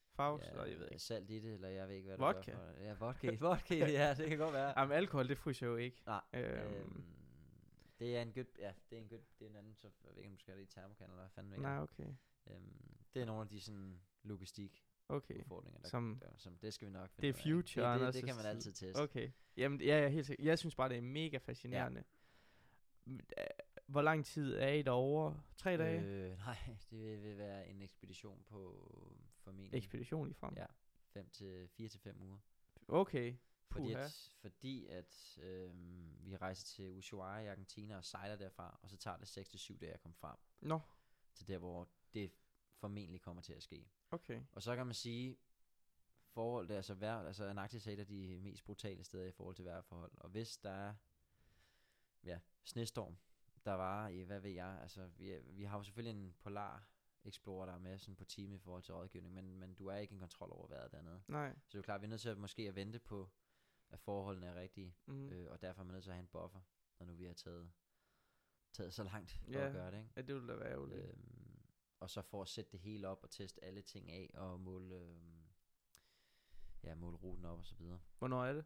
Faust, 0.09 0.45
ja, 0.47 0.63
ja, 0.63 0.71
jeg 0.71 0.79
ved 0.79 0.89
ikke. 0.91 0.99
salt 1.03 1.31
i 1.31 1.39
det, 1.41 1.55
eller 1.55 1.69
jeg 1.69 1.89
ved 1.89 1.95
ikke, 1.95 2.07
hvad 2.07 2.19
Vodka. 2.19 2.51
det. 2.53 2.85
Ja, 2.85 2.95
vodka. 2.95 3.31
vodka, 3.41 3.75
ja, 3.91 4.15
det 4.15 4.29
kan 4.29 4.39
godt 4.39 4.53
være. 4.55 4.81
Jamen, 4.81 4.97
alkohol, 4.97 5.29
det 5.29 5.39
fryser 5.39 5.67
jo 5.67 5.77
ikke. 5.77 6.03
Nej, 6.07 6.21
Øhm. 6.35 6.45
øhm, 6.75 7.05
det 7.99 8.17
er 8.17 8.23
en 8.23 8.33
good, 8.33 8.45
ja, 8.59 8.73
det 8.91 8.99
er 8.99 9.03
en 9.03 9.09
good, 9.09 9.21
det 9.39 9.45
er 9.47 9.51
en 9.51 9.57
anden, 9.57 9.75
så 9.75 9.89
jeg 10.05 10.11
ved 10.11 10.17
ikke, 10.19 10.29
om 10.29 10.35
du 10.37 10.41
skal 10.41 10.53
have 10.55 10.61
det 10.65 10.71
i 10.71 10.75
termokan, 10.75 11.07
eller 11.11 11.23
hvad 11.23 11.31
fanden 11.31 11.53
ved 11.53 11.59
Nej, 11.59 11.79
okay. 11.83 12.07
Øhm, 12.47 12.97
det 13.15 13.23
er 13.23 13.27
nogle 13.27 13.43
af 13.43 13.49
de 13.49 13.61
sådan 13.61 14.01
logistik 14.23 14.86
Okay. 15.09 15.39
udfordringer, 15.39 15.81
der, 15.81 15.89
Som- 15.89 16.19
der, 16.23 16.31
som 16.37 16.59
det 16.59 16.75
skal 16.75 16.87
vi 16.89 16.93
nok 16.93 17.11
Det 17.21 17.29
er 17.29 17.33
finde 17.33 17.55
ud 17.57 17.59
af. 17.61 17.65
future, 17.65 17.93
det, 17.93 18.01
det, 18.01 18.07
Anders' 18.07 18.13
det, 18.13 18.25
kan 18.25 18.35
man 18.35 18.43
tid. 18.45 18.51
altid 18.51 18.73
teste. 18.73 19.01
Okay. 19.01 19.31
Jamen, 19.57 19.81
ja, 19.81 19.99
er 19.99 20.09
helt 20.09 20.27
sikker. 20.27 20.45
jeg 20.45 20.59
synes 20.59 20.75
bare, 20.75 20.89
det 20.89 20.97
er 20.97 21.03
mega 21.03 21.37
fascinerende. 21.39 22.05
Ja. 23.07 23.13
Hvor 23.87 24.03
lang 24.03 24.25
tid 24.25 24.55
er 24.55 24.69
I 24.69 24.83
derovre? 24.83 25.43
Tre 25.57 25.77
dage? 25.77 26.01
Øh, 26.03 26.31
Øh, 26.33 26.39
nej, 26.39 26.57
det 26.91 27.01
vil, 27.03 27.23
vil 27.23 27.39
være 27.39 27.69
en 27.69 27.83
ekspedition 27.83 28.43
på 28.49 28.89
formentlig 29.39 29.79
Ekspedition 29.79 30.31
i 30.31 30.35
frem. 30.35 30.55
Ja, 30.57 30.67
5 31.13 31.29
til 31.31 31.69
4 31.69 31.89
til 31.89 32.01
5 32.01 32.23
uger. 32.23 32.39
Okay. 32.89 33.35
Fordi 33.71 33.85
Puha. 33.93 34.05
at, 34.05 34.31
fordi 34.41 34.87
at 34.87 35.39
øhm, 35.43 36.17
vi 36.21 36.37
rejser 36.37 36.67
til 36.67 36.93
Ushuaia 36.99 37.45
i 37.45 37.47
Argentina 37.47 37.97
og 37.97 38.05
sejler 38.05 38.37
derfra, 38.37 38.79
og 38.83 38.91
så 38.91 38.97
tager 38.97 39.17
det 39.17 39.29
6 39.29 39.49
til 39.51 39.59
7 39.59 39.79
dage 39.81 39.93
at 39.93 40.01
komme 40.01 40.15
frem 40.15 40.37
Nå, 40.61 40.81
til 41.35 41.49
der, 41.49 41.59
hvor 41.59 41.89
det 42.15 42.33
formentlig 42.75 43.21
kommer 43.21 43.43
til 43.43 43.53
at 43.53 43.63
ske. 43.63 43.87
Okay. 44.11 44.43
Og 44.53 44.63
så 44.63 44.77
kan 44.77 44.87
man 44.87 44.95
sige, 44.95 45.37
forhold, 46.27 46.71
altså, 46.71 46.95
vejr, 46.95 47.27
altså 47.27 47.45
Antarktis 47.45 47.87
er 47.87 47.93
et 47.93 47.99
af 47.99 48.07
de 48.07 48.39
mest 48.41 48.65
brutale 48.65 49.05
steder 49.05 49.27
i 49.27 49.33
forhold 49.33 49.57
til 49.57 49.65
vejrforhold. 49.65 50.13
Og 50.17 50.29
hvis 50.29 50.59
der 50.59 50.71
er 50.71 50.95
ja, 52.25 52.39
snestorm, 52.65 53.17
der 53.65 53.73
var 53.73 54.09
i, 54.09 54.23
hvad 54.23 54.41
ved 54.41 54.51
jeg, 54.51 54.79
altså 54.83 55.07
vi, 55.07 55.39
vi 55.45 55.65
har 55.65 55.77
jo 55.77 55.83
selvfølgelig 55.83 56.21
en 56.21 56.35
polar 56.41 56.89
Explorer, 57.25 57.67
der 57.67 57.73
er 57.73 57.79
med 57.79 57.99
sådan 57.99 58.17
på 58.17 58.25
team 58.25 58.53
i 58.53 58.59
forhold 58.59 58.83
til 58.83 58.95
rådgivning, 58.95 59.35
men, 59.35 59.59
men 59.59 59.75
du 59.75 59.87
er 59.87 59.97
ikke 59.97 60.13
en 60.13 60.19
kontrol 60.19 60.53
over 60.53 60.67
vejret 60.69 60.93
dernede. 60.93 61.23
Nej. 61.29 61.55
Så 61.55 61.69
det 61.69 61.75
er 61.75 61.79
jo 61.79 61.83
klart, 61.83 62.01
vi 62.01 62.05
er 62.05 62.09
nødt 62.09 62.21
til 62.21 62.29
at 62.29 62.39
måske 62.39 62.63
at 62.69 62.75
vente 62.75 62.99
på, 62.99 63.31
at 63.91 64.01
forholdene 64.01 64.47
er 64.47 64.55
rigtige, 64.55 64.95
mm. 65.07 65.29
øh, 65.29 65.51
og 65.51 65.61
derfor 65.61 65.81
er 65.81 65.85
man 65.85 65.95
nødt 65.95 66.05
til 66.05 66.11
at 66.11 66.17
have 66.17 66.23
en 66.23 66.29
buffer, 66.29 66.61
når 66.99 67.07
nu 67.07 67.13
vi 67.15 67.25
har 67.25 67.35
taget, 67.35 67.73
taget 68.73 68.95
så 68.95 69.05
langt 69.05 69.31
for 69.45 69.53
Ja. 69.53 69.67
at 69.67 69.73
gøre 69.73 69.91
det. 69.91 69.99
Ikke? 69.99 70.11
Ja, 70.17 70.23
det 70.23 70.35
ville 70.35 70.49
da 70.53 70.59
være 70.59 70.71
ærgerligt. 70.71 71.01
Øhm, 71.01 71.46
og 72.01 72.11
så 72.11 72.23
for 72.23 72.43
at 72.43 72.49
sætte 72.49 72.73
det 72.73 72.81
hele 72.81 73.09
op 73.09 73.23
og 73.23 73.31
teste 73.31 73.65
alle 73.65 73.83
ting 73.83 74.11
af 74.11 74.31
og 74.35 74.61
måle, 74.61 74.95
øhm, 74.95 75.47
ja, 76.83 76.95
måle 76.95 77.17
ruten 77.17 77.45
op 77.45 77.59
og 77.59 77.67
så 77.67 77.75
videre. 77.75 78.01
Hvornår 78.19 78.45
er 78.45 78.53
det? 78.53 78.65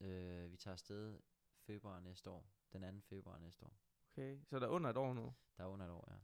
Øh, 0.00 0.52
vi 0.52 0.56
tager 0.56 0.72
afsted 0.72 1.20
februar 1.60 2.00
næste 2.00 2.30
år, 2.30 2.50
den 2.72 3.00
2. 3.00 3.06
februar 3.06 3.38
næste 3.38 3.64
år. 3.64 3.76
Okay. 4.12 4.40
Så 4.44 4.58
der 4.58 4.66
er 4.66 4.70
under 4.70 4.90
et 4.90 4.96
år 4.96 5.14
nu. 5.14 5.34
Der 5.56 5.64
er 5.64 5.68
under 5.68 5.86
et 5.86 5.92
år, 5.92 6.08
ja. 6.12 6.18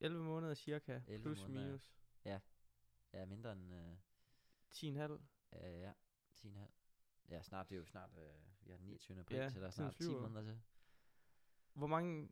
11 0.00 0.24
måneder 0.24 0.54
cirka. 0.54 1.00
11 1.06 1.22
plus 1.22 1.40
måneder, 1.40 1.60
ja. 1.60 1.66
minus. 1.66 1.92
Ja, 3.12 3.24
mindre 3.26 3.52
end, 3.52 3.74
øh, 3.74 3.96
10,5. 4.70 5.12
øh, 5.52 5.80
ja, 5.80 5.92
10,5. 6.36 6.70
Ja, 7.28 7.42
snart, 7.42 7.68
det 7.68 7.74
er 7.74 7.78
jo 7.78 7.84
snart, 7.84 8.10
øh, 8.16 8.34
vi 8.60 8.70
har 8.70 8.76
den 8.78 8.86
29. 8.86 9.20
april, 9.20 9.36
Ja, 9.36 9.42
ja, 9.42 9.50
så 9.50 9.60
der 9.60 9.66
er 9.66 9.70
snart 9.70 9.92
10 9.92 9.96
flyver. 9.96 10.20
måneder 10.20 10.42
til. 10.42 10.62
Hvor 11.72 11.86
mange 11.86 12.28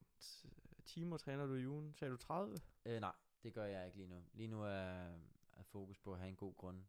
timer 0.84 1.16
træner 1.16 1.46
du 1.46 1.54
i 1.54 1.66
ugen? 1.66 1.94
Sagde 1.94 2.12
du 2.12 2.16
30? 2.16 2.56
Øh, 2.84 3.00
nej, 3.00 3.14
det 3.42 3.54
gør 3.54 3.64
jeg 3.64 3.86
ikke 3.86 3.98
lige 3.98 4.08
nu. 4.08 4.24
Lige 4.32 4.48
nu 4.48 4.62
er, 4.62 5.18
er 5.52 5.62
fokus 5.62 5.98
på 5.98 6.12
at 6.12 6.18
have 6.18 6.28
en 6.28 6.36
god 6.36 6.54
grund, 6.54 6.84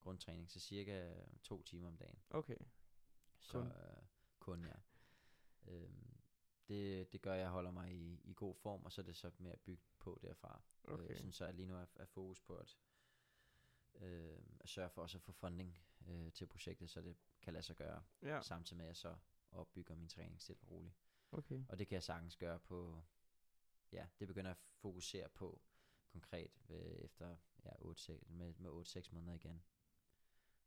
grundtræning, 0.00 0.50
så 0.50 0.60
cirka 0.60 1.14
to 1.42 1.62
timer 1.62 1.88
om 1.88 1.96
dagen. 1.96 2.18
Okay. 2.30 2.56
Så 3.38 3.52
Kun. 3.52 3.66
øh, 3.66 4.02
kun 4.38 4.64
ja. 4.64 4.74
Øhm, 5.66 6.20
det, 6.68 7.12
det 7.12 7.22
gør, 7.22 7.34
at 7.34 7.40
jeg 7.40 7.50
holder 7.50 7.70
mig 7.70 7.92
i, 7.92 8.20
i 8.24 8.34
god 8.34 8.54
form, 8.54 8.84
og 8.84 8.92
så 8.92 9.00
er 9.00 9.04
det 9.04 9.16
så 9.16 9.30
med 9.38 9.50
at 9.50 9.60
bygge 9.60 9.82
på 9.98 10.18
derfra. 10.22 10.62
Okay. 10.84 11.02
Øh, 11.02 11.08
jeg 11.08 11.16
synes 11.16 11.36
så, 11.36 11.44
at 11.46 11.54
lige 11.54 11.66
nu 11.66 11.74
er, 11.76 11.86
er 11.96 12.04
fokus 12.04 12.40
på 12.40 12.56
at, 12.56 12.78
øh, 13.94 14.38
at 14.60 14.68
sørge 14.68 14.90
for 14.90 15.02
også 15.02 15.18
at 15.18 15.22
få 15.22 15.32
funding 15.32 15.78
øh, 16.06 16.32
til 16.32 16.46
projektet, 16.46 16.90
så 16.90 17.02
det 17.02 17.16
kan 17.42 17.52
lade 17.52 17.62
sig 17.62 17.76
gøre, 17.76 18.02
ja, 18.22 18.34
ja. 18.34 18.42
samtidig 18.42 18.76
med 18.76 18.84
at 18.84 18.88
jeg 18.88 18.96
så 18.96 19.16
opbygger 19.52 19.94
min 19.94 20.08
træning 20.08 20.40
stille 20.40 20.62
og 20.62 20.70
roligt. 20.70 20.94
okay. 21.32 21.64
Og 21.68 21.78
det 21.78 21.88
kan 21.88 21.94
jeg 21.94 22.02
sagtens 22.02 22.36
gøre 22.36 22.58
på, 22.58 23.02
ja, 23.92 24.06
det 24.18 24.28
begynder 24.28 24.50
jeg 24.50 24.56
at 24.56 24.64
fokusere 24.80 25.28
på 25.28 25.60
konkret 26.16 26.50
ved, 26.68 27.04
efter 27.04 27.36
ja, 27.64 27.70
8, 27.78 28.18
med, 28.28 28.54
med 28.58 28.70
8-6 28.70 29.14
måneder 29.14 29.34
igen. 29.34 29.62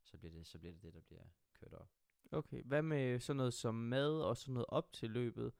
Så 0.04 0.18
bliver, 0.18 0.34
det, 0.34 0.47
så 0.47 0.60
bliver 0.60 0.74
det 0.74 0.82
det, 0.84 0.93
der 0.93 1.00
bliver 1.00 1.24
kørt 1.54 1.74
op. 1.74 1.89
Okay, 2.32 2.64
hvad 2.64 2.82
med 2.82 3.20
sådan 3.20 3.38
noget 3.38 3.54
som 3.54 3.76
mad 3.76 4.22
og 4.22 4.38
sådan 4.38 4.54
noget 4.54 4.66
op 4.70 4.93
til 4.93 5.10
løbet? 5.10 5.54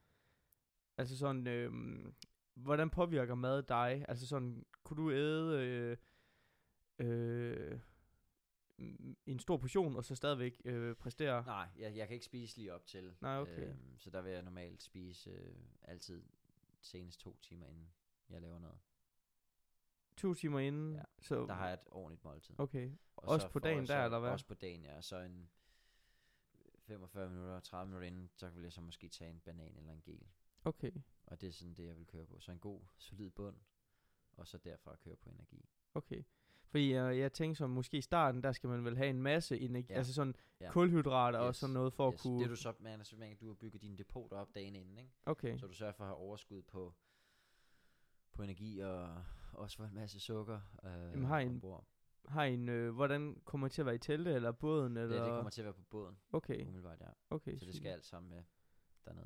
Altså 0.96 1.18
sådan, 1.18 1.46
øhm, 1.46 2.14
hvordan 2.54 2.90
påvirker 2.90 3.34
mad 3.34 3.62
dig? 3.62 4.04
Altså 4.08 4.26
sådan, 4.26 4.66
kunne 4.82 5.02
du 5.02 5.10
æde 5.10 5.60
øh, 5.60 5.96
øh, 6.98 7.80
en 9.26 9.38
stor 9.38 9.56
portion, 9.56 9.96
og 9.96 10.04
så 10.04 10.14
stadigvæk 10.14 10.62
øh, 10.64 10.96
præstere? 10.96 11.44
Nej, 11.44 11.68
jeg, 11.76 11.96
jeg 11.96 12.06
kan 12.06 12.14
ikke 12.14 12.26
spise 12.26 12.56
lige 12.56 12.74
op 12.74 12.86
til. 12.86 13.16
Nej, 13.20 13.38
okay. 13.40 13.68
Øhm, 13.68 13.98
så 13.98 14.10
der 14.10 14.22
vil 14.22 14.32
jeg 14.32 14.42
normalt 14.42 14.82
spise 14.82 15.30
øh, 15.30 15.54
altid 15.82 16.22
senest 16.80 17.20
to 17.20 17.38
timer, 17.42 17.66
inden 17.66 17.92
jeg 18.28 18.40
laver 18.40 18.58
noget. 18.58 18.78
To 20.20 20.34
timer 20.34 20.58
inden, 20.58 20.94
Ja, 20.94 21.02
så... 21.22 21.34
Der 21.46 21.54
har 21.54 21.66
jeg 21.66 21.74
et 21.74 21.80
ordentligt 21.90 22.24
måltid. 22.24 22.54
Okay. 22.60 22.90
Og 23.16 23.28
Også 23.28 23.46
så 23.46 23.52
på 23.52 23.58
dagen 23.58 23.78
jeg 23.78 23.88
der, 23.88 24.00
så, 24.00 24.04
eller 24.04 24.18
hvad? 24.18 24.30
Også 24.30 24.46
på 24.46 24.54
dagen, 24.54 24.84
ja. 24.84 25.00
Så 25.00 25.18
en 25.18 25.48
45 26.78 27.28
minutter, 27.30 27.60
30 27.60 27.86
minutter 27.88 28.06
inden, 28.08 28.30
så 28.36 28.48
vil 28.48 28.62
jeg 28.62 28.72
så 28.72 28.80
måske 28.80 29.08
tage 29.08 29.30
en 29.30 29.40
banan 29.40 29.76
eller 29.76 29.92
en 29.92 30.02
gel. 30.04 30.26
Okay. 30.64 30.92
Og 31.26 31.40
det 31.40 31.46
er 31.48 31.52
sådan 31.52 31.74
det, 31.74 31.86
jeg 31.86 31.96
vil 31.96 32.06
køre 32.06 32.26
på. 32.26 32.40
Så 32.40 32.52
en 32.52 32.58
god, 32.58 32.80
solid 32.98 33.30
bund, 33.30 33.56
og 34.36 34.46
så 34.46 34.58
derfra 34.58 34.96
køre 34.96 35.16
på 35.16 35.28
energi. 35.30 35.68
Okay. 35.94 36.22
Fordi 36.70 36.92
jeg, 36.92 37.18
jeg 37.18 37.32
tænker 37.32 37.54
så, 37.56 37.66
måske 37.66 37.96
i 37.96 38.00
starten, 38.00 38.42
der 38.42 38.52
skal 38.52 38.68
man 38.70 38.84
vel 38.84 38.96
have 38.96 39.10
en 39.10 39.22
masse 39.22 39.58
energi, 39.58 39.92
ja. 39.92 39.98
Altså 39.98 40.14
sådan 40.14 40.34
Ja. 40.60 40.70
kulhydrater 40.72 41.38
og 41.38 41.48
Yes, 41.48 41.56
sådan 41.56 41.74
noget 41.74 41.92
for 41.92 42.12
yes. 42.12 42.14
at 42.14 42.22
kunne... 42.22 42.38
Det 42.38 42.44
er 42.44 42.48
du 42.48 42.56
så, 42.56 42.72
man, 42.80 42.98
altså, 42.98 43.16
man, 43.16 43.36
du 43.36 43.46
har 43.46 43.54
bygget 43.54 43.82
dine 43.82 43.96
depoter 43.98 44.36
op 44.36 44.54
dagen 44.54 44.76
inden, 44.76 44.98
ikke? 44.98 45.10
Okay. 45.26 45.58
Så 45.58 45.66
du 45.66 45.74
sørger 45.74 45.92
for 45.92 46.04
at 46.04 46.08
have 46.08 46.16
overskud 46.18 46.62
på, 46.62 46.94
på 48.32 48.42
energi 48.42 48.78
og 48.78 49.24
også 49.52 49.76
for 49.76 49.84
en 49.84 49.94
masse 49.94 50.20
sukker 50.20 50.60
øh, 50.84 50.90
Jamen, 50.92 51.24
har 51.24 51.38
I 51.38 51.42
en- 51.42 51.48
ombord. 51.48 51.86
Har 52.28 52.44
I 52.44 52.54
en, 52.54 52.68
øh, 52.68 52.94
hvordan 52.94 53.40
kommer 53.44 53.66
I 53.66 53.70
til 53.70 53.82
at 53.82 53.86
være 53.86 53.94
i 53.94 53.98
teltet 53.98 54.36
eller 54.36 54.52
båden? 54.52 54.96
Eller? 54.96 55.16
Ja, 55.16 55.24
det 55.24 55.30
kommer 55.30 55.50
til 55.50 55.60
at 55.60 55.64
være 55.64 55.74
på 55.74 55.82
båden, 55.90 56.18
Okay, 56.32 56.62
umiddelbart, 56.62 57.00
ja. 57.00 57.06
okay. 57.30 57.58
Så 57.58 57.66
det 57.66 57.74
skal 57.74 57.88
alt 57.88 58.04
sammen 58.04 58.30
med 58.30 58.42
derned. 59.04 59.24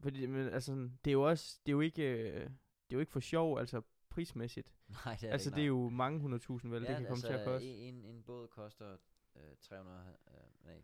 Fordi, 0.00 0.26
men, 0.26 0.48
altså, 0.48 0.90
det 1.04 1.10
er 1.10 1.12
jo 1.12 1.22
også, 1.28 1.60
det 1.66 1.72
er 1.72 1.74
jo 1.76 1.80
ikke, 1.80 2.02
øh, 2.02 2.40
det 2.40 2.50
er 2.90 2.92
jo 2.92 2.98
ikke 3.00 3.12
for 3.12 3.20
sjov, 3.20 3.58
altså 3.58 3.82
prismæssigt. 4.08 4.72
Nej, 5.04 5.16
det 5.20 5.28
er 5.28 5.32
altså, 5.32 5.48
ikke, 5.48 5.56
det 5.56 5.62
er 5.62 5.66
jo 5.66 5.88
mange 5.88 6.20
hundredtusind, 6.20 6.72
vel, 6.72 6.82
ja, 6.82 6.88
det 6.88 6.96
kan 6.96 7.06
komme 7.06 7.12
altså, 7.12 7.26
til 7.26 7.34
at 7.34 7.44
koste. 7.44 7.74
En, 7.76 8.04
en 8.04 8.22
båd 8.22 8.48
koster 8.48 8.96
øh, 9.36 9.56
300, 9.60 10.16
øh, 10.28 10.34
nej, 10.64 10.82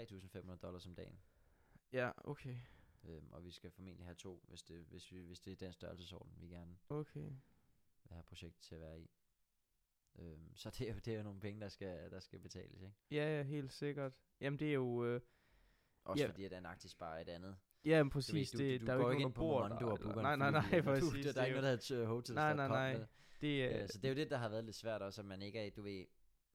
3.500 0.00 0.56
dollars 0.56 0.86
om 0.86 0.94
dagen. 0.94 1.18
Ja, 1.92 2.10
okay. 2.24 2.56
Øhm, 3.04 3.32
og 3.32 3.44
vi 3.44 3.50
skal 3.50 3.70
formentlig 3.70 4.06
have 4.06 4.14
to, 4.14 4.44
hvis 4.48 4.62
det, 4.62 4.84
hvis, 4.88 5.12
vi, 5.12 5.20
hvis 5.20 5.40
det 5.40 5.52
er 5.52 5.56
den 5.56 5.72
størrelsesorden, 5.72 6.32
vi 6.40 6.46
gerne 6.46 6.76
Okay. 6.88 7.30
Vil 8.04 8.14
have 8.14 8.24
projektet 8.24 8.62
til 8.62 8.74
at 8.74 8.80
være 8.80 9.00
i. 9.00 9.10
Øhm, 10.18 10.56
så 10.56 10.70
det 10.70 10.88
er, 10.88 10.92
jo, 10.92 10.98
det 10.98 11.12
er 11.12 11.16
jo 11.16 11.22
nogle 11.22 11.40
penge, 11.40 11.60
der 11.60 11.68
skal, 11.68 12.10
der 12.10 12.20
skal 12.20 12.38
betales, 12.38 12.82
ikke? 12.82 12.94
Ja, 13.10 13.36
ja, 13.36 13.42
helt 13.42 13.72
sikkert. 13.72 14.12
Jamen, 14.40 14.58
det 14.58 14.68
er 14.68 14.72
jo... 14.74 15.04
Øh, 15.04 15.20
Også 16.04 16.24
Ja. 16.24 16.28
fordi, 16.30 16.44
at 16.44 16.52
Antarktis 16.52 16.94
bare 16.94 17.16
er 17.18 17.20
et 17.22 17.28
andet. 17.28 17.56
ja, 17.84 18.02
men 18.02 18.10
Du 18.10 18.12
præcis, 18.12 18.52
ved, 18.54 18.58
du, 18.60 18.64
det, 18.64 18.80
du, 18.80 18.86
der 18.86 18.92
er 18.92 18.96
går 18.96 19.04
jo 19.04 19.10
ikke 19.10 19.22
ind 19.22 19.32
på 19.34 19.42
Momondo 19.42 19.88
og 19.90 19.98
booker 20.00 20.22
Nej, 20.22 20.36
nej, 20.36 20.50
nej, 20.50 20.80
præcis. 20.82 21.10
Du, 21.10 21.16
der, 21.16 21.22
det 21.22 21.34
der 21.34 21.40
er 21.42 21.46
ikke 21.46 21.60
noget, 21.60 21.88
der 21.88 21.94
hedder 21.94 22.08
uh, 22.08 22.14
hotels. 22.14 22.34
Nej, 22.34 22.54
nej, 22.54 22.68
nej. 22.68 23.06
Det 23.40 23.64
er... 23.64 23.82
Øh, 23.82 23.88
så 23.88 23.98
det 23.98 24.04
er 24.04 24.08
jo 24.08 24.16
det, 24.16 24.30
der 24.30 24.36
har 24.36 24.48
været 24.48 24.64
lidt 24.64 24.76
svært 24.76 25.02
også, 25.02 25.20
at 25.20 25.24
man 25.26 25.42
ikke 25.42 25.58
er, 25.66 25.70
du 25.70 25.82
ved, 25.82 26.04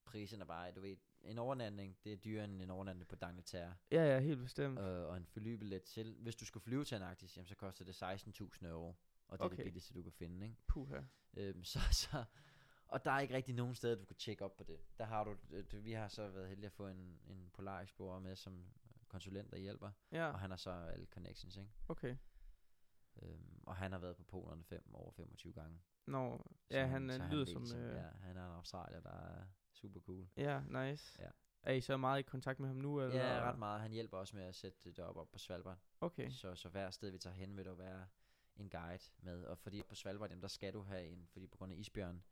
prisen 0.06 0.42
er 0.42 0.46
bare, 0.46 0.72
du 0.72 0.82
ved, 0.82 0.98
en 1.22 1.38
overnatning, 1.38 1.98
det 2.04 2.14
er 2.14 2.18
dyrere 2.18 2.46
end 2.46 2.62
en 2.62 2.70
overnatning 2.70 3.08
på 3.08 3.16
D'Angleterre. 3.24 3.74
Ja, 3.92 4.04
ja, 4.14 4.20
helt 4.20 4.40
bestemt. 4.40 4.80
Øh, 4.80 5.08
og 5.08 5.18
en 5.18 5.26
flybillet 5.26 5.84
til, 5.84 6.16
hvis 6.20 6.36
du 6.36 6.46
skulle 6.46 6.64
flyve 6.64 6.84
til 6.86 6.96
Antarktis, 6.96 7.38
jamen, 7.38 7.48
så 7.48 7.56
koster 7.56 7.86
det 7.86 8.04
16.000 8.04 8.66
euro. 8.68 8.96
Og 9.30 9.38
det 9.38 9.44
er 9.44 9.46
Okay. 9.46 9.58
det 9.58 9.64
billigste, 9.64 9.94
du 9.94 10.04
kan 10.04 10.12
finde, 10.12 10.46
ikke? 10.46 10.58
Puha. 10.68 11.02
Øhm, 11.34 11.64
så, 11.74 11.80
så, 11.92 12.24
og 12.88 13.06
der 13.06 13.12
er 13.12 13.20
ikke 13.20 13.34
rigtig 13.34 13.56
nogen 13.56 13.76
steder, 13.76 13.96
du 13.96 14.06
kan 14.06 14.16
tjekke 14.16 14.46
op 14.46 14.58
på 14.58 14.64
det. 14.64 14.80
Der 14.98 15.06
har 15.06 15.24
du, 15.24 15.36
øh, 15.52 15.84
vi 15.86 15.92
har 15.92 16.08
så 16.08 16.28
været 16.30 16.48
heldige 16.48 16.66
at 16.66 16.72
få 16.74 16.88
en, 16.88 17.20
en 17.28 17.50
Polar 17.54 17.82
Explorer 17.82 18.20
med 18.20 18.36
som 18.36 18.66
konsulent, 19.08 19.52
der 19.52 19.58
hjælper. 19.58 19.92
Ja, 20.12 20.28
Og 20.28 20.40
han 20.40 20.50
har 20.50 20.58
så 20.58 20.72
alle 20.72 21.06
connections, 21.06 21.58
ikke? 21.58 21.72
okay. 21.88 22.16
Øhm, 23.22 23.64
og 23.66 23.76
han 23.76 23.92
har 23.92 24.00
været 24.00 24.16
på 24.18 24.24
polerne 24.24 24.64
fem, 24.64 24.96
over 24.96 25.12
25 25.12 25.54
gange. 25.54 25.80
Nå, 26.06 26.42
Så 26.72 26.78
ja, 26.78 26.86
han, 26.86 27.10
han 27.10 27.22
lyder 27.30 27.46
ved 27.46 27.54
som... 27.54 27.62
ligesom- 27.62 27.80
Øh, 27.82 27.96
Ja, 27.96 28.08
han 28.22 28.38
er 28.38 28.46
en 28.46 28.52
australier, 28.56 29.00
der 29.00 29.12
er 29.12 29.46
super 29.74 30.00
cool. 30.00 30.28
ja, 30.38 30.62
nice. 30.62 31.18
Ja. 31.22 31.30
Er 31.64 31.74
I 31.74 31.82
så 31.82 31.98
meget 31.98 32.20
i 32.20 32.22
kontakt 32.22 32.60
med 32.60 32.68
ham 32.68 32.78
nu, 32.78 33.02
eller? 33.02 33.16
Ja, 33.16 33.50
ret 33.50 33.60
meget. 33.60 33.82
Han 33.82 33.92
hjælper 33.92 34.18
også 34.18 34.36
med 34.36 34.44
at 34.44 34.56
sætte 34.56 34.80
det 34.92 35.00
op, 35.00 35.18
op 35.18 35.32
på 35.32 35.40
Svalbard. 35.40 35.78
Okay. 36.02 36.30
Så, 36.30 36.56
så 36.56 36.70
hver 36.70 36.90
sted, 36.92 37.10
vi 37.12 37.18
tager 37.18 37.34
hen, 37.36 37.58
vil 37.58 37.66
der 37.66 37.74
være 37.74 38.08
en 38.62 38.70
guide 38.70 39.04
med. 39.20 39.44
Og 39.44 39.58
fordi 39.58 39.84
på 39.90 39.96
Svalbard, 39.96 40.30
jamen, 40.30 40.42
der 40.42 40.48
skal 40.48 40.74
du 40.74 40.82
have 40.82 41.08
en, 41.08 41.28
fordi 41.28 41.48
på 41.48 41.58
grund 41.58 41.74
af 41.74 41.78
isbjørn, 41.78 42.24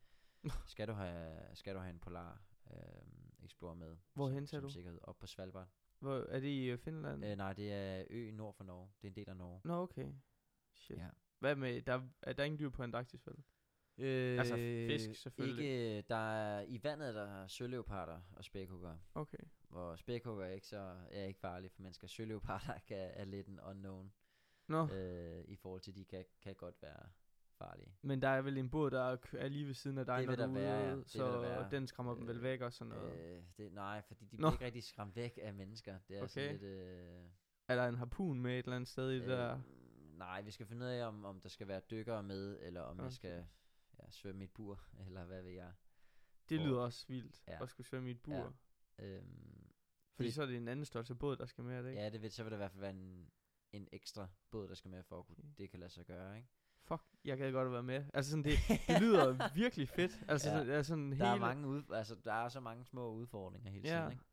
skal 0.74 0.88
du 0.88 0.94
have, 0.94 1.40
skal 1.54 1.76
du 1.76 1.80
have 1.80 1.90
en 1.90 2.00
Polar 2.00 2.42
øh, 2.72 3.46
Explorer 3.46 3.74
med. 3.74 3.98
Hvorhen 4.14 4.46
tager 4.46 4.62
du? 4.62 4.70
sikkerhed. 4.70 5.00
Op 5.04 5.18
på 5.18 5.28
Svalbard. 5.28 5.68
Hvor, 6.00 6.16
er 6.18 6.40
det 6.40 6.48
i 6.48 6.66
øh, 6.66 6.78
Finland? 6.78 7.26
Øh, 7.26 7.36
nej, 7.36 7.54
det 7.54 7.74
er 7.74 8.04
ø 8.10 8.32
nord 8.32 8.54
for 8.54 8.64
Norge. 8.64 8.90
Det 9.02 9.08
er 9.08 9.12
en 9.12 9.16
del 9.16 9.30
af 9.30 9.38
Norge. 9.38 9.62
Nå, 9.64 9.82
okay. 9.82 10.14
Shit. 10.74 10.98
Ja. 10.98 11.10
Hvad 11.40 11.56
med, 11.56 11.82
der, 11.82 12.02
er 12.22 12.34
der 12.34 12.44
ingen 12.44 12.60
dyr 12.60 12.70
på 12.70 12.84
Antarktis, 12.84 13.28
vel? 13.28 13.44
Øh, 13.98 14.40
Altså, 14.40 14.56
fisk 14.56 15.22
selvfølgelig. 15.22 15.66
Ikke, 15.66 16.02
der 16.02 16.16
er, 16.16 16.62
I 16.62 16.84
vandet 16.84 17.08
er 17.08 17.12
der 17.12 17.48
og 18.36 18.44
spækhugger. 18.44 18.98
Okay. 19.16 19.38
Hvor 19.70 19.96
spækhugger 19.96 20.46
er 20.46 20.52
ikke 20.52 20.68
så 20.68 20.96
er 21.12 21.24
ikke 21.24 21.40
farlige 21.40 21.70
for 21.70 21.82
mennesker. 21.82 22.08
Søløoparder 22.08 22.80
kan, 22.88 23.12
er 23.14 23.26
lidt 23.26 23.48
en 23.48 23.60
unknown. 23.60 24.14
Nå, 24.68 24.88
øh, 24.93 25.43
i 25.47 25.55
forhold 25.55 25.82
til, 25.82 25.95
de 25.95 26.05
kan, 26.05 26.26
kan 26.41 26.55
godt 26.55 26.82
være 26.82 27.09
farlige. 27.57 27.95
men 28.01 28.22
der 28.22 28.28
er 28.28 28.41
vel 28.41 28.57
en 28.57 28.70
båd, 28.70 28.91
der 28.91 29.18
er 29.34 29.47
lige 29.47 29.65
ved 29.68 29.74
siden 29.74 29.97
af 29.97 30.05
dig, 30.05 30.18
Det 30.18 30.26
når 30.26 30.32
vil 30.32 30.38
du 30.38 30.43
er 30.43 30.47
der 30.47 30.53
ude, 30.53 30.61
være, 30.61 30.89
ja. 30.89 30.95
Det 30.95 31.09
så 31.09 31.26
der 31.32 31.39
være. 31.39 31.70
den 31.72 31.88
skræmmer 31.88 32.15
dem 32.15 32.28
vel 32.28 32.36
Øh, 32.38 32.43
væk 32.43 32.61
og 32.61 32.74
sådan 32.74 32.93
noget. 32.93 33.20
Øh, 33.20 33.43
det, 33.57 33.74
nej, 33.74 34.01
fordi 34.01 34.26
de 34.26 34.38
Nå. 34.38 34.39
bliver 34.49 34.53
ikke 34.53 34.65
rigtig 34.65 34.84
skræmt 34.84 35.15
væk 35.15 35.39
af 35.41 35.53
mennesker. 35.53 35.99
Det 36.07 36.18
er 36.18 36.22
okay. 36.22 36.28
sådan 36.28 36.51
lidt... 36.51 36.63
Øh, 36.63 37.26
Er 37.68 37.76
der 37.76 37.88
en 37.88 37.95
harpun 37.95 38.39
med 38.41 38.51
et 38.59 38.63
eller 38.65 38.76
andet 38.76 38.88
sted 38.89 39.11
i 39.11 39.20
det 39.20 39.28
der? 39.28 39.53
øh, 39.57 40.18
nej, 40.18 40.41
vi 40.41 40.51
skal 40.51 40.65
finde 40.65 40.86
ud 40.86 40.89
af, 40.91 41.07
om, 41.07 41.26
om 41.26 41.41
der 41.41 41.49
skal 41.49 41.68
være 41.68 41.82
dykkere 41.91 42.24
med, 42.24 42.59
eller 42.61 42.82
om 42.82 42.95
okay. 42.99 43.03
Jeg 43.03 43.11
skal 43.13 43.45
ja, 43.99 44.09
svømme 44.09 44.41
i 44.41 44.45
et 44.45 44.51
bur, 44.51 44.80
eller 45.05 45.26
hvad 45.26 45.41
ved 45.41 45.51
jeg. 45.51 45.72
Det 46.49 46.59
for- 46.59 46.65
lyder 46.68 46.80
også 46.80 47.05
vildt, 47.07 47.41
Ja. 47.47 47.63
at 47.63 47.70
skulle 47.70 47.88
svømme 47.88 48.09
i 48.09 48.11
et 48.11 48.22
bur. 48.22 48.53
Ja. 48.99 49.05
Øhm, 49.05 49.72
Fordi 50.15 50.28
det- 50.28 50.34
så 50.36 50.41
er 50.41 50.45
det 50.45 50.55
en 50.55 50.68
anden 50.68 50.86
størrelse 50.86 51.15
båd, 51.15 51.36
der 51.38 51.45
skal 51.45 51.63
med, 51.63 51.84
det 51.84 51.89
ikke? 51.89 52.01
ja, 52.01 52.09
det 52.09 52.22
vil, 52.22 52.32
så 52.32 52.43
vil 52.43 52.51
der 52.51 52.57
i 52.57 52.59
hvert 52.59 52.72
fald 52.72 52.82
være 52.82 52.89
en, 52.91 53.32
en 53.72 53.88
ekstra 53.91 54.28
båd, 54.51 54.68
der 54.68 54.76
skal 54.76 54.91
med, 54.91 55.03
for 55.03 55.20
at 55.20 55.26
kunne, 55.26 55.53
det 55.57 55.70
kan 55.70 55.80
lade 55.80 55.89
sig 55.91 56.05
gøre, 56.05 56.38
ikke? 56.38 56.49
Fuck, 56.84 57.03
jeg 57.24 57.38
gad 57.38 57.51
godt 57.51 57.65
at 57.65 57.72
være 57.74 57.84
med. 57.84 58.05
Altså 58.13 58.32
sådan, 58.32 58.43
det, 58.43 58.57
det 58.88 59.01
lyder 59.03 59.53
virkelig 59.55 59.89
fedt. 59.89 60.20
Altså, 60.28 60.49
Ja. 60.49 60.57
ja. 60.57 60.72
er 60.74 60.82
sådan 60.84 61.09
Der 61.11 61.15
hele... 61.15 61.28
er 61.28 61.36
mange 61.36 61.68
ud, 61.68 61.84
altså 61.93 62.15
der 62.15 62.34
er 62.34 62.49
så 62.49 62.59
mange 62.59 62.86
små 62.86 63.11
udfordringer 63.13 63.72
hele 63.72 63.89
Ja. 63.89 63.95
tiden, 63.99 64.11
ikke? 64.11 64.24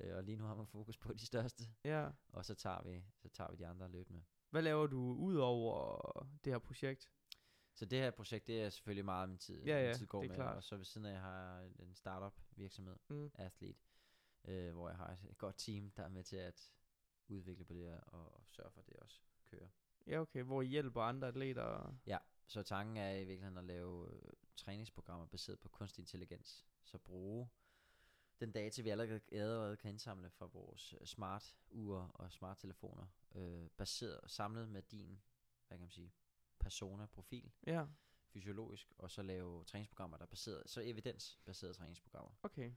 Øh, 0.00 0.16
og 0.16 0.24
lige 0.24 0.36
nu 0.36 0.44
har 0.44 0.54
man 0.54 0.66
fokus 0.66 0.98
på 0.98 1.12
de 1.12 1.26
største, 1.26 1.64
Ja. 1.84 2.08
og 2.28 2.44
så 2.44 2.54
tager 2.54 2.82
vi, 2.82 3.04
så 3.16 3.28
tager 3.28 3.50
vi 3.50 3.56
de 3.56 3.66
andre 3.66 3.88
løbende. 3.88 4.22
Hvad 4.50 4.62
laver 4.62 4.86
du 4.86 5.14
ud 5.14 5.36
over 5.36 6.00
det 6.44 6.52
her 6.52 6.58
projekt? 6.58 7.10
Så 7.74 7.84
det 7.84 7.98
her 7.98 8.10
projekt, 8.10 8.46
det 8.46 8.62
er 8.62 8.68
selvfølgelig 8.70 9.04
meget 9.04 9.22
af 9.22 9.28
min 9.28 9.38
tid, 9.38 9.62
Ja, 9.64 9.76
min 9.76 9.84
ja, 9.86 9.92
tid 9.94 10.06
går 10.06 10.20
det 10.22 10.26
er 10.26 10.28
med, 10.28 10.36
klart. 10.36 10.56
og 10.56 10.62
så 10.64 10.76
ved 10.76 10.84
siden 10.84 11.06
af 11.06 11.20
har 11.20 11.58
jeg 11.60 11.70
en 11.78 11.94
startup 11.94 12.40
virksomhed, 12.56 12.96
Mm. 13.08 13.30
Athlete, 13.34 13.78
øh, 14.44 14.72
hvor 14.72 14.88
jeg 14.88 14.96
har 14.98 15.16
et 15.30 15.38
godt 15.38 15.58
team, 15.58 15.90
der 15.90 16.02
er 16.02 16.08
med 16.08 16.22
til 16.24 16.36
at 16.36 16.70
udvikle 17.30 17.64
på 17.64 17.72
det 17.72 17.82
her, 17.82 18.00
og, 18.00 18.34
og 18.34 18.42
sørge 18.46 18.70
for, 18.70 18.80
at 18.80 18.86
det 18.86 18.96
også 18.96 19.20
kører. 19.50 19.68
Ja, 20.06 20.20
okay. 20.20 20.42
Hvor 20.42 20.62
I 20.62 20.66
hjælper 20.66 21.02
andre 21.02 21.28
atleter. 21.28 21.94
Ja, 22.06 22.18
så 22.46 22.62
tanken 22.62 22.96
er 22.96 23.10
i 23.10 23.24
virkeligheden 23.24 23.58
at 23.58 23.64
lave 23.64 24.10
øh, 24.12 24.32
træningsprogrammer 24.56 25.26
baseret 25.26 25.60
på 25.60 25.68
kunstig 25.68 26.02
intelligens. 26.02 26.66
Så 26.84 26.98
bruge 26.98 27.48
den 28.40 28.52
data, 28.52 28.82
vi 28.82 28.88
allerede, 28.88 29.20
allerede 29.32 29.76
kan 29.76 29.90
indsamle 29.90 30.30
fra 30.30 30.46
vores 30.46 30.94
øh, 31.00 31.06
smart 31.06 31.56
ure 31.70 32.10
og 32.14 32.32
smart 32.32 32.58
telefoner, 32.58 33.06
øh, 33.34 33.68
baseret 33.76 34.20
og 34.20 34.30
samlet 34.30 34.68
med 34.68 34.82
din, 34.82 35.20
hvad 35.68 35.78
kan 35.78 35.82
man 35.82 35.90
sige, 35.90 36.12
persona, 36.58 37.06
profil, 37.06 37.52
Ja, 37.66 37.86
fysiologisk, 38.26 38.92
og 38.98 39.10
så 39.10 39.22
lave 39.22 39.64
træningsprogrammer, 39.64 40.16
der 40.16 40.24
er 40.24 40.28
baseret, 40.28 40.70
så 40.70 40.80
evidensbaserede 40.80 41.74
træningsprogrammer, 41.74 42.30
okay. 42.42 42.72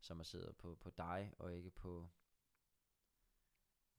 som 0.00 0.18
er 0.18 0.20
baseret 0.20 0.56
på, 0.56 0.74
på 0.74 0.90
dig, 0.90 1.32
og 1.38 1.54
ikke 1.54 1.70
på 1.70 2.08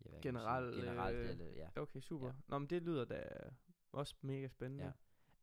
ja, 0.06 0.10
hvad 0.10 0.22
kan 0.22 0.34
man 0.34 0.42
sige, 0.42 0.52
Generel, 0.52 0.74
generelt, 0.76 1.18
øh, 1.18 1.30
eller, 1.30 1.46
ja. 1.76 1.82
Okay, 1.82 2.00
super. 2.00 2.28
Ja. 2.28 2.34
Nå, 2.48 2.60
men 2.60 2.68
det 2.70 2.82
lyder 2.84 3.06
da 3.06 3.24
også 3.92 4.16
mega 4.22 4.48
spændende. 4.48 4.84
Ja. 4.84 4.92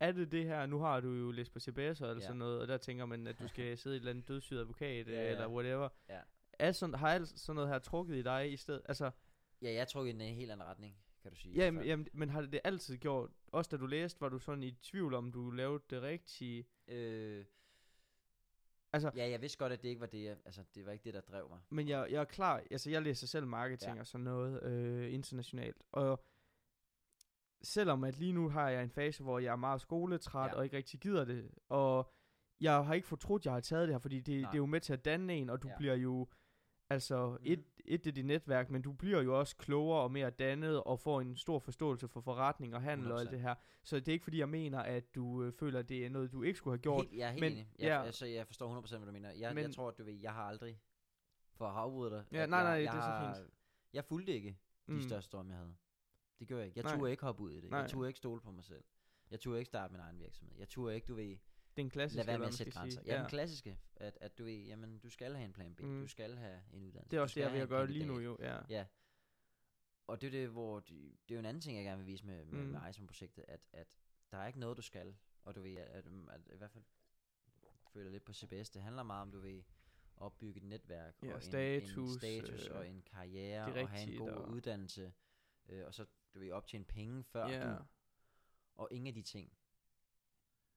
Er 0.01 0.13
det 0.13 0.33
det 0.33 0.45
her, 0.45 0.67
nu 0.67 0.79
har 0.79 1.01
du 1.01 1.09
jo 1.13 1.31
læst 1.31 1.53
på 1.53 1.61
CBS 1.61 1.79
og 1.79 2.09
eller 2.09 2.15
Ja. 2.15 2.21
sådan 2.21 2.37
noget, 2.37 2.61
og 2.61 2.69
der 2.69 2.77
tænker 2.77 3.07
man, 3.07 3.27
at 3.27 3.39
du 3.39 3.49
skal 3.49 3.77
sidde 3.79 3.97
i 3.97 3.97
et 3.97 4.01
eller 4.01 4.11
andet 4.11 4.29
dødssyget 4.29 4.61
advokat, 4.61 5.09
Ja, 5.09 5.13
ja, 5.13 5.31
eller 5.31 5.49
whatever. 5.49 5.89
Ja. 6.09 6.21
Er 6.59 6.73
sådan, 6.73 6.95
har 6.95 7.09
alt 7.09 7.29
sådan 7.29 7.55
noget 7.57 7.71
her 7.71 7.79
trukket 7.79 8.17
i 8.17 8.23
dig 8.23 8.53
i 8.53 8.57
stedet? 8.57 8.83
Altså, 8.85 9.11
ja, 9.63 9.73
jeg 9.73 9.89
tror 9.89 10.05
i 10.05 10.11
en 10.11 10.21
helt 10.21 10.51
anden 10.51 10.67
retning, 10.67 10.97
kan 11.23 11.31
du 11.31 11.37
sige. 11.37 11.55
jamen, 11.55 11.85
jamen, 11.85 12.09
men 12.13 12.29
har 12.31 12.41
det 12.41 12.53
det 12.53 12.61
altid 12.65 12.97
gjort? 12.97 13.31
Også 13.47 13.69
da 13.69 13.77
du 13.77 13.87
læste, 13.87 14.21
var 14.21 14.29
du 14.29 14.39
sådan 14.39 14.63
i 14.63 14.71
tvivl 14.71 15.15
om, 15.15 15.33
du 15.33 15.51
lavede 15.51 15.83
det 15.91 16.03
rigtige? 16.03 16.67
Øh, 16.89 17.45
Altså- 18.93 19.11
ja, 19.17 19.31
jeg 19.31 19.41
vidste 19.41 19.59
godt, 19.59 19.73
at 19.73 19.83
det 19.83 19.89
ikke 19.89 20.01
var 20.01 20.07
det, 20.07 20.25
jeg, 20.25 20.37
altså 20.45 20.63
det 20.75 20.87
var 20.87 20.93
ikke 20.93 21.05
det, 21.05 21.15
der 21.15 21.21
drev 21.21 21.49
mig. 21.49 21.59
Men 21.71 21.89
jeg, 21.89 22.07
jeg 22.11 22.21
er 22.21 22.25
klar, 22.25 22.63
altså 22.71 22.91
jeg 22.91 23.03
læser 23.03 23.27
selv 23.27 23.47
marketing 23.47 23.95
Ja. 23.95 24.01
og 24.01 24.07
sådan 24.07 24.25
noget 24.25 24.63
øh, 24.63 25.13
internationalt, 25.15 25.83
og 25.93 26.25
selvom 27.63 28.05
at 28.05 28.19
lige 28.19 28.33
nu 28.33 28.49
har 28.49 28.69
jeg 28.71 28.83
en 28.83 28.91
fase, 28.91 29.23
hvor 29.23 29.39
jeg 29.39 29.53
er 29.53 29.57
meget 29.57 29.81
skoletræt 29.81 30.51
Ja. 30.51 30.57
og 30.57 30.65
ikke 30.65 30.77
rigtig 30.77 31.01
gider 31.01 31.25
det, 31.25 31.51
og 31.69 32.13
jeg 32.61 32.85
har 32.85 32.95
ikke 32.95 33.09
fortrudt, 33.09 33.43
at 33.43 33.45
jeg 33.47 33.53
har 33.53 33.61
taget 33.61 33.89
det 33.89 33.95
her, 33.95 33.99
fordi 33.99 34.21
det, 34.21 34.43
Nej. 34.43 34.51
det 34.51 34.57
er 34.57 34.59
jo 34.61 34.67
med 34.67 34.81
til 34.81 34.93
at 34.93 35.05
danne 35.05 35.35
en, 35.35 35.51
og 35.51 35.63
du 35.63 35.69
Ja. 35.69 35.77
bliver 35.77 35.95
jo, 35.95 36.29
altså 36.91 37.31
mm. 37.31 37.39
et, 37.43 37.65
et 37.85 38.07
er 38.07 38.13
dit 38.13 38.25
netværk, 38.27 38.71
men 38.71 38.83
du 38.83 38.93
bliver 38.93 39.21
jo 39.23 39.39
også 39.39 39.57
klogere 39.57 40.01
og 40.03 40.11
mere 40.13 40.31
dannet, 40.31 40.83
og 40.83 41.01
får 41.01 41.21
en 41.21 41.37
stor 41.37 41.59
forståelse 41.59 42.09
for 42.09 42.21
forretning 42.21 42.75
og 42.75 42.83
handel 42.83 43.13
og 43.13 43.21
alt 43.21 43.29
100%. 43.29 43.33
det 43.33 43.41
her. 43.41 43.55
Så 43.83 43.97
det 43.97 44.09
er 44.09 44.13
ikke 44.13 44.23
fordi, 44.23 44.39
jeg 44.39 44.49
mener, 44.49 44.79
at 44.79 45.15
du 45.15 45.43
øh, 45.43 45.53
føler, 45.53 45.79
at 45.79 45.89
det 45.89 46.07
er 46.07 46.11
noget, 46.11 46.33
du 46.33 46.43
ikke 46.43 46.57
skulle 46.59 46.73
have 46.73 46.83
gjort. 46.83 47.07
Helt, 47.07 47.19
jeg 47.19 47.27
er 47.29 47.31
helt 47.31 47.41
men- 47.41 47.53
enig. 47.53 47.69
Jeg, 47.79 47.87
ja. 47.87 48.03
altså, 48.03 48.27
jeg 48.27 48.47
forstår 48.47 48.81
100% 48.81 48.97
hvad 48.97 49.07
du 49.07 49.13
mener. 49.13 49.31
Jeg, 49.31 49.55
men, 49.55 49.65
jeg 49.65 49.75
tror, 49.75 49.89
at 49.89 49.99
du 49.99 50.05
ved, 50.05 50.15
jeg 50.15 50.33
har 50.33 50.43
aldrig, 50.43 50.81
for 51.55 51.65
at 51.67 51.73
have 51.73 51.83
afbrudt 51.83 52.13
dig. 52.13 52.25
Ja, 52.33 52.43
at 52.43 52.51
nej, 52.51 52.59
jeg, 52.59 52.65
nej, 52.69 52.73
jeg 52.85 52.93
det 52.93 52.99
er 52.99 53.03
så 53.03 53.09
har, 53.11 53.35
fint. 53.35 53.51
Jeg 53.93 54.05
fulgte 54.05 54.33
ikke 54.33 54.59
de 54.87 54.93
Mm. 54.93 55.01
største 55.01 55.31
drømme, 55.37 55.51
jeg 55.53 55.59
havde. 55.59 55.75
Det 56.39 56.49
gjorde 56.49 56.61
jeg 56.61 56.67
ikke. 56.67 56.79
Jeg 56.79 56.85
Nej. 56.85 56.99
turde 56.99 57.11
ikke 57.11 57.23
hoppe 57.23 57.43
ud 57.43 57.51
i 57.53 57.61
det. 57.61 57.71
Nej. 57.71 57.81
Jeg 57.81 57.91
turde 57.91 58.09
ikke 58.09 58.19
stole 58.19 58.41
på 58.41 58.51
mig 58.51 58.65
selv. 58.65 58.85
Jeg 59.31 59.41
turde 59.41 59.59
ikke 59.59 59.67
starte 59.69 59.93
min 59.93 60.01
egen 60.01 60.19
virksomhed. 60.19 60.57
Jeg 60.59 60.69
turde 60.69 60.95
ikke, 60.95 61.07
du 61.07 61.15
ved, 61.15 61.37
Den 61.77 61.91
klassiske, 61.91 62.17
lad 62.19 62.27
være 62.27 62.39
med 62.39 62.47
at 62.47 62.55
sætte 62.55 62.73
grænser. 62.73 63.01
sige. 63.03 63.15
Ja, 63.15 63.21
den 63.21 63.29
klassiske, 63.29 63.79
at, 63.97 64.19
at 64.21 64.39
du 64.39 64.45
jamen, 64.67 64.99
du 64.99 65.09
skal 65.11 65.35
have 65.35 65.45
en 65.45 65.53
plan 65.53 65.75
B, 65.75 65.81
Mm. 65.81 66.01
du 66.01 66.07
skal 66.09 66.37
have 66.37 66.61
en 66.73 66.83
uddannelse. 66.83 67.11
Det 67.11 67.17
er 67.17 67.21
også 67.21 67.41
det, 67.41 67.47
jeg 67.53 67.63
en 67.63 67.69
gøre 67.69 67.87
lige 67.87 68.07
nu 68.07 68.19
jo, 68.19 68.37
ja. 68.41 68.59
Ja. 68.69 68.87
Og 70.07 70.21
det 70.21 70.27
er 70.27 70.31
det, 70.31 70.49
hvor 70.49 70.81
de, 70.81 70.95
det 71.29 71.31
er 71.31 71.35
jo 71.35 71.39
en 71.39 71.45
anden 71.47 71.61
ting, 71.61 71.77
jeg 71.77 71.85
gerne 71.85 71.99
vil 71.99 72.07
vise 72.07 72.27
med, 72.27 72.45
med, 72.45 72.63
Mm. 72.65 72.69
med 72.69 72.81
Eisman-projektet, 72.89 73.45
at, 73.49 73.61
at 73.73 73.99
der 74.31 74.39
er 74.39 74.47
ikke 74.47 74.59
noget, 74.61 74.77
du 74.77 74.83
skal. 74.83 75.17
Og 75.45 75.55
du 75.55 75.61
ved, 75.63 75.77
at, 75.77 75.87
at, 75.87 76.05
at 76.31 76.41
i 76.55 76.57
hvert 76.57 76.71
fald 76.71 76.85
føler 77.93 78.11
lidt 78.11 78.25
på 78.25 78.33
CBS, 78.33 78.71
det 78.71 78.83
handler 78.83 79.03
meget 79.03 79.23
om, 79.23 79.33
du 79.33 79.41
ved, 79.41 79.63
opbygge 80.17 80.57
et 80.61 80.65
netværk, 80.67 81.15
Ja, 81.23 81.29
og 81.29 81.35
en, 81.35 81.41
status, 81.43 82.13
en 82.13 82.19
status 82.19 82.67
øh, 82.69 82.77
og 82.77 82.89
en 82.89 83.03
karriere, 83.03 83.79
er 83.79 83.83
og 83.83 83.89
have 83.91 84.13
en 84.13 84.19
god 84.19 84.31
og- 84.31 84.49
uddannelse, 84.49 85.13
øh, 85.69 85.87
og 85.87 85.95
så 85.95 86.07
du 86.35 86.39
ved, 86.39 86.51
optjene 86.53 86.85
penge 86.85 87.25
før 87.25 87.49
Ja. 87.49 87.71
du, 87.71 87.77
og 88.75 88.89
ingen 88.91 89.07
af 89.07 89.15
de 89.15 89.23
ting, 89.23 89.53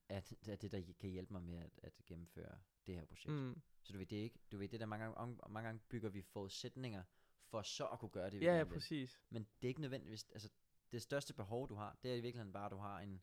at, 0.09 0.33
er 0.47 0.55
det, 0.55 0.71
der 0.71 0.81
kan 0.99 1.09
hjælpe 1.09 1.33
mig 1.33 1.43
med 1.43 1.57
at, 1.57 1.79
at 1.83 1.93
gennemføre 2.05 2.57
det 2.87 2.95
her 2.95 3.05
projekt. 3.05 3.33
Mm. 3.33 3.61
Så 3.81 3.93
du 3.93 3.97
ved, 3.97 4.05
det 4.05 4.15
ikke, 4.15 4.39
du 4.51 4.57
ved, 4.57 4.69
det 4.69 4.79
der 4.79 4.85
mange 4.85 5.05
gange, 5.05 5.37
mange 5.49 5.67
gange 5.67 5.81
bygger 5.89 6.09
vi 6.09 6.21
forudsætninger 6.21 7.03
for 7.45 7.61
så 7.61 7.85
at 7.85 7.99
kunne 7.99 8.09
gøre 8.09 8.29
det, 8.29 8.41
Ja, 8.41 8.57
ja, 8.57 8.63
præcis. 8.63 9.21
Men 9.29 9.43
det 9.43 9.67
er 9.67 9.69
ikke 9.69 9.81
nødvendigvis, 9.81 10.25
altså 10.31 10.49
det 10.91 11.01
største 11.01 11.33
behov, 11.33 11.69
du 11.69 11.75
har, 11.75 11.97
det 12.03 12.11
er 12.11 12.15
i 12.15 12.21
virkeligheden 12.21 12.53
bare, 12.53 12.65
at 12.65 12.71
du 12.71 12.77
har 12.77 12.99
en, 12.99 13.21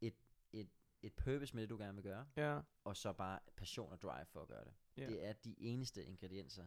et, 0.00 0.14
et, 0.52 0.70
et 1.02 1.12
purpose 1.12 1.54
med 1.54 1.62
det, 1.62 1.70
du 1.70 1.78
gerne 1.78 1.94
vil 1.94 2.02
gøre, 2.02 2.26
Ja, 2.36 2.60
og 2.84 2.96
så 2.96 3.12
bare 3.12 3.40
passion 3.56 3.92
og 3.92 4.02
drive 4.02 4.26
for 4.26 4.42
at 4.42 4.48
gøre 4.48 4.64
det. 4.64 4.74
Ja. 4.96 5.06
Det 5.06 5.24
er 5.24 5.32
de 5.32 5.60
eneste 5.60 6.04
ingredienser, 6.04 6.66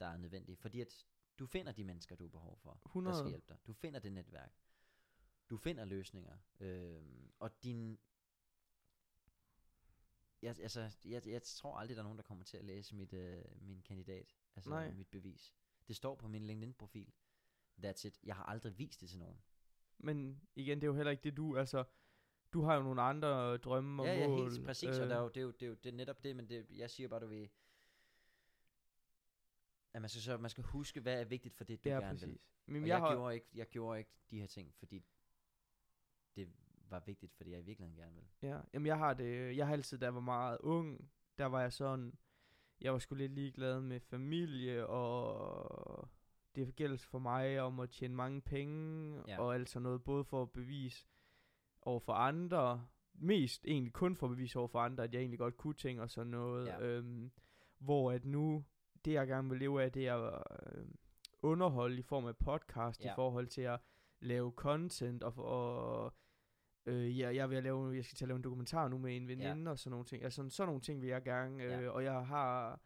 der 0.00 0.06
er 0.06 0.16
nødvendige, 0.16 0.56
fordi 0.56 0.80
at 0.80 1.06
du 1.38 1.46
finder 1.46 1.72
de 1.72 1.84
mennesker, 1.84 2.16
du 2.16 2.24
har 2.24 2.28
behov 2.28 2.58
for, 2.58 2.70
der 2.70 2.86
100. 2.86 3.16
skal 3.16 3.28
hjælpe 3.28 3.46
dig. 3.48 3.56
Du 3.66 3.72
finder 3.72 4.00
det 4.00 4.12
netværk. 4.12 4.52
Du 5.50 5.56
finder 5.56 5.84
løsninger. 5.84 6.36
Øhm, 6.60 7.32
og 7.38 7.62
din... 7.62 7.98
Jeg, 10.42 10.58
altså, 10.60 10.90
jeg, 11.04 11.26
jeg 11.26 11.42
tror 11.42 11.76
aldrig, 11.76 11.96
der 11.96 12.02
er 12.02 12.04
nogen, 12.04 12.18
der 12.18 12.24
kommer 12.24 12.44
til 12.44 12.56
at 12.56 12.64
læse 12.64 12.94
mit, 12.94 13.12
øh, 13.12 13.44
min 13.60 13.82
kandidat. 13.82 14.36
Altså 14.56 14.70
Nej. 14.70 14.90
mit 14.90 15.08
bevis. 15.08 15.54
Det 15.88 15.96
står 15.96 16.14
på 16.14 16.28
min 16.28 16.44
LinkedIn-profil. 16.44 17.12
That's 17.84 18.06
it. 18.06 18.20
Jeg 18.24 18.36
har 18.36 18.44
aldrig 18.44 18.78
vist 18.78 19.00
det 19.00 19.08
til 19.08 19.18
nogen. 19.18 19.42
men 19.98 20.40
igen, 20.54 20.78
det 20.78 20.84
er 20.84 20.88
jo 20.88 20.94
heller 20.94 21.10
ikke 21.10 21.22
det, 21.22 21.36
du, 21.36 21.56
altså, 21.56 21.84
du 22.52 22.62
har 22.62 22.76
jo 22.76 22.82
nogle 22.82 23.02
andre 23.02 23.56
drømme 23.56 24.02
og 24.02 24.06
ja, 24.06 24.14
ja, 24.14 24.28
mål. 24.28 24.50
helt 24.50 24.64
præcis. 24.66 24.96
Øh. 24.96 25.02
Og 25.02 25.08
der 25.08 25.16
er 25.16 25.20
jo, 25.20 25.28
det, 25.28 25.36
er 25.36 25.42
jo, 25.42 25.50
det, 25.50 25.62
er 25.62 25.66
jo, 25.66 25.74
det 25.74 25.92
er 25.92 25.96
netop 25.96 26.24
det, 26.24 26.36
men 26.36 26.48
det, 26.48 26.66
jeg 26.70 26.90
siger 26.90 27.08
bare, 27.08 27.20
du 27.20 27.26
ved... 27.26 27.48
At 29.92 30.02
man 30.02 30.08
skal, 30.08 30.22
så, 30.22 30.36
man 30.36 30.50
skal 30.50 30.64
huske, 30.64 31.00
hvad 31.00 31.20
er 31.20 31.24
vigtigt 31.24 31.54
for 31.54 31.64
det, 31.64 31.84
du 31.84 31.88
ja, 31.88 31.94
gerne 31.94 32.10
præcis. 32.10 32.28
vil. 32.28 32.38
Men 32.66 32.82
jeg, 32.82 32.88
jeg, 32.88 32.98
har, 32.98 33.14
gjorde 33.14 33.34
ikke, 33.34 33.46
jeg 33.54 33.66
gjorde 33.66 33.98
ikke 33.98 34.10
de 34.30 34.40
her 34.40 34.46
ting, 34.46 34.74
fordi 34.74 35.04
var 36.90 37.02
vigtigt, 37.06 37.32
fordi 37.36 37.50
jeg 37.50 37.60
i 37.60 37.62
virkeligheden 37.62 37.96
gerne 38.02 38.14
vil. 38.14 38.24
Ja, 38.50 38.60
jamen 38.74 38.86
jeg 38.86 38.98
har 38.98 39.14
det, 39.14 39.56
jeg 39.56 39.66
har 39.66 39.72
altid, 39.72 39.98
da 39.98 40.04
jeg 40.06 40.14
var 40.14 40.20
meget 40.20 40.58
ung, 40.60 41.10
der 41.38 41.46
var 41.46 41.60
jeg 41.60 41.72
sådan, 41.72 42.14
jeg 42.80 42.92
var 42.92 42.98
sgu 42.98 43.14
lidt 43.14 43.32
ligeglad 43.32 43.80
med 43.80 44.00
familie, 44.00 44.86
og 44.86 46.08
det 46.54 46.76
gælder 46.76 46.96
for 46.96 47.18
mig 47.18 47.60
om 47.60 47.80
at 47.80 47.90
tjene 47.90 48.14
mange 48.14 48.40
penge, 48.40 49.22
Ja. 49.28 49.40
og 49.40 49.54
altså 49.54 49.78
noget, 49.80 50.04
både 50.04 50.24
for 50.24 50.42
at 50.42 50.50
bevise 50.50 51.06
over 51.82 52.00
for 52.00 52.12
andre, 52.12 52.86
mest 53.14 53.64
egentlig 53.66 53.92
kun 53.92 54.16
for 54.16 54.26
at 54.26 54.30
bevise 54.30 54.58
over 54.58 54.68
for 54.68 54.78
andre, 54.78 55.04
at 55.04 55.12
jeg 55.14 55.20
egentlig 55.20 55.38
godt 55.38 55.56
kunne 55.56 55.74
ting 55.74 56.00
og 56.00 56.10
sådan 56.10 56.30
noget, 56.30 56.66
Ja. 56.66 56.80
øhm, 56.80 57.30
hvor 57.78 58.12
at 58.12 58.24
nu, 58.24 58.64
det 59.04 59.12
jeg 59.12 59.26
gerne 59.26 59.48
vil 59.50 59.58
leve 59.58 59.82
af, 59.82 59.92
det 59.92 60.06
er 60.08 60.34
øh, 60.76 60.84
underhold 61.42 61.98
i 61.98 62.02
form 62.02 62.26
af 62.26 62.36
podcast, 62.36 63.04
Ja. 63.04 63.12
i 63.12 63.14
forhold 63.14 63.46
til 63.46 63.62
at 63.62 63.80
lave 64.20 64.52
content, 64.56 65.22
og, 65.24 65.34
og 65.36 66.14
Øh, 66.88 67.18
ja, 67.18 67.34
jeg 67.34 67.50
vil 67.50 67.62
lave, 67.62 67.96
jeg 67.96 68.04
skal 68.04 68.16
til 68.16 68.24
at 68.24 68.28
lave 68.28 68.36
en 68.36 68.44
dokumentar 68.44 68.88
nu 68.88 68.98
med 68.98 69.16
en 69.16 69.28
veninde 69.28 69.62
ja. 69.64 69.70
og 69.70 69.78
sådan 69.78 69.90
nogle 69.90 70.04
ting. 70.06 70.22
Altså 70.24 70.48
sådan, 70.48 70.68
nogle 70.68 70.80
ting 70.80 71.00
vil 71.00 71.08
jeg 71.08 71.22
gerne, 71.22 71.62
øh, 71.62 71.70
Ja. 71.70 71.88
og 71.88 72.04
jeg 72.04 72.26
har, 72.26 72.80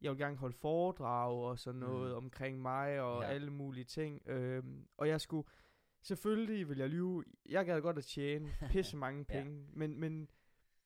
jeg 0.00 0.10
vil 0.10 0.18
gerne 0.18 0.36
holde 0.36 0.56
foredrag 0.56 1.32
og 1.32 1.58
sådan 1.58 1.80
noget 1.80 2.08
Mhm. 2.08 2.16
omkring 2.24 2.62
mig 2.62 3.00
og 3.00 3.22
Ja. 3.22 3.28
alle 3.28 3.50
mulige 3.50 3.84
ting. 3.84 4.28
Øh, 4.28 4.62
og 4.96 5.08
jeg 5.08 5.20
skulle, 5.20 5.48
selvfølgelig 6.02 6.68
vil 6.68 6.78
jeg 6.78 6.88
lyve, 6.88 7.24
jeg 7.48 7.66
gad 7.66 7.80
godt 7.80 7.98
at 7.98 8.04
tjene 8.04 8.48
pisse 8.72 8.96
mange 8.96 9.26
Ja. 9.30 9.42
penge, 9.42 9.66
men, 9.72 10.00
men 10.00 10.28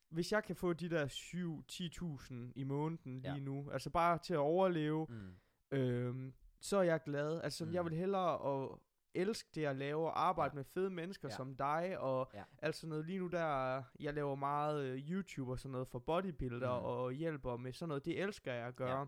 hvis 0.09 0.31
jeg 0.31 0.43
kan 0.43 0.55
få 0.55 0.73
de 0.73 0.89
der 0.89 1.07
7-10.000 1.07 2.33
i 2.55 2.63
måneden 2.63 3.19
lige 3.19 3.33
Ja. 3.33 3.39
nu, 3.39 3.69
altså 3.71 3.89
bare 3.89 4.17
til 4.17 4.33
at 4.33 4.37
overleve, 4.39 5.05
Mm. 5.09 5.35
Øhm, 5.77 6.33
så 6.59 6.77
er 6.77 6.83
jeg 6.83 6.99
glad. 7.05 7.41
Altså, 7.43 7.65
mm. 7.65 7.73
jeg 7.73 7.83
Mm. 7.83 7.89
vil 7.89 7.97
hellere 7.97 8.33
at 8.63 8.69
elske 9.15 9.49
det 9.55 9.65
at 9.65 9.75
lave, 9.75 10.05
og 10.05 10.25
arbejde 10.27 10.51
Ja. 10.53 10.55
med 10.55 10.63
fede 10.63 10.89
mennesker 10.89 11.27
Ja. 11.27 11.35
som 11.35 11.55
dig, 11.55 11.99
og 11.99 12.31
Ja. 12.33 12.43
altså 12.57 12.87
noget 12.87 13.05
lige 13.05 13.19
nu 13.19 13.27
der, 13.27 13.83
jeg 13.99 14.13
laver 14.13 14.35
meget 14.35 14.83
øh, 14.85 15.11
YouTube 15.11 15.51
og 15.51 15.59
sådan 15.59 15.71
noget 15.71 15.87
for 15.87 15.99
bodybuilder, 15.99 16.79
Mm. 16.79 16.85
og 16.85 17.11
hjælper 17.11 17.57
med 17.57 17.73
sådan 17.73 17.87
noget, 17.87 18.05
det 18.05 18.21
elsker 18.21 18.53
jeg 18.53 18.67
at 18.67 18.75
gøre. 18.75 18.99
Ja. 18.99 19.05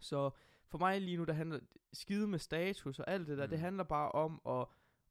Så 0.00 0.30
for 0.68 0.78
mig 0.78 1.00
lige 1.00 1.16
nu, 1.16 1.24
der 1.24 1.32
handler 1.32 1.60
skide 1.92 2.28
med 2.28 2.38
status 2.38 2.98
og 2.98 3.08
alt 3.10 3.28
det 3.28 3.38
der, 3.38 3.44
mm. 3.44 3.50
det 3.50 3.58
Mm. 3.58 3.62
handler 3.62 3.84
bare 3.84 4.12
om 4.12 4.40
at, 4.46 4.66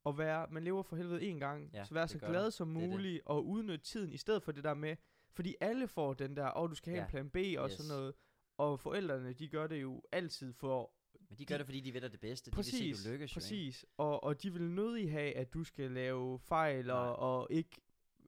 at 0.05 0.17
være, 0.17 0.47
man 0.51 0.63
lever 0.63 0.83
for 0.83 0.95
helvede 0.95 1.21
en 1.23 1.39
gang, 1.39 1.69
Ja, 1.73 1.83
så 1.85 1.93
være 1.93 2.03
det 2.03 2.09
så 2.11 2.19
glad 2.19 2.45
du. 2.45 2.51
som 2.51 2.67
Det 2.69 2.77
er 2.77 2.81
det. 2.81 2.89
muligt, 2.89 3.21
og 3.25 3.45
udnytte 3.47 3.85
tiden, 3.85 4.13
i 4.13 4.17
stedet 4.17 4.43
for 4.43 4.51
det 4.51 4.63
der 4.63 4.73
med, 4.73 4.95
fordi 5.33 5.55
alle 5.61 5.87
får 5.87 6.13
den 6.13 6.35
der, 6.35 6.57
åh, 6.57 6.63
oh, 6.63 6.69
du 6.69 6.75
skal 6.75 6.91
have 6.93 6.99
Ja. 6.99 7.03
en 7.05 7.09
plan 7.09 7.29
B 7.29 7.35
og 7.59 7.69
Yes. 7.69 7.73
sådan 7.77 7.89
noget, 7.97 8.13
og 8.57 8.79
forældrene, 8.79 9.33
de 9.33 9.49
gør 9.49 9.67
det 9.67 9.81
jo 9.81 10.01
altid 10.11 10.53
for 10.53 10.93
Men 11.31 11.37
de 11.37 11.45
gør 11.45 11.55
De- 11.55 11.59
det, 11.59 11.65
fordi 11.67 11.79
de 11.79 11.93
ved 11.93 12.01
dig 12.01 12.11
det 12.11 12.19
bedste. 12.19 12.51
Præcis, 12.51 12.79
de 12.79 12.85
vil 12.87 12.97
se, 12.97 13.07
du 13.09 13.13
lykkes 13.13 13.35
jo, 13.35 13.39
ikke? 13.39 13.45
præcis. 13.45 13.85
Og, 13.97 14.23
og 14.23 14.43
de 14.43 14.53
vil 14.53 14.61
nødig 14.71 15.11
have, 15.11 15.35
at 15.35 15.53
du 15.53 15.63
skal 15.63 15.91
lave 15.91 16.39
fejl 16.39 16.85
Nej. 16.85 16.95
og, 16.95 17.15
og 17.15 17.47
ikke... 17.51 17.69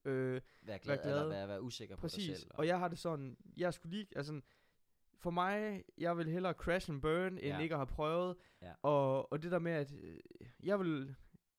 Øh, 0.06 0.41
Være 0.62 0.80
glad, 0.80 0.97
glad. 1.04 1.10
Eller 1.12 1.28
være, 1.28 1.47
være 1.47 1.62
usikker 1.62 1.95
på 1.95 1.99
dig 1.99 2.01
præcis. 2.01 2.38
selv. 2.38 2.51
Og 2.54 2.68
jeg 2.68 2.80
har 2.80 2.88
det 2.88 2.99
sådan, 2.99 3.38
jeg 3.58 3.74
skulle 3.74 3.95
lige... 3.97 4.08
Altså, 4.16 4.41
for 5.18 5.30
mig, 5.32 5.84
jeg 5.97 6.18
vil 6.18 6.30
hellere 6.30 6.54
crash 6.54 6.89
and 6.89 7.01
burn, 7.01 7.32
end 7.34 7.39
Ja. 7.39 7.60
ikke 7.60 7.76
at 7.76 7.80
have 7.80 7.88
prøvet. 7.88 8.36
Ja. 8.62 8.72
Og, 8.82 9.32
og 9.32 9.43
det 9.43 9.51
der 9.51 9.60
med, 9.60 9.72
at 9.72 9.93
øh, 10.04 10.18
jeg 10.64 10.80
vil... 10.80 11.16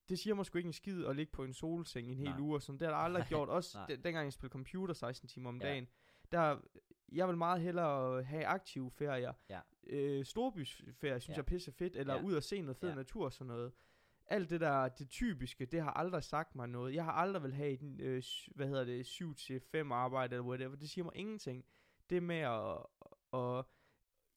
Det 0.09 0.19
siger 0.19 0.33
mig 0.35 0.45
sgu 0.45 0.57
ikke 0.57 0.67
en 0.67 0.73
skid 0.73 1.05
at 1.05 1.15
ligge 1.15 1.31
på 1.31 1.43
en 1.43 1.53
solseng 1.53 2.07
en 2.07 2.17
hel 2.17 2.29
Nej. 2.29 2.39
uge 2.39 2.55
og 2.55 2.61
sådan. 2.61 2.79
Det 2.79 2.87
har 2.87 2.93
jeg 2.95 3.03
aldrig 3.03 3.25
gjort. 3.33 3.49
Også 3.49 3.77
dengang 3.89 4.23
jeg 4.25 4.33
spillede 4.33 4.51
computer 4.51 4.93
16 4.93 5.27
timer 5.29 5.49
om 5.49 5.61
Ja. 5.61 5.67
dagen. 5.67 5.87
Der, 6.31 6.59
jeg 7.11 7.27
vil 7.27 7.37
meget 7.37 7.61
hellere 7.61 8.23
have 8.23 8.45
aktive 8.45 8.91
ferier. 8.91 9.33
Ja. 9.49 9.59
Øh, 9.87 10.25
storbysferier 10.25 11.19
synes 11.19 11.27
Ja. 11.29 11.33
jeg 11.33 11.39
er 11.41 11.45
pisse 11.45 11.71
fedt. 11.71 11.95
Eller 11.95 12.15
Ja. 12.15 12.21
ud 12.21 12.33
og 12.33 12.43
se 12.43 12.61
noget 12.61 12.77
fed 12.77 12.89
Ja. 12.89 12.95
natur 12.95 13.25
og 13.25 13.33
sådan 13.33 13.47
noget. 13.47 13.71
Alt 14.27 14.49
det 14.49 14.61
der, 14.61 14.87
det 14.87 15.09
typiske, 15.09 15.65
det 15.65 15.81
har 15.81 15.91
aldrig 15.91 16.23
sagt 16.23 16.55
mig 16.55 16.67
noget. 16.69 16.93
Jeg 16.95 17.03
har 17.03 17.11
aldrig 17.11 17.43
vil 17.43 17.53
have 17.53 17.69
et, 17.71 18.01
øh, 18.01 18.23
hvad 18.55 18.67
hedder 18.67 18.83
det, 18.85 19.05
7-5 19.05 19.91
arbejde 19.91 20.35
eller 20.35 20.45
whatever. 20.47 20.75
Det 20.75 20.89
siger 20.89 21.03
mig 21.05 21.15
ingenting. 21.15 21.65
Det 22.09 22.23
med 22.23 22.35
at, 22.39 22.77
at 23.39 23.65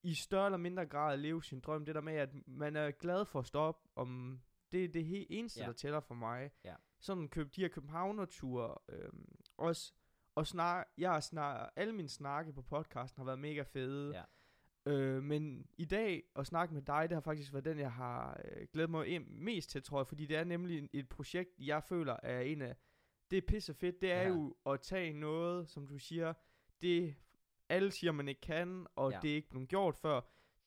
i 0.03 0.15
større 0.15 0.47
eller 0.47 0.57
mindre 0.57 0.87
grad 0.87 1.17
leve 1.17 1.45
sin 1.45 1.61
drøm. 1.61 1.85
Det 1.85 1.95
der 1.95 2.01
med, 2.01 2.15
at 2.15 2.29
man 2.47 2.77
er 2.77 2.91
glad 2.91 3.25
for 3.25 3.39
at 3.39 3.47
stå 3.47 3.59
op 3.59 3.81
om... 3.97 4.41
Det 4.73 4.85
er 4.85 4.89
det 4.89 5.05
he- 5.05 5.27
eneste, 5.31 5.61
Ja. 5.61 5.67
der 5.67 5.73
tæller 5.73 6.01
for 6.01 6.15
mig. 6.15 6.51
Ja. 6.65 6.75
Sådan 7.01 7.29
køb 7.29 7.55
de 7.57 7.61
her 7.61 7.69
københavnerture. 7.69 8.75
Øhm, 8.89 9.29
også, 9.57 9.93
og 10.39 10.47
snak, 10.47 10.87
jeg 10.99 11.11
har 11.13 11.21
snak, 11.21 11.71
alle 11.77 11.93
mine 11.93 12.09
snakke 12.09 12.53
på 12.53 12.63
podcasten 12.63 13.21
har 13.21 13.25
været 13.25 13.39
mega 13.39 13.63
fede. 13.63 14.15
Ja. 14.87 14.93
Øh, 14.93 15.23
men 15.23 15.67
i 15.79 15.85
dag 15.85 16.23
at 16.37 16.47
snakke 16.47 16.75
med 16.75 16.83
dig, 16.83 17.09
det 17.09 17.17
har 17.17 17.21
faktisk 17.21 17.53
været 17.53 17.65
den, 17.65 17.79
jeg 17.79 17.93
har 17.93 18.41
øh, 18.45 18.67
glædet 18.73 18.91
mig 18.91 19.23
mest 19.27 19.71
til, 19.71 19.83
tror 19.83 19.99
jeg. 19.99 20.07
Fordi 20.07 20.27
det 20.27 20.37
er 20.37 20.45
nemlig 20.45 20.89
et 20.93 21.09
projekt, 21.09 21.51
jeg 21.59 21.83
føler 21.83 22.17
er 22.23 22.41
en 22.41 22.63
af... 22.63 22.77
Det 23.31 23.37
er 23.37 23.43
pisse 23.49 23.75
fedt. 23.75 24.01
Det 24.01 24.13
er 24.13 24.23
Ja. 24.23 24.29
jo 24.29 24.57
at 24.67 24.81
tage 24.81 25.13
noget, 25.13 25.69
som 25.69 25.87
du 25.87 25.99
siger, 25.99 26.33
det 26.83 27.15
alle 27.69 27.91
siger, 27.91 28.13
man 28.13 28.29
ikke 28.29 28.41
kan, 28.41 28.87
og 28.97 29.13
Ja. 29.13 29.19
det 29.23 29.31
er 29.31 29.35
ikke 29.35 29.51
blevet 29.51 29.69
gjort 29.69 29.97
før, 29.97 30.21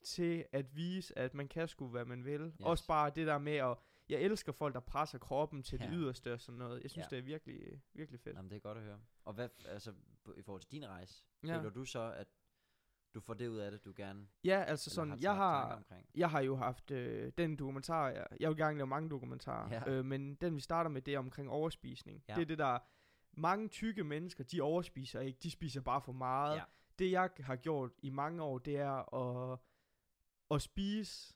til 0.06 0.46
at 0.52 0.76
vise, 0.76 1.20
at 1.20 1.34
man 1.34 1.48
kan 1.48 1.68
sgu, 1.68 1.88
hvad 1.88 2.06
man 2.06 2.26
vil. 2.26 2.42
Yes. 2.42 2.54
Også 2.64 2.88
bare 2.88 3.12
det 3.16 3.28
der 3.28 3.38
med 3.38 3.56
at... 3.56 3.78
Jeg 4.12 4.22
elsker 4.22 4.52
folk, 4.52 4.74
der 4.74 4.80
presser 4.80 5.18
kroppen 5.18 5.64
til 5.64 5.80
ja. 5.80 5.86
det 5.86 5.94
yderste 5.96 6.34
og 6.34 6.40
sådan 6.42 6.60
noget. 6.60 6.84
Jeg 6.84 6.90
synes, 6.92 7.06
Ja. 7.12 7.16
det 7.16 7.18
er 7.18 7.26
virkelig, 7.26 7.82
virkelig 7.94 8.20
fedt. 8.20 8.36
Jamen, 8.38 8.50
det 8.52 8.56
er 8.56 8.60
godt 8.60 8.78
at 8.78 8.84
høre. 8.84 9.00
Og 9.26 9.34
hvad, 9.34 9.50
altså, 9.66 9.94
i 10.38 10.42
forhold 10.42 10.62
til 10.62 10.72
din 10.72 10.88
rejse, 10.88 11.24
Ja. 11.44 11.58
føler 11.58 11.70
du 11.70 11.86
så, 11.86 12.00
at 12.18 12.28
du 13.14 13.20
får 13.20 13.34
det 13.34 13.48
ud 13.48 13.58
af 13.58 13.72
det, 13.72 13.86
du 13.86 13.94
gerne 13.96 14.28
Ja, 14.44 14.64
altså 14.68 14.90
sådan, 14.90 15.10
har 15.12 15.18
jeg 15.22 15.36
har, 15.36 15.76
omkring? 15.76 16.10
jeg 16.16 16.30
har 16.30 16.42
jo 16.42 16.56
haft 16.56 16.92
øh, 16.92 17.32
den 17.38 17.56
dokumentar, 17.56 18.10
jeg, 18.10 18.28
jeg 18.40 18.50
vil 18.50 18.58
gerne 18.58 18.78
lave 18.78 18.88
mange 18.88 19.10
dokumentarer, 19.10 19.70
Ja. 19.72 19.92
øh, 19.92 20.06
men 20.06 20.36
den 20.36 20.56
vi 20.56 20.60
starter 20.62 20.90
med, 20.90 21.02
det 21.02 21.14
er 21.14 21.20
omkring 21.20 21.50
overspisning. 21.50 22.24
Ja. 22.28 22.36
Det 22.36 22.42
er 22.42 22.46
det 22.46 22.58
der, 22.58 22.80
mange 23.34 23.68
tykke 23.70 24.04
mennesker, 24.04 24.44
de 24.44 24.62
overspiser 24.62 25.20
ikke, 25.20 25.40
de 25.44 25.52
spiser 25.52 25.82
bare 25.82 26.02
for 26.02 26.12
meget. 26.12 26.56
Ja. 26.58 26.64
Det 27.00 27.12
jeg 27.12 27.30
har 27.40 27.56
gjort 27.56 27.92
i 28.04 28.10
mange 28.10 28.44
år, 28.44 28.58
det 28.58 28.78
er 28.78 29.14
at, 29.54 29.60
at 30.52 30.62
spise. 30.62 31.34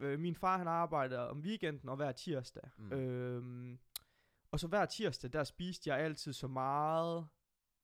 Øh, 0.00 0.18
min 0.18 0.34
far 0.34 0.58
han 0.58 0.68
arbejder 0.68 1.18
om 1.18 1.40
weekenden 1.40 1.88
og 1.88 1.96
hver 1.96 2.12
tirsdag. 2.12 2.70
Mm. 2.76 2.92
Øhm, 2.92 3.78
og 4.50 4.60
så 4.60 4.68
hver 4.68 4.86
tirsdag, 4.86 5.32
der 5.32 5.44
spiste 5.44 5.90
jeg 5.90 5.98
altid 5.98 6.32
så 6.32 6.48
meget, 6.48 7.26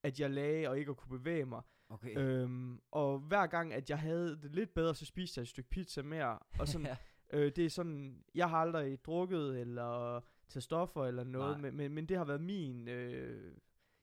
at 0.03 0.21
jeg 0.21 0.31
lagde 0.31 0.69
og 0.69 0.79
ikke 0.79 0.95
kunne 0.95 1.19
bevæge 1.19 1.47
mig. 1.47 1.63
Okay. 1.89 2.19
Øhm, 2.19 2.81
og 2.91 3.19
hver 3.19 3.47
gang, 3.47 3.73
at 3.73 3.91
jeg 3.91 3.99
havde 3.99 4.43
det 4.43 4.55
lidt 4.55 4.75
bedre, 4.75 4.95
så 4.95 5.07
spiste 5.07 5.39
jeg 5.39 5.43
et 5.43 5.49
stykke 5.49 5.71
pizza 5.71 6.03
mere. 6.03 6.39
Og 6.59 6.69
sådan, 6.69 6.87
ja. 6.93 6.97
øh, 7.33 7.53
det 7.57 7.65
er 7.65 7.71
sådan, 7.71 8.25
jeg 8.35 8.51
har 8.51 8.59
aldrig 8.59 9.05
drukket 9.05 9.61
eller 9.61 10.21
taget 10.49 10.63
stoffer 10.63 11.05
eller 11.05 11.25
noget, 11.25 11.61
men, 11.61 11.77
men, 11.77 11.93
men 11.93 12.07
det 12.07 12.17
har 12.17 12.25
været 12.25 12.41
min... 12.41 12.89
Øh, 12.89 13.57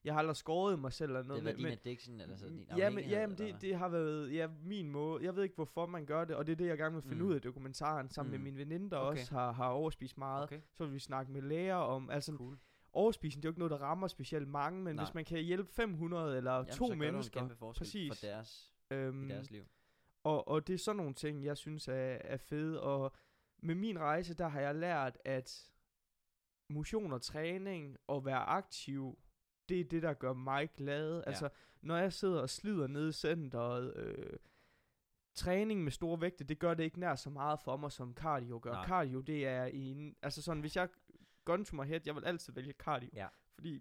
jeg 0.04 0.14
har 0.14 0.18
aldrig 0.18 0.36
skåret 0.36 0.78
mig 0.78 0.92
selv 0.92 1.10
eller 1.10 1.22
noget. 1.22 1.44
det 1.44 1.44
men, 1.44 1.56
din 1.56 1.62
men, 1.62 1.72
addiction, 1.72 2.20
eller 2.20 2.36
så 2.36 2.46
din 2.48 2.66
ja, 2.76 2.90
men, 2.90 3.04
ja, 3.04 3.26
men 3.26 3.38
det, 3.38 3.56
det 3.60 3.74
har 3.76 3.88
været 3.88 4.34
ja, 4.34 4.48
min 4.62 4.90
måde. 4.90 5.24
Jeg 5.24 5.36
ved 5.36 5.42
ikke, 5.42 5.54
hvorfor 5.54 5.86
man 5.86 6.06
gør 6.06 6.24
det, 6.24 6.36
og 6.36 6.46
det 6.46 6.52
er 6.52 6.56
det, 6.56 6.66
jeg 6.66 6.78
gerne 6.78 6.94
vil 6.94 7.02
finde 7.02 7.22
Mm. 7.22 7.28
ud 7.28 7.34
af 7.34 7.40
dokumentaren, 7.42 8.08
sammen 8.10 8.30
Mm. 8.36 8.42
med 8.42 8.52
min 8.52 8.58
veninde, 8.58 8.90
der 8.90 8.96
Okay. 8.98 9.20
også 9.20 9.34
har, 9.34 9.52
har 9.52 9.68
overspist 9.68 10.18
meget. 10.18 10.42
Okay, 10.42 10.60
Så 10.72 10.84
vil 10.84 10.94
vi 10.94 10.98
snakke 10.98 11.32
med 11.32 11.42
læger 11.42 11.74
om, 11.74 12.10
altså 12.10 12.32
cool. 12.36 12.58
overspisning, 12.92 13.42
det 13.42 13.48
er 13.48 13.50
jo 13.50 13.52
ikke 13.52 13.58
noget, 13.60 13.70
der 13.70 13.78
rammer 13.86 14.06
specielt 14.08 14.48
mange, 14.48 14.82
men 14.82 14.96
Nej. 14.96 15.04
hvis 15.04 15.14
man 15.14 15.24
kan 15.24 15.42
hjælpe 15.42 15.70
500 15.72 16.36
eller 16.36 16.52
Jamen, 16.52 16.66
to 16.72 16.86
så 16.86 16.92
en 16.92 16.98
mennesker, 16.98 17.40
kæmpe 17.40 17.56
forskel 17.56 17.80
præcis. 17.84 18.20
for 18.20 18.26
deres, 18.26 18.72
øhm, 18.90 19.24
i 19.30 19.32
deres 19.32 19.50
liv. 19.50 19.64
og, 20.24 20.48
og 20.48 20.66
det 20.66 20.74
er 20.74 20.78
sådan 20.78 20.96
nogle 20.96 21.14
ting, 21.14 21.44
jeg 21.44 21.56
synes 21.56 21.88
er, 21.88 21.94
er 22.20 22.36
fede. 22.36 22.80
Og 22.82 23.12
med 23.58 23.74
min 23.74 23.98
rejse, 23.98 24.34
der 24.34 24.48
har 24.48 24.60
jeg 24.60 24.74
lært, 24.74 25.18
at 25.24 25.70
motion 26.68 27.12
og 27.12 27.22
træning 27.22 27.96
og 28.06 28.24
være 28.24 28.38
aktiv, 28.38 29.18
det 29.72 29.80
er 29.80 29.84
det, 29.84 30.02
der 30.02 30.12
gør 30.14 30.32
mig 30.32 30.70
glad. 30.76 31.16
Ja. 31.16 31.22
Altså, 31.26 31.48
når 31.82 31.96
jeg 31.96 32.12
sidder 32.12 32.40
og 32.40 32.50
slider 32.50 32.86
nede 32.86 33.08
i 33.08 33.12
centret, 33.12 33.96
øh, 33.96 34.36
træning 35.34 35.84
med 35.84 35.92
store 35.92 36.20
vægte, 36.20 36.44
det 36.44 36.58
gør 36.58 36.74
det 36.74 36.84
ikke 36.84 37.00
nær 37.00 37.14
så 37.14 37.30
meget 37.30 37.60
for 37.60 37.76
mig, 37.76 37.92
som 37.92 38.14
cardio 38.14 38.58
gør. 38.62 38.72
Nej. 38.72 38.86
Cardio, 38.86 39.20
det 39.20 39.46
er 39.46 39.64
en... 39.64 40.16
Altså 40.22 40.42
sådan, 40.42 40.60
hvis 40.60 40.76
jeg 40.76 40.88
gun 41.44 41.64
to 41.64 41.76
my 41.76 41.84
head, 41.86 42.00
jeg 42.06 42.14
vil 42.14 42.24
altid 42.24 42.52
vælge 42.52 42.72
cardio. 42.72 43.10
Ja. 43.14 43.26
Fordi 43.54 43.80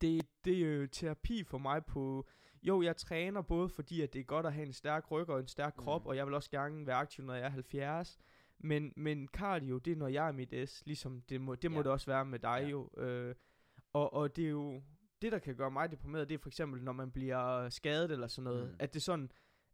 det, 0.00 0.26
det 0.44 0.62
er 0.62 0.76
jo 0.76 0.86
terapi 0.86 1.44
for 1.44 1.58
mig 1.58 1.84
på... 1.84 2.26
Jo, 2.62 2.82
jeg 2.82 2.96
træner 2.96 3.42
både 3.42 3.68
fordi, 3.68 4.00
at 4.00 4.12
det 4.12 4.20
er 4.20 4.24
godt 4.24 4.46
at 4.46 4.52
have 4.52 4.66
en 4.66 4.72
stærk 4.72 5.10
ryg 5.10 5.28
og 5.28 5.40
en 5.40 5.48
stærk 5.48 5.74
krop, 5.76 6.02
Mm. 6.02 6.06
og 6.06 6.16
jeg 6.16 6.26
vil 6.26 6.34
også 6.34 6.50
gerne 6.50 6.86
være 6.86 6.96
aktiv, 6.96 7.24
når 7.24 7.34
jeg 7.34 7.44
er 7.44 7.48
70. 7.50 8.18
Men, 8.58 8.92
men 8.96 9.28
cardio, 9.28 9.78
det 9.78 9.92
er, 9.92 9.96
når 9.96 10.08
jeg 10.08 10.28
er 10.28 10.32
mit 10.32 10.68
S, 10.68 10.82
ligesom 10.86 11.20
det 11.22 11.40
må 11.40 11.54
det, 11.54 11.70
må 11.70 11.76
Ja. 11.76 11.82
det 11.82 11.92
også 11.92 12.06
være 12.06 12.24
med 12.24 12.38
dig 12.38 12.58
Ja. 12.62 12.68
jo. 12.68 12.90
Øh, 12.96 13.34
og, 13.92 14.12
og 14.14 14.36
det 14.36 14.44
er 14.44 14.50
jo... 14.50 14.82
Det, 15.22 15.32
der 15.32 15.38
kan 15.38 15.56
gøre 15.56 15.70
mig 15.70 15.90
deprimeret, 15.90 16.28
det 16.28 16.34
er 16.34 16.38
for 16.38 16.48
eksempel, 16.48 16.82
når 16.82 16.92
man 16.92 17.10
bliver 17.10 17.68
skadet 17.68 18.10
eller 18.10 18.26
sådan 18.26 18.44
noget. 18.44 18.68
Mm. 18.70 18.76
At 18.78 18.94
det 18.94 19.00
er 19.00 19.02
sådan, 19.02 19.30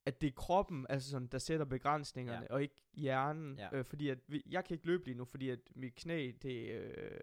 at 0.06 0.20
det 0.20 0.26
er 0.26 0.32
kroppen, 0.32 0.86
altså 0.88 1.10
sådan, 1.10 1.28
der 1.28 1.38
sætter 1.38 1.64
begrænsningerne, 1.66 2.46
Ja. 2.50 2.54
og 2.54 2.62
ikke 2.62 2.82
hjernen. 2.94 3.58
Ja. 3.58 3.68
Øh, 3.76 3.84
fordi 3.84 4.08
at 4.08 4.18
vi, 4.26 4.42
jeg 4.46 4.64
kan 4.64 4.74
ikke 4.74 4.86
løbe 4.86 5.04
lige 5.04 5.14
nu, 5.14 5.24
fordi 5.24 5.48
at 5.50 5.58
mit 5.74 5.94
knæ, 5.94 6.32
det 6.42 6.70
øh, 6.70 7.20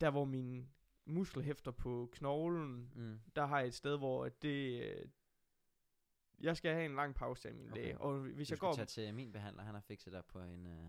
der 0.00 0.10
hvor 0.10 0.24
min 0.24 0.68
muskel 1.04 1.42
hæfter 1.42 1.70
på 1.70 2.08
knoglen, 2.12 2.90
Mm. 2.94 3.18
der 3.36 3.46
har 3.46 3.58
jeg 3.58 3.66
et 3.66 3.74
sted, 3.74 3.98
hvor 3.98 4.24
at 4.24 4.42
det... 4.42 4.82
Øh, 4.82 5.06
jeg 6.40 6.56
skal 6.56 6.72
have 6.74 6.84
en 6.86 6.94
lang 6.94 7.14
pause 7.14 7.48
af 7.48 7.54
min 7.54 7.70
Okay. 7.70 7.82
læge. 7.82 7.98
Og 8.00 8.18
hvis 8.18 8.48
Du 8.48 8.52
jeg 8.52 8.58
går... 8.58 8.72
tage 8.74 8.86
til 8.86 9.14
min 9.14 9.32
behandler, 9.32 9.62
han 9.62 9.74
har 9.74 9.80
fikset 9.80 10.12
dig 10.12 10.24
på, 10.24 10.38
en, 10.40 10.66
øh, 10.66 10.84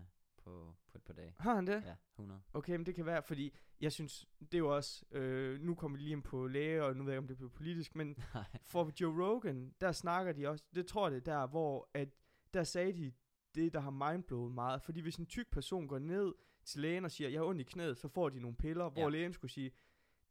på, 0.46 0.74
på 0.92 0.98
et 0.98 1.02
par 1.02 1.12
dage. 1.14 1.34
Har 1.38 1.54
han 1.54 1.66
det? 1.66 1.82
Ja, 1.86 1.94
100. 2.14 2.40
Okay, 2.52 2.76
men 2.76 2.86
det 2.86 2.94
kan 2.94 3.06
være, 3.06 3.22
fordi 3.22 3.56
jeg 3.80 3.92
synes, 3.92 4.26
det 4.40 4.54
er 4.54 4.58
jo 4.58 4.76
også... 4.76 5.04
Øh, 5.10 5.60
nu 5.60 5.74
kommer 5.74 5.98
vi 5.98 6.02
lige 6.02 6.12
ind 6.12 6.22
på 6.22 6.46
læge, 6.46 6.84
og 6.84 6.96
nu 6.96 7.04
ved 7.04 7.12
jeg 7.12 7.16
ikke, 7.16 7.24
om 7.24 7.28
det 7.28 7.36
bliver 7.36 7.50
politisk, 7.50 7.94
men 7.94 8.06
Nej. 8.34 8.44
for 8.64 8.92
Joe 9.00 9.24
Rogan, 9.26 9.74
der 9.80 9.92
snakker 9.92 10.32
de 10.32 10.48
også, 10.48 10.64
det 10.74 10.86
tror 10.86 11.08
jeg 11.08 11.12
det 11.20 11.28
er 11.28 11.38
der, 11.38 11.46
hvor 11.46 11.88
at, 11.94 12.08
der 12.54 12.64
sagde 12.64 12.92
de 12.92 13.12
det, 13.54 13.72
der 13.72 13.80
har 13.80 13.90
mindblowet 14.12 14.52
meget. 14.54 14.82
Fordi 14.82 15.00
hvis 15.00 15.16
en 15.16 15.26
tyk 15.26 15.50
person 15.50 15.88
går 15.88 15.98
ned 15.98 16.34
til 16.64 16.80
lægen 16.80 17.04
og 17.04 17.10
siger, 17.10 17.30
jeg 17.30 17.40
har 17.40 17.46
ondt 17.46 17.60
i 17.60 17.64
knæet, 17.64 17.98
så 17.98 18.08
får 18.08 18.28
de 18.28 18.40
nogle 18.40 18.56
piller, 18.56 18.88
hvor 18.90 19.02
Ja. 19.02 19.08
lægen 19.08 19.32
skulle 19.32 19.50
sige, 19.52 19.70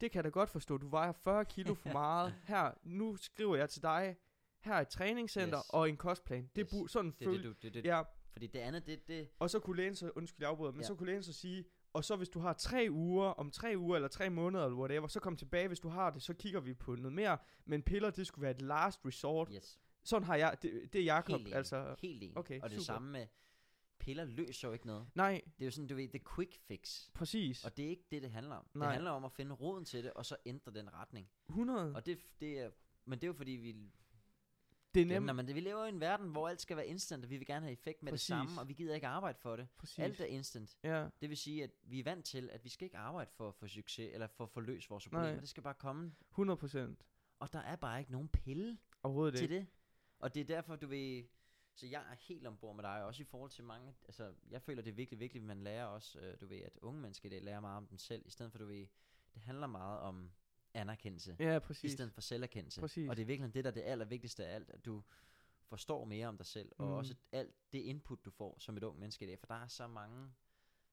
det 0.01 0.11
kan 0.11 0.17
jeg 0.17 0.23
da 0.23 0.29
godt 0.29 0.49
forstå, 0.49 0.77
du 0.77 0.87
vejer 0.87 1.11
40 1.11 1.45
kilo 1.45 1.73
for 1.73 1.89
meget. 2.01 2.33
Her, 2.43 2.71
nu 2.83 3.15
skriver 3.15 3.55
jeg 3.55 3.69
til 3.69 3.81
dig, 3.81 4.15
her 4.59 4.73
er 4.73 4.81
et 4.81 4.87
træningscenter 4.87 5.57
Yes. 5.59 5.69
og 5.69 5.89
en 5.89 5.97
kostplan. 5.97 6.49
Det 6.55 6.61
Yes. 6.65 6.73
er 6.73 6.77
bu- 6.83 6.87
sådan 6.87 7.11
Det 7.19 7.27
føl- 7.27 7.43
det, 7.43 7.61
det, 7.61 7.67
er 7.67 7.71
det, 7.71 7.85
Ja, 7.85 8.01
Fordi 8.35 8.47
det 8.47 8.59
andet, 8.59 8.85
det, 8.87 9.07
det, 9.07 9.29
og 9.39 9.49
så 9.49 9.59
kunne 9.59 9.77
lægen 9.77 9.95
så, 9.95 10.11
undskyld 10.15 10.41
jeg 10.43 10.49
afbryder, 10.49 10.71
men 10.71 10.81
Ja. 10.81 10.87
så 10.87 10.95
kunne 10.95 11.07
lægen 11.07 11.23
så 11.23 11.33
sige, 11.33 11.65
og 11.93 12.03
så 12.05 12.15
hvis 12.15 12.29
du 12.29 12.39
har 12.39 12.53
tre 12.53 12.87
uger, 12.91 13.25
om 13.25 13.51
tre 13.51 13.73
uger 13.77 13.95
eller 13.95 14.07
tre 14.07 14.29
måneder 14.29 14.65
eller 14.65 14.77
whatever, 14.77 15.07
så 15.07 15.19
kom 15.19 15.35
tilbage, 15.37 15.67
hvis 15.67 15.79
du 15.79 15.89
har 15.89 16.09
det, 16.09 16.21
så 16.21 16.33
kigger 16.33 16.59
vi 16.59 16.73
på 16.73 16.95
noget 16.95 17.13
mere. 17.13 17.37
Men 17.65 17.81
piller, 17.83 18.09
det 18.09 18.27
skulle 18.27 18.43
være 18.43 18.51
et 18.51 18.61
last 18.61 18.99
resort. 19.05 19.49
yes. 19.53 19.79
Sådan 20.03 20.25
har 20.25 20.35
jeg, 20.35 20.57
det, 20.61 20.93
det 20.93 21.01
er 21.01 21.05
Jacob, 21.05 21.31
Helt 21.31 21.41
enig. 21.47 21.55
altså. 21.55 21.95
Helt 21.99 22.23
enig. 22.23 22.37
okay, 22.37 22.61
og 22.61 22.69
det 22.69 22.77
super. 22.77 22.85
samme 22.85 23.11
med, 23.11 23.27
piller 23.99 24.25
løser 24.25 24.67
jo 24.67 24.73
ikke 24.73 24.85
noget. 24.87 25.07
Nej, 25.15 25.41
Det 25.59 25.61
er 25.63 25.65
jo 25.65 25.71
sådan, 25.71 25.87
du 25.87 25.95
ved, 25.95 26.07
det 26.07 26.21
er 26.21 26.35
quick 26.35 26.55
fix. 26.67 27.09
præcis. 27.13 27.65
Og 27.65 27.77
det 27.77 27.85
er 27.85 27.89
ikke 27.89 28.05
det, 28.11 28.21
det 28.21 28.31
handler 28.31 28.55
om. 28.55 28.65
Nej. 28.73 28.87
Det 28.87 28.93
handler 28.93 29.11
om 29.11 29.25
at 29.25 29.31
finde 29.31 29.53
roden 29.55 29.85
til 29.85 30.03
det, 30.03 30.13
og 30.13 30.25
så 30.25 30.35
ændre 30.45 30.71
den 30.71 30.93
retning. 30.93 31.29
100. 31.49 31.95
Og 31.95 32.05
det, 32.05 32.19
det 32.39 32.59
er, 32.59 32.69
men 33.05 33.19
det 33.19 33.23
er 33.23 33.27
jo 33.27 33.33
fordi, 33.33 33.51
vi, 33.51 33.75
det 34.95 35.01
er 35.01 35.13
jamen, 35.13 35.25
nemt. 35.25 35.35
men 35.35 35.47
det, 35.47 35.55
vi 35.55 35.59
lever 35.59 35.85
i 35.85 35.89
en 35.89 35.99
verden, 35.99 36.29
hvor 36.29 36.49
alt 36.49 36.61
skal 36.61 36.77
være 36.77 36.87
instant, 36.87 37.23
og 37.23 37.29
vi 37.29 37.37
vil 37.37 37.47
gerne 37.47 37.65
have 37.65 37.73
effekt 37.73 38.03
med 38.03 38.11
Præcis. 38.11 38.25
det 38.25 38.27
samme, 38.27 38.61
og 38.61 38.67
vi 38.67 38.73
gider 38.73 38.95
ikke 38.95 39.07
arbejde 39.07 39.37
for 39.41 39.55
det. 39.55 39.67
Præcis. 39.77 39.99
Alt 39.99 40.19
er 40.19 40.25
instant. 40.25 40.77
Ja, 40.83 41.07
Det 41.21 41.29
vil 41.29 41.37
sige, 41.37 41.63
at 41.63 41.71
vi 41.83 41.99
er 41.99 42.03
vant 42.03 42.25
til, 42.25 42.49
at 42.49 42.63
vi 42.63 42.69
skal 42.69 42.85
ikke 42.85 42.97
arbejde 42.97 43.31
for 43.33 43.47
at 43.47 43.55
få 43.55 43.67
succes, 43.67 44.13
eller 44.13 44.27
for 44.27 44.43
at 44.43 44.49
få 44.49 44.59
løst 44.59 44.89
vores 44.89 45.03
problemer. 45.03 45.31
Nej. 45.31 45.39
Det 45.39 45.49
skal 45.49 45.63
bare 45.63 45.73
komme. 45.73 46.15
100 46.31 46.57
procent. 46.57 47.05
Og 47.39 47.53
der 47.53 47.59
er 47.59 47.75
bare 47.75 47.99
ikke 47.99 48.11
nogen 48.11 48.27
pille 48.29 48.77
Overhovedet 49.03 49.35
til 49.35 49.43
ikke. 49.43 49.55
det. 49.55 49.67
Og 50.19 50.33
det 50.35 50.41
er 50.41 50.45
derfor, 50.45 50.75
du 50.75 50.87
vil... 50.87 51.27
Så 51.77 51.87
jeg 51.87 52.01
er 52.11 52.15
helt 52.19 52.47
ombord 52.47 52.75
med 52.75 52.83
dig, 52.83 53.03
også 53.03 53.23
i 53.23 53.25
forhold 53.25 53.51
til 53.51 53.63
mange... 53.63 53.93
Altså, 54.05 54.33
jeg 54.49 54.61
føler, 54.61 54.81
det 54.81 54.91
er 54.91 54.95
virkelig, 54.95 55.19
virkelig, 55.19 55.43
man 55.43 55.61
lærer 55.61 55.85
også, 55.85 56.19
øh, 56.19 56.39
du 56.41 56.47
ved, 56.47 56.57
at 56.57 56.79
unge 56.81 57.01
mennesker, 57.01 57.29
det 57.29 57.43
lærer 57.43 57.59
meget 57.59 57.77
om 57.77 57.87
dem 57.87 57.97
selv, 57.97 58.21
i 58.25 58.29
stedet 58.29 58.51
for, 58.51 58.59
du 58.59 58.65
ved, 58.65 58.85
det 59.33 59.41
handler 59.41 59.67
meget 59.67 59.99
om 59.99 60.31
anerkendelse, 60.75 61.35
Ja, 61.39 61.55
i 61.55 61.59
præcis. 61.59 61.91
stedet 61.91 62.13
for 62.13 62.21
selverkendelse. 62.21 62.81
Præcis. 62.81 63.09
Og 63.09 63.15
det 63.15 63.21
er 63.21 63.25
virkelig 63.25 63.53
det, 63.53 63.63
der 63.63 63.69
er 63.71 63.73
det 63.73 63.81
allervigtigste 63.81 64.45
af 64.45 64.55
alt, 64.55 64.69
at 64.69 64.85
du 64.85 65.03
forstår 65.67 66.05
mere 66.05 66.27
om 66.27 66.37
dig 66.37 66.45
selv, 66.45 66.71
og 66.77 66.85
Mm. 66.87 66.93
også 66.93 67.15
alt 67.31 67.55
det 67.73 67.79
input, 67.79 68.25
du 68.25 68.31
får 68.31 68.59
som 68.59 68.77
et 68.77 68.83
ung 68.83 68.99
menneske 68.99 69.25
i 69.25 69.27
dag, 69.27 69.39
for 69.39 69.45
der 69.47 69.55
er 69.55 69.67
så 69.67 69.87
mange... 69.87 70.33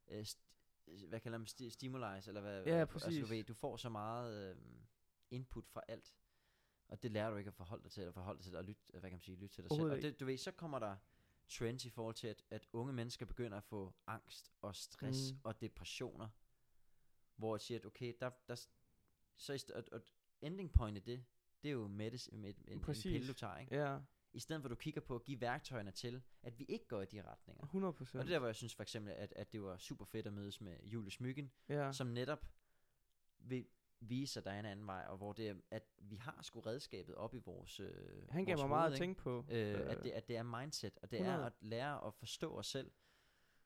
Øh, 0.08 0.22
st- 0.22 1.06
hvad 1.08 1.20
kalder 1.20 1.38
man 1.38 1.46
sti- 1.46 1.70
stimulus, 1.70 2.28
eller 2.28 2.40
hvad? 2.40 2.56
Ja, 2.56 2.62
hvad- 2.62 2.80
Altså, 2.80 2.92
præcis. 2.92 3.20
du, 3.20 3.26
ved, 3.26 3.44
du 3.44 3.54
får 3.54 3.76
så 3.76 3.88
meget 3.88 4.50
øh, 4.50 4.56
input 5.30 5.66
fra 5.68 5.80
alt, 5.88 6.14
og 6.88 7.02
det 7.02 7.10
lærer 7.10 7.30
du 7.30 7.36
ikke 7.36 7.48
at 7.48 7.54
forholde 7.54 7.82
dig 7.82 7.92
til, 7.92 8.00
eller 8.00 8.12
forholde 8.12 8.38
dig 8.38 8.44
til, 8.44 8.56
at 8.56 8.64
lytte, 8.64 8.82
hvad 8.90 9.00
kan 9.00 9.12
man 9.12 9.20
sige, 9.20 9.36
lytte 9.36 9.54
til 9.54 9.64
dig 9.64 9.70
selv. 9.76 9.90
Og 9.90 9.96
det, 10.02 10.20
du 10.20 10.24
ved, 10.24 10.38
så 10.38 10.50
kommer 10.50 10.78
der 10.78 10.96
trends 11.48 11.84
i 11.84 11.90
forhold 11.90 12.14
til, 12.14 12.28
at, 12.28 12.44
at 12.50 12.66
unge 12.72 12.92
mennesker 12.92 13.26
begynder 13.26 13.56
at 13.58 13.64
få 13.64 13.94
angst 14.06 14.52
og 14.60 14.76
stress 14.76 15.32
Mm. 15.32 15.38
og 15.44 15.60
depressioner, 15.60 16.28
hvor 17.36 17.54
jeg 17.56 17.60
siger, 17.60 17.78
at 17.78 17.86
okay, 17.86 18.14
der, 18.20 18.30
der 18.48 18.66
så 19.36 19.52
i 19.52 19.58
at, 19.74 19.88
at 19.92 20.02
ending 20.40 20.72
point 20.72 20.96
i 20.96 21.00
det, 21.00 21.24
det 21.62 21.68
er 21.68 21.72
jo 21.72 21.86
medicin, 21.88 22.40
med 22.40 22.54
en, 22.54 22.64
en 22.72 22.80
Præcis. 22.80 23.12
pille, 23.12 23.28
du 23.28 23.32
tager, 23.32 23.58
ikke? 23.58 23.76
Ja, 23.76 23.98
I 24.32 24.38
stedet 24.40 24.62
for, 24.62 24.66
at 24.68 24.70
du 24.70 24.76
kigger 24.76 25.00
på 25.00 25.14
at 25.14 25.24
give 25.24 25.40
værktøjerne 25.40 25.90
til, 25.90 26.22
at 26.42 26.58
vi 26.58 26.64
ikke 26.64 26.86
går 26.88 27.02
i 27.02 27.06
de 27.06 27.22
retninger. 27.22 27.62
100 27.64 27.90
Og 27.90 27.94
procent. 27.96 28.12
det 28.22 28.28
er 28.28 28.34
der, 28.34 28.38
hvor 28.38 28.48
jeg 28.48 28.56
synes 28.56 28.74
for 28.74 28.82
eksempel, 28.82 29.12
at, 29.12 29.32
at 29.36 29.52
det 29.52 29.62
var 29.62 29.76
super 29.78 30.04
fedt 30.04 30.26
at 30.26 30.32
mødes 30.32 30.60
med 30.60 30.76
Julie 30.84 31.10
Smykken, 31.10 31.52
Ja. 31.68 31.92
som 31.92 32.06
netop 32.06 32.46
vil 33.38 33.66
vise, 34.00 34.40
at 34.40 34.44
der 34.44 34.50
er 34.50 34.58
en 34.60 34.66
anden 34.66 34.86
vej, 34.86 35.04
og 35.08 35.16
hvor 35.16 35.32
det 35.32 35.48
er, 35.48 35.54
at 35.70 35.82
vi 35.98 36.16
har 36.16 36.38
sgu 36.42 36.60
redskabet 36.60 37.14
op 37.14 37.34
i 37.34 37.38
vores 37.38 37.80
øh, 37.80 38.28
Han 38.30 38.44
gav 38.44 38.52
vores 38.56 38.62
mig 38.62 38.68
meget 38.68 38.82
hoved, 38.82 38.92
at 38.92 38.94
ikke? 38.94 39.02
tænke 39.02 39.20
på. 39.22 39.44
Øh, 39.50 39.90
at, 39.90 40.02
det, 40.02 40.10
at 40.10 40.28
det 40.28 40.36
er 40.36 40.42
mindset, 40.42 40.98
og 41.02 41.10
det 41.10 41.16
100. 41.20 41.42
er 41.42 41.46
at 41.46 41.52
lære 41.60 42.06
at 42.06 42.14
forstå 42.14 42.58
os 42.58 42.66
selv, 42.66 42.90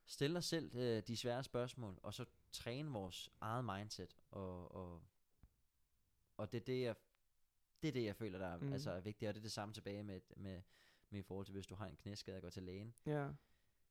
stille 0.07 0.39
os 0.39 0.45
selv 0.45 0.77
øh, 0.77 1.03
de 1.07 1.17
svære 1.17 1.45
spørgsmål, 1.45 1.99
og 2.03 2.15
så 2.15 2.25
træne 2.53 2.91
vores 2.91 3.31
eget 3.41 3.65
mindset, 3.65 4.17
og, 4.31 4.75
og, 4.75 5.03
og 6.37 6.53
det 6.53 6.61
er 6.61 6.65
det, 6.65 6.83
jeg, 6.83 6.95
det 7.83 7.89
er 7.89 7.93
det, 7.93 8.05
jeg 8.05 8.17
føler, 8.17 8.39
der 8.39 8.47
er, 8.47 8.59
mm. 8.59 8.73
altså 8.73 8.91
er 8.91 9.01
vigtigt, 9.01 9.29
og 9.29 9.35
det 9.35 9.41
er 9.41 9.43
det 9.43 9.53
samme 9.53 9.75
tilbage 9.75 10.03
med, 10.03 10.21
med, 10.37 10.61
med 11.11 11.21
i 11.21 11.23
forhold 11.23 11.47
til, 11.47 11.53
hvis 11.53 11.67
du 11.67 11.75
har 11.75 11.87
en 11.87 11.97
knæskade 11.97 12.37
og 12.37 12.43
går 12.43 12.49
til 12.51 12.63
lægen. 12.63 12.95
Ja, 13.07 13.29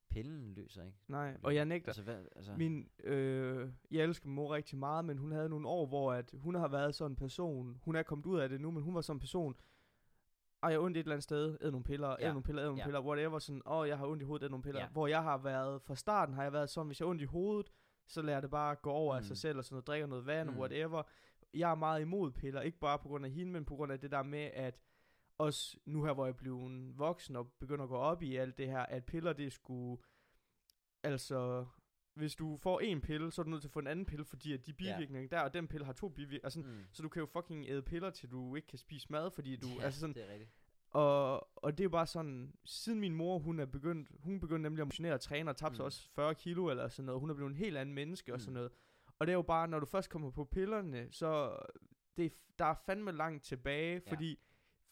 Pillen 0.08 0.54
løser 0.54 0.84
ikke. 0.84 0.98
nej. 1.08 1.36
Og 1.42 1.54
jeg 1.54 1.64
nægter. 1.64 1.88
Altså, 1.88 2.02
hvad, 2.02 2.24
altså, 2.36 2.52
Min, 2.56 2.88
øh, 3.04 3.70
jeg 3.90 4.04
elsker 4.04 4.28
mor 4.28 4.54
rigtig 4.54 4.78
meget, 4.78 5.04
men 5.04 5.18
hun 5.18 5.32
havde 5.32 5.48
nogle 5.48 5.68
år, 5.68 5.86
hvor 5.86 6.12
at 6.12 6.34
hun 6.38 6.54
har 6.54 6.68
været 6.68 6.94
sådan 6.94 7.12
en 7.12 7.16
person. 7.16 7.80
Hun 7.84 7.96
er 7.96 8.02
kommet 8.02 8.26
ud 8.26 8.38
af 8.40 8.48
det 8.48 8.60
nu, 8.60 8.70
men 8.70 8.82
hun 8.82 8.94
var 8.94 9.00
sådan 9.00 9.16
en 9.16 9.20
person. 9.20 9.56
Ej, 10.62 10.68
jeg 10.70 10.78
har 10.78 10.84
ondt 10.84 10.96
et 10.96 11.00
eller 11.00 11.14
andet 11.14 11.24
sted, 11.24 11.58
æd 11.60 11.70
nogle 11.70 11.84
piller, 11.84 12.08
æd 12.10 12.16
Ja. 12.20 12.28
nogle 12.28 12.42
piller, 12.42 12.62
æd 12.62 12.66
nogle 12.66 12.80
Ja. 12.80 12.84
piller, 12.86 13.00
whatever, 13.00 13.38
sådan, 13.38 13.62
åh, 13.66 13.76
oh, 13.76 13.88
jeg 13.88 13.98
har 13.98 14.06
ondt 14.06 14.22
i 14.22 14.24
hovedet, 14.24 14.44
æd 14.44 14.48
nogle 14.50 14.62
piller. 14.62 14.80
Ja. 14.80 14.88
Hvor 14.88 15.06
jeg 15.06 15.22
har 15.22 15.38
været, 15.38 15.82
fra 15.82 15.94
starten 15.96 16.34
har 16.34 16.42
jeg 16.42 16.52
været 16.52 16.70
sådan, 16.70 16.86
hvis 16.86 17.00
jeg 17.00 17.06
har 17.06 17.10
ondt 17.10 17.22
i 17.22 17.24
hovedet, 17.24 17.72
så 18.06 18.22
lader 18.22 18.40
det 18.40 18.50
bare 18.50 18.74
gå 18.76 18.90
over 18.90 19.12
mm. 19.14 19.16
af 19.16 19.22
Mm. 19.22 19.26
sig 19.26 19.36
selv, 19.36 19.58
og 19.58 19.64
sådan 19.64 19.74
noget, 19.74 19.86
drikker 19.86 20.06
noget 20.06 20.26
vand, 20.26 20.48
mm. 20.48 20.54
Mm. 20.54 20.60
whatever. 20.60 21.02
Jeg 21.58 21.70
er 21.70 21.74
meget 21.74 22.00
imod 22.00 22.30
piller, 22.30 22.60
ikke 22.60 22.78
bare 22.78 22.98
på 22.98 23.08
grund 23.08 23.24
af 23.24 23.30
hende, 23.30 23.52
men 23.52 23.64
på 23.64 23.74
grund 23.76 23.92
af 23.92 24.00
det 24.00 24.10
der 24.10 24.22
med, 24.22 24.50
at 24.54 24.80
også 25.38 25.76
nu 25.84 26.04
her, 26.04 26.12
hvor 26.12 26.24
jeg 26.26 26.36
blev 26.36 26.58
en 26.58 26.98
voksen 26.98 27.36
og 27.36 27.52
begynder 27.58 27.82
at 27.84 27.88
gå 27.88 27.96
op 27.96 28.22
i 28.22 28.36
alt 28.36 28.58
det 28.58 28.66
her, 28.66 28.78
at 28.80 29.04
piller, 29.04 29.32
det 29.32 29.52
skulle, 29.52 30.02
altså, 31.02 31.66
hvis 32.14 32.34
du 32.34 32.56
får 32.56 32.80
en 32.80 33.00
pille, 33.00 33.30
så 33.32 33.42
er 33.42 33.44
du 33.44 33.50
nødt 33.50 33.62
til 33.62 33.68
at 33.68 33.72
få 33.72 33.78
en 33.78 33.86
anden 33.86 34.04
pille, 34.06 34.24
fordi 34.24 34.52
at 34.52 34.66
de 34.66 34.72
bivirkninger 34.72 35.28
der, 35.28 35.40
og 35.40 35.54
den 35.54 35.68
pille 35.68 35.86
har 35.86 35.92
to 35.92 36.08
bivirkninger, 36.08 36.44
altså, 36.46 36.60
mm. 36.60 36.84
så 36.92 37.02
du 37.02 37.08
kan 37.08 37.20
jo 37.20 37.26
fucking 37.26 37.64
æde 37.68 37.82
piller, 37.82 38.10
til 38.10 38.30
du 38.30 38.54
ikke 38.56 38.68
kan 38.68 38.78
spise 38.78 39.06
mad, 39.10 39.30
fordi 39.30 39.56
du, 39.56 39.66
ja, 39.78 39.82
altså 39.84 40.00
sådan, 40.00 40.14
det 40.14 40.24
er 40.28 40.32
rigtigt. 40.32 40.50
og, 40.90 41.48
og 41.64 41.78
det 41.78 41.84
er 41.84 41.88
bare 41.88 42.06
sådan, 42.06 42.52
siden 42.64 43.00
min 43.00 43.14
mor, 43.14 43.38
hun 43.38 43.60
er 43.60 43.66
begyndt, 43.66 44.08
hun 44.20 44.40
begyndte 44.40 44.62
nemlig 44.62 44.80
at 44.80 44.86
motionere 44.86 45.14
og 45.14 45.20
træne, 45.20 45.50
og 45.50 45.56
tabte 45.56 45.74
mm. 45.78 45.82
Mm. 45.82 45.84
også 45.84 46.08
40 46.10 46.34
kilo 46.34 46.68
eller 46.68 46.88
sådan 46.88 47.06
noget, 47.06 47.20
hun 47.20 47.30
er 47.30 47.34
blevet 47.34 47.50
en 47.50 47.56
helt 47.56 47.76
anden 47.76 47.94
menneske 47.94 48.32
og 48.34 48.40
sådan 48.40 48.50
Mm. 48.52 48.54
noget. 48.54 48.72
Og 49.18 49.26
det 49.26 49.32
er 49.32 49.36
jo 49.36 49.42
bare, 49.42 49.68
når 49.68 49.80
du 49.80 49.86
først 49.86 50.10
kommer 50.10 50.30
på 50.30 50.44
pillerne, 50.44 51.08
så 51.10 51.56
det, 52.16 52.24
er 52.26 52.30
der 52.58 52.64
er 52.64 52.74
fandme 52.86 53.12
langt 53.12 53.44
tilbage, 53.44 54.02
Ja. 54.06 54.10
fordi 54.12 54.38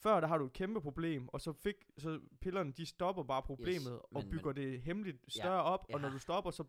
før 0.03 0.20
der 0.20 0.29
har 0.29 0.39
du 0.39 0.45
et 0.47 0.53
kæmpe 0.53 0.81
problem, 0.81 1.29
og 1.29 1.41
så 1.41 1.53
fik 1.53 1.75
så 1.99 2.20
pillerne, 2.41 2.72
de 2.72 2.87
stopper 2.87 3.22
bare 3.22 3.43
problemet, 3.43 3.93
og 3.93 4.09
men- 4.22 4.31
bygger 4.31 4.53
det 4.53 4.83
hemmeligt 4.83 5.18
Ja, 5.37 5.43
større 5.43 5.62
op, 5.62 5.87
og 5.95 6.01
når 6.01 6.09
ja. 6.09 6.14
du 6.14 6.18
stopper, 6.18 6.51
så 6.51 6.64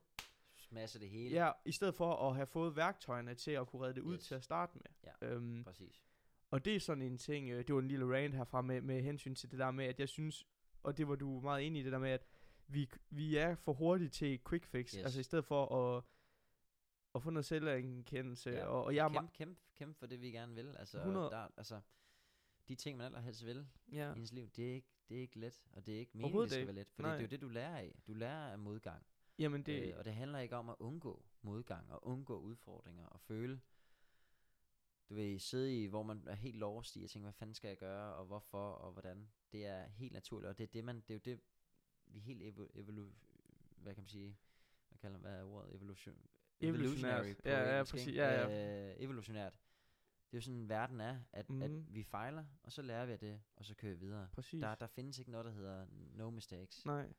Smadrer 0.57 0.57
smasse 0.57 0.99
det 0.99 1.09
hele. 1.09 1.35
Ja, 1.35 1.51
i 1.65 1.71
stedet 1.71 1.95
for 1.95 2.29
at 2.29 2.35
have 2.35 2.47
fået 2.47 2.75
værktøjerne 2.75 3.35
til 3.35 3.51
at 3.51 3.67
kunne 3.67 3.81
redde 3.81 3.93
det 3.95 4.01
ud 4.01 4.15
Yes. 4.15 4.23
til 4.27 4.35
at 4.35 4.43
starte 4.43 4.73
med. 4.75 5.11
Ja. 5.21 5.27
Øhm, 5.27 5.63
Præcis. 5.63 6.03
og 6.51 6.65
det 6.65 6.75
er 6.75 6.79
sådan 6.79 7.01
en 7.03 7.17
ting, 7.17 7.49
øh, 7.49 7.67
det 7.67 7.75
var 7.75 7.81
en 7.81 7.87
lille 7.87 8.15
rant 8.17 8.35
herfra 8.35 8.61
med, 8.61 8.81
med 8.81 9.01
hensyn 9.01 9.35
til 9.35 9.51
det 9.51 9.59
der 9.59 9.71
med, 9.71 9.85
at 9.85 9.99
jeg 9.99 10.09
synes, 10.09 10.45
og 10.83 10.97
det 10.97 11.07
var 11.07 11.15
du 11.15 11.39
meget 11.43 11.67
enig 11.67 11.79
i, 11.79 11.83
det 11.83 11.91
der 11.91 11.99
med, 11.99 12.09
at 12.11 12.27
vi, 12.67 12.89
vi 13.09 13.35
er 13.37 13.55
for 13.55 13.73
hurtige 13.73 14.09
til 14.09 14.39
quick 14.49 14.65
fix. 14.65 14.91
Yes. 14.91 15.03
Altså 15.03 15.19
i 15.19 15.23
stedet 15.23 15.45
for 15.45 15.75
at, 15.97 16.03
at 17.15 17.23
få 17.23 17.29
noget 17.29 17.45
selvanerkendelse. 17.45 18.49
Ja. 18.49 18.65
Og, 18.65 18.83
og 18.83 18.95
jeg 18.95 19.05
er 19.05 19.09
kæmpe, 19.09 19.31
kæmpe, 19.33 19.59
kæmpe 19.75 19.99
for 19.99 20.05
det, 20.05 20.21
vi 20.21 20.31
gerne 20.31 20.55
vil. 20.55 20.75
Altså, 20.77 20.97
100. 20.97 21.29
der, 21.29 21.47
altså, 21.57 21.81
de 22.67 22.75
ting, 22.75 22.97
man 22.97 23.05
allerhelst 23.05 23.45
vil 23.45 23.67
ja, 23.91 24.13
i 24.13 24.19
ens 24.19 24.33
liv, 24.33 24.49
det 24.49 24.69
er 24.69 24.73
ikke, 24.73 24.87
det 25.09 25.17
er 25.17 25.21
ikke 25.21 25.39
let, 25.39 25.63
og 25.71 25.85
det 25.85 25.95
er 25.95 25.99
ikke 25.99 26.17
meningen, 26.17 26.41
det 26.41 26.49
skal 26.49 26.59
ikke. 26.59 26.67
være 26.67 26.75
let. 26.75 26.91
For 26.91 27.01
Nej. 27.01 27.11
det 27.11 27.17
er 27.17 27.21
jo 27.21 27.27
det, 27.29 27.41
du 27.41 27.47
lærer 27.47 27.77
af. 27.77 27.95
Du 28.07 28.13
lærer 28.13 28.51
af 28.51 28.59
modgang. 28.59 29.05
jamen 29.39 29.63
det, 29.63 29.87
Øh, 29.87 29.97
og 29.97 30.05
det 30.05 30.13
handler 30.13 30.39
ikke 30.39 30.55
om 30.55 30.69
at 30.69 30.75
undgå 30.79 31.25
modgang 31.41 31.91
og 31.91 32.07
undgå 32.07 32.39
udfordringer 32.39 33.05
og 33.05 33.19
føle, 33.19 33.61
du 35.09 35.15
vil 35.15 35.39
sidde 35.39 35.83
i, 35.83 35.85
hvor 35.85 36.03
man 36.03 36.27
er 36.27 36.35
helt 36.35 36.57
lost 36.57 36.95
i 36.95 37.03
og 37.03 37.09
tænke, 37.09 37.23
hvad 37.23 37.33
fanden 37.33 37.53
skal 37.53 37.67
jeg 37.67 37.77
gøre, 37.77 38.15
og 38.15 38.25
hvorfor, 38.25 38.71
og 38.71 38.91
hvordan. 38.91 39.31
Det 39.51 39.65
er 39.65 39.85
helt 39.87 40.13
naturligt, 40.13 40.49
og 40.49 40.57
det 40.57 40.63
er 40.63 40.67
det, 40.67 40.83
man, 40.83 40.95
det 40.95 41.09
er 41.09 41.13
jo 41.13 41.21
det, 41.25 41.41
vi 42.07 42.19
helt 42.19 42.41
evolu, 42.73 43.11
hvad 43.77 43.95
kan 43.95 44.03
man 44.03 44.09
sige, 44.09 44.37
hvad 44.89 44.97
kalder 44.97 45.17
hvad 45.17 45.39
er 45.39 45.43
ordet, 45.43 45.75
evolution, 45.75 46.29
Evolutionært. 46.69 47.25
på 47.25 47.41
Ja, 47.49 47.77
ja, 47.77 47.83
præcis. 47.83 48.15
Ja, 48.15 48.47
ja. 48.49 48.89
Øh, 48.89 48.95
evolutionært. 48.99 49.53
Det 50.31 50.33
er 50.33 50.37
jo 50.37 50.41
sådan, 50.41 50.69
verden 50.69 51.01
er, 51.01 51.19
at, 51.33 51.49
mm. 51.49 51.61
At 51.61 51.95
vi 51.95 52.03
fejler, 52.03 52.45
og 52.63 52.71
så 52.71 52.81
lærer 52.81 53.05
vi 53.05 53.11
af 53.11 53.19
det, 53.19 53.41
og 53.55 53.65
så 53.65 53.75
kører 53.75 53.93
vi 53.93 53.99
videre. 53.99 54.27
præcis. 54.31 54.61
Der, 54.61 54.75
der 54.75 54.87
findes 54.87 55.19
ikke 55.19 55.31
noget, 55.31 55.45
der 55.45 55.51
hedder 55.51 55.85
no 56.13 56.29
mistakes. 56.29 56.85
Nej. 56.85 57.13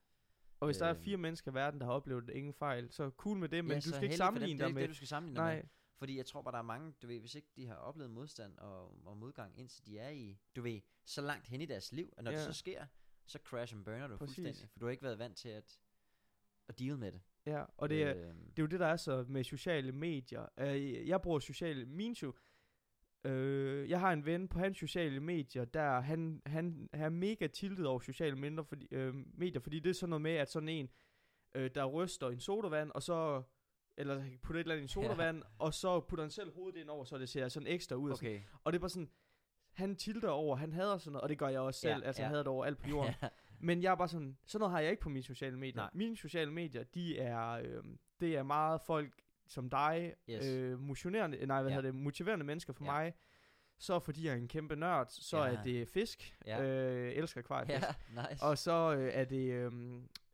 Og 0.61 0.67
hvis 0.67 0.77
der 0.77 0.87
er 0.87 0.95
Øhm. 0.95 1.03
fire 1.03 1.17
mennesker 1.17 1.51
i 1.51 1.55
verden, 1.55 1.81
der 1.81 1.87
har 1.87 1.93
oplevet 1.93 2.31
ingen 2.31 2.55
fejl, 2.55 2.93
så 2.93 3.11
cool 3.11 3.37
med 3.39 3.49
det, 3.49 3.65
men 3.65 3.71
Ja, 3.71 3.77
du 3.77 3.81
skal 3.81 3.95
ikke 3.95 4.01
heldig 4.01 4.09
for 4.09 4.11
dem. 4.11 4.17
sammenligne 4.17 4.59
det 4.59 4.63
er 4.63 4.67
dig 4.67 4.71
ikke 4.71 4.75
med... 4.75 4.83
det, 4.83 4.89
du 4.91 4.95
skal 4.95 5.09
sammenligne 5.09 5.41
dig 5.41 5.55
med. 5.55 5.63
Nej, 5.63 5.69
Fordi 5.99 6.17
jeg 6.17 6.27
tror 6.27 6.43
bare, 6.43 6.53
der 6.53 6.59
er 6.59 6.63
mange, 6.63 6.95
du 7.03 7.07
ved, 7.07 7.21
hvis 7.21 7.35
ikke 7.35 7.49
de 7.57 7.67
har 7.67 7.75
oplevet 7.75 8.11
modstand 8.11 8.59
og, 8.59 9.07
og 9.07 9.17
modgang, 9.17 9.59
indtil 9.59 9.87
de 9.87 9.99
er 9.99 10.09
i, 10.11 10.39
du 10.57 10.63
ved, 10.63 10.81
så 11.05 11.21
langt 11.21 11.47
hen 11.49 11.61
i 11.61 11.67
deres 11.67 11.93
liv, 11.93 12.13
at 12.17 12.25
når 12.25 12.31
ja. 12.31 12.37
det 12.37 12.45
så 12.47 12.53
sker, 12.53 12.87
så 13.27 13.39
crash 13.45 13.75
and 13.75 13.85
burner 13.85 14.07
du 14.07 14.17
Præcis. 14.17 14.35
fuldstændig, 14.37 14.69
for 14.73 14.79
du 14.79 14.85
har 14.87 14.91
ikke 14.91 15.03
været 15.03 15.19
vant 15.19 15.37
til 15.37 15.49
at, 15.49 15.79
at 16.69 16.79
deal 16.79 16.99
med 16.99 17.13
det. 17.13 17.21
Ja, 17.47 17.65
og 17.77 17.89
det 17.89 18.03
er, 18.03 18.17
øhm, 18.17 18.51
det 18.51 18.59
er 18.59 18.63
jo 18.63 18.67
det, 18.67 18.81
der 18.81 18.87
er 18.87 18.97
så 18.97 19.25
med 19.29 19.45
sociale 19.45 19.93
medier. 19.93 20.47
Uh, 20.61 21.09
jeg 21.09 21.23
bruger 21.23 21.39
sociale... 21.39 21.87
Min 21.87 22.15
so, 22.15 22.33
øh, 23.25 23.91
jeg 23.91 24.01
har 24.01 24.13
en 24.13 24.27
ven 24.27 24.49
på 24.49 24.59
hans 24.59 24.79
sociale 24.79 25.21
medier, 25.21 25.65
der 25.65 26.01
han, 26.01 26.43
han, 26.47 26.89
han 26.95 27.05
er 27.05 27.09
mega 27.09 27.47
tiltet 27.47 27.87
over 27.87 28.01
sociale 28.01 28.37
medier, 28.37 28.63
fordi, 28.63 28.87
øh, 28.91 29.15
medier, 29.35 29.61
fordi 29.61 29.79
det 29.79 29.91
er 29.91 29.95
sådan 29.95 30.11
noget 30.11 30.23
med, 30.23 30.35
at 30.35 30.51
sådan 30.51 30.69
en, 30.69 30.89
øh, 31.55 31.71
der 31.75 31.85
ryster 31.85 32.29
en 32.29 32.41
sodavand, 32.41 32.91
og 32.95 33.03
så 33.03 33.43
eller 33.99 34.25
putter 34.43 34.61
et 34.61 34.65
eller 34.65 34.75
andet 34.75 34.83
i 34.83 34.83
en 34.83 34.89
sodavand, 34.89 35.43
og 35.59 35.75
så 35.75 36.01
putter 36.01 36.25
han 36.25 36.31
selv 36.31 36.55
hovedet 36.55 36.81
ind 36.81 36.89
over, 36.89 37.05
så 37.05 37.19
det 37.19 37.29
ser 37.29 37.49
sådan 37.49 37.67
ekstra 37.67 37.97
ud. 37.97 38.11
Og, 38.11 38.17
sådan. 38.17 38.31
okay. 38.31 38.43
og 38.65 38.73
det 38.73 38.79
er 38.79 38.81
bare 38.81 38.91
sådan, 38.91 39.11
han 39.73 39.97
tilter 39.97 40.29
over, 40.29 40.57
han 40.57 40.73
hader 40.73 40.99
sådan 40.99 41.13
noget, 41.13 41.23
og 41.23 41.29
det 41.29 41.39
gør 41.39 41.49
jeg 41.49 41.61
også 41.61 41.81
selv, 41.81 42.01
Ja, 42.01 42.07
altså 42.07 42.23
ja. 42.23 42.25
jeg 42.25 42.31
hader 42.31 42.43
det 42.43 42.53
over 42.53 42.65
alt 42.65 42.79
på 42.79 42.89
jorden. 42.89 43.15
ja. 43.23 43.29
Men 43.67 43.83
jeg 43.83 43.91
er 43.91 43.95
bare 43.95 44.09
sådan, 44.09 44.37
sådan 44.47 44.61
noget 44.61 44.73
har 44.73 44.81
jeg 44.81 44.91
ikke 44.91 45.03
på 45.03 45.09
mine 45.09 45.23
sociale 45.25 45.59
medier. 45.59 45.83
Nej. 45.83 45.91
Mine 45.95 46.17
sociale 46.17 46.53
medier, 46.53 46.85
de 46.85 47.19
er, 47.19 47.49
øh, 47.51 47.85
det 48.21 48.37
er 48.37 48.43
meget 48.43 48.81
folk 48.87 49.13
som 49.49 49.71
dig, 49.71 50.15
Yes. 50.31 50.47
øh, 50.47 50.81
motionerende, 50.81 51.47
nej, 51.47 51.63
hvad 51.63 51.71
Ja. 51.71 51.77
hedder 51.77 51.91
det, 51.93 52.01
motiverende 52.01 52.45
mennesker 52.45 52.73
for 52.73 52.85
Ja. 52.85 52.91
mig. 52.93 53.15
Så 53.79 53.99
fordi 53.99 54.27
jeg 54.27 54.33
er 54.33 54.37
en 54.37 54.49
kæmpe 54.49 54.77
nørd, 54.77 55.07
så 55.11 55.39
Ja. 55.45 55.53
er 55.55 55.63
det 55.63 55.89
fisk. 55.89 56.37
Ja. 56.47 56.63
Øh, 56.63 57.13
elsker 57.13 57.41
akvariefisk. 57.41 57.87
ja, 58.17 58.23
nice. 58.31 58.45
Og 58.45 58.59
så 58.59 58.95
øh, 58.99 59.11
er 59.15 59.25
det 59.25 59.53
øh, 59.53 59.73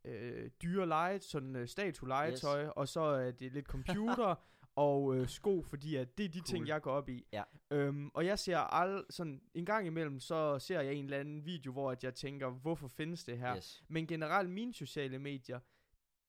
øh, 0.04 0.50
dyre 0.62 0.86
leje, 0.86 1.20
sådan 1.20 1.56
øh, 1.56 1.68
statuelegetøj, 1.68 2.66
og 2.66 2.88
så 2.88 3.00
er 3.00 3.30
det 3.30 3.52
lidt 3.52 3.66
computer 3.66 4.34
og 4.76 5.16
øh, 5.16 5.28
sko, 5.28 5.62
fordi 5.62 5.96
at 5.96 6.18
det 6.18 6.24
er 6.24 6.28
de 6.28 6.38
cool. 6.38 6.46
ting, 6.46 6.68
jeg 6.68 6.82
går 6.82 6.92
op 6.92 7.08
i. 7.08 7.26
Ja. 7.32 7.42
Øhm, 7.70 8.10
og 8.14 8.26
jeg 8.26 8.38
ser 8.38 8.58
al, 8.58 9.04
sådan 9.10 9.42
en 9.54 9.66
gang 9.66 9.86
imellem, 9.86 10.20
så 10.20 10.58
ser 10.58 10.80
jeg 10.80 10.94
en 10.94 11.04
eller 11.04 11.18
anden 11.18 11.46
video, 11.46 11.72
hvor 11.72 11.90
at 11.90 12.04
jeg 12.04 12.14
tænker, 12.14 12.50
hvorfor 12.50 12.88
findes 12.88 13.24
det 13.24 13.38
her? 13.38 13.56
yes. 13.56 13.84
Men 13.88 14.06
generelt 14.06 14.50
mine 14.50 14.74
sociale 14.74 15.18
medier, 15.18 15.60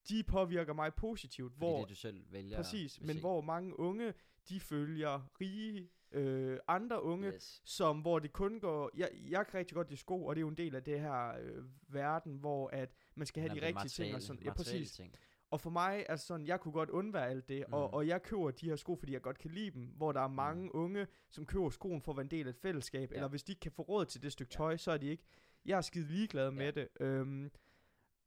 de 0.09 0.23
påvirker 0.23 0.73
mig 0.73 0.93
positivt, 0.93 1.53
Fordi 1.53 1.57
hvor 1.57 1.79
det 1.79 1.89
du 1.89 1.95
selv 1.95 2.25
vælger 2.31 2.57
præcis, 2.57 3.01
men 3.01 3.15
se. 3.15 3.19
hvor 3.19 3.41
mange 3.41 3.79
unge, 3.79 4.13
de 4.49 4.59
følger 4.59 5.29
rige 5.41 5.89
øh, 6.11 6.59
andre 6.67 7.03
unge, 7.03 7.27
yes. 7.33 7.61
som 7.65 7.99
hvor 7.99 8.19
det 8.19 8.33
kun 8.33 8.59
går, 8.59 8.91
jeg, 8.95 9.09
jeg 9.29 9.47
kan 9.47 9.59
rigtig 9.59 9.75
godt 9.75 9.89
lide 9.89 9.99
sko, 9.99 10.25
og 10.25 10.35
det 10.35 10.39
er 10.39 10.41
jo 10.41 10.47
en 10.47 10.57
del 10.57 10.75
af 10.75 10.83
det 10.83 10.99
her 10.99 11.37
øh, 11.41 11.63
verden, 11.87 12.35
hvor 12.35 12.69
at 12.69 12.95
man 13.15 13.27
skal 13.27 13.41
have 13.41 13.55
Nå, 13.55 13.61
de 13.61 13.65
rigtige 13.65 13.89
ting 13.89 14.15
og 14.15 14.21
sådan. 14.21 14.43
Ja, 14.43 14.53
præcis. 14.53 14.91
Ting. 14.91 15.15
Og 15.53 15.61
for 15.61 15.69
mig 15.69 16.05
er 16.09 16.15
sådan, 16.15 16.47
jeg 16.47 16.59
kunne 16.59 16.71
godt 16.71 16.89
undvære 16.89 17.27
alt 17.29 17.49
det, 17.49 17.63
mm. 17.67 17.73
og, 17.73 17.89
Mm. 17.89 17.93
og 17.93 18.07
jeg 18.07 18.21
køber 18.23 18.51
de 18.51 18.65
her 18.69 18.75
sko, 18.75 18.95
fordi 18.95 19.13
jeg 19.13 19.21
godt 19.21 19.37
kan 19.37 19.51
lide 19.51 19.71
dem, 19.71 19.85
hvor 19.85 20.11
der 20.11 20.21
er 20.21 20.27
mange 20.27 20.63
mm. 20.63 20.71
unge, 20.73 21.07
som 21.29 21.45
køber 21.45 21.69
skoen 21.69 22.01
for 22.01 22.11
at 22.11 22.17
være 22.17 22.23
en 22.23 22.31
del 22.31 22.47
af 22.47 22.49
et 22.51 22.57
fællesskab, 22.57 23.11
Ja. 23.11 23.15
eller 23.15 23.27
hvis 23.27 23.43
de 23.43 23.51
ikke 23.51 23.59
kan 23.59 23.71
få 23.71 23.81
råd 23.81 24.05
til 24.05 24.21
det 24.23 24.31
stykke 24.31 24.51
Ja. 24.53 24.57
tøj, 24.57 24.77
så 24.77 24.91
er 24.91 24.97
de 24.97 25.07
ikke, 25.07 25.23
jeg 25.65 25.77
er 25.77 25.81
skide 25.81 26.07
ligeglad 26.07 26.51
med 26.51 26.65
Ja. 26.65 26.71
det. 26.71 26.87
Øhm, 26.99 27.51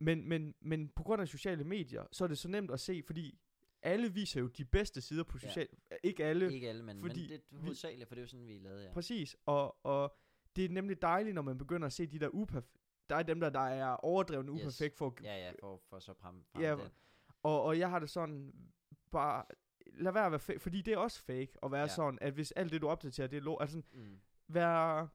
men, 0.00 0.28
men, 0.28 0.54
men 0.60 0.88
på 0.88 1.02
grund 1.02 1.22
af 1.22 1.28
sociale 1.28 1.64
medier, 1.64 2.04
så 2.12 2.24
er 2.24 2.28
det 2.28 2.38
så 2.38 2.48
nemt 2.48 2.70
at 2.70 2.80
se, 2.80 3.02
fordi 3.06 3.38
alle 3.82 4.12
viser 4.12 4.40
jo 4.40 4.46
de 4.46 4.64
bedste 4.64 5.00
sider 5.00 5.24
på 5.24 5.38
Ja. 5.42 5.48
sociale, 5.48 5.68
ikke 6.02 6.24
alle, 6.24 6.52
Ikke 6.54 6.68
alle, 6.68 6.82
men, 6.82 7.00
fordi 7.00 7.20
men 7.20 7.30
det 7.30 7.42
er 7.52 7.58
hovedsageligt, 7.58 8.08
for 8.08 8.14
det 8.14 8.20
er 8.20 8.24
jo 8.24 8.28
sådan, 8.28 8.46
vi 8.46 8.56
er 8.56 8.60
lavet, 8.60 8.84
ja. 8.84 8.92
Præcis, 8.92 9.36
og, 9.46 9.76
og 9.86 10.16
det 10.56 10.64
er 10.64 10.68
nemlig 10.68 11.02
dejligt, 11.02 11.34
når 11.34 11.42
man 11.42 11.58
begynder 11.58 11.86
at 11.86 11.92
se 11.92 12.06
de 12.06 12.18
der 12.18 12.28
uperfekte, 12.28 12.78
der 13.10 13.16
er 13.16 13.22
dem 13.22 13.40
der, 13.40 13.50
der 13.50 13.60
er 13.60 13.88
overdrevet 14.04 14.46
Yes. 14.54 14.62
uperfekt 14.62 14.96
for, 14.98 15.06
at- 15.06 15.24
Ja, 15.24 15.36
ja, 15.46 15.52
for, 15.60 15.80
for 15.88 15.98
så 15.98 16.14
frem, 16.14 16.44
frem 16.52 16.62
Ja, 16.62 16.68
ja, 16.70 16.76
den. 16.76 16.90
Og, 17.42 17.62
og 17.62 17.78
jeg 17.78 17.90
har 17.90 17.98
det 17.98 18.10
sådan, 18.10 18.52
bare, 19.12 19.44
lad 19.86 20.12
være 20.12 20.26
at 20.26 20.32
være 20.32 20.38
fake, 20.40 20.60
fordi 20.60 20.82
det 20.82 20.94
er 20.94 20.98
også 20.98 21.22
fake, 21.22 21.52
at 21.62 21.72
være 21.72 21.80
ja. 21.80 21.88
Sådan, 21.88 22.18
at 22.22 22.32
hvis 22.32 22.52
alt 22.52 22.72
det 22.72 22.80
du 22.82 22.88
opdaterer, 22.88 23.26
det 23.26 23.36
er 23.36 23.40
lo, 23.40 23.56
altså 23.60 23.82
sådan, 23.92 24.00
Mm. 24.02 24.18
være, 24.48 25.08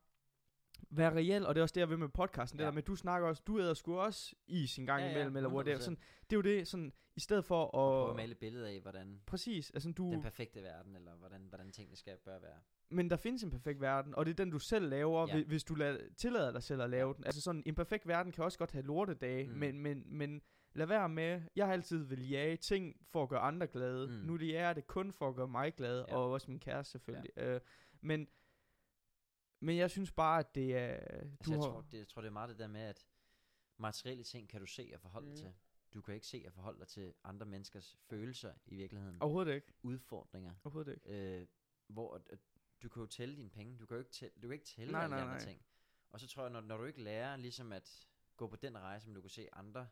være 0.90 1.16
reel, 1.16 1.46
og 1.48 1.56
det 1.56 1.60
er 1.62 1.64
også 1.64 1.74
det, 1.74 1.82
jeg 1.82 1.90
vil 1.90 2.00
med 2.00 2.10
podcasten, 2.10 2.60
det 2.60 2.64
Ja. 2.64 2.68
der 2.70 2.74
med, 2.74 2.84
du 2.84 2.96
snakker 2.96 3.28
også, 3.28 3.42
du 3.48 3.60
æder 3.60 3.74
sgu 3.74 3.98
også 4.00 4.36
i 4.48 4.68
sin 4.68 4.86
gang 4.86 5.02
Ja, 5.02 5.06
ja, 5.08 5.12
imellem, 5.12 5.36
eller 5.36 5.50
hvor 5.50 5.62
det 5.64 5.74
er, 5.74 5.78
100%. 5.78 5.82
sådan, 5.84 5.98
det 6.30 6.34
er 6.34 6.38
jo 6.38 6.42
det, 6.42 6.68
sådan, 6.68 6.94
i 7.16 7.20
stedet 7.20 7.46
for 7.46 7.64
Og 7.64 7.72
prøve 7.72 8.04
at, 8.06 8.10
at 8.10 8.16
male 8.16 8.32
et 8.32 8.38
billede 8.38 8.70
af, 8.70 8.82
hvordan 8.82 9.22
præcis, 9.26 9.72
altså 9.72 9.92
du, 9.92 10.12
den 10.12 10.22
perfekte 10.22 10.64
verden, 10.64 10.96
eller 10.96 11.16
hvordan, 11.16 11.42
hvordan 11.50 11.72
tingene 11.72 11.96
skal 11.96 12.18
bør 12.26 12.40
være. 12.40 12.58
Men 12.90 13.10
der 13.10 13.16
findes 13.18 13.44
en 13.44 13.52
perfekt 13.52 13.82
verden, 13.82 14.16
og 14.16 14.26
det 14.26 14.32
er 14.32 14.36
den, 14.36 14.52
du 14.52 14.60
selv 14.60 14.90
laver, 14.90 15.28
Ja. 15.28 15.44
hvis 15.44 15.64
du 15.64 15.76
lader, 15.76 15.98
tillader 16.18 16.52
dig 16.52 16.64
selv 16.64 16.82
at 16.82 16.90
lave 16.90 17.14
den. 17.14 17.26
Altså 17.26 17.42
sådan, 17.42 17.64
en 17.66 17.76
perfekt 17.76 18.08
verden 18.08 18.32
kan 18.32 18.44
også 18.44 18.58
godt 18.58 18.72
have 18.72 18.86
lortedage, 18.86 19.48
mm. 19.48 19.54
men, 19.58 19.80
men, 19.80 20.04
men 20.06 20.42
lad 20.74 20.86
være 20.86 21.10
med, 21.10 21.42
jeg 21.56 21.66
har 21.66 21.74
altid 21.74 22.04
vil 22.04 22.30
jage 22.30 22.58
ting 22.58 23.06
for 23.10 23.24
at 23.24 23.30
gøre 23.30 23.40
andre 23.40 23.68
glade. 23.68 24.08
Mm. 24.08 24.14
Nu 24.14 24.38
det 24.38 24.58
er 24.58 24.74
det 24.74 24.88
kun 24.88 25.14
for 25.14 25.30
at 25.30 25.36
gøre 25.36 25.48
mig 25.48 25.74
glad, 25.76 26.06
Ja. 26.08 26.16
og 26.16 26.32
også 26.32 26.52
min 26.52 26.60
kæreste 26.60 26.92
selvfølgelig. 26.92 27.32
Ja. 27.38 27.56
Øh, 27.56 27.62
men, 28.02 28.28
men 29.60 29.78
jeg 29.78 29.92
synes 29.92 30.12
bare, 30.12 30.40
at 30.40 30.56
det 30.56 30.78
er... 30.78 30.88
Altså, 30.94 31.52
jeg, 31.54 31.60
tror, 31.62 31.82
det, 31.92 31.98
jeg 31.98 32.08
tror, 32.08 32.22
det 32.22 32.28
er 32.28 32.32
meget 32.34 32.50
det 32.50 32.60
der 32.60 32.68
med, 32.68 32.82
at 32.82 33.06
materielle 33.78 34.24
ting 34.24 34.50
kan 34.50 34.60
du 34.60 34.66
se 34.68 34.92
og 34.94 35.02
forholde 35.02 35.30
Mm. 35.30 35.36
til. 35.36 35.54
Du 35.94 36.02
kan 36.02 36.16
ikke 36.16 36.28
se 36.28 36.44
og 36.48 36.54
forholde 36.54 36.80
dig 36.80 36.88
til 36.88 37.14
andre 37.24 37.46
menneskers 37.46 37.98
følelser 38.10 38.54
i 38.66 38.76
virkeligheden. 38.76 39.22
Overhovedet 39.22 39.54
ikke. 39.56 39.74
Udfordringer. 39.84 40.54
Overhovedet 40.64 40.92
ikke. 40.94 41.40
Øh, 41.40 41.48
hvor 41.88 42.16
at, 42.16 42.22
at 42.30 42.40
du 42.84 42.90
kan 42.90 43.02
jo 43.02 43.08
tælle 43.08 43.36
dine 43.38 43.50
penge. 43.50 43.78
Du 43.78 43.86
kan 43.86 43.96
jo 43.96 44.00
ikke 44.00 44.12
tælle, 44.12 44.34
du 44.36 44.48
kan 44.48 44.52
ikke 44.54 44.66
tælle 44.66 44.92
Nej, 44.92 45.02
alle 45.04 45.16
nej, 45.16 45.22
andre 45.24 45.34
nej. 45.36 45.46
ting. 45.46 45.62
Og 46.10 46.20
så 46.20 46.28
tror 46.28 46.44
jeg, 46.44 46.52
når, 46.52 46.62
når 46.62 46.78
du 46.78 46.86
ikke 46.86 47.02
lærer 47.04 47.36
ligesom 47.36 47.72
at 47.72 48.08
gå 48.38 48.48
på 48.48 48.56
den 48.56 48.78
rejse, 48.78 49.04
som 49.06 49.14
du 49.14 49.22
kan 49.22 49.30
se 49.30 49.48
andre 49.54 49.88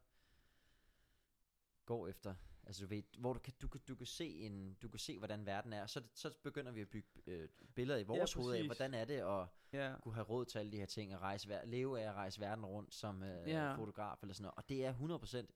går 1.93 2.07
efter, 2.07 2.35
altså 2.67 2.83
du 2.83 2.87
ved, 2.89 3.03
hvor 3.17 3.33
du 3.33 3.39
kan, 3.39 3.53
du 3.61 3.67
du 3.87 3.95
kan 3.95 4.07
se 4.07 4.25
en, 4.39 4.73
du 4.81 4.89
kan 4.89 4.99
se, 4.99 5.17
hvordan 5.17 5.45
verden 5.45 5.73
er, 5.73 5.85
så, 5.85 6.01
så 6.13 6.33
begynder 6.43 6.71
vi 6.71 6.81
at 6.81 6.89
bygge 6.89 7.09
øh, 7.27 7.49
billeder 7.75 7.99
i 7.99 8.03
vores 8.03 8.33
hoved 8.33 8.55
af, 8.55 8.65
hvordan 8.65 8.93
er 8.93 9.05
det 9.05 9.13
at 9.17 9.47
Ja. 9.73 9.95
kunne 10.01 10.13
have 10.13 10.25
råd 10.25 10.45
til 10.45 10.59
alle 10.59 10.71
de 10.71 10.77
her 10.77 10.85
ting, 10.85 11.15
og 11.15 11.21
rejse, 11.21 11.61
leve 11.65 11.99
af 12.01 12.09
at 12.09 12.13
rejse 12.15 12.39
verden 12.41 12.65
rundt 12.65 12.93
som 12.93 13.23
øh, 13.23 13.49
Ja. 13.49 13.75
fotograf 13.75 14.17
eller 14.23 14.33
sådan 14.33 14.43
noget. 14.43 14.57
Og 14.57 14.69
det 14.69 14.85
er 14.85 14.93
100%, 14.93 15.47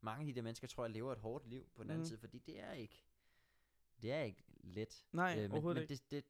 mange 0.00 0.20
af 0.20 0.26
de 0.26 0.34
der 0.34 0.42
mennesker, 0.42 0.68
tror 0.68 0.84
jeg, 0.84 0.90
lever 0.90 1.12
et 1.12 1.18
hårdt 1.18 1.46
liv 1.48 1.68
på 1.74 1.82
den 1.82 1.90
anden 1.90 2.00
Mhm. 2.00 2.06
side, 2.08 2.18
fordi 2.18 2.38
det 2.38 2.60
er 2.60 2.72
ikke, 2.72 3.04
det 4.02 4.12
er 4.12 4.22
ikke 4.22 4.44
let. 4.60 5.04
Nej, 5.12 5.34
Øh, 5.36 5.42
men 5.42 5.50
overhovedet 5.52 5.76
men 5.76 5.82
ikke. 5.82 5.94
det, 5.94 6.10
det, 6.10 6.24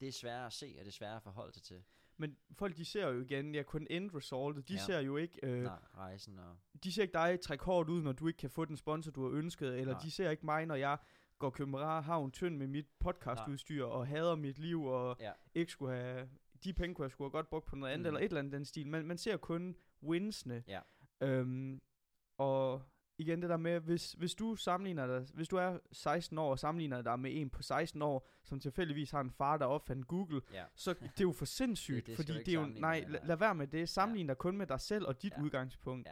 det 0.00 0.08
er 0.08 0.12
svært 0.12 0.46
at 0.46 0.52
se, 0.52 0.66
og 0.78 0.84
det 0.84 0.90
er 0.90 0.92
svært 0.92 1.16
at 1.16 1.22
forholde 1.22 1.52
sig 1.52 1.62
til. 1.62 1.84
Men 2.20 2.36
folk, 2.52 2.76
de 2.76 2.84
ser 2.84 3.08
jo 3.08 3.20
igen, 3.20 3.54
ja, 3.54 3.62
kun 3.62 3.86
end 3.90 4.10
resultet. 4.14 4.68
De 4.68 4.72
Ja. 4.74 4.78
ser 4.80 5.00
jo 5.00 5.16
ikke... 5.16 5.38
Øh, 5.42 5.62
Nej, 5.62 5.78
rejsen 5.96 6.38
og... 6.38 6.56
de 6.84 6.92
ser 6.92 7.02
ikke 7.02 7.12
dig 7.12 7.40
trække 7.40 7.64
hårdt 7.64 7.88
ud, 7.88 8.02
når 8.02 8.12
du 8.12 8.26
ikke 8.26 8.36
kan 8.36 8.50
få 8.50 8.64
den 8.64 8.76
sponsor, 8.76 9.10
du 9.10 9.22
har 9.22 9.30
ønsket, 9.38 9.78
eller 9.78 9.92
Nej. 9.92 10.02
de 10.02 10.10
ser 10.10 10.30
ikke 10.30 10.46
mig, 10.46 10.66
når 10.66 10.74
jeg 10.74 10.98
går 11.38 11.50
København 11.50 12.30
tynd 12.30 12.56
med 12.56 12.66
mit 12.66 12.86
podcastudstyr, 12.98 13.84
og 13.84 14.06
hader 14.06 14.34
mit 14.36 14.58
liv, 14.58 14.84
og 14.84 15.16
Ja. 15.20 15.32
ikke 15.54 15.72
skulle 15.72 15.94
have, 15.96 16.28
de 16.64 16.72
penge 16.72 16.94
kunne 16.94 17.04
jeg 17.04 17.10
skulle 17.10 17.26
have 17.26 17.32
godt 17.32 17.48
brugt 17.50 17.66
på 17.66 17.76
noget 17.76 17.92
andet, 17.92 18.02
Mm. 18.02 18.06
eller 18.06 18.20
et 18.20 18.24
eller 18.24 18.38
andet 18.38 18.52
den 18.52 18.64
stil. 18.64 18.86
Man, 18.86 19.06
man 19.06 19.18
ser 19.18 19.36
kun 19.36 19.76
winsene. 20.02 20.64
Ja. 20.68 20.80
Øhm, 21.20 21.80
og 22.38 22.82
igen 23.20 23.42
det 23.42 23.50
der 23.50 23.56
med, 23.56 23.80
hvis, 23.80 24.12
hvis 24.12 24.34
du 24.34 24.56
sammenligner 24.56 25.06
dig, 25.06 25.26
hvis 25.34 25.48
du 25.48 25.56
er 25.56 25.78
16 25.92 26.38
år 26.38 26.50
og 26.50 26.58
sammenligner 26.58 27.02
dig 27.02 27.20
med 27.20 27.30
en 27.40 27.50
på 27.50 27.62
16 27.62 28.02
år, 28.02 28.28
som 28.44 28.60
tilfældigvis 28.60 29.10
har 29.10 29.20
en 29.20 29.30
far, 29.30 29.56
der 29.56 29.66
opfandt 29.66 30.06
Google, 30.08 30.40
Ja. 30.52 30.64
så 30.74 30.92
det 30.92 31.02
er 31.04 31.10
jo 31.20 31.32
for 31.32 31.44
sindssygt, 31.44 31.96
Det- 31.96 32.06
det 32.06 32.26
fordi 32.26 32.38
det 32.38 32.48
er 32.48 32.60
jo, 32.60 32.66
nej, 32.66 33.00
med, 33.00 33.08
la, 33.08 33.18
nej. 33.18 33.26
lad 33.26 33.36
være 33.36 33.54
med 33.54 33.66
det, 33.66 33.88
sammenlign 33.88 34.26
dig 34.26 34.38
kun 34.38 34.56
med 34.56 34.66
dig 34.66 34.80
selv 34.80 35.06
og 35.06 35.22
dit 35.22 35.32
Ja. 35.36 35.42
udgangspunkt. 35.42 36.08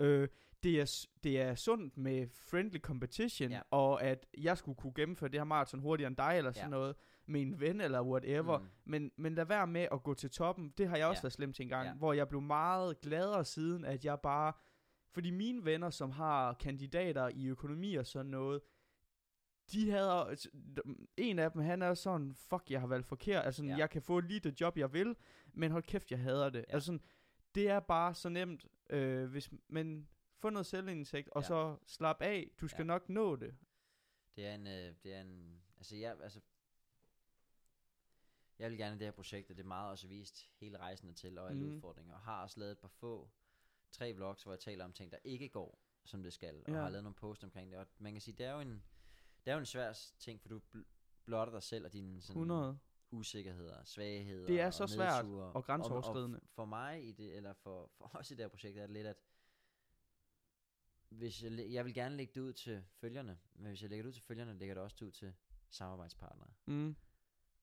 Ja. 0.00 0.04
Øh, 0.04 0.28
det, 0.62 0.80
er, 0.80 1.06
det 1.24 1.40
er 1.40 1.54
sundt 1.54 1.96
med 1.96 2.28
friendly 2.50 2.78
competition, 2.78 3.50
Ja. 3.50 3.60
og 3.70 4.02
at 4.02 4.26
jeg 4.38 4.58
skulle 4.58 4.76
kunne 4.76 4.92
gennemføre 4.96 5.30
det 5.30 5.40
her 5.40 5.44
maraton 5.44 5.80
hurtigere 5.80 6.08
end 6.08 6.16
dig, 6.16 6.34
eller 6.38 6.52
sådan 6.52 6.66
Ja. 6.66 6.70
noget, 6.70 6.96
med 7.26 7.40
en 7.42 7.60
ven, 7.60 7.80
eller 7.80 8.02
whatever. 8.02 8.58
Mm. 8.58 8.64
Men, 8.84 9.10
men 9.16 9.34
lad 9.34 9.44
være 9.44 9.66
med 9.66 9.86
at 9.92 10.02
gå 10.02 10.14
til 10.14 10.30
toppen. 10.30 10.72
Det 10.78 10.88
har 10.88 10.96
jeg 10.96 11.06
også 11.06 11.18
Ja. 11.20 11.22
været 11.22 11.32
slemt 11.32 11.56
til 11.56 11.62
en 11.62 11.68
gang, 11.68 11.86
Ja. 11.88 11.94
hvor 11.94 12.12
jeg 12.12 12.28
blev 12.28 12.40
meget 12.40 13.00
gladere 13.00 13.44
siden, 13.44 13.84
at 13.84 14.04
jeg 14.04 14.20
bare... 14.20 14.52
Fordi 15.12 15.30
mine 15.30 15.64
venner, 15.64 15.90
som 15.90 16.10
har 16.10 16.54
kandidater 16.54 17.28
i 17.28 17.46
økonomi 17.46 17.94
og 17.94 18.06
sådan 18.06 18.30
noget, 18.30 18.62
de 19.72 19.90
havde... 19.90 20.36
En 21.16 21.38
af 21.38 21.52
dem, 21.52 21.62
han 21.62 21.82
er 21.82 21.94
sådan, 21.94 22.34
fuck, 22.34 22.70
jeg 22.70 22.80
har 22.80 22.86
valgt 22.86 23.06
forkert. 23.06 23.44
Altså, 23.44 23.64
Ja. 23.64 23.76
jeg 23.76 23.90
kan 23.90 24.02
få 24.02 24.20
lige 24.20 24.40
det 24.40 24.60
job, 24.60 24.78
jeg 24.78 24.92
vil, 24.92 25.16
men 25.52 25.72
hold 25.72 25.82
kæft, 25.82 26.10
jeg 26.10 26.18
hader 26.18 26.50
det. 26.50 26.64
Ja. 26.68 26.74
Altså, 26.74 26.98
det 27.54 27.68
er 27.68 27.80
bare 27.80 28.14
så 28.14 28.28
nemt, 28.28 28.66
øh, 28.90 29.30
hvis... 29.30 29.50
Men 29.68 30.08
få 30.38 30.50
noget 30.50 30.66
selvindsigt, 30.66 31.28
og 31.28 31.42
Ja. 31.42 31.46
så 31.46 31.76
slap 31.86 32.22
af. 32.22 32.50
Du 32.60 32.68
skal 32.68 32.82
Ja. 32.82 32.86
nok 32.86 33.08
nå 33.08 33.36
det. 33.36 33.54
Det 34.36 34.46
er 34.46 34.54
en, 34.54 34.66
øh, 34.66 34.94
det 35.02 35.14
er 35.14 35.20
en, 35.20 35.62
altså 35.76 35.96
jeg, 35.96 36.16
altså, 36.22 36.40
jeg 38.58 38.70
vil 38.70 38.78
gerne 38.78 38.98
det 38.98 39.06
her 39.06 39.12
projekt, 39.12 39.50
og 39.50 39.56
det 39.56 39.62
er 39.62 39.66
meget 39.68 39.90
også 39.90 40.08
vist 40.08 40.50
hele 40.60 40.78
rejsen 40.78 41.14
til, 41.14 41.38
og 41.38 41.50
alle 41.50 41.62
Mhm. 41.64 41.72
udfordringer, 41.74 42.14
og 42.14 42.20
har 42.20 42.42
også 42.42 42.60
lavet 42.60 42.72
et 42.72 42.78
par 42.78 42.88
få, 42.88 43.30
tre 43.92 44.12
vlogs, 44.12 44.42
hvor 44.42 44.52
jeg 44.52 44.60
taler 44.60 44.84
om 44.84 44.92
ting, 44.92 45.12
der 45.12 45.18
ikke 45.24 45.48
går, 45.48 45.78
som 46.04 46.22
det 46.22 46.32
skal, 46.32 46.62
og 46.66 46.72
Ja. 46.72 46.80
har 46.80 46.88
lavet 46.88 47.04
nogle 47.04 47.14
posts 47.14 47.44
omkring 47.44 47.70
det, 47.70 47.78
og 47.78 47.86
man 47.98 48.12
kan 48.12 48.20
sige, 48.20 48.34
det 48.38 48.46
er 48.46 48.52
jo 48.52 48.60
en, 48.60 48.82
det 49.44 49.50
er 49.50 49.52
jo 49.52 49.58
en 49.60 49.66
svær 49.66 49.92
ting, 50.18 50.40
for 50.40 50.48
du 50.48 50.60
bl- 50.74 51.22
blotter 51.24 51.52
dig 51.52 51.62
selv 51.62 51.84
og 51.84 51.92
dine 51.92 52.20
sådan, 52.22 52.40
100. 52.42 52.78
usikkerheder, 53.10 53.84
svagheder 53.84 54.46
Det 54.46 54.60
er 54.60 54.66
og 54.66 54.74
så 54.74 54.86
svært 54.86 55.24
nedture. 55.24 55.52
og 55.52 55.64
grænseoverskridende. 55.64 56.38
Og, 56.40 56.48
for 56.48 56.64
mig 56.64 57.08
i 57.08 57.12
det, 57.12 57.36
eller 57.36 57.52
for, 57.52 57.90
for 57.96 58.10
os 58.16 58.30
i 58.30 58.34
det 58.34 58.40
her 58.44 58.48
projekt, 58.48 58.78
er 58.78 58.82
det 58.82 58.90
lidt, 58.90 59.06
at 59.06 59.16
hvis 61.08 61.42
jeg, 61.42 61.66
jeg 61.72 61.84
vil 61.84 61.94
gerne 61.94 62.16
lægge 62.16 62.32
det 62.34 62.40
ud 62.40 62.52
til 62.52 62.84
følgerne, 62.94 63.38
men 63.54 63.66
hvis 63.68 63.82
jeg 63.82 63.90
lægger 63.90 64.02
det 64.02 64.08
ud 64.08 64.12
til 64.12 64.22
følgerne, 64.22 64.58
lægger 64.58 64.74
det 64.74 64.82
også 64.84 65.04
ud 65.04 65.10
til 65.10 65.32
samarbejdspartnere. 65.70 66.50
Mm. 66.66 66.96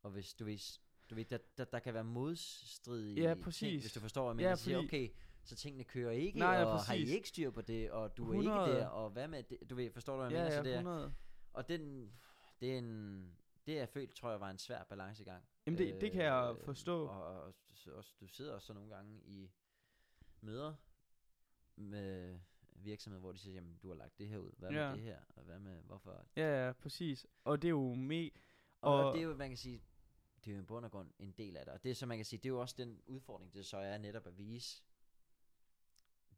Og 0.01 0.11
hvis 0.11 0.33
du 0.33 0.45
ved, 0.45 0.79
du 1.09 1.15
ved 1.15 1.25
der, 1.25 1.37
der, 1.57 1.65
der 1.65 1.79
kan 1.79 1.93
være 1.93 2.03
modstridige 2.03 3.21
Ja, 3.21 3.33
ting, 3.33 3.43
præcis. 3.43 3.83
hvis 3.83 3.93
du 3.93 3.99
forstår, 3.99 4.33
hvad 4.33 4.43
Ja, 4.43 4.49
jeg 4.49 4.57
siger, 4.57 4.77
okay, 4.77 5.09
så 5.49 5.55
tingene 5.55 5.83
kører 5.83 6.11
ikke, 6.11 6.39
Nej, 6.39 6.47
ja, 6.53 6.65
og 6.65 6.79
har 6.79 6.93
I 6.93 6.97
præcis. 6.97 7.13
ikke 7.15 7.27
styr 7.29 7.51
på 7.51 7.61
det, 7.61 7.91
og 7.91 8.17
du 8.17 8.23
er 8.23 8.29
100. 8.37 8.67
ikke 8.69 8.79
der, 8.79 8.87
og 8.87 9.09
hvad 9.09 9.27
med 9.27 9.43
det, 9.43 9.69
du 9.69 9.75
ved, 9.75 9.91
forstår 9.91 10.13
du, 10.13 10.21
hvad 10.21 10.31
jeg 10.31 10.37
Ja, 10.37 10.43
mener? 10.43 10.55
ja, 10.55 10.57
så 10.57 10.63
det 10.63 10.73
er, 10.73 10.77
100. 10.77 11.13
og 11.53 11.69
den, 11.69 12.11
det 12.61 12.73
er 12.73 12.77
en, 12.77 13.21
det 13.67 13.75
jeg 13.75 13.89
følt, 13.89 14.15
tror 14.15 14.29
jeg, 14.31 14.39
var 14.39 14.49
en 14.49 14.57
svær 14.57 14.83
balancegang. 14.83 15.43
Jamen, 15.65 15.77
det, 15.77 16.01
det 16.01 16.11
kan 16.11 16.23
jeg 16.23 16.55
Øh, 16.59 16.65
forstå. 16.65 17.05
Og, 17.07 17.23
og, 17.23 17.41
og, 17.43 17.53
du 18.21 18.27
sidder 18.27 18.53
også 18.53 18.67
så 18.67 18.73
nogle 18.73 18.95
gange 18.95 19.19
i 19.25 19.51
møder 20.41 20.73
med 21.75 22.39
virksomheder, 22.71 23.19
hvor 23.21 23.31
de 23.31 23.37
siger, 23.37 23.53
jamen, 23.53 23.77
du 23.77 23.87
har 23.87 23.95
lagt 23.95 24.19
det 24.19 24.27
her 24.27 24.37
ud, 24.37 24.51
hvad 24.57 24.69
Ja. 24.71 24.87
med 24.89 24.95
det 24.97 25.03
her, 25.03 25.19
og 25.35 25.43
hvad 25.43 25.59
med, 25.59 25.81
hvorfor? 25.81 26.25
Ja, 26.35 26.65
ja, 26.65 26.71
præcis. 26.73 27.27
Og 27.43 27.61
det 27.61 27.67
er 27.67 27.69
jo 27.69 27.93
me... 27.93 28.29
Og, 28.81 29.05
Og- 29.05 29.13
det 29.13 29.21
er 29.21 29.25
jo, 29.25 29.35
man 29.35 29.49
kan 29.49 29.57
sige, 29.57 29.81
det 30.45 30.51
er 30.51 30.55
jo 30.55 30.61
i 30.61 30.65
bund 30.65 30.85
og 30.85 30.91
grund 30.91 31.11
en 31.19 31.31
del 31.31 31.57
af 31.57 31.65
det, 31.65 31.73
og 31.73 31.83
det 31.83 31.91
er 31.91 31.95
så, 31.95 32.05
man 32.05 32.17
kan 32.17 32.25
sige, 32.25 32.37
det 32.37 32.45
er 32.45 32.49
jo 32.49 32.61
også 32.61 32.75
den 32.77 33.01
udfordring, 33.05 33.53
det 33.53 33.65
så 33.65 33.77
er 33.77 33.97
netop 33.97 34.27
at 34.27 34.37
vise 34.37 34.83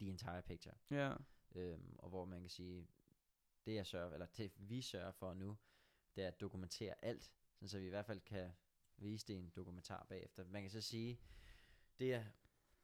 the 0.01 0.09
entire 0.09 0.41
picture. 0.41 0.75
Ja, 0.89 1.13
Øhm, 1.55 1.95
og 1.99 2.09
hvor 2.09 2.25
man 2.25 2.41
kan 2.41 2.49
sige, 2.49 2.87
det 3.65 3.75
jeg 3.75 3.85
sørger, 3.85 4.13
eller 4.13 4.25
det 4.25 4.51
vi 4.57 4.81
sørger 4.81 5.11
for 5.11 5.33
nu, 5.33 5.57
det 6.15 6.23
er 6.23 6.27
at 6.27 6.41
dokumentere 6.41 7.05
alt, 7.05 7.31
sådan 7.55 7.67
så 7.67 7.79
vi 7.79 7.85
i 7.85 7.89
hvert 7.89 8.05
fald 8.05 8.21
kan 8.21 8.51
vise 8.97 9.27
det 9.27 9.33
i 9.33 9.37
en 9.37 9.49
dokumentar 9.55 10.05
bagefter. 10.09 10.45
Man 10.45 10.61
kan 10.61 10.71
så 10.71 10.81
sige, 10.81 11.19
det 11.99 12.07
jeg 12.09 12.25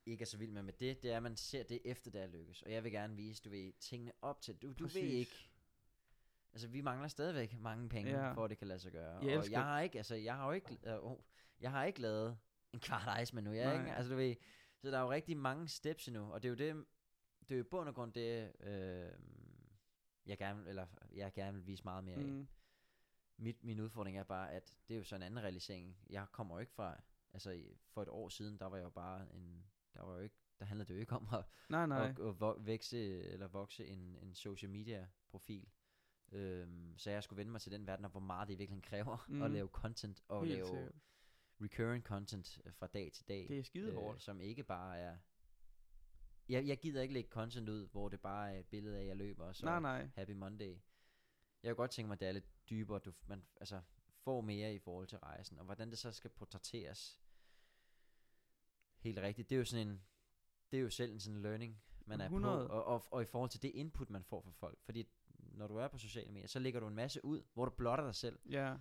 ikke 0.05 0.21
er 0.21 0.25
så 0.25 0.37
vild 0.37 0.51
med 0.51 0.63
med 0.63 0.73
det, 0.73 1.03
det 1.03 1.11
er, 1.11 1.17
at 1.17 1.23
man 1.23 1.35
ser 1.37 1.63
det 1.63 1.81
efter 1.85 2.11
det 2.11 2.21
er 2.21 2.27
lykkes. 2.27 2.61
Og 2.61 2.71
jeg 2.71 2.83
vil 2.83 2.91
gerne 2.91 3.15
vise, 3.15 3.43
du 3.43 3.49
ved, 3.49 3.73
tingene 3.79 4.11
op 4.21 4.41
til, 4.41 4.55
du, 4.55 4.73
du 4.73 4.87
ved 4.87 5.01
ikke, 5.01 5.49
altså 6.53 6.67
vi 6.67 6.81
mangler 6.81 7.07
stadigvæk 7.07 7.59
mange 7.59 7.89
penge, 7.89 8.11
Ja. 8.11 8.31
for 8.33 8.43
at 8.43 8.49
det 8.49 8.57
kan 8.57 8.67
lade 8.67 8.79
sig 8.79 8.91
gøre. 8.91 9.25
Jeg 9.25 9.37
og 9.37 9.51
jeg 9.51 9.63
har 9.63 9.81
ikke, 9.81 9.97
altså 9.97 10.15
jeg 10.15 10.35
har 10.35 10.45
jo 10.45 10.51
ikke, 10.51 10.77
øh, 10.85 11.03
oh, 11.11 11.19
jeg 11.59 11.71
har 11.71 11.85
ikke 11.85 12.01
lavet 12.01 12.37
en 12.73 12.79
kvart 12.79 13.21
ice 13.21 13.35
nu, 13.41 13.51
jeg 13.53 13.73
ikke, 13.79 13.91
altså 13.95 14.11
du 14.11 14.15
ved, 14.17 14.35
så 14.81 14.91
der 14.91 14.97
er 14.97 15.01
jo 15.01 15.11
rigtig 15.11 15.37
mange 15.37 15.67
steps 15.67 16.07
endnu, 16.07 16.33
og 16.33 16.43
det 16.43 16.47
er 16.47 16.65
jo 16.67 16.73
det, 16.75 16.85
det 17.49 17.55
er 17.55 17.57
jo 17.57 17.63
bund 17.63 17.89
og 17.89 17.95
grund 17.95 18.13
det, 18.13 18.53
øh, 18.59 19.11
jeg 20.25 20.37
gerne, 20.37 20.69
eller 20.69 20.87
jeg 21.15 21.33
gerne 21.33 21.57
vil 21.57 21.67
vise 21.67 21.83
meget 21.83 22.03
mere 22.03 22.15
af. 22.17 22.23
mm, 22.25 22.47
Mit, 23.37 23.63
min 23.63 23.79
udfordring 23.79 24.17
er 24.17 24.23
bare, 24.23 24.51
at 24.51 24.77
det 24.87 24.93
er 24.93 24.97
jo 24.97 25.03
så 25.03 25.15
en 25.15 25.21
anden 25.23 25.39
realisering. 25.43 25.97
Jeg 26.09 26.27
kommer 26.31 26.55
jo 26.55 26.59
ikke 26.59 26.71
fra, 26.73 27.01
altså 27.33 27.61
for 27.89 28.01
et 28.01 28.09
år 28.09 28.29
siden, 28.29 28.59
der 28.59 28.65
var 28.65 28.77
jeg 28.77 28.83
jo 28.83 28.89
bare 28.89 29.33
en, 29.35 29.65
der 29.93 30.01
var 30.03 30.13
jo 30.13 30.19
ikke, 30.19 30.35
der 30.59 30.65
handlede 30.65 30.87
det 30.87 30.93
jo 30.93 30.99
ikke 30.99 31.13
om 31.15 31.27
at, 31.33 31.45
nej, 31.69 31.85
nej. 31.85 32.09
at, 32.09 32.19
at 32.19 32.35
vo- 32.41 32.59
vækse, 32.61 33.23
eller 33.23 33.47
vokse 33.47 33.87
en, 33.87 34.17
en 34.21 34.33
social 34.35 34.69
media 34.71 35.07
profil. 35.29 35.69
Øhm, 36.31 36.97
så 36.97 37.11
jeg 37.11 37.23
skulle 37.23 37.37
vende 37.37 37.51
mig 37.51 37.61
til 37.61 37.71
den 37.71 37.87
verden, 37.87 38.05
og 38.05 38.11
hvor 38.11 38.19
meget 38.19 38.47
det 38.47 38.53
i 38.53 38.57
virkeligheden 38.57 38.81
kræver 38.89 39.25
mm. 39.29 39.41
at 39.41 39.51
lave 39.51 39.67
content, 39.67 40.23
og 40.27 40.45
Helt 40.45 40.53
lave 40.55 40.65
sikkert. 40.67 40.91
recurring 41.61 42.03
content 42.03 42.59
øh, 42.65 42.73
fra 42.73 42.87
dag 42.87 43.11
til 43.11 43.27
dag. 43.27 43.45
Det 43.49 43.59
er 43.59 43.63
skide 43.63 43.93
hårdt. 43.93 44.21
som 44.21 44.41
ikke 44.41 44.63
bare 44.63 44.97
er, 44.99 45.17
jeg, 46.49 46.67
jeg 46.67 46.79
gider 46.79 47.01
ikke 47.01 47.13
lægge 47.13 47.29
content 47.29 47.69
ud, 47.69 47.87
hvor 47.87 48.09
det 48.09 48.21
bare 48.21 48.55
er 48.55 48.59
et 48.59 48.65
billede 48.65 48.97
af, 48.97 49.01
at 49.01 49.07
jeg 49.07 49.15
løber, 49.15 49.45
og 49.45 49.55
så 49.55 49.65
Nej, 49.65 49.79
nej. 49.79 50.09
Happy 50.15 50.31
Monday. 50.31 50.77
Jeg 51.63 51.69
kunne 51.69 51.75
godt 51.75 51.91
tænke 51.91 52.07
mig, 52.07 52.13
at 52.13 52.19
det 52.19 52.27
er 52.27 52.31
lidt 52.31 52.69
dybere, 52.69 52.99
du, 52.99 53.13
man 53.27 53.43
altså, 53.57 53.81
får 54.23 54.41
mere 54.41 54.75
i 54.75 54.79
forhold 54.79 55.07
til 55.07 55.17
rejsen, 55.17 55.59
og 55.59 55.65
hvordan 55.65 55.89
det 55.89 55.97
så 55.97 56.11
skal 56.11 56.29
portrætteres 56.29 57.19
helt 58.99 59.19
rigtigt. 59.19 59.49
Det 59.49 59.55
er 59.55 59.59
jo 59.59 59.65
sådan 59.65 59.87
en, 59.87 60.01
det 60.71 60.77
er 60.77 60.81
jo 60.81 60.89
selv 60.89 61.13
en 61.13 61.19
sådan 61.19 61.41
learning, 61.41 61.81
man 62.05 62.21
er 62.21 62.25
100. 62.25 62.67
på, 62.67 62.73
og, 62.73 62.85
og, 62.85 63.05
og 63.11 63.21
i 63.21 63.25
forhold 63.25 63.49
til 63.49 63.61
det 63.61 63.69
input, 63.69 64.09
man 64.09 64.23
får 64.23 64.41
fra 64.41 64.51
folk. 64.51 64.79
Fordi 64.81 65.07
når 65.29 65.67
du 65.67 65.75
er 65.75 65.87
på 65.87 65.97
sociale 65.97 66.31
medier, 66.31 66.47
så 66.47 66.59
lægger 66.59 66.79
du 66.79 66.87
en 66.87 66.95
masse 66.95 67.25
ud, 67.25 67.43
hvor 67.53 67.65
du 67.65 67.71
blotter 67.71 68.05
dig 68.05 68.15
selv, 68.15 68.39
Ja, 68.49 68.77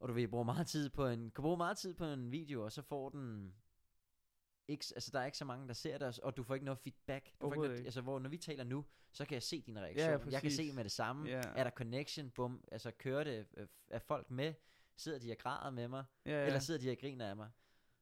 og 0.00 0.08
du 0.08 0.12
vil 0.12 0.28
bruge 0.28 0.44
meget 0.44 0.66
tid 0.66 0.90
på 0.90 1.06
en, 1.06 1.30
kan 1.30 1.42
bruge 1.42 1.56
meget 1.56 1.78
tid 1.78 1.94
på 1.94 2.04
en 2.04 2.32
video, 2.32 2.64
og 2.64 2.72
så 2.72 2.82
får 2.82 3.08
den 3.08 3.54
ikke, 4.68 4.84
altså 4.94 5.10
der 5.12 5.20
er 5.20 5.24
ikke 5.26 5.38
så 5.38 5.44
mange, 5.44 5.68
der 5.68 5.74
ser 5.74 5.98
det, 5.98 6.18
og 6.20 6.36
du 6.36 6.42
får 6.42 6.54
ikke 6.54 6.64
noget 6.64 6.78
feedback. 6.78 7.26
Du 7.26 7.32
får 7.40 7.46
ikke 7.52 7.56
noget, 7.62 7.76
ikke. 7.78 7.86
altså 7.86 8.00
hvor, 8.00 8.18
når 8.18 8.28
vi 8.30 8.38
taler 8.38 8.64
nu, 8.64 8.84
så 9.12 9.24
kan 9.24 9.34
jeg 9.34 9.42
se 9.42 9.60
din 9.62 9.78
reaktion. 9.78 10.32
jeg 10.32 10.40
kan 10.42 10.50
se 10.50 10.72
med 10.72 10.84
det 10.84 10.92
samme. 10.92 11.28
Ja. 11.28 11.40
Er 11.56 11.64
der 11.64 11.70
connection? 11.70 12.30
Bum. 12.30 12.64
Altså 12.72 12.90
kører 12.90 13.24
det? 13.24 13.46
øh, 13.56 13.66
Er 13.90 13.98
folk 13.98 14.30
med? 14.30 14.54
Sidder 14.96 15.18
de 15.18 15.30
og 15.32 15.38
græder 15.38 15.70
med 15.70 15.88
mig? 15.88 16.04
ja, 16.26 16.30
Ja. 16.30 16.40
ja. 16.40 16.46
Eller 16.46 16.58
sidder 16.60 16.80
de 16.80 16.90
og 16.90 16.96
griner 17.00 17.28
af 17.30 17.36
mig? 17.36 17.50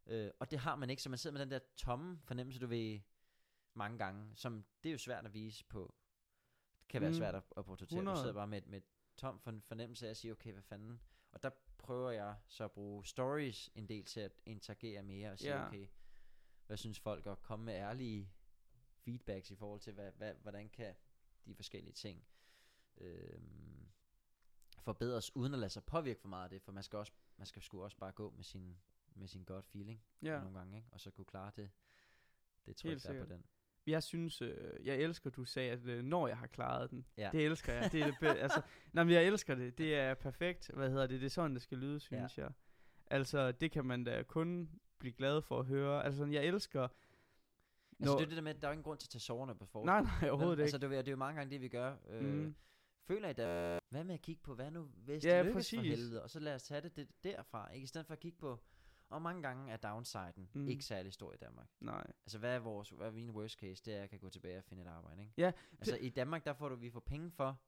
Øh, 0.07 0.31
og 0.41 0.51
det 0.51 0.59
har 0.59 0.77
man 0.77 0.91
ikke, 0.91 1.03
så 1.03 1.09
man 1.09 1.19
sidder 1.19 1.35
med 1.35 1.41
den 1.41 1.51
der 1.51 1.59
tomme 1.77 2.19
fornemmelse, 2.25 2.61
du 2.61 2.67
ved, 2.67 3.01
mange 3.75 3.99
gange, 3.99 4.33
som 4.37 4.65
det 4.83 4.89
er 4.89 4.93
jo 4.93 4.99
svært 4.99 5.27
at 5.27 5.35
vise 5.35 5.65
på. 5.65 5.95
Det 6.81 6.89
kan 6.89 7.01
være 7.01 7.11
Mm. 7.11 7.17
svært 7.17 7.35
at, 7.35 7.43
at 7.57 7.65
portrættere. 7.65 7.97
Du 7.97 8.01
100. 8.01 8.19
sidder 8.19 8.33
bare 8.35 8.47
med, 8.47 8.63
med 8.67 8.81
tom 9.17 9.41
for, 9.41 9.55
fornemmelse 9.67 10.07
af 10.07 10.11
at 10.11 10.17
sige, 10.17 10.33
okay, 10.33 10.53
hvad 10.53 10.63
fanden? 10.63 11.01
Og 11.33 11.43
der 11.43 11.51
prøver 11.79 12.11
jeg 12.11 12.35
så 12.49 12.65
at 12.65 12.73
bruge 12.73 13.07
stories 13.07 13.71
en 13.75 13.89
del 13.89 14.05
til 14.05 14.21
at 14.21 14.33
interagere 14.47 15.03
mere 15.03 15.31
og 15.33 15.39
sige, 15.39 15.57
Ja. 15.57 15.67
okay, 15.67 15.87
hvad 16.71 16.77
synes 16.77 17.01
folk, 17.01 17.27
og 17.27 17.43
komme 17.43 17.65
med 17.65 17.75
ærlige 17.75 18.31
feedbacks 19.05 19.51
i 19.51 19.55
forhold 19.55 19.81
til, 19.81 19.93
hvad, 19.93 20.13
hvad, 20.17 20.35
hvordan 20.35 20.69
kan 20.69 20.95
de 21.47 21.55
forskellige 21.55 21.93
ting 21.93 22.25
øhm, 22.97 23.89
forbedres, 24.81 25.37
uden 25.37 25.53
at 25.53 25.59
lade 25.59 25.71
sig 25.71 25.85
påvirke 25.85 26.21
for 26.21 26.29
meget 26.29 26.45
af 26.45 26.51
det, 26.51 26.63
for 26.63 26.73
man 26.73 26.83
skal 26.83 26.97
også, 26.99 27.13
man 27.37 27.47
skal 27.47 27.63
sgu 27.63 27.83
også 27.85 27.97
bare 27.97 28.13
gå 28.13 28.31
med 28.31 28.45
sin, 28.45 28.77
med 29.15 29.29
sin 29.29 29.45
godt 29.45 29.67
feeling 29.67 30.03
ja. 30.23 30.41
nogle 30.41 30.59
gange, 30.59 30.77
ikke? 30.77 30.89
og 30.93 31.01
så 31.01 31.11
kunne 31.11 31.25
klare 31.25 31.53
det, 31.57 31.71
det 32.67 32.77
tryk, 32.77 33.03
der 33.03 33.13
er 33.13 33.25
på 33.25 33.33
den. 33.33 33.45
Jeg 33.87 34.03
synes, 34.03 34.43
øh, 34.43 34.87
jeg 34.87 34.97
elsker, 34.97 35.31
du 35.31 35.45
sagde, 35.45 35.71
at 35.71 35.87
øh, 35.87 36.05
når 36.05 36.29
jeg 36.29 36.39
har 36.39 36.47
klaret 36.47 36.91
den. 36.91 37.07
Ja. 37.17 37.31
Det 37.33 37.47
elsker 37.47 37.73
jeg. 37.73 37.93
Det 37.93 38.01
er 38.01 38.07
det 38.07 38.17
be- 38.21 38.39
altså, 38.45 38.63
nej, 38.93 39.05
men 39.05 39.15
jeg 39.15 39.25
elsker 39.25 39.55
det. 39.55 39.79
Det 39.79 39.95
er 39.95 40.15
perfekt. 40.15 40.71
Hvad 40.75 40.91
hedder 40.91 41.07
det? 41.07 41.21
Det 41.21 41.27
er 41.27 41.31
sådan, 41.31 41.55
det 41.55 41.63
skal 41.63 41.79
lyde, 41.79 42.01
synes 42.01 42.39
jeg. 42.39 42.53
Altså, 43.07 43.53
det 43.53 43.73
kan 43.73 43.85
man 43.85 44.05
da 44.05 44.23
kun 44.23 44.81
blive 45.01 45.13
glad 45.13 45.43
for 45.43 45.59
at 45.61 45.67
høre. 45.67 46.05
Altså, 46.05 46.25
jeg 46.27 46.45
elsker... 46.45 46.83
Altså 46.83 46.95
Når- 47.99 48.17
det 48.19 48.25
er 48.25 48.29
det 48.29 48.37
der 48.37 48.43
med, 48.43 48.55
at 48.55 48.63
der 48.63 48.69
er 48.69 48.73
ingen 48.73 48.85
grund 48.85 48.99
til 48.99 49.07
at 49.07 49.11
tage 49.11 49.21
soverne 49.21 49.55
på 49.55 49.67
forskud. 49.67 49.87
Nej, 49.87 50.03
nej, 50.03 50.29
overhovedet 50.31 50.61
Altså 50.63 50.77
ikke. 50.77 50.89
det, 50.89 50.97
er, 50.99 51.03
det 51.03 51.09
er 51.09 51.13
jo 51.13 51.17
mange 51.17 51.39
gange 51.39 51.51
det, 51.51 51.61
vi 51.61 51.69
gør. 51.69 51.97
Øh, 52.09 52.25
Mm. 52.25 52.55
Føler 53.07 53.29
I 53.29 53.33
da, 53.33 53.79
hvad 53.89 54.05
med 54.05 54.15
at 54.15 54.23
kigge 54.23 54.43
på, 54.43 54.55
hvad 54.55 54.71
nu 54.71 54.83
hvis 54.83 55.25
Ja, 55.25 55.39
det 55.39 55.47
lykkes 55.47 55.53
for 55.71 55.77
præcis. 55.77 55.99
helvede, 55.99 56.23
og 56.23 56.31
så 56.31 56.41
lad 56.41 56.55
os 56.55 56.63
tage 56.63 56.81
det, 56.81 56.97
det 56.97 57.09
derfra, 57.25 57.71
ikke? 57.73 57.85
I 57.85 57.87
stedet 57.87 58.07
for 58.07 58.13
at 58.15 58.21
kigge 58.21 58.39
på, 58.39 58.59
og 59.09 59.23
mange 59.23 59.43
gange 59.43 59.73
er 59.73 59.77
downsiden 59.77 60.49
Mm. 60.53 60.69
ikke 60.69 60.85
særlig 60.85 61.13
stor 61.13 61.33
i 61.33 61.37
Danmark. 61.37 61.67
Nej. 61.81 62.07
Altså 62.25 62.39
hvad 62.39 62.55
er 62.55 62.59
vores, 62.59 62.91
hvad 62.91 63.07
er 63.07 63.11
min 63.11 63.31
worst 63.31 63.59
case, 63.59 63.83
det 63.85 63.93
er, 63.93 63.97
at 63.97 64.01
jeg 64.01 64.11
kan 64.11 64.19
gå 64.19 64.29
tilbage 64.29 64.59
og 64.59 64.65
finde 64.65 64.83
et 64.83 64.87
arbejde, 64.89 65.23
ikke? 65.23 65.35
Ja, 65.37 65.53
Altså 65.79 65.97
i 65.97 66.09
Danmark, 66.09 66.45
der 66.45 66.53
får 66.53 66.69
du, 66.69 66.75
vi 66.75 66.91
får 66.91 67.01
penge 67.01 67.31
for 67.31 67.61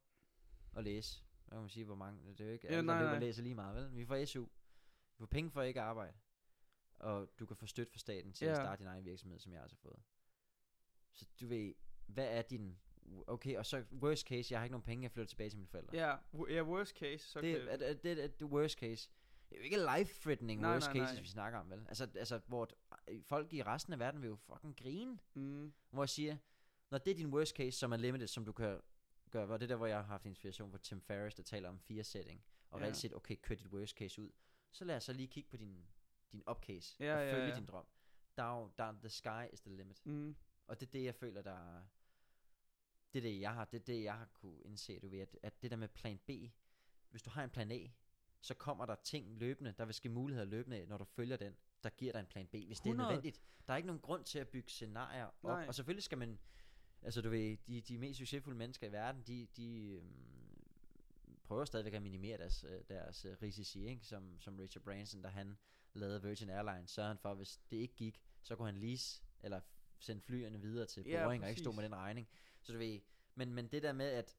at 0.76 0.84
læse. 0.84 1.22
Hvad 1.46 1.56
kan 1.56 1.60
man 1.60 1.70
sige, 1.70 1.84
hvor 1.84 1.94
mange, 1.94 2.20
det 2.32 2.40
er 2.40 2.44
jo 2.44 2.52
ikke 2.52 2.66
Ja, 2.70 2.72
alle, 2.76 2.86
nej, 2.86 3.02
der 3.02 3.10
nej. 3.10 3.18
læser 3.18 3.42
lige 3.42 3.54
meget, 3.54 3.76
vel? 3.76 3.96
Vi 3.96 4.04
får 4.06 4.24
SU. 4.24 4.42
Vi 4.44 5.18
får 5.18 5.26
penge 5.26 5.50
for 5.50 5.62
ikke 5.62 5.80
at 5.80 5.86
arbejde. 5.86 6.12
Og 7.02 7.28
du 7.38 7.46
kan 7.46 7.56
få 7.56 7.66
støtte 7.66 7.92
fra 7.92 7.98
staten 7.98 8.32
til 8.32 8.44
at 8.44 8.50
Ja. 8.50 8.54
starte 8.54 8.78
din 8.80 8.86
egen 8.86 9.04
virksomhed, 9.04 9.38
som 9.38 9.52
jeg 9.52 9.62
også 9.62 9.76
har 9.76 9.88
fået. 9.90 10.02
Så 11.12 11.26
du 11.40 11.46
ved, 11.46 11.74
hvad 12.06 12.26
er 12.38 12.42
din... 12.42 12.78
Okay, 13.26 13.56
og 13.56 13.66
så 13.66 13.84
worst 13.92 14.26
case, 14.26 14.52
jeg 14.52 14.60
har 14.60 14.64
ikke 14.64 14.72
nogen 14.72 14.84
penge, 14.84 15.02
jeg 15.02 15.10
flytter 15.10 15.28
tilbage 15.28 15.50
til 15.50 15.58
mine 15.58 15.68
forældre. 15.68 15.96
Ja, 15.96 16.16
ja 16.54 16.62
worst 16.62 16.96
case, 16.96 17.18
så 17.28 17.40
det, 17.40 17.56
kan... 17.60 17.68
er, 17.68 17.86
er, 17.86 17.94
det 17.94 18.24
er 18.24 18.28
det 18.28 18.46
worst 18.46 18.78
case. 18.78 19.10
Det 19.48 19.54
er 19.56 19.60
jo 19.60 19.64
ikke 19.64 19.76
life-threatening 19.76 20.60
Nej, 20.60 20.72
worst 20.72 20.86
nej, 20.86 20.94
cases, 20.96 21.14
nej. 21.16 21.22
vi 21.22 21.28
snakker 21.28 21.58
om, 21.58 21.70
vel? 21.70 21.84
Altså, 21.88 22.08
altså 22.14 22.40
hvor 22.46 22.68
folk 23.22 23.52
i 23.52 23.62
resten 23.62 23.92
af 23.92 23.98
verden 23.98 24.22
vil 24.22 24.28
jo 24.28 24.36
fucking 24.36 24.76
grine. 24.76 25.18
Mm. 25.34 25.72
Hvor 25.90 26.02
jeg 26.02 26.08
siger, 26.08 26.36
når 26.90 26.98
det 26.98 27.10
er 27.10 27.14
din 27.14 27.34
worst 27.34 27.56
case, 27.56 27.78
som 27.78 27.92
er 27.92 27.96
limited, 27.96 28.26
som 28.26 28.44
du 28.44 28.52
kan 28.52 28.80
gøre, 29.30 29.46
hvor 29.46 29.56
det 29.56 29.64
er 29.64 29.68
der, 29.68 29.76
hvor 29.76 29.86
jeg 29.86 29.96
har 29.96 30.04
haft 30.04 30.26
inspiration 30.26 30.70
fra 30.70 30.78
Tim 30.78 31.00
Ferriss, 31.00 31.34
der 31.36 31.42
taler 31.42 31.68
om 31.68 31.78
fire 31.78 32.04
setting, 32.04 32.44
og 32.70 32.78
Ja. 32.80 32.84
reelt 32.84 32.96
set, 32.96 33.14
okay, 33.14 33.36
kør 33.42 33.54
dit 33.54 33.66
worst 33.68 33.96
case 33.96 34.22
ud, 34.22 34.30
så 34.72 34.84
lad 34.84 34.96
os 34.96 35.04
så 35.04 35.12
lige 35.12 35.28
kigge 35.28 35.50
på 35.50 35.56
din, 35.56 35.86
din 36.32 36.42
upcase, 36.50 36.96
Ja, 37.04 37.16
og 37.16 37.26
ja, 37.26 37.34
følge 37.34 37.48
ja. 37.48 37.56
din 37.56 37.66
drøm. 37.66 37.86
Der 38.36 38.42
er 38.42 38.60
jo, 38.60 38.70
der 38.78 38.84
er, 38.84 38.92
the 38.92 39.08
sky 39.08 39.52
is 39.52 39.60
the 39.60 39.76
limit. 39.76 40.06
Mm. 40.06 40.36
Og 40.66 40.80
det 40.80 40.86
er 40.86 40.90
det, 40.90 41.04
jeg 41.04 41.14
føler, 41.14 41.42
der 41.42 41.76
er, 41.76 41.82
det 43.12 43.18
er 43.18 43.22
det, 43.22 43.40
jeg 43.40 43.54
har, 43.54 43.64
det 43.64 43.80
er 43.80 43.84
det, 43.84 44.02
jeg 44.04 44.18
har 44.18 44.28
kunne 44.34 44.60
indse, 44.60 44.98
du 44.98 45.08
ved, 45.08 45.18
at, 45.18 45.38
at 45.42 45.62
det 45.62 45.70
der 45.70 45.76
med 45.76 45.88
plan 45.88 46.18
B, 46.18 46.30
hvis 47.10 47.22
du 47.22 47.30
har 47.30 47.44
en 47.44 47.50
plan 47.50 47.70
A, 47.72 47.86
så 48.40 48.54
kommer 48.54 48.86
der 48.86 48.94
ting 48.94 49.38
løbende, 49.38 49.74
der 49.78 49.84
vil 49.84 49.94
ske 49.94 50.08
muligheder 50.08 50.46
løbende, 50.46 50.86
når 50.86 50.98
du 50.98 51.04
følger 51.04 51.36
den, 51.36 51.56
der 51.82 51.90
giver 51.90 52.12
dig 52.12 52.20
en 52.20 52.26
plan 52.26 52.46
B, 52.46 52.50
hvis 52.50 52.60
100. 52.60 52.72
det 52.72 52.86
100. 52.86 53.08
er 53.08 53.10
nødvendigt. 53.10 53.42
Der 53.66 53.72
er 53.72 53.76
ikke 53.76 53.86
nogen 53.86 54.00
grund 54.00 54.24
til 54.24 54.38
at 54.38 54.48
bygge 54.48 54.70
scenarier 54.70 55.24
op, 55.24 55.42
Nej. 55.42 55.66
og 55.68 55.74
selvfølgelig 55.74 56.02
skal 56.04 56.18
man, 56.18 56.38
altså 57.02 57.20
du 57.22 57.30
ved, 57.30 57.56
de, 57.66 57.80
de 57.80 57.98
mest 57.98 58.18
succesfulde 58.18 58.58
mennesker 58.58 58.86
i 58.86 58.92
verden, 58.92 59.22
de, 59.26 59.46
de 59.56 59.88
øhm, 59.88 60.32
prøver 61.44 61.64
stadigvæk 61.64 61.94
at 61.94 62.02
minimere 62.02 62.38
deres, 62.38 62.64
øh, 62.64 62.80
deres 62.88 63.24
øh, 63.24 63.36
risici, 63.42 63.86
ikke? 63.86 64.06
Som, 64.06 64.40
som 64.40 64.58
Richard 64.58 64.84
Branson, 64.84 65.22
da 65.22 65.28
han 65.28 65.58
lavede 65.94 66.22
Virgin 66.22 66.50
Airlines, 66.50 66.90
sørgede 66.90 67.08
han 67.08 67.18
for, 67.18 67.34
hvis 67.34 67.60
det 67.70 67.76
ikke 67.76 67.94
gik, 67.94 68.22
så 68.42 68.56
kunne 68.56 68.66
han 68.66 68.80
lease, 68.80 69.22
eller 69.42 69.60
sende 69.98 70.22
flyerne 70.22 70.60
videre 70.60 70.86
til 70.86 71.04
Ja, 71.06 71.24
Boeing, 71.24 71.42
og 71.42 71.48
ikke 71.48 71.60
stå 71.60 71.72
med 71.72 71.84
den 71.84 71.94
regning. 71.94 72.28
Så 72.62 72.72
du 72.72 72.78
ved, 72.78 73.00
men, 73.34 73.54
men 73.54 73.68
det 73.68 73.82
der 73.82 73.92
med, 73.92 74.10
at 74.10 74.36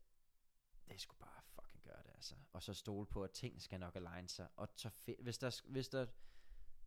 det 0.90 1.02
skulle 1.02 1.20
bare 1.20 1.42
fucking 1.56 1.84
gøre 1.84 2.04
det, 2.04 2.12
altså. 2.16 2.36
Og 2.54 2.64
så 2.64 2.74
stole 2.74 3.06
på, 3.06 3.24
at 3.24 3.32
ting 3.32 3.62
skal 3.62 3.80
nok 3.80 3.96
align 3.96 4.28
sig. 4.28 4.48
Og 4.56 4.68
så 4.76 4.90
hvis, 5.20 5.38
der, 5.38 5.62
hvis, 5.66 5.90
der, 5.90 6.06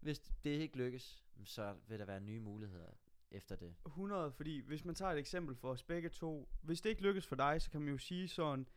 hvis 0.01 0.19
det 0.19 0.51
ikke 0.51 0.77
lykkes, 0.77 1.25
så 1.45 1.77
vil 1.89 1.99
der 1.99 2.05
være 2.05 2.21
nye 2.21 2.41
muligheder 2.41 2.91
efter 3.31 3.57
det. 3.57 3.75
100, 3.87 4.33
fordi 4.33 4.61
hvis 4.61 4.85
man 4.85 4.95
tager 4.95 5.13
et 5.13 5.19
eksempel 5.19 5.57
for 5.57 5.71
os 5.71 5.83
begge 5.83 6.09
to, 6.09 6.49
hvis 6.63 6.81
det 6.81 6.91
ikke 6.91 7.03
lykkes 7.03 7.27
for 7.27 7.37
dig, 7.37 7.63
så 7.63 7.71
kan 7.71 7.81
man 7.81 7.91
jo 7.93 7.99
sige 7.99 8.29
sådan, 8.29 8.69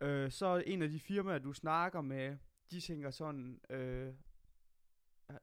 øh, 0.00 0.30
så 0.30 0.46
er 0.46 0.58
en 0.58 0.82
af 0.82 0.88
de 0.88 1.00
firmaer, 1.00 1.38
du 1.38 1.52
snakker 1.52 2.00
med, 2.00 2.38
de 2.70 2.80
tænker 2.80 3.10
sådan, 3.10 3.60
øh, 3.70 4.14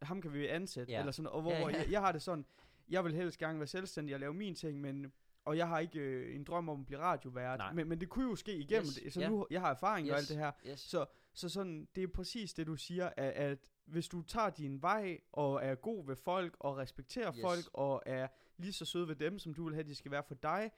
ham 0.01 0.21
kan 0.21 0.33
vi 0.33 0.47
ansætte, 0.47 0.91
Ja. 0.93 0.99
eller 0.99 1.11
sådan, 1.11 1.29
og 1.31 1.41
hvor, 1.41 1.51
Ja, 1.51 1.59
ja. 1.59 1.67
Jeg, 1.77 1.91
jeg 1.91 2.01
har 2.01 2.11
det 2.11 2.21
sådan, 2.21 2.45
jeg 2.89 3.03
vil 3.05 3.13
helst 3.13 3.37
gerne 3.37 3.59
være 3.59 3.67
selvstændig 3.67 4.13
og 4.15 4.19
lave 4.19 4.33
min 4.33 4.55
ting, 4.55 4.81
men 4.81 5.11
og 5.45 5.57
jeg 5.57 5.67
har 5.67 5.79
ikke 5.79 5.99
øh, 5.99 6.35
en 6.35 6.43
drøm 6.43 6.69
om 6.69 6.79
at 6.79 6.85
blive 6.85 6.99
radiovært, 6.99 7.59
Nej. 7.59 7.73
men, 7.73 7.87
men 7.89 7.99
det 8.01 8.09
kunne 8.09 8.29
jo 8.29 8.35
ske 8.35 8.55
igennem 8.55 8.85
Yes, 8.87 8.95
det, 9.03 9.13
så 9.13 9.19
ja. 9.21 9.29
nu, 9.29 9.47
jeg 9.51 9.61
har 9.61 9.69
erfaring 9.69 10.11
og 10.11 10.15
Yes. 10.17 10.19
alt 10.21 10.29
det 10.29 10.37
her, 10.37 10.51
Yes. 10.71 10.79
så, 10.79 11.05
så 11.33 11.49
sådan, 11.49 11.87
det 11.95 12.03
er 12.03 12.07
præcis 12.07 12.53
det, 12.53 12.67
du 12.67 12.75
siger, 12.75 13.09
at, 13.17 13.31
at 13.33 13.57
hvis 13.85 14.07
du 14.07 14.21
tager 14.21 14.49
din 14.49 14.81
vej, 14.81 15.19
og 15.31 15.63
er 15.65 15.75
god 15.75 16.05
ved 16.05 16.15
folk, 16.15 16.55
og 16.59 16.77
respekterer 16.77 17.33
Yes. 17.35 17.41
folk, 17.41 17.65
og 17.73 18.03
er 18.05 18.27
lige 18.57 18.73
så 18.73 18.85
sød 18.85 19.05
ved 19.05 19.15
dem, 19.15 19.39
som 19.39 19.53
du 19.53 19.63
vil 19.65 19.73
have, 19.73 19.87
de 19.87 19.95
skal 19.95 20.11
være 20.11 20.23
for 20.23 20.35
dig, 20.35 20.71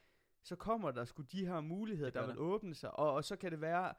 så 0.43 0.55
kommer 0.55 0.91
der 0.91 1.05
sgu 1.05 1.21
de 1.21 1.45
her 1.47 1.59
muligheder, 1.61 2.09
Det 2.09 2.13
der 2.19 2.25
vil 2.27 2.35
der. 2.35 2.41
åbne 2.41 2.75
sig. 2.75 2.99
Og, 2.99 3.13
og 3.13 3.23
så 3.23 3.35
kan 3.35 3.51
det 3.51 3.61
være, 3.61 3.93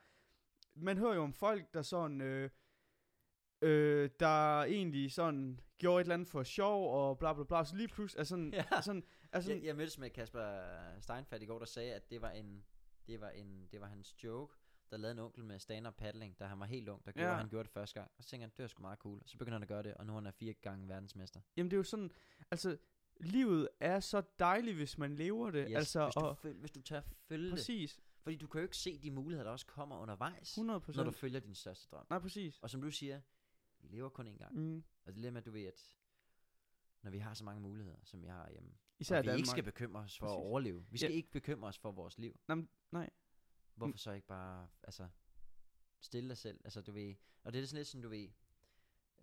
man 0.75 0.99
hører 0.99 1.15
jo 1.15 1.23
om 1.23 1.33
folk, 1.33 1.75
der 1.75 1.83
sådan, 1.83 2.21
øh, 2.21 2.51
øh, 3.63 4.11
der 4.21 4.63
egentlig 4.63 5.13
sådan 5.13 5.61
gjorde 5.79 6.01
et 6.01 6.05
eller 6.05 6.15
andet 6.15 6.29
for 6.29 6.43
sjov, 6.43 6.95
og 6.95 7.19
bla 7.19 7.33
bla 7.33 7.45
bla, 7.45 7.65
så 7.65 7.77
lige 7.77 7.89
pludselig 7.89 8.21
er 8.21 8.25
sådan, 8.25 8.53
Ja. 8.55 8.65
er 8.73 8.81
sådan, 8.81 9.05
er 9.33 9.41
sådan 9.41 9.57
jeg, 9.59 9.67
jeg 9.67 9.77
mødtes 9.77 9.99
med 9.99 10.11
Kasper 10.11 10.61
Steinfeld 11.01 11.43
i 11.43 11.47
går, 11.47 11.59
der 11.59 11.67
sagde, 11.67 11.95
at 11.95 12.11
det 12.11 12.23
var 12.23 12.31
en, 12.31 12.65
det 13.07 13.21
var 13.21 13.29
en, 13.29 13.69
det 13.73 13.81
var 13.81 13.87
hans 13.87 14.25
joke, 14.25 14.55
der 14.91 14.97
lavede 14.97 15.13
en 15.13 15.19
onkel 15.19 15.45
med 15.45 15.59
stand-up 15.59 15.95
paddling, 15.97 16.39
da 16.39 16.45
han 16.45 16.61
var 16.61 16.67
helt 16.67 16.89
ung, 16.89 17.05
der 17.07 17.13
gjorde, 17.13 17.29
Ja. 17.31 17.35
han 17.37 17.49
gjorde 17.49 17.65
det 17.65 17.73
første 17.73 18.01
gang. 18.01 18.11
Og 18.19 18.25
så 18.25 18.31
tænkte 18.31 18.43
han, 18.43 18.51
det 18.57 18.63
var 18.63 18.67
sgu 18.69 18.83
meget 18.83 18.99
cool. 18.99 19.19
Og 19.23 19.29
så 19.29 19.39
begynder 19.39 19.57
han 19.59 19.63
at 19.63 19.69
gøre 19.69 19.83
det, 19.83 19.95
og 19.95 20.07
nu 20.07 20.17
er 20.17 20.21
han 20.21 20.33
fire 20.33 20.53
gange 20.53 20.89
verdensmester. 20.89 21.41
jamen 21.57 21.71
det 21.71 21.77
er 21.77 21.79
jo 21.79 21.83
sådan, 21.83 22.11
altså, 22.51 22.77
livet 23.21 23.69
er 23.81 24.01
så 24.01 24.23
dejligt, 24.39 24.77
hvis 24.77 24.99
man 24.99 25.17
lever 25.17 25.51
det, 25.51 25.67
Yes, 25.71 25.77
altså, 25.77 26.05
hvis, 26.05 26.15
du 26.15 26.21
og, 26.21 26.39
føl, 26.39 26.57
hvis 26.57 26.71
du 26.71 26.83
tager 26.83 27.03
følge 27.29 27.45
det. 27.47 27.53
præcis, 27.53 28.01
Fordi 28.23 28.37
du 28.37 28.47
kan 28.47 28.59
jo 28.59 28.63
ikke 28.63 28.77
se 28.77 28.99
de 28.99 29.11
muligheder, 29.11 29.45
der 29.45 29.51
også 29.51 29.67
kommer 29.67 29.99
undervejs, 29.99 30.51
100 30.51 30.83
når 30.97 31.05
du 31.05 31.11
følger 31.11 31.41
din 31.41 31.55
største 31.55 31.89
drøm. 31.91 32.07
Nej, 32.11 32.19
præcis. 32.19 32.59
Og 32.63 32.71
som 32.71 32.83
du 32.83 32.91
siger, 32.91 33.21
vi 33.81 33.89
lever 33.89 34.09
kun 34.09 34.27
én 34.29 34.37
gang. 34.39 34.55
Mm. 34.57 34.85
Og 35.05 35.13
det 35.15 35.19
er 35.21 35.23
det 35.23 35.33
med, 35.33 35.41
at 35.43 35.47
du 35.47 35.51
ved, 35.51 35.65
at 35.65 35.93
når 37.03 37.11
vi 37.11 37.19
har 37.19 37.35
så 37.35 37.45
mange 37.45 37.61
muligheder, 37.63 37.97
som 38.05 38.23
vi 38.23 38.27
har 38.27 38.51
hjemme, 38.51 38.71
Især 38.99 39.17
og 39.19 39.23
vi 39.23 39.27
Danmark. 39.27 39.39
ikke 39.39 39.49
skal 39.49 39.63
bekymre 39.65 40.01
os 40.01 40.19
for 40.19 40.27
Præcis. 40.27 40.35
at 40.37 40.41
overleve. 40.41 40.87
Vi 40.91 40.99
skal 40.99 41.11
Ja. 41.11 41.17
ikke 41.17 41.31
bekymre 41.31 41.69
os 41.69 41.79
for 41.79 41.93
vores 41.93 42.19
liv. 42.19 42.41
Nå, 42.49 42.55
men- 42.55 42.69
nej. 42.91 43.11
Hvorfor 43.75 43.99
så 43.99 44.13
ikke 44.13 44.27
bare, 44.27 44.69
altså, 44.83 45.09
stille 46.01 46.29
dig 46.29 46.37
selv? 46.39 46.61
Altså, 46.65 46.81
du 46.83 46.93
ved, 46.93 47.15
og 47.45 47.53
det 47.53 47.63
er 47.63 47.67
sådan 47.67 47.79
lidt 47.79 47.89
sådan, 47.89 48.03
du 48.03 48.09
ved, 48.09 48.29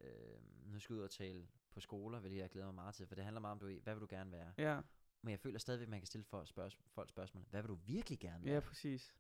øh, 0.02 0.40
nu 0.72 0.80
skal 0.80 0.94
jeg 0.94 0.99
ud 0.99 1.03
og 1.03 1.11
tale 1.11 1.48
på 1.72 1.80
skoler, 1.80 2.19
hvilket 2.19 2.38
jeg 2.40 2.49
glæder 2.49 2.68
mig 2.68 2.76
meget 2.76 2.95
til, 2.95 3.07
for 3.07 3.15
det 3.15 3.23
handler 3.23 3.40
meget 3.41 3.52
om, 3.52 3.60
du 3.60 3.65
ved, 3.65 3.82
hvad 3.82 3.94
vil 3.94 4.02
du 4.02 4.07
gerne 4.10 4.32
være? 4.32 4.53
Ja, 4.57 4.82
Men 5.22 5.32
jeg 5.32 5.40
føler 5.40 5.60
stadigvæk, 5.60 5.86
at 5.86 5.90
man 5.90 5.99
kan 5.99 6.07
stille 6.07 6.23
for 6.23 6.44
spørg- 6.45 6.72
folk 6.88 7.10
spørgsmål, 7.10 7.45
hvad 7.49 7.61
vil 7.61 7.69
du 7.69 7.76
virkelig 7.76 8.19
gerne 8.19 8.45
være? 8.45 8.53
ja, 8.53 8.60
præcis. 8.60 9.15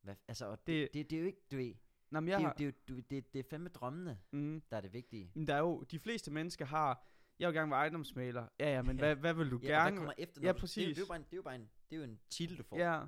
Hvad, 0.00 0.16
altså, 0.28 0.46
og 0.46 0.66
Det- 0.66 0.66
det, 0.66 0.94
det, 0.94 1.10
det, 1.10 1.16
er 1.16 1.20
jo 1.20 1.26
ikke, 1.26 1.42
du 1.50 1.56
ved, 1.56 1.74
Nå, 2.12 2.20
men 2.20 2.26
det, 2.26 2.30
jeg 2.32 2.36
er 2.38 2.40
jo, 2.42 2.46
har, 2.46 2.54
det, 2.54 2.66
er 2.66 2.72
jo, 2.90 3.00
det, 3.10 3.32
det 3.32 3.38
er 3.38 3.42
fandme 3.50 3.68
drømmene, 3.68 4.18
mm, 4.30 4.62
der 4.70 4.76
er 4.76 4.80
det 4.80 4.92
vigtige. 4.92 5.30
men 5.34 5.46
der 5.48 5.54
er 5.54 5.58
jo, 5.58 5.82
de 5.82 5.98
fleste 5.98 6.30
mennesker 6.30 6.64
har, 6.64 7.06
jeg 7.38 7.48
vil 7.48 7.54
gerne 7.56 7.70
være 7.70 7.78
ejendomsmaler. 7.80 8.46
Ja, 8.60 8.70
ja, 8.74 8.82
men 8.82 8.96
Ja. 8.96 9.00
hvad, 9.04 9.16
hvad 9.16 9.34
vil 9.34 9.50
du 9.50 9.58
Ja, 9.62 9.66
gerne? 9.68 9.90
hvad 9.90 9.98
kommer 9.98 10.12
efter? 10.18 10.40
Ja, 10.42 10.48
du- 10.48 10.52
Det, 10.52 10.60
præcis. 10.60 10.86
det, 10.88 10.96
er 10.96 11.00
jo 11.02 11.06
bare 11.06 11.16
en, 11.16 11.22
det 11.24 11.32
er 11.32 11.36
jo 11.36 11.42
bare 11.42 11.54
en, 11.54 11.70
det 11.90 11.96
er 11.96 12.00
jo 12.00 12.04
en 12.04 12.18
titel, 12.30 12.58
du 12.58 12.62
får. 12.62 12.76
Ja, 12.78 13.00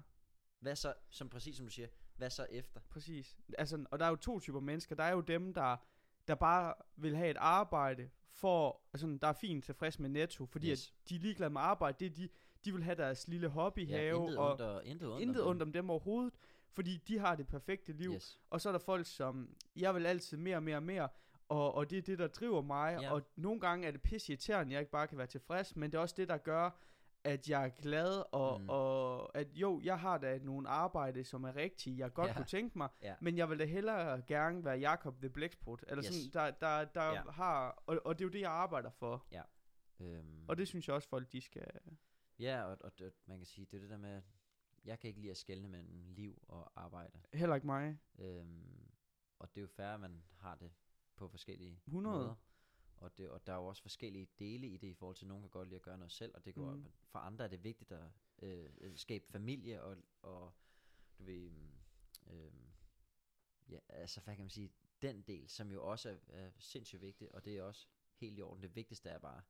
Hvad 0.60 0.76
så, 0.76 0.94
som 1.10 1.28
præcis 1.28 1.56
som 1.56 1.66
du 1.66 1.72
siger, 1.72 1.88
hvad 2.16 2.30
så 2.30 2.46
efter? 2.50 2.80
præcis. 2.90 3.36
Altså, 3.58 3.84
og 3.90 3.98
der 3.98 4.04
er 4.04 4.08
jo 4.10 4.16
to 4.16 4.40
typer 4.40 4.60
mennesker. 4.60 4.94
Der 4.96 5.04
er 5.04 5.12
jo 5.12 5.20
dem, 5.20 5.54
der, 5.54 5.76
der 6.28 6.34
bare 6.34 6.74
vil 6.96 7.16
have 7.16 7.30
et 7.30 7.36
arbejde, 7.36 8.10
for, 8.32 8.80
altså, 8.92 9.18
der 9.22 9.28
er 9.28 9.32
fint 9.32 9.64
tilfreds 9.64 9.98
med 9.98 10.08
netto, 10.10 10.46
fordi 10.46 10.70
Yes. 10.70 10.88
at 11.02 11.08
de 11.08 11.14
er 11.16 11.18
ligeglade 11.20 11.50
med 11.50 11.60
arbejde. 11.60 11.96
Det 12.00 12.06
er 12.06 12.10
de, 12.14 12.28
de 12.64 12.72
vil 12.72 12.82
have 12.82 12.94
deres 12.96 13.28
lille 13.28 13.48
hobbyhave, 13.48 14.18
intet 14.20 14.38
og 14.38 14.60
og, 14.60 14.84
intet 14.84 15.08
ondt, 15.12 15.22
intet 15.22 15.44
ondt 15.46 15.62
om 15.62 15.72
dem 15.72 15.90
overhovedet, 15.90 16.34
fordi 16.74 16.96
de 16.96 17.18
har 17.18 17.36
det 17.36 17.46
perfekte 17.48 17.92
liv. 17.92 18.12
Yes. 18.14 18.40
Og 18.50 18.60
så 18.60 18.68
er 18.68 18.72
der 18.72 18.78
folk, 18.78 19.06
som, 19.06 19.56
jeg 19.76 19.94
vil 19.94 20.06
altid 20.06 20.36
mere 20.36 20.56
og 20.56 20.62
mere 20.62 20.76
og 20.76 20.82
mere, 20.82 21.08
og, 21.48 21.74
og 21.74 21.90
det 21.90 21.98
er 21.98 22.02
det, 22.02 22.18
der 22.18 22.26
driver 22.26 22.62
mig, 22.62 22.98
Ja. 23.00 23.12
og 23.12 23.22
nogle 23.36 23.60
gange 23.60 23.86
er 23.86 23.90
det 23.90 24.02
pisse 24.02 24.32
irriterende, 24.32 24.72
jeg 24.72 24.80
ikke 24.80 24.92
bare 24.92 25.06
kan 25.06 25.18
være 25.18 25.26
tilfreds, 25.26 25.76
men 25.76 25.92
det 25.92 25.98
er 25.98 26.02
også 26.02 26.14
det, 26.18 26.28
der 26.28 26.36
gør, 26.36 26.70
at 27.24 27.48
jeg 27.48 27.64
er 27.64 27.68
glad, 27.68 28.22
og, 28.32 28.60
Mm. 28.60 28.68
og 28.68 29.36
at 29.36 29.48
jo, 29.52 29.80
jeg 29.84 30.00
har 30.00 30.18
da 30.18 30.38
nogle 30.38 30.68
arbejde, 30.68 31.24
som 31.24 31.44
er 31.44 31.56
rigtige, 31.56 31.98
jeg 31.98 32.12
godt 32.12 32.28
Ja. 32.28 32.34
kunne 32.36 32.44
tænke 32.46 32.78
mig, 32.78 32.88
Ja. 33.02 33.14
men 33.20 33.36
jeg 33.36 33.50
vil 33.50 33.58
da 33.58 33.64
hellere 33.64 34.22
gerne 34.22 34.64
være 34.64 34.78
Jakob 34.78 35.20
the 35.20 35.28
Blæksprutt, 35.30 35.84
eller 35.88 36.04
Yes. 36.04 36.14
sådan, 36.14 36.30
der, 36.32 36.50
der, 36.50 36.84
der 36.84 37.04
Ja. 37.12 37.22
har, 37.30 37.82
og, 37.86 38.00
og 38.04 38.18
det 38.18 38.24
er 38.24 38.28
jo 38.28 38.32
det, 38.32 38.40
jeg 38.40 38.50
arbejder 38.50 38.90
for, 38.90 39.26
Øhm, 40.00 40.44
og 40.48 40.56
det 40.56 40.68
synes 40.68 40.88
jeg 40.88 40.94
også, 40.94 41.08
folk 41.08 41.32
de 41.32 41.40
skal, 41.40 41.66
Ja, 42.38 42.62
og, 42.62 42.70
og, 42.80 42.92
og 43.00 43.10
man 43.26 43.38
kan 43.38 43.46
sige, 43.46 43.66
det 43.70 43.76
er 43.76 43.80
det 43.80 43.90
der 43.90 43.96
med, 43.96 44.22
jeg 44.84 45.00
kan 45.00 45.08
ikke 45.08 45.20
lide 45.20 45.30
at 45.30 45.36
skelne 45.36 45.68
mellem 45.68 46.08
liv 46.08 46.42
og 46.48 46.72
arbejde. 46.80 47.20
heller 47.32 47.54
ikke 47.54 47.66
mig, 47.66 47.98
Øhm, 48.18 48.90
og 49.38 49.54
det 49.54 49.60
er 49.60 49.62
jo 49.62 49.68
at 49.94 50.00
man 50.00 50.22
har 50.36 50.54
det 50.54 50.72
på 51.16 51.28
forskellige 51.28 51.80
100. 51.86 52.16
måder. 52.18 52.34
Og, 52.96 53.18
det, 53.18 53.30
og 53.30 53.46
der 53.46 53.52
er 53.52 53.56
jo 53.56 53.66
også 53.66 53.82
forskellige 53.82 54.28
dele 54.38 54.66
i 54.68 54.76
det, 54.76 54.86
i 54.88 54.94
forhold 54.94 55.16
til, 55.16 55.24
at 55.24 55.28
nogen 55.28 55.42
kan 55.42 55.50
godt 55.50 55.68
lide 55.68 55.76
at 55.76 55.82
gøre 55.82 55.98
noget 55.98 56.12
selv, 56.12 56.32
og 56.34 56.44
det 56.44 56.54
Mhm. 56.74 56.80
mm. 56.80 56.92
for 57.06 57.18
andre 57.18 57.44
er 57.44 57.48
det 57.48 57.64
vigtigt 57.64 57.92
at 57.92 58.10
øh, 58.42 58.70
øh, 58.80 58.96
skabe 58.96 59.24
familie, 59.26 59.82
og, 59.82 59.96
og 60.22 60.52
du 61.18 61.24
ved, 61.24 61.50
øh, 62.26 62.52
ja, 63.68 63.78
altså 63.88 64.20
hvad 64.20 64.34
kan 64.36 64.44
man 64.44 64.50
sige, 64.50 64.70
den 65.02 65.22
del, 65.22 65.48
som 65.48 65.70
jo 65.72 65.90
også 65.90 66.10
er, 66.10 66.16
er 66.28 66.50
sindssygt 66.58 67.02
vigtig, 67.02 67.34
og 67.34 67.44
det 67.44 67.56
er 67.56 67.62
også 67.62 67.86
helt 68.16 68.38
i 68.38 68.42
orden. 68.42 68.62
Det 68.62 68.76
vigtigste 68.76 69.08
er 69.10 69.18
bare, 69.18 69.42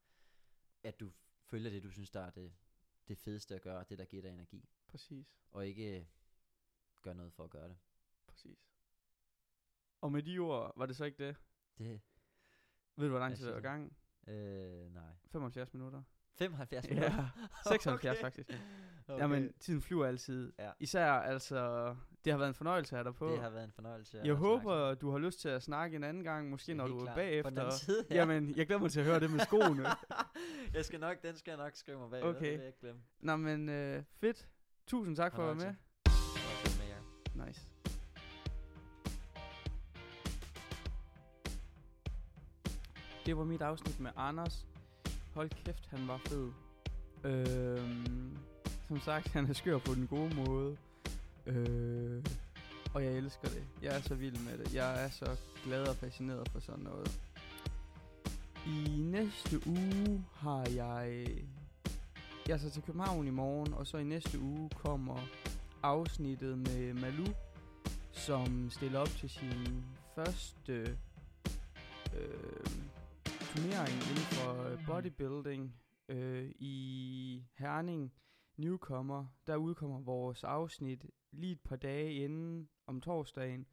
at 0.82 1.00
du 1.00 1.12
følger 1.44 1.70
det, 1.70 1.82
du 1.82 1.90
synes, 1.90 2.10
der 2.10 2.20
er 2.20 2.30
det, 2.30 2.52
det 3.08 3.18
fedeste 3.18 3.54
at 3.54 3.62
gøre, 3.62 3.78
og 3.78 3.88
det, 3.88 3.98
der 3.98 4.04
giver 4.04 4.22
dig 4.22 4.30
energi, 4.32 4.68
præcis, 4.94 5.26
og 5.52 5.66
ikke 5.66 5.98
øh, 5.98 6.04
gør 7.02 7.12
noget 7.12 7.32
for 7.32 7.44
at 7.44 7.50
gøre 7.50 7.68
det. 7.68 7.76
præcis. 8.26 8.58
Og 10.00 10.12
med 10.12 10.22
de 10.22 10.38
ord, 10.38 10.72
var 10.76 10.86
det 10.86 10.96
så 10.96 11.04
ikke 11.04 11.26
det? 11.26 11.36
Det, 11.78 12.00
Ved 12.96 13.06
du, 13.06 13.10
hvor 13.10 13.18
lang 13.18 13.36
tid 13.36 13.46
det 13.46 13.54
var 13.54 13.60
gang? 13.60 13.96
øh, 14.26 14.94
nej. 14.94 15.12
75 15.26 15.74
minutter. 15.74 16.02
75 16.34 16.88
minutter? 16.88 17.10
Ja, 17.70 17.70
76 17.70 18.20
faktisk. 18.20 18.50
Okay. 19.08 19.22
Jamen, 19.22 19.52
tiden 19.52 19.82
flyver 19.82 20.06
altid. 20.06 20.52
Ja. 20.58 20.70
Især, 20.80 21.06
altså, 21.10 21.88
det 22.24 22.32
har 22.32 22.38
været 22.38 22.48
en 22.48 22.54
fornøjelse 22.54 22.96
at 22.96 22.98
have 22.98 23.04
dig 23.04 23.14
på. 23.14 23.28
Det 23.30 23.40
har 23.40 23.50
været 23.50 23.64
en 23.64 23.72
fornøjelse. 23.72 24.16
jeg 24.16 24.24
snakke 24.24 24.34
håber, 24.34 24.94
du 24.94 25.10
har 25.10 25.18
lyst 25.18 25.40
til 25.40 25.48
at 25.48 25.62
snakke 25.62 25.96
en 25.96 26.04
anden 26.04 26.24
gang, 26.24 26.50
måske 26.50 26.74
når 26.74 26.86
du 26.86 26.98
er 26.98 27.14
bagefter. 27.14 27.50
På 27.50 27.60
den 27.60 27.72
side, 27.72 28.06
ja. 28.10 28.14
Jamen, 28.14 28.56
jeg 28.56 28.66
glæder 28.66 28.80
mig 28.82 28.90
til 28.90 29.00
at 29.00 29.06
høre 29.06 29.20
det 29.20 29.30
med 29.30 29.40
skoene. 29.40 29.84
jeg 30.74 30.84
skal 30.84 31.00
nok, 31.00 31.22
den 31.22 31.36
skal 31.36 31.50
jeg 31.52 31.58
nok 31.58 31.74
skrive 31.74 31.98
mig 31.98 32.10
bag. 32.10 32.22
Okay. 32.22 32.40
Det 32.40 32.50
vil 32.50 32.58
jeg 32.58 32.66
ikke 32.66 32.78
glemme. 32.80 33.02
Nå, 33.20 33.36
men 33.36 33.68
øh, 33.68 34.04
fedt. 34.16 34.48
Tusind 34.86 35.16
tak 35.16 35.34
for 35.34 35.50
at 35.50 35.58
være 35.58 35.66
med. 35.66 35.74
Med. 37.34 37.46
Nice. 37.46 37.60
Det 43.26 43.36
var 43.36 43.44
mit 43.44 43.62
afsnit 43.62 44.00
med 44.00 44.10
Anders. 44.16 44.66
Hold 45.34 45.50
kæft, 45.50 45.86
han 45.86 46.08
var 46.08 46.18
fed. 46.18 46.50
Øhm, 47.24 48.36
som 48.88 49.00
sagt, 49.00 49.28
han 49.28 49.46
er 49.46 49.52
skør 49.52 49.78
på 49.78 49.94
den 49.94 50.06
gode 50.06 50.34
måde. 50.34 50.76
Øh, 51.46 52.24
og 52.94 53.04
jeg 53.04 53.12
elsker 53.12 53.48
det. 53.48 53.64
Jeg 53.82 53.96
er 53.96 54.00
så 54.00 54.14
vild 54.14 54.38
med 54.38 54.58
det. 54.58 54.74
Jeg 54.74 55.04
er 55.04 55.08
så 55.08 55.36
glad 55.64 55.88
og 55.88 55.96
fascineret 55.96 56.48
for 56.48 56.60
sådan 56.60 56.84
noget. 56.84 57.20
I 58.66 58.96
næste 58.98 59.68
uge 59.68 60.24
har 60.34 60.68
jeg 60.70 61.26
jeg 62.48 62.54
er 62.54 62.58
så 62.58 62.70
til 62.70 62.82
København 62.82 63.26
i 63.26 63.30
morgen, 63.30 63.74
og 63.74 63.86
så 63.86 63.98
i 63.98 64.04
næste 64.04 64.40
uge 64.40 64.70
kommer 64.70 65.18
afsnittet 65.82 66.58
med 66.58 66.94
Malu, 66.94 67.26
som 68.12 68.70
stiller 68.70 68.98
op 68.98 69.08
til 69.08 69.30
sin 69.30 69.84
første 70.14 70.98
øh, 72.16 72.66
turnering 73.40 73.94
inden 74.10 74.26
for 74.30 74.62
øh, 74.62 74.86
bodybuilding 74.86 75.76
øh, 76.08 76.50
i 76.58 77.44
Herning 77.58 78.12
Newcomer. 78.56 79.26
Der 79.46 79.56
udkommer 79.56 80.00
vores 80.00 80.44
afsnit 80.44 81.06
lige 81.32 81.52
et 81.52 81.60
par 81.60 81.76
dage 81.76 82.12
inden 82.12 82.68
om 82.86 83.00
torsdagen. 83.00 83.66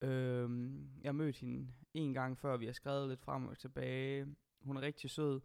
Øh, 0.00 0.70
jeg 1.02 1.14
mødte 1.14 1.40
hende 1.40 1.68
en 1.94 2.14
gang 2.14 2.38
før, 2.38 2.56
vi 2.56 2.66
har 2.66 2.72
skrevet 2.72 3.08
lidt 3.08 3.20
frem 3.20 3.46
og 3.46 3.58
tilbage. 3.58 4.26
Hun 4.60 4.76
er 4.76 4.80
rigtig 4.80 5.10
sød. 5.10 5.40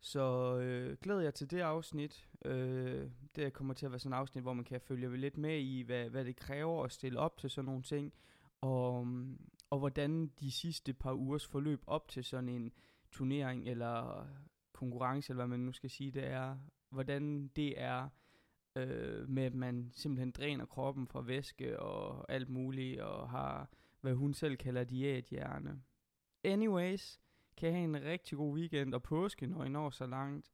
Så 0.00 0.56
øh, 0.58 0.96
glæder 1.02 1.20
jeg 1.20 1.34
til 1.34 1.50
det 1.50 1.60
afsnit. 1.60 2.28
Øh, 2.44 3.10
det 3.36 3.52
kommer 3.52 3.74
til 3.74 3.86
at 3.86 3.92
være 3.92 3.98
sådan 3.98 4.12
et 4.12 4.16
afsnit, 4.16 4.44
hvor 4.44 4.52
man 4.52 4.64
kan 4.64 4.80
følge 4.80 5.16
lidt 5.16 5.36
med 5.36 5.58
i, 5.58 5.82
hvad, 5.82 6.10
hvad 6.10 6.24
det 6.24 6.36
kræver 6.36 6.84
at 6.84 6.92
stille 6.92 7.18
op 7.18 7.38
til 7.38 7.50
sådan 7.50 7.64
nogle 7.64 7.82
ting. 7.82 8.12
Og, 8.60 9.06
og 9.70 9.78
hvordan 9.78 10.26
de 10.40 10.50
sidste 10.50 10.92
par 10.92 11.12
ugers 11.12 11.46
forløb 11.46 11.82
op 11.86 12.08
til 12.08 12.24
sådan 12.24 12.48
en 12.48 12.72
turnering 13.12 13.68
eller 13.68 14.26
konkurrence, 14.72 15.32
eller 15.32 15.46
hvad 15.46 15.58
man 15.58 15.66
nu 15.66 15.72
skal 15.72 15.90
sige, 15.90 16.10
det 16.10 16.26
er, 16.26 16.58
hvordan 16.90 17.48
det 17.48 17.80
er 17.80 18.08
øh, 18.76 19.28
med, 19.28 19.42
at 19.42 19.54
man 19.54 19.90
simpelthen 19.92 20.30
dræner 20.30 20.66
kroppen 20.66 21.06
fra 21.06 21.22
væske 21.22 21.80
og 21.80 22.32
alt 22.32 22.48
muligt, 22.48 23.00
og 23.00 23.30
har, 23.30 23.70
hvad 24.00 24.14
hun 24.14 24.34
selv 24.34 24.56
kalder 24.56 24.84
diæthjerne. 24.84 25.82
Anyways, 26.44 27.20
kan 27.60 27.68
I 27.68 27.72
have 27.72 27.84
en 27.84 28.02
rigtig 28.02 28.38
god 28.38 28.54
weekend 28.54 28.94
og 28.94 29.02
påske, 29.02 29.46
når 29.46 29.64
I 29.64 29.68
når 29.68 29.90
så 29.90 30.06
langt. 30.06 30.50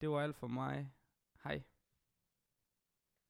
Det 0.00 0.10
var 0.10 0.20
alt 0.20 0.36
for 0.36 0.48
mig. 0.48 0.90
Hej. 1.44 1.62